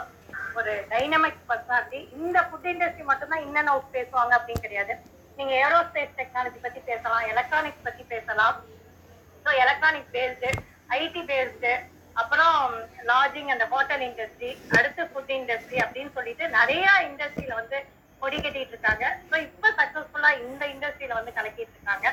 ஒரு 0.59 0.73
டைனமிக் 0.93 1.43
பர்சனாலிட்டி 1.49 1.99
இந்த 2.21 2.37
ஃபுட் 2.47 2.67
இண்டஸ்ட்ரி 2.73 3.05
மட்டும்தான் 3.11 3.45
இன்னென்ன 3.47 3.73
அவுட் 3.73 3.95
பேசுவாங்க 3.97 4.33
அப்படின்னு 4.37 4.65
கிடையாது. 4.65 4.95
நீங்க 5.37 5.53
ஏரோஸ்பேஸ் 5.65 6.17
டெக்னாலஜி 6.21 6.59
பத்தி 6.65 6.81
பேசலாம் 6.89 7.27
எலக்ட்ரானிக்ஸ் 7.33 7.85
பத்தி 7.87 8.03
பேசலாம். 8.13 8.57
So 9.45 9.51
electronic 9.63 10.09
based 10.17 10.49
IT 10.99 11.23
based 11.31 11.73
அப்புறம் 12.21 12.55
லாட்ஜிங் 13.09 13.51
அந்த 13.55 13.65
ஹோட்டல் 13.73 14.03
இண்டஸ்ட்ரி 14.07 14.49
அடுத்து 14.77 15.01
ஃபுட் 15.09 15.33
இண்டஸ்ட்ரி 15.37 15.77
அப்படின்னு 15.85 16.11
சொல்லிட்டு 16.17 16.45
நிறைய 16.57 16.85
இண்டஸ்ட்ரியில 17.09 17.57
வந்து 17.61 17.77
கொடி 18.21 18.37
கட்டிட்டு 18.37 18.73
இருக்காங்க. 18.75 19.05
ஸோ 19.29 19.35
இப்போ 19.47 19.67
சக்சஸ்ஃபுல்லா 19.79 20.31
இந்த 20.45 20.63
இண்டஸ்ட்ரியில 20.73 21.17
வந்து 21.19 21.35
கலக்கிட்டு 21.37 21.75
இருக்காங்க. 21.77 22.07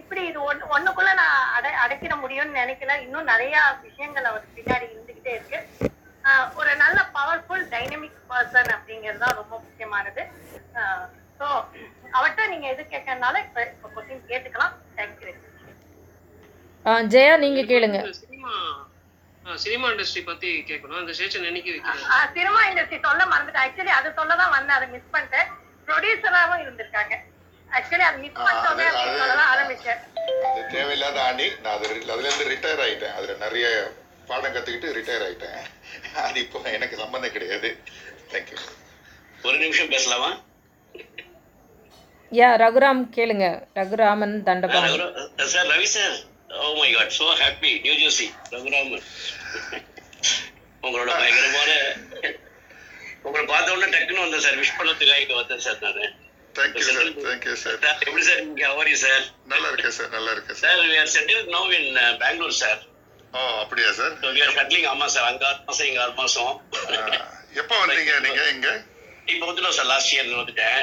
இப்படி 0.00 0.22
இது 0.30 0.38
ஒன்று 0.50 0.70
ஒண்ணுக்குள்ள 0.74 1.10
நான் 1.22 1.50
அடை 1.56 1.72
அடைக்கிட 1.82 2.14
முடியும்னு 2.22 2.60
நினைக்கல. 2.62 2.94
இன்னும் 3.04 3.30
நிறைய 3.32 3.56
விஷயங்கள் 3.86 4.30
அவர் 4.30 4.54
பின்னாடி 4.56 4.86
இருந்துகிட்டே 4.92 5.34
இருக்கு. 5.36 5.58
ஆஹ் 6.28 6.48
ஒரு 6.60 6.72
நல்ல 6.82 6.98
பவர்ஃபுல் 7.18 7.64
டைனமிக் 7.74 8.18
பர்சன் 8.30 8.72
அப்படிங்கிறது 8.76 9.22
தான் 9.24 9.38
ரொம்ப 9.40 9.54
முக்கியமானது. 9.66 10.24
ஸோ 11.38 11.46
அவர்கிட்ட 12.16 12.42
நீங்க 12.52 12.66
எது 12.74 12.82
கேட்கறதுனால 12.94 13.38
இப்போ 13.46 13.88
கொஸ்டின் 13.94 14.28
கேட்டுக்கலாம். 14.32 14.76
தேங்க்யூ 14.98 15.32
ஜெயா 17.14 17.34
நீங்க 17.42 17.60
கேளுங்க. 17.70 17.98
சினிமா 18.42 19.56
சினிமா 19.64 19.86
இண்டஸ்ட்ரி 19.92 20.20
பத்தி 20.24 20.48
கேட்கணும் 20.68 21.00
அந்த 21.00 21.12
ஸ்டேஷன் 21.16 21.46
என்னைக்கு 21.48 21.70
வைக்கிறாங்க 21.74 22.04
ஆஹ் 22.14 22.28
சினிமா 22.36 22.60
இண்டஸ்ட்ரி 22.68 22.98
சொல்ல 23.06 23.22
மறந்துட்டேன். 23.32 23.64
ஆக்சுவலி 23.66 23.92
அது 23.98 24.08
சொல்ல 24.18 24.32
தான் 24.40 24.52
வந்தேன். 24.56 24.76
அதை 24.78 24.86
மிஸ் 24.94 25.12
பண்ணிட்டேன். 25.14 25.48
ப்ரொடியூசராகவும் 25.88 26.62
இருந்திருக்காங்க. 26.64 27.14
ஆக்சுவலி 27.70 28.04
அது 28.08 28.18
மிஸ் 28.24 28.38
பண்ணிட்டோமே 28.46 28.86
அப்படின்னு 28.90 29.20
சொல்ல 29.22 29.44
ஆரம்பிச்சேன். 29.54 30.00
அது 30.48 30.62
தேவையில்லாத 30.74 31.18
ஆணி 31.28 31.46
நான் 31.64 31.74
அது 31.76 31.86
அதுல 32.14 32.28
இருந்து 32.28 32.48
ரிட்டையர் 32.52 32.82
ஆயிட்டேன். 32.86 33.14
அதுல 33.18 33.36
நிறைய 33.44 33.66
பாடம் 34.28 34.54
கத்துக்கிட்டு 34.56 34.96
ரிட்டையர் 34.98 35.26
ஆயிட்டேன். 35.28 35.60
அது 36.26 36.40
இப்போ 36.44 36.70
எனக்கு 36.78 37.02
சம்பந்தம் 37.02 37.36
கிடையாது. 37.36 37.70
தேங்க்யூ 38.32 38.58
ஒரு 39.48 39.56
நிமிஷம் 39.64 39.92
பேசலாமா? 39.94 40.30
யா 42.32 42.50
ரகுராம் 42.64 43.02
கேளுங்க. 43.16 43.46
Raghuraman 43.78 44.36
Thandapani. 44.50 44.92
Sir 45.54 45.70
Ravi 45.74 45.88
sir. 45.96 46.14
Oh 46.52 46.72
my 46.76 46.88
God 46.92 47.14
so 47.16 47.26
happy 47.40 47.70
New 47.84 47.94
Jersey 48.00 48.26
உங்களோட 50.82 51.08
பயங்கரமான 51.12 51.70
உங்களை 53.24 53.44
பார்த்த 53.46 53.74
உடனே 53.74 53.88
டக்குன்னு 53.94 54.24
வந்தேன் 54.24 54.44
சார். 54.44 54.56
விஷ் 54.60 54.76
பண்ணதுக்காக 54.78 55.20
இங்க 55.22 55.34
வந்தேன் 55.34 55.64
சார் 55.66 55.80
நான். 55.84 56.14
Thank you 56.54 56.82
sir 56.86 57.10
thank you 57.20 57.52
sir 57.56 57.76
எப்படி 58.02 58.22
சார் 58.28 58.40
இங்க? 58.44 58.62
அவரி 58.72 58.94
சார் 59.02 59.22
நல்லா 59.52 59.68
இருக்கேன் 59.68 59.94
சார் 59.98 60.10
நல்லா 60.16 60.32
இருக்கேன் 60.34 60.58
sir 60.58 60.72
sir 60.72 60.88
we 60.88 60.96
are 60.98 61.12
settle 61.14 61.46
no 61.54 61.60
in 61.78 61.90
Bangalore 62.22 62.56
sir 62.58 62.80
oh 63.34 63.42
அப்படியா 63.62 63.90
சார் 63.98 64.14
வி 64.34 64.42
ஆர் 64.46 64.56
செட்டிலிங் 64.58 64.88
ஆமா 64.92 65.06
சார் 65.14 65.28
அங்க 65.30 65.44
ஆறு 65.48 65.60
மாசம் 65.68 65.86
இங்க 65.90 66.00
ஆறு 66.02 66.14
மாசம். 66.18 66.52
எப்போ 67.60 67.74
வந்தீங்க 67.82 68.16
நீங்க 68.26 68.42
இங்க? 68.52 68.68
இப்போ 69.26 69.44
வந்துட்டோம் 69.46 69.76
சார் 69.78 69.90
லாஸ்ட் 69.92 70.12
இயர் 70.14 70.34
வந்துட்டேன். 70.34 70.80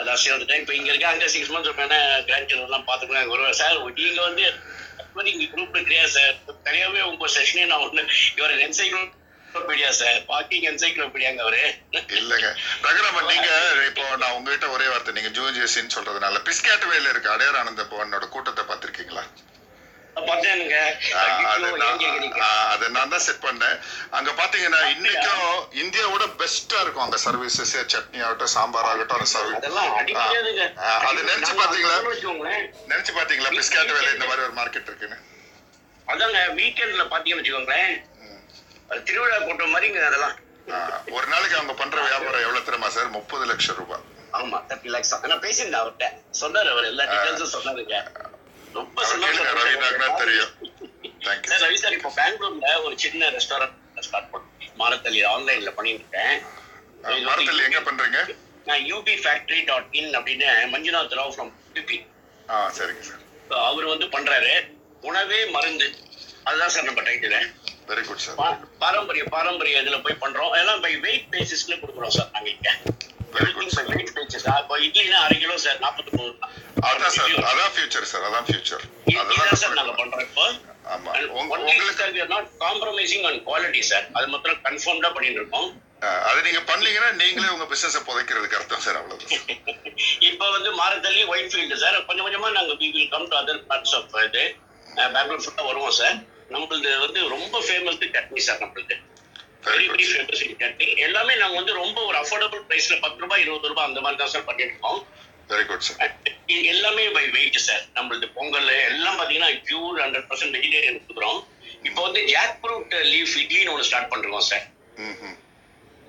அதான் 0.00 0.18
இயர் 0.24 0.48
டைம் 0.48 0.62
இப்போ 0.64 0.74
இங்க 0.74 0.90
இருக்க 0.92 1.06
அங்கே 1.08 1.28
சிக்ஸ் 1.34 1.52
மந்த்ஸ் 1.52 1.78
வேணா 1.80 2.00
கிராண்ட் 2.28 2.56
எல்லாம் 2.56 2.88
பாத்துக்கலாம் 2.90 3.32
வருவேன் 3.34 3.60
சார் 3.62 3.78
நீங்கள் 4.00 4.26
வந்து 4.28 4.46
மாதிரி 5.16 5.30
இங்க 5.34 5.46
குரூப்ல 5.52 5.78
கிடையாது 5.82 6.10
சார். 6.16 6.34
தனியாவே 6.66 7.00
உங்க 7.10 7.28
செஷனே 7.36 7.64
நான் 7.66 7.84
ஒண்ணு 7.84 8.02
இவர் 8.38 8.54
என்சைக்ளோபீடியா 8.66 9.90
சார். 10.00 10.18
பாக்கிங் 10.30 10.66
என்சைக்ளோபீடியாங்க 10.70 11.40
அவரு. 11.46 11.62
இல்லைங்க. 12.20 12.48
ரகுராமன் 12.86 13.30
நீங்க 13.32 13.48
இப்போ 13.88 14.04
நான் 14.22 14.36
உங்ககிட்ட 14.38 14.68
ஒரே 14.76 14.86
வார்த்தை 14.92 15.14
நீங்க 15.18 15.32
ஜூஜிஎஸ்சின்னு 15.38 15.94
சொல்றதுனால 15.96 16.42
பிஸ்கேட் 16.48 16.88
வேல 16.92 17.08
இருக்கு. 17.12 17.34
அடையார் 17.34 17.60
ஆனந்த 17.62 17.84
பவனோட 17.92 18.26
கூட்டத்தை 18.28 18.64
பார்த்திருக்கீங்களா? 18.70 19.24
அது 22.74 22.86
நான் 22.96 23.12
தான் 23.14 23.24
செட் 23.26 23.42
பண்ணேன். 23.46 23.76
அங்க 24.16 24.30
பாத்தீங்கன்னா 24.40 24.80
இன்னைக்கும் 24.94 25.44
இந்தியாவோட 25.82 26.24
பெஸ்டா 26.40 26.78
இருக்கும் 26.84 27.04
அங்க 27.06 27.18
சர்வீசஸ் 27.26 27.74
சட்னி 27.94 28.20
ஆகட்டும் 28.26 28.52
சாம்பார் 28.56 28.88
ஆகட்டும் 28.92 29.20
அந்த 29.20 29.58
அதெல்லாம் 29.58 29.92
அடிக்கிறதுங்க. 30.00 30.64
சர்வீஸ் 30.86 31.06
அது 31.10 31.20
நினைச்சு 31.30 31.54
பாத்தீங்களா? 31.60 31.96
வச்சுக்கோங்களேன். 32.10 32.64
நினைச்சு 32.92 33.14
பாத்தீங்களா? 33.18 33.52
பிஸ்கேட் 33.58 33.94
வேலை 33.96 34.10
இந்த 34.16 34.26
மாதிரி 34.30 34.44
ஒரு 34.46 34.56
மார்க்கெட் 34.60 34.90
இருக்குன்னு. 34.90 35.18
அதாங்க 36.12 36.40
வீக்கெண்ட்ல 36.60 37.04
பாத்தீங்கன்னு 37.14 37.42
வச்சுக்கோங்களேன். 37.42 37.94
அது 38.90 39.00
திருவிழா 39.10 39.38
கூட்டம் 39.48 39.72
மாதிரிங்க 39.74 40.02
அதெல்லாம். 40.10 40.36
ஒரு 41.16 41.26
நாளைக்கு 41.32 41.58
அவங்க 41.58 41.74
பண்ற 41.80 41.96
வியாபாரம் 42.08 42.44
எவ்வளவு 42.46 42.66
தெரியுமா 42.68 42.88
சார்? 42.96 43.10
முப்பது 43.18 43.44
லட்சம் 43.50 43.78
ரூபாய். 43.80 44.04
ஆமா 44.38 44.58
தேர்ட்டி 44.70 44.90
லேக்ஸ் 44.94 45.12
நான் 45.32 45.44
பேசியிருந்தேன் 45.44 45.82
அவர்கிட்ட. 45.82 46.08
சொன்னாரு 46.42 46.70
அவர் 46.74 46.90
எல்லா 46.92 47.04
டீடைல்ஸும் 47.12 47.54
சொன்னாருங்க. 47.56 47.98
ரொம்ப 48.78 49.02
தெரியும். 50.20 50.52
ரவி 51.62 51.76
சார் 51.82 51.96
இப்போ 51.98 52.10
பெங்களூர்ல 52.18 52.68
ஒரு 52.84 52.94
சின்ன 53.04 53.28
ரெஸ்டாரண்ட் 53.36 53.76
ஸ்டார்ட் 54.06 54.30
பண்ணேன் 54.32 54.74
மாரத்தள்ளி 54.80 55.20
ஆன்லைன்ல 55.34 55.70
பண்ணிட்டு 55.78 56.02
இருக்கேன் 56.04 56.34
எங்க 57.66 57.80
பண்றீங்க? 57.88 58.18
நான் 58.68 58.82
யூபி 58.90 59.14
ஃபேக்டரி 59.24 59.60
டாட் 59.70 59.94
இன் 60.00 60.10
அப்படின்னு 60.18 60.48
மஞ்சுநாத் 60.74 61.16
ராவ் 61.20 61.34
ஃப்ரம் 61.36 61.52
யூபி 61.78 61.98
சரிங்க 62.78 63.02
சார். 63.08 63.22
அவர் 63.68 63.86
வந்து 63.92 64.06
பண்றாரு. 64.16 64.52
உணவே 65.08 65.40
மருந்து. 65.56 65.88
அதுதான் 66.48 66.72
சார் 66.74 66.88
நம்ம 66.88 67.02
டைட்டில் 67.08 67.38
வெரி 67.90 68.02
குட் 68.08 68.24
சார் 68.24 68.38
பாரம்பரிய 68.84 69.24
பாரம்பரிய 69.34 69.82
இதுல 69.82 69.98
போய் 70.06 70.22
பண்றோம். 70.24 70.52
எல்லாம் 70.60 70.82
பை 70.84 70.92
வெயிட் 71.06 71.28
பேசிஸ்ல 71.34 71.74
கொடுக்குறோம் 71.82 72.14
சார் 72.18 72.32
நாங்க 72.36 72.50
இங்க. 72.56 72.70
வெயிட் 73.34 74.12
பேசிஸ் 74.16 74.46
இப்போ 74.54 74.76
இட்லினா 74.84 75.18
அரை 75.24 75.36
கிலோ 75.38 75.56
சார் 75.64 75.78
நாற்பத்தி 75.82 76.12
மூணு 76.16 76.32
அதான் 76.88 77.14
சார் 77.16 77.32
அதான் 77.50 77.72
ஃபியூச்சர் 77.74 78.06
சார் 78.10 78.26
அதான் 78.28 78.46
ஃபியூச்சர் 78.48 78.84
இதுதான் 79.12 79.60
சார் 79.62 79.76
நாங்க 79.78 79.94
பண்றோம் 80.00 80.24
இப்போ. 80.26 80.44
ஆமா. 80.88 81.10
உங்களுக்கு 81.42 82.04
not 82.32 82.50
compromising 82.60 83.24
on 83.28 83.40
quality 83.46 83.82
sir 83.88 84.06
அது 84.16 84.26
மாத்திரம் 84.32 84.60
கன்ஃபார்ம்டா 84.66 85.10
பண்ணிட்டு 85.16 85.40
இருக்கோம் 85.40 85.68
அது 86.28 86.40
நீங்க 86.46 86.60
பண்ணீங்கன்னா 86.68 87.10
நீங்களே 87.20 87.50
உங்க 87.52 87.66
பிசினஸ் 87.70 87.98
புதைக்கிறதுக்கு 88.08 88.58
அர்த்தம் 88.58 88.84
சார் 88.84 88.98
அவ்வளவு 88.98 89.38
இப்போ 90.28 90.46
வந்து 90.54 90.70
மாரத்தள்ளி 90.80 91.22
ஒயிட் 91.30 91.50
ஃபீல்டு 91.52 91.78
சார் 91.82 91.96
கொஞ்சம் 92.08 92.26
கொஞ்சமா 92.26 92.48
நாங்க 92.56 92.74
we 92.80 92.88
will 92.94 93.10
come 93.12 93.28
to 93.30 93.36
other 93.40 93.60
parts 93.70 93.94
of 93.98 94.16
இது 94.24 94.44
பெங்களூர் 95.14 95.42
ஃபுல்லா 95.44 95.64
வருவோம் 95.68 95.96
சார் 95.98 96.16
நம்மளது 96.50 96.90
வந்து 97.04 97.20
ரொம்ப 97.34 97.56
ஃபேமஸ் 97.66 98.02
சட்னி 98.14 98.42
சார் 98.46 98.60
நம்மளுது. 98.62 98.96
வெரி 99.66 99.86
வெரி 99.92 100.06
ஃபேமஸ் 100.10 100.42
சட்னி 100.60 100.86
எல்லாமே 101.06 101.34
நாங்க 101.42 101.56
வந்து 101.60 101.72
ரொம்ப 101.82 101.98
ஒரு 102.08 102.16
அஃபோர்டபுள் 102.22 102.64
பிரைஸ்ல 102.68 102.96
பத்து 103.04 103.22
ரூபாய் 103.24 103.42
இருபது 103.44 103.70
ரூபாய் 103.72 103.88
அந்த 103.88 104.00
மாதிரி 104.04 104.20
தான் 104.22 104.32
சார் 104.34 104.46
பண்ணிட்டு 104.48 104.74
இருக்கோம் 104.74 105.00
வெரி 105.50 105.64
குட் 105.70 105.86
சார் 105.88 106.14
எல்லாமே 106.72 107.04
பை 107.16 107.24
வெயிட் 107.36 107.58
சார் 107.66 107.84
நம்மளது 107.98 108.28
பொங்கல் 108.36 108.70
எல்லாம் 108.90 109.18
பாத்தீங்கன்னா 109.20 109.50
பியூர் 109.68 110.00
ஹண்ட்ரட் 110.04 110.28
பர்சன்ட் 110.30 110.56
வெஜிடேரியன் 110.56 111.02
கொடுக்குறோம். 111.02 111.40
இப்போ 111.88 112.00
வந்து 112.06 112.20
ஜாக் 112.32 112.56
ஃப்ரூட் 112.60 112.94
லீஃப் 113.12 113.34
இட்லின்னு 113.42 113.72
ஒன்று 113.74 113.88
ஸ்டார்ட் 113.88 114.10
பண்றோம் 114.12 114.46
சார் 114.50 114.66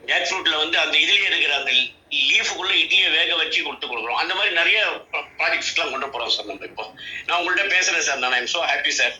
ஜாக் 0.10 0.28
ஃப்ரூட்ல 0.28 0.56
வந்து 0.64 0.78
அந்த 0.84 0.96
இதுலயே 1.04 1.28
இருக்கிற 1.32 1.54
அந்த 1.62 1.72
லீஃபுக்குள்ள 2.12 2.72
இட்லியை 2.74 3.12
வேக 3.12 3.36
வச்சு 3.36 3.64
கொடுத்து 3.64 3.88
கொடுக்குறோம். 3.88 4.20
அந்த 4.22 4.36
மாதிரி 4.36 4.56
நிறைய 4.56 5.04
ப்ராஜெக்ட்ஸ்லாம் 5.38 5.92
கொண்டு 5.92 6.08
போறோம் 6.08 6.28
சார் 6.28 6.46
நம்ம 6.46 6.66
இப்போ. 6.66 6.94
நான் 7.26 7.40
உங்கள்ட்ட 7.40 7.66
பேசுறேன் 7.68 8.00
சார். 8.00 8.18
நான் 8.18 8.32
ஐம் 8.32 8.52
சோ 8.54 8.62
ஹாப்பி 8.66 8.90
சார். 8.90 9.16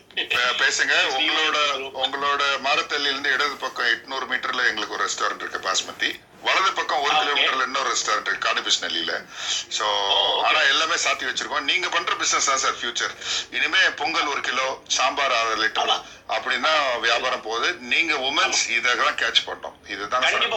பேசுங்க. 0.60 0.94
உங்களோட 1.20 1.58
உங்களோட 1.94 2.44
மாரத்தல்லில 2.64 3.12
இருந்து 3.12 3.32
இடது 3.32 3.56
பக்கம் 3.56 3.86
எட்நூறு 3.86 4.26
மீட்டர்ல 4.26 4.68
எங்களுக்கு 4.68 4.96
ஒரு 4.96 5.06
ரெஸ்டாரண்ட் 5.06 5.44
இருக்கு 5.46 5.60
பாஸ்மதி. 5.60 6.20
வலது 6.46 6.72
பக்கம் 6.78 7.02
ஒரு 7.06 7.14
கிலோமீட்டர்ல 7.22 7.66
இன்னொரு 7.68 7.90
ரெஸ்டாரண்ட் 7.94 8.28
இருக்கு 8.30 8.46
காடு 8.46 8.62
பிஸ்னலியில 8.68 9.14
சோ 9.78 9.86
ஆனா 10.48 10.60
எல்லாமே 10.72 10.98
சாத்தி 11.06 11.26
வச்சிருக்கோம். 11.30 11.68
நீங்க 11.72 11.88
பண்ற 11.96 12.14
பிசினஸ் 12.22 12.50
தான் 12.50 12.62
சார் 12.64 12.78
ஃபியூச்சர் 12.80 13.14
இனிமே 13.58 13.82
பொங்கல் 14.02 14.32
ஒரு 14.34 14.42
கிலோ 14.50 14.68
சாம்பார் 14.98 15.36
ஆறு 15.40 15.56
லிட்டர் 15.64 15.94
அப்படின்னா 16.36 16.72
வியாபாரம் 17.06 17.44
போகுது. 17.48 17.68
நீங்க 17.92 18.14
உமன்ஸ் 18.30 18.64
இதெல்லாம் 18.78 19.20
கேட்ச் 19.22 19.42
பண்ணோம். 19.50 19.76
இதுதான் 19.94 20.24
சார் 20.24 20.48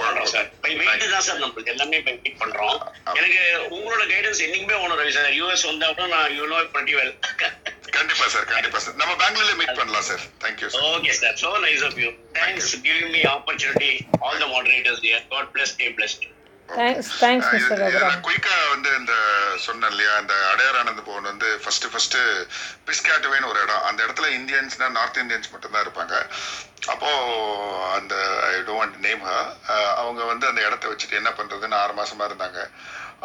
தான் 1.16 1.26
சார் 1.28 1.42
நம்மளுக்கு 1.44 1.72
எல்லாமே 1.74 2.00
பண்றோம். 2.42 2.78
எனக்கு 3.18 3.40
உங்களோட 3.76 4.02
கைடன்ஸ் 4.12 4.44
என்னைக்குமே 4.46 4.78
ஒன்று 4.82 5.00
ரவி 5.02 5.14
சார் 5.18 5.36
யூஎஸ் 5.40 5.68
வந்தா 5.70 5.90
கூட 5.98 6.08
நான் 6.16 6.34
யூ 6.38 6.46
நோ 6.54 6.58
well. 7.00 7.12
கண்டிப்பா 7.96 8.26
சார் 8.34 8.46
கண்டிப்பா 8.50 8.78
சார் 8.78 8.96
நம்ம 8.96 9.12
பெங்களூர்ல 9.22 9.54
மீட் 9.60 9.78
பண்ணலாம் 9.78 10.06
sir 10.10 10.24
thank you 10.42 10.68
sir 10.70 10.88
Okay, 10.92 11.14
sir. 11.14 11.32
So 11.36 11.50
nice 11.60 11.82
of 11.82 11.96
you. 11.98 12.10
Thanks 12.34 12.66
for 12.72 12.80
giving 12.80 13.08
me 13.12 13.22
opportunity. 13.28 13.92
All 14.20 14.36
the 14.38 14.48
moderators 14.48 15.00
here. 15.00 15.22
God 15.30 15.48
bless. 15.54 15.72
Stay 15.76 15.90
blessed. 15.98 16.22
Thanks 16.68 17.08
thanks 17.20 17.48
mister 17.52 17.80
Raghuram 17.82 18.20
குயிக்கா 18.26 18.56
வந்து 18.72 18.90
இந்த 18.98 19.14
சொன்னேன் 19.64 19.90
இல்லையா 19.92 20.12
இந்த 20.22 20.34
அடையார் 20.50 20.78
ஆனந்த் 20.80 21.02
பவன் 21.08 21.28
வந்து 21.30 21.48
ஃபர்ஸ்ட் 21.62 21.86
ஃபர்ஸ்ட் 21.92 22.16
பிஸ்காட்டுவேன்னு 22.88 23.48
ஒரு 23.52 23.60
இடம் 23.64 23.86
அந்த 23.88 24.00
இடத்துல 24.06 24.28
இந்தியன்ஸ்னா 24.36 24.88
நார்த் 24.98 25.20
இந்தியன்ஸ் 25.22 25.52
மட்டும்தான் 25.54 25.84
இருப்பாங்க 25.86 26.14
அப்போ 26.92 27.10
அந்த 27.96 28.14
ஐ 28.50 28.54
டோன்ட் 28.70 28.96
நேம் 29.06 29.24
அவங்க 30.02 30.20
வந்து 30.32 30.46
அந்த 30.50 30.60
இடத்த 30.68 30.86
வச்சுட்டு 30.92 31.20
என்ன 31.20 31.32
பண்றதுன்னு 31.40 31.80
ஆறு 31.82 31.94
மாசமா 32.00 32.26
இருந்தாங்க 32.30 32.60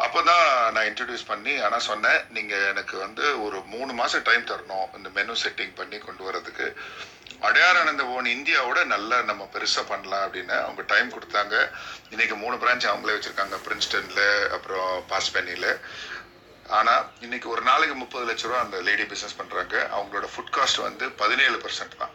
அப்போ 0.04 0.20
தான் 0.28 0.46
நான் 0.74 0.88
இன்ட்ரடியூஸ் 0.88 1.30
பண்ணி 1.30 1.52
ஆனால் 1.66 1.84
சொன்னேன் 1.90 2.20
நீங்கள் 2.36 2.66
எனக்கு 2.72 2.96
வந்து 3.04 3.24
ஒரு 3.44 3.58
மூணு 3.74 3.92
மாதம் 4.00 4.26
டைம் 4.28 4.48
தரணும் 4.50 4.88
இந்த 4.96 5.08
மெனு 5.16 5.36
செட்டிங் 5.44 5.76
பண்ணி 5.80 5.98
கொண்டு 5.98 6.22
வரதுக்கு 6.28 6.66
அடையார் 7.46 7.78
ஆனந்த 7.80 8.02
பவன் 8.10 8.28
இந்தியாவோட 8.34 8.80
நல்லா 8.92 9.16
நம்ம 9.30 9.42
பெருசாக 9.54 9.84
பண்ணலாம் 9.90 10.24
அப்படின்னு 10.26 10.54
அவங்க 10.66 10.82
டைம் 10.92 11.14
கொடுத்தாங்க. 11.14 11.54
இன்னைக்கு 12.14 12.36
மூணு 12.42 12.56
பிரான்ச் 12.62 12.90
அவங்களே 12.90 13.16
வச்சுருக்காங்க 13.16 13.56
பிரின்ஸ்டனில் 13.66 14.24
அப்புறம் 14.56 14.92
பாஸ்பேனியில் 15.10 15.70
ஆனால் 16.78 17.02
இன்னைக்கு 17.24 17.48
ஒரு 17.54 17.62
நாளைக்கு 17.70 17.96
முப்பது 18.02 18.24
லட்ச 18.28 18.46
ரூபா 18.48 18.62
அந்த 18.64 18.78
லேடி 18.86 19.04
பிஸ்னஸ் 19.10 19.38
பண்ணுறாங்க 19.40 19.74
அவங்களோட 19.96 20.28
ஃபுட் 20.32 20.54
காஸ்ட் 20.56 20.86
வந்து 20.88 21.04
பதினேழு 21.22 21.58
பர்சன்ட் 21.64 22.00
தான். 22.02 22.14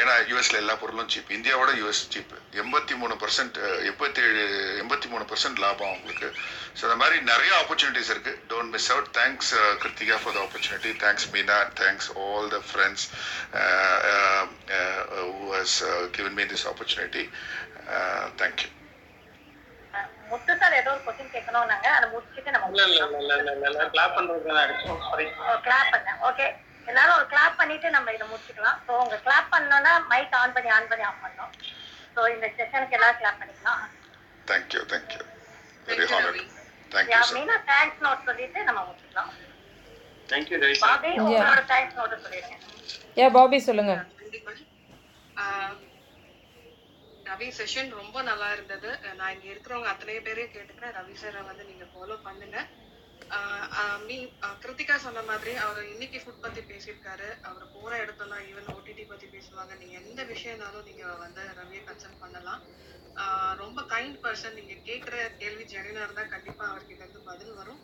ஏன்னா 0.00 0.14
யூஎஸ்ல 0.30 0.56
எல்லா 0.62 0.74
பொருளும் 0.80 1.10
சீப் 1.12 1.30
இந்தியாவோட 1.36 1.70
யூஎஸ் 1.80 2.02
சீப் 2.14 2.32
எண்பத்தி 2.62 2.94
மூணு 3.02 3.14
பர்சன்ட் 3.22 3.56
எண்பத்தேழு 3.90 4.42
எண்பத்தி 4.82 5.08
மூணு 5.12 5.24
பர்சன்ட் 5.30 5.62
லாபம் 5.64 5.90
அவங்களுக்கு. 5.90 6.28
ஸோ 6.78 6.82
அந்த 6.88 6.96
மாதிரி 7.02 7.16
நிறைய 7.30 7.52
ஆப்பர்ச்சுனிட்டிஸ் 7.60 8.12
இருக்கு. 8.14 8.34
Don't 8.52 8.72
miss 8.74 8.90
out 8.94 9.10
thanks 9.18 9.52
Krithika 9.82 10.18
for 10.22 10.36
the 10.36 10.40
opportunity 10.46 10.92
thanks 11.04 11.28
Meena 11.34 11.58
thanks 11.82 12.10
all 12.24 12.48
the 12.56 12.60
friends 12.70 13.06
who 15.34 15.50
has 15.54 15.78
given 16.16 16.36
me 16.40 16.46
this 16.52 16.66
opportunity 16.72 17.24
thank you 18.42 18.70
Muthu 20.30 20.52
sir 20.60 20.76
ஏதோ 20.78 20.90
ஒரு 20.94 21.02
கொஸ்டின் 21.06 21.34
கேட்கணும் 21.34 21.70
நாங்க 21.72 21.88
அதை 21.96 22.06
முடிச்சுட்டு 22.12 22.54
நம்ம 22.54 22.68
இல்ல 22.70 22.84
இல்ல 22.86 23.02
இல்ல 23.02 23.34
இல்ல 23.40 23.52
இல்ல 23.56 23.66
இல்ல. 23.70 23.82
கிளாப் 23.94 24.14
பண்றதுக்கு 24.16 24.50
தான் 24.50 24.62
அடிச்சோம். 24.64 25.02
சாரி 25.08 25.26
கிளாப் 25.66 25.92
பண்ணேன் 25.94 26.20
ஓகே 26.28 26.46
எல்லாரும் 26.90 27.16
ஒரு 27.18 27.26
கிளாப் 27.32 27.58
பண்ணிட்டு 27.60 27.88
நம்ம 27.96 28.12
இதை 28.16 28.26
முடிச்சுக்கலாம். 28.32 28.78
ஸோ 28.86 28.92
உங்க 29.04 29.16
கிளாப் 29.26 29.52
பண்ணோம்னா 29.54 29.92
மைக் 30.12 30.34
ஆன் 30.40 30.54
பண்ணி 30.56 30.70
ஆன் 30.76 30.90
பண்ணி 30.90 31.04
ஆஃப் 31.10 31.22
பண்ணோம் 31.24 31.52
ஸோ 32.16 32.22
இந்த 32.34 32.46
செஷனுக்கு 32.58 32.96
எல்லாரும் 32.98 33.20
கிளாப் 33.22 33.40
பண்ணிக்கலாம். 33.42 33.82
Thank you 34.46 34.82
thank you 34.92 35.22
very 35.88 36.06
honoured 36.12 36.40
yeah 36.40 36.50
thank you 36.94 37.22
Meena 37.38 37.56
thanks 37.70 38.02
note 38.06 38.26
சொல்லிட்டு 38.28 38.60
நம்ம 38.68 38.80
முடிச்சுக்கலாம். 38.88 39.32
தேங்க்யூ 40.28 40.58
ரவி 40.64 40.76
பாபி 40.84 41.10
உங்களோட 41.22 41.62
தேங்க்ஸ் 41.72 41.98
நோட் 42.00 42.14
சொல்லிடுங்க. 42.26 42.58
ஏ 43.18 43.24
பாபி 43.38 43.58
சொல்லுங்க. 43.68 43.94
ஆஹ் 45.42 45.74
ரவி 47.28 47.48
செஷன் 47.58 47.90
ரொம்ப 48.00 48.16
நல்லா 48.30 48.48
இருந்தது. 48.54 48.88
நான் 49.18 49.32
இங்க 49.34 49.46
இருக்கிறவங்க 49.52 49.90
அத்தனை 49.92 50.16
பேரையும் 50.26 50.54
கேட்டுக்கிறேன். 50.54 50.94
ரவி 50.98 51.14
சாரை 51.20 51.42
வந்து 51.50 51.64
நீங்க 51.70 51.86
ஃபாலோ 51.92 52.16
பண்ணுங்க. 52.26 52.58
கிருத்திகா 54.62 54.96
சொன்ன 55.04 55.22
மாதிரி 55.30 55.52
அவர் 55.64 55.90
இன்னைக்கு 55.92 56.18
ஃபுட் 56.22 56.44
பத்தி 56.44 56.60
பேசியிருக்காரு. 56.70 57.28
அவர் 57.48 57.72
போற 57.76 57.92
இடத்தெல்லாம் 58.04 58.44
ஈவன் 58.50 58.70
ஓடிடி 58.74 59.04
பத்தி 59.12 59.26
பேசுவாங்க. 59.34 59.72
நீங்க 59.82 59.94
எந்த 60.02 60.20
விஷயம்னாலும் 60.32 60.86
நீங்க 60.88 61.04
வந்து 61.24 61.42
ரவியை 61.60 61.82
கன்சல்ட் 61.88 62.22
பண்ணலாம். 62.24 62.62
ரொம்ப 63.62 63.80
கைண்ட் 63.94 64.16
பர்சன் 64.24 64.56
நீங்க 64.60 64.74
கேட்குற 64.88 65.16
கேள்வி 65.42 65.64
ஜெனினா 65.74 66.00
இருந்தா 66.06 66.24
கண்டிப்பா 66.34 66.64
அவர்கிட்ட 66.70 67.04
இருந்து 67.04 67.28
பதில் 67.30 67.54
வரும். 67.60 67.80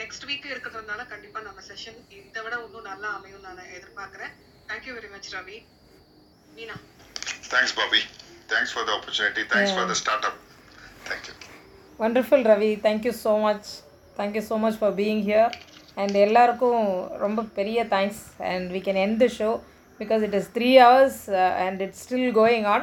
நெக்ஸ்ட் 0.00 0.26
வீக் 0.28 0.46
இருக்கிறதுனால 0.52 1.04
கண்டிப்பா 1.12 1.40
நம்ம 1.48 1.62
செஷன் 1.68 2.00
இதை 2.18 2.42
விட 2.44 2.54
இன்னும் 2.66 2.88
நல்லா 2.92 3.08
அமையும் 3.18 3.44
நான் 3.48 3.70
எதிர்பார்க்கிறேன். 3.78 4.32
Thank you 4.70 4.94
very 4.98 5.10
much 5.14 5.30
Ravi. 5.36 5.58
Meena. 6.56 6.76
Thanks 7.52 7.76
Bobby 7.80 8.00
thanks 8.52 8.72
for 8.74 8.86
the 8.88 8.92
opportunity 8.96 9.44
thanks 9.52 9.74
for 9.76 9.88
the 9.92 9.96
start 10.02 10.26
up 10.30 10.40
thank you 11.10 11.34
wonderful 12.02 12.44
Ravi 12.52 12.72
thank you 12.88 13.12
so 13.24 13.32
much 13.46 13.70
thank you 14.20 14.44
so 14.50 14.58
much 14.64 14.78
for 14.80 14.94
being 15.00 15.22
here 15.28 15.52
and 15.96 16.16
எல்லாருக்கும் 16.26 16.82
ரொம்ப 17.24 17.40
பெரிய 17.58 17.84
thanks 17.94 18.22
and 18.50 18.66
we 18.74 18.80
can 18.86 18.98
end 19.04 19.16
the 19.24 19.30
show 19.38 19.52
because 20.00 20.22
it 20.28 20.34
is 20.38 20.46
three 20.56 20.70
hours 20.84 21.16
uh, 21.34 21.64
and 21.64 21.76
it's 21.86 22.00
still 22.06 22.26
going 22.40 22.64
on. 22.74 22.82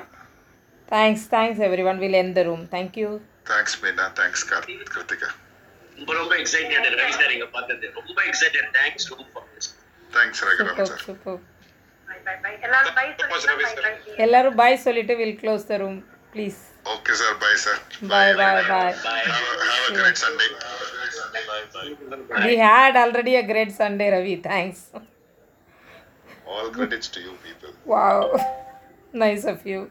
Thanks 0.90 1.26
thanks 1.34 1.62
everyone 1.92 2.00
will 2.04 2.18
end 2.20 2.34
the 2.40 2.46
room. 2.50 2.62
Thank 2.76 2.92
you. 3.02 3.10
Thanks 3.52 3.76
Meena 3.82 4.06
thanks 4.20 4.44
Krithika 4.94 5.30
ரொம்ப 5.98 6.12
ரொம்ப 6.20 6.34
excited 6.42 6.88
Ravi 7.02 7.14
sir 7.20 7.32
இங்க 7.36 7.48
பார்த்தது. 7.56 7.86
ரொம்ப 8.00 8.18
excited 8.30 8.68
thanks 8.78 9.08
ரொம்ப 9.14 9.44
thanks 10.12 10.42
Raghuram 10.48 10.80
sir 10.92 11.04
super 11.08 11.40
எல்லாரும் 14.26 14.58
bye 14.62 14.72
சொல்லிட்டு 14.86 15.14
will 15.22 15.38
close 15.42 15.66
the 15.72 15.78
room 15.84 15.98
please 16.34 16.60
Okay, 16.96 17.14
sir. 17.14 17.36
Bye, 17.40 17.56
sir. 17.58 17.80
Bye, 18.02 18.34
bye, 18.34 18.64
bye. 18.68 18.94
have 18.94 19.90
a 19.90 19.94
great 19.94 20.18
Sunday. 20.18 20.46
We 22.46 22.58
had 22.58 22.96
already 22.96 23.36
a 23.36 23.46
great 23.46 23.72
Sunday, 23.72 24.10
Ravi. 24.12 24.38
Thanks. 24.38 24.92
All 26.48 26.70
credits 26.70 27.10
to 27.10 27.20
you 27.20 27.34
people. 27.44 27.74
Wow. 27.86 28.38
Nice 29.14 29.46
of 29.46 29.66
you. 29.66 29.90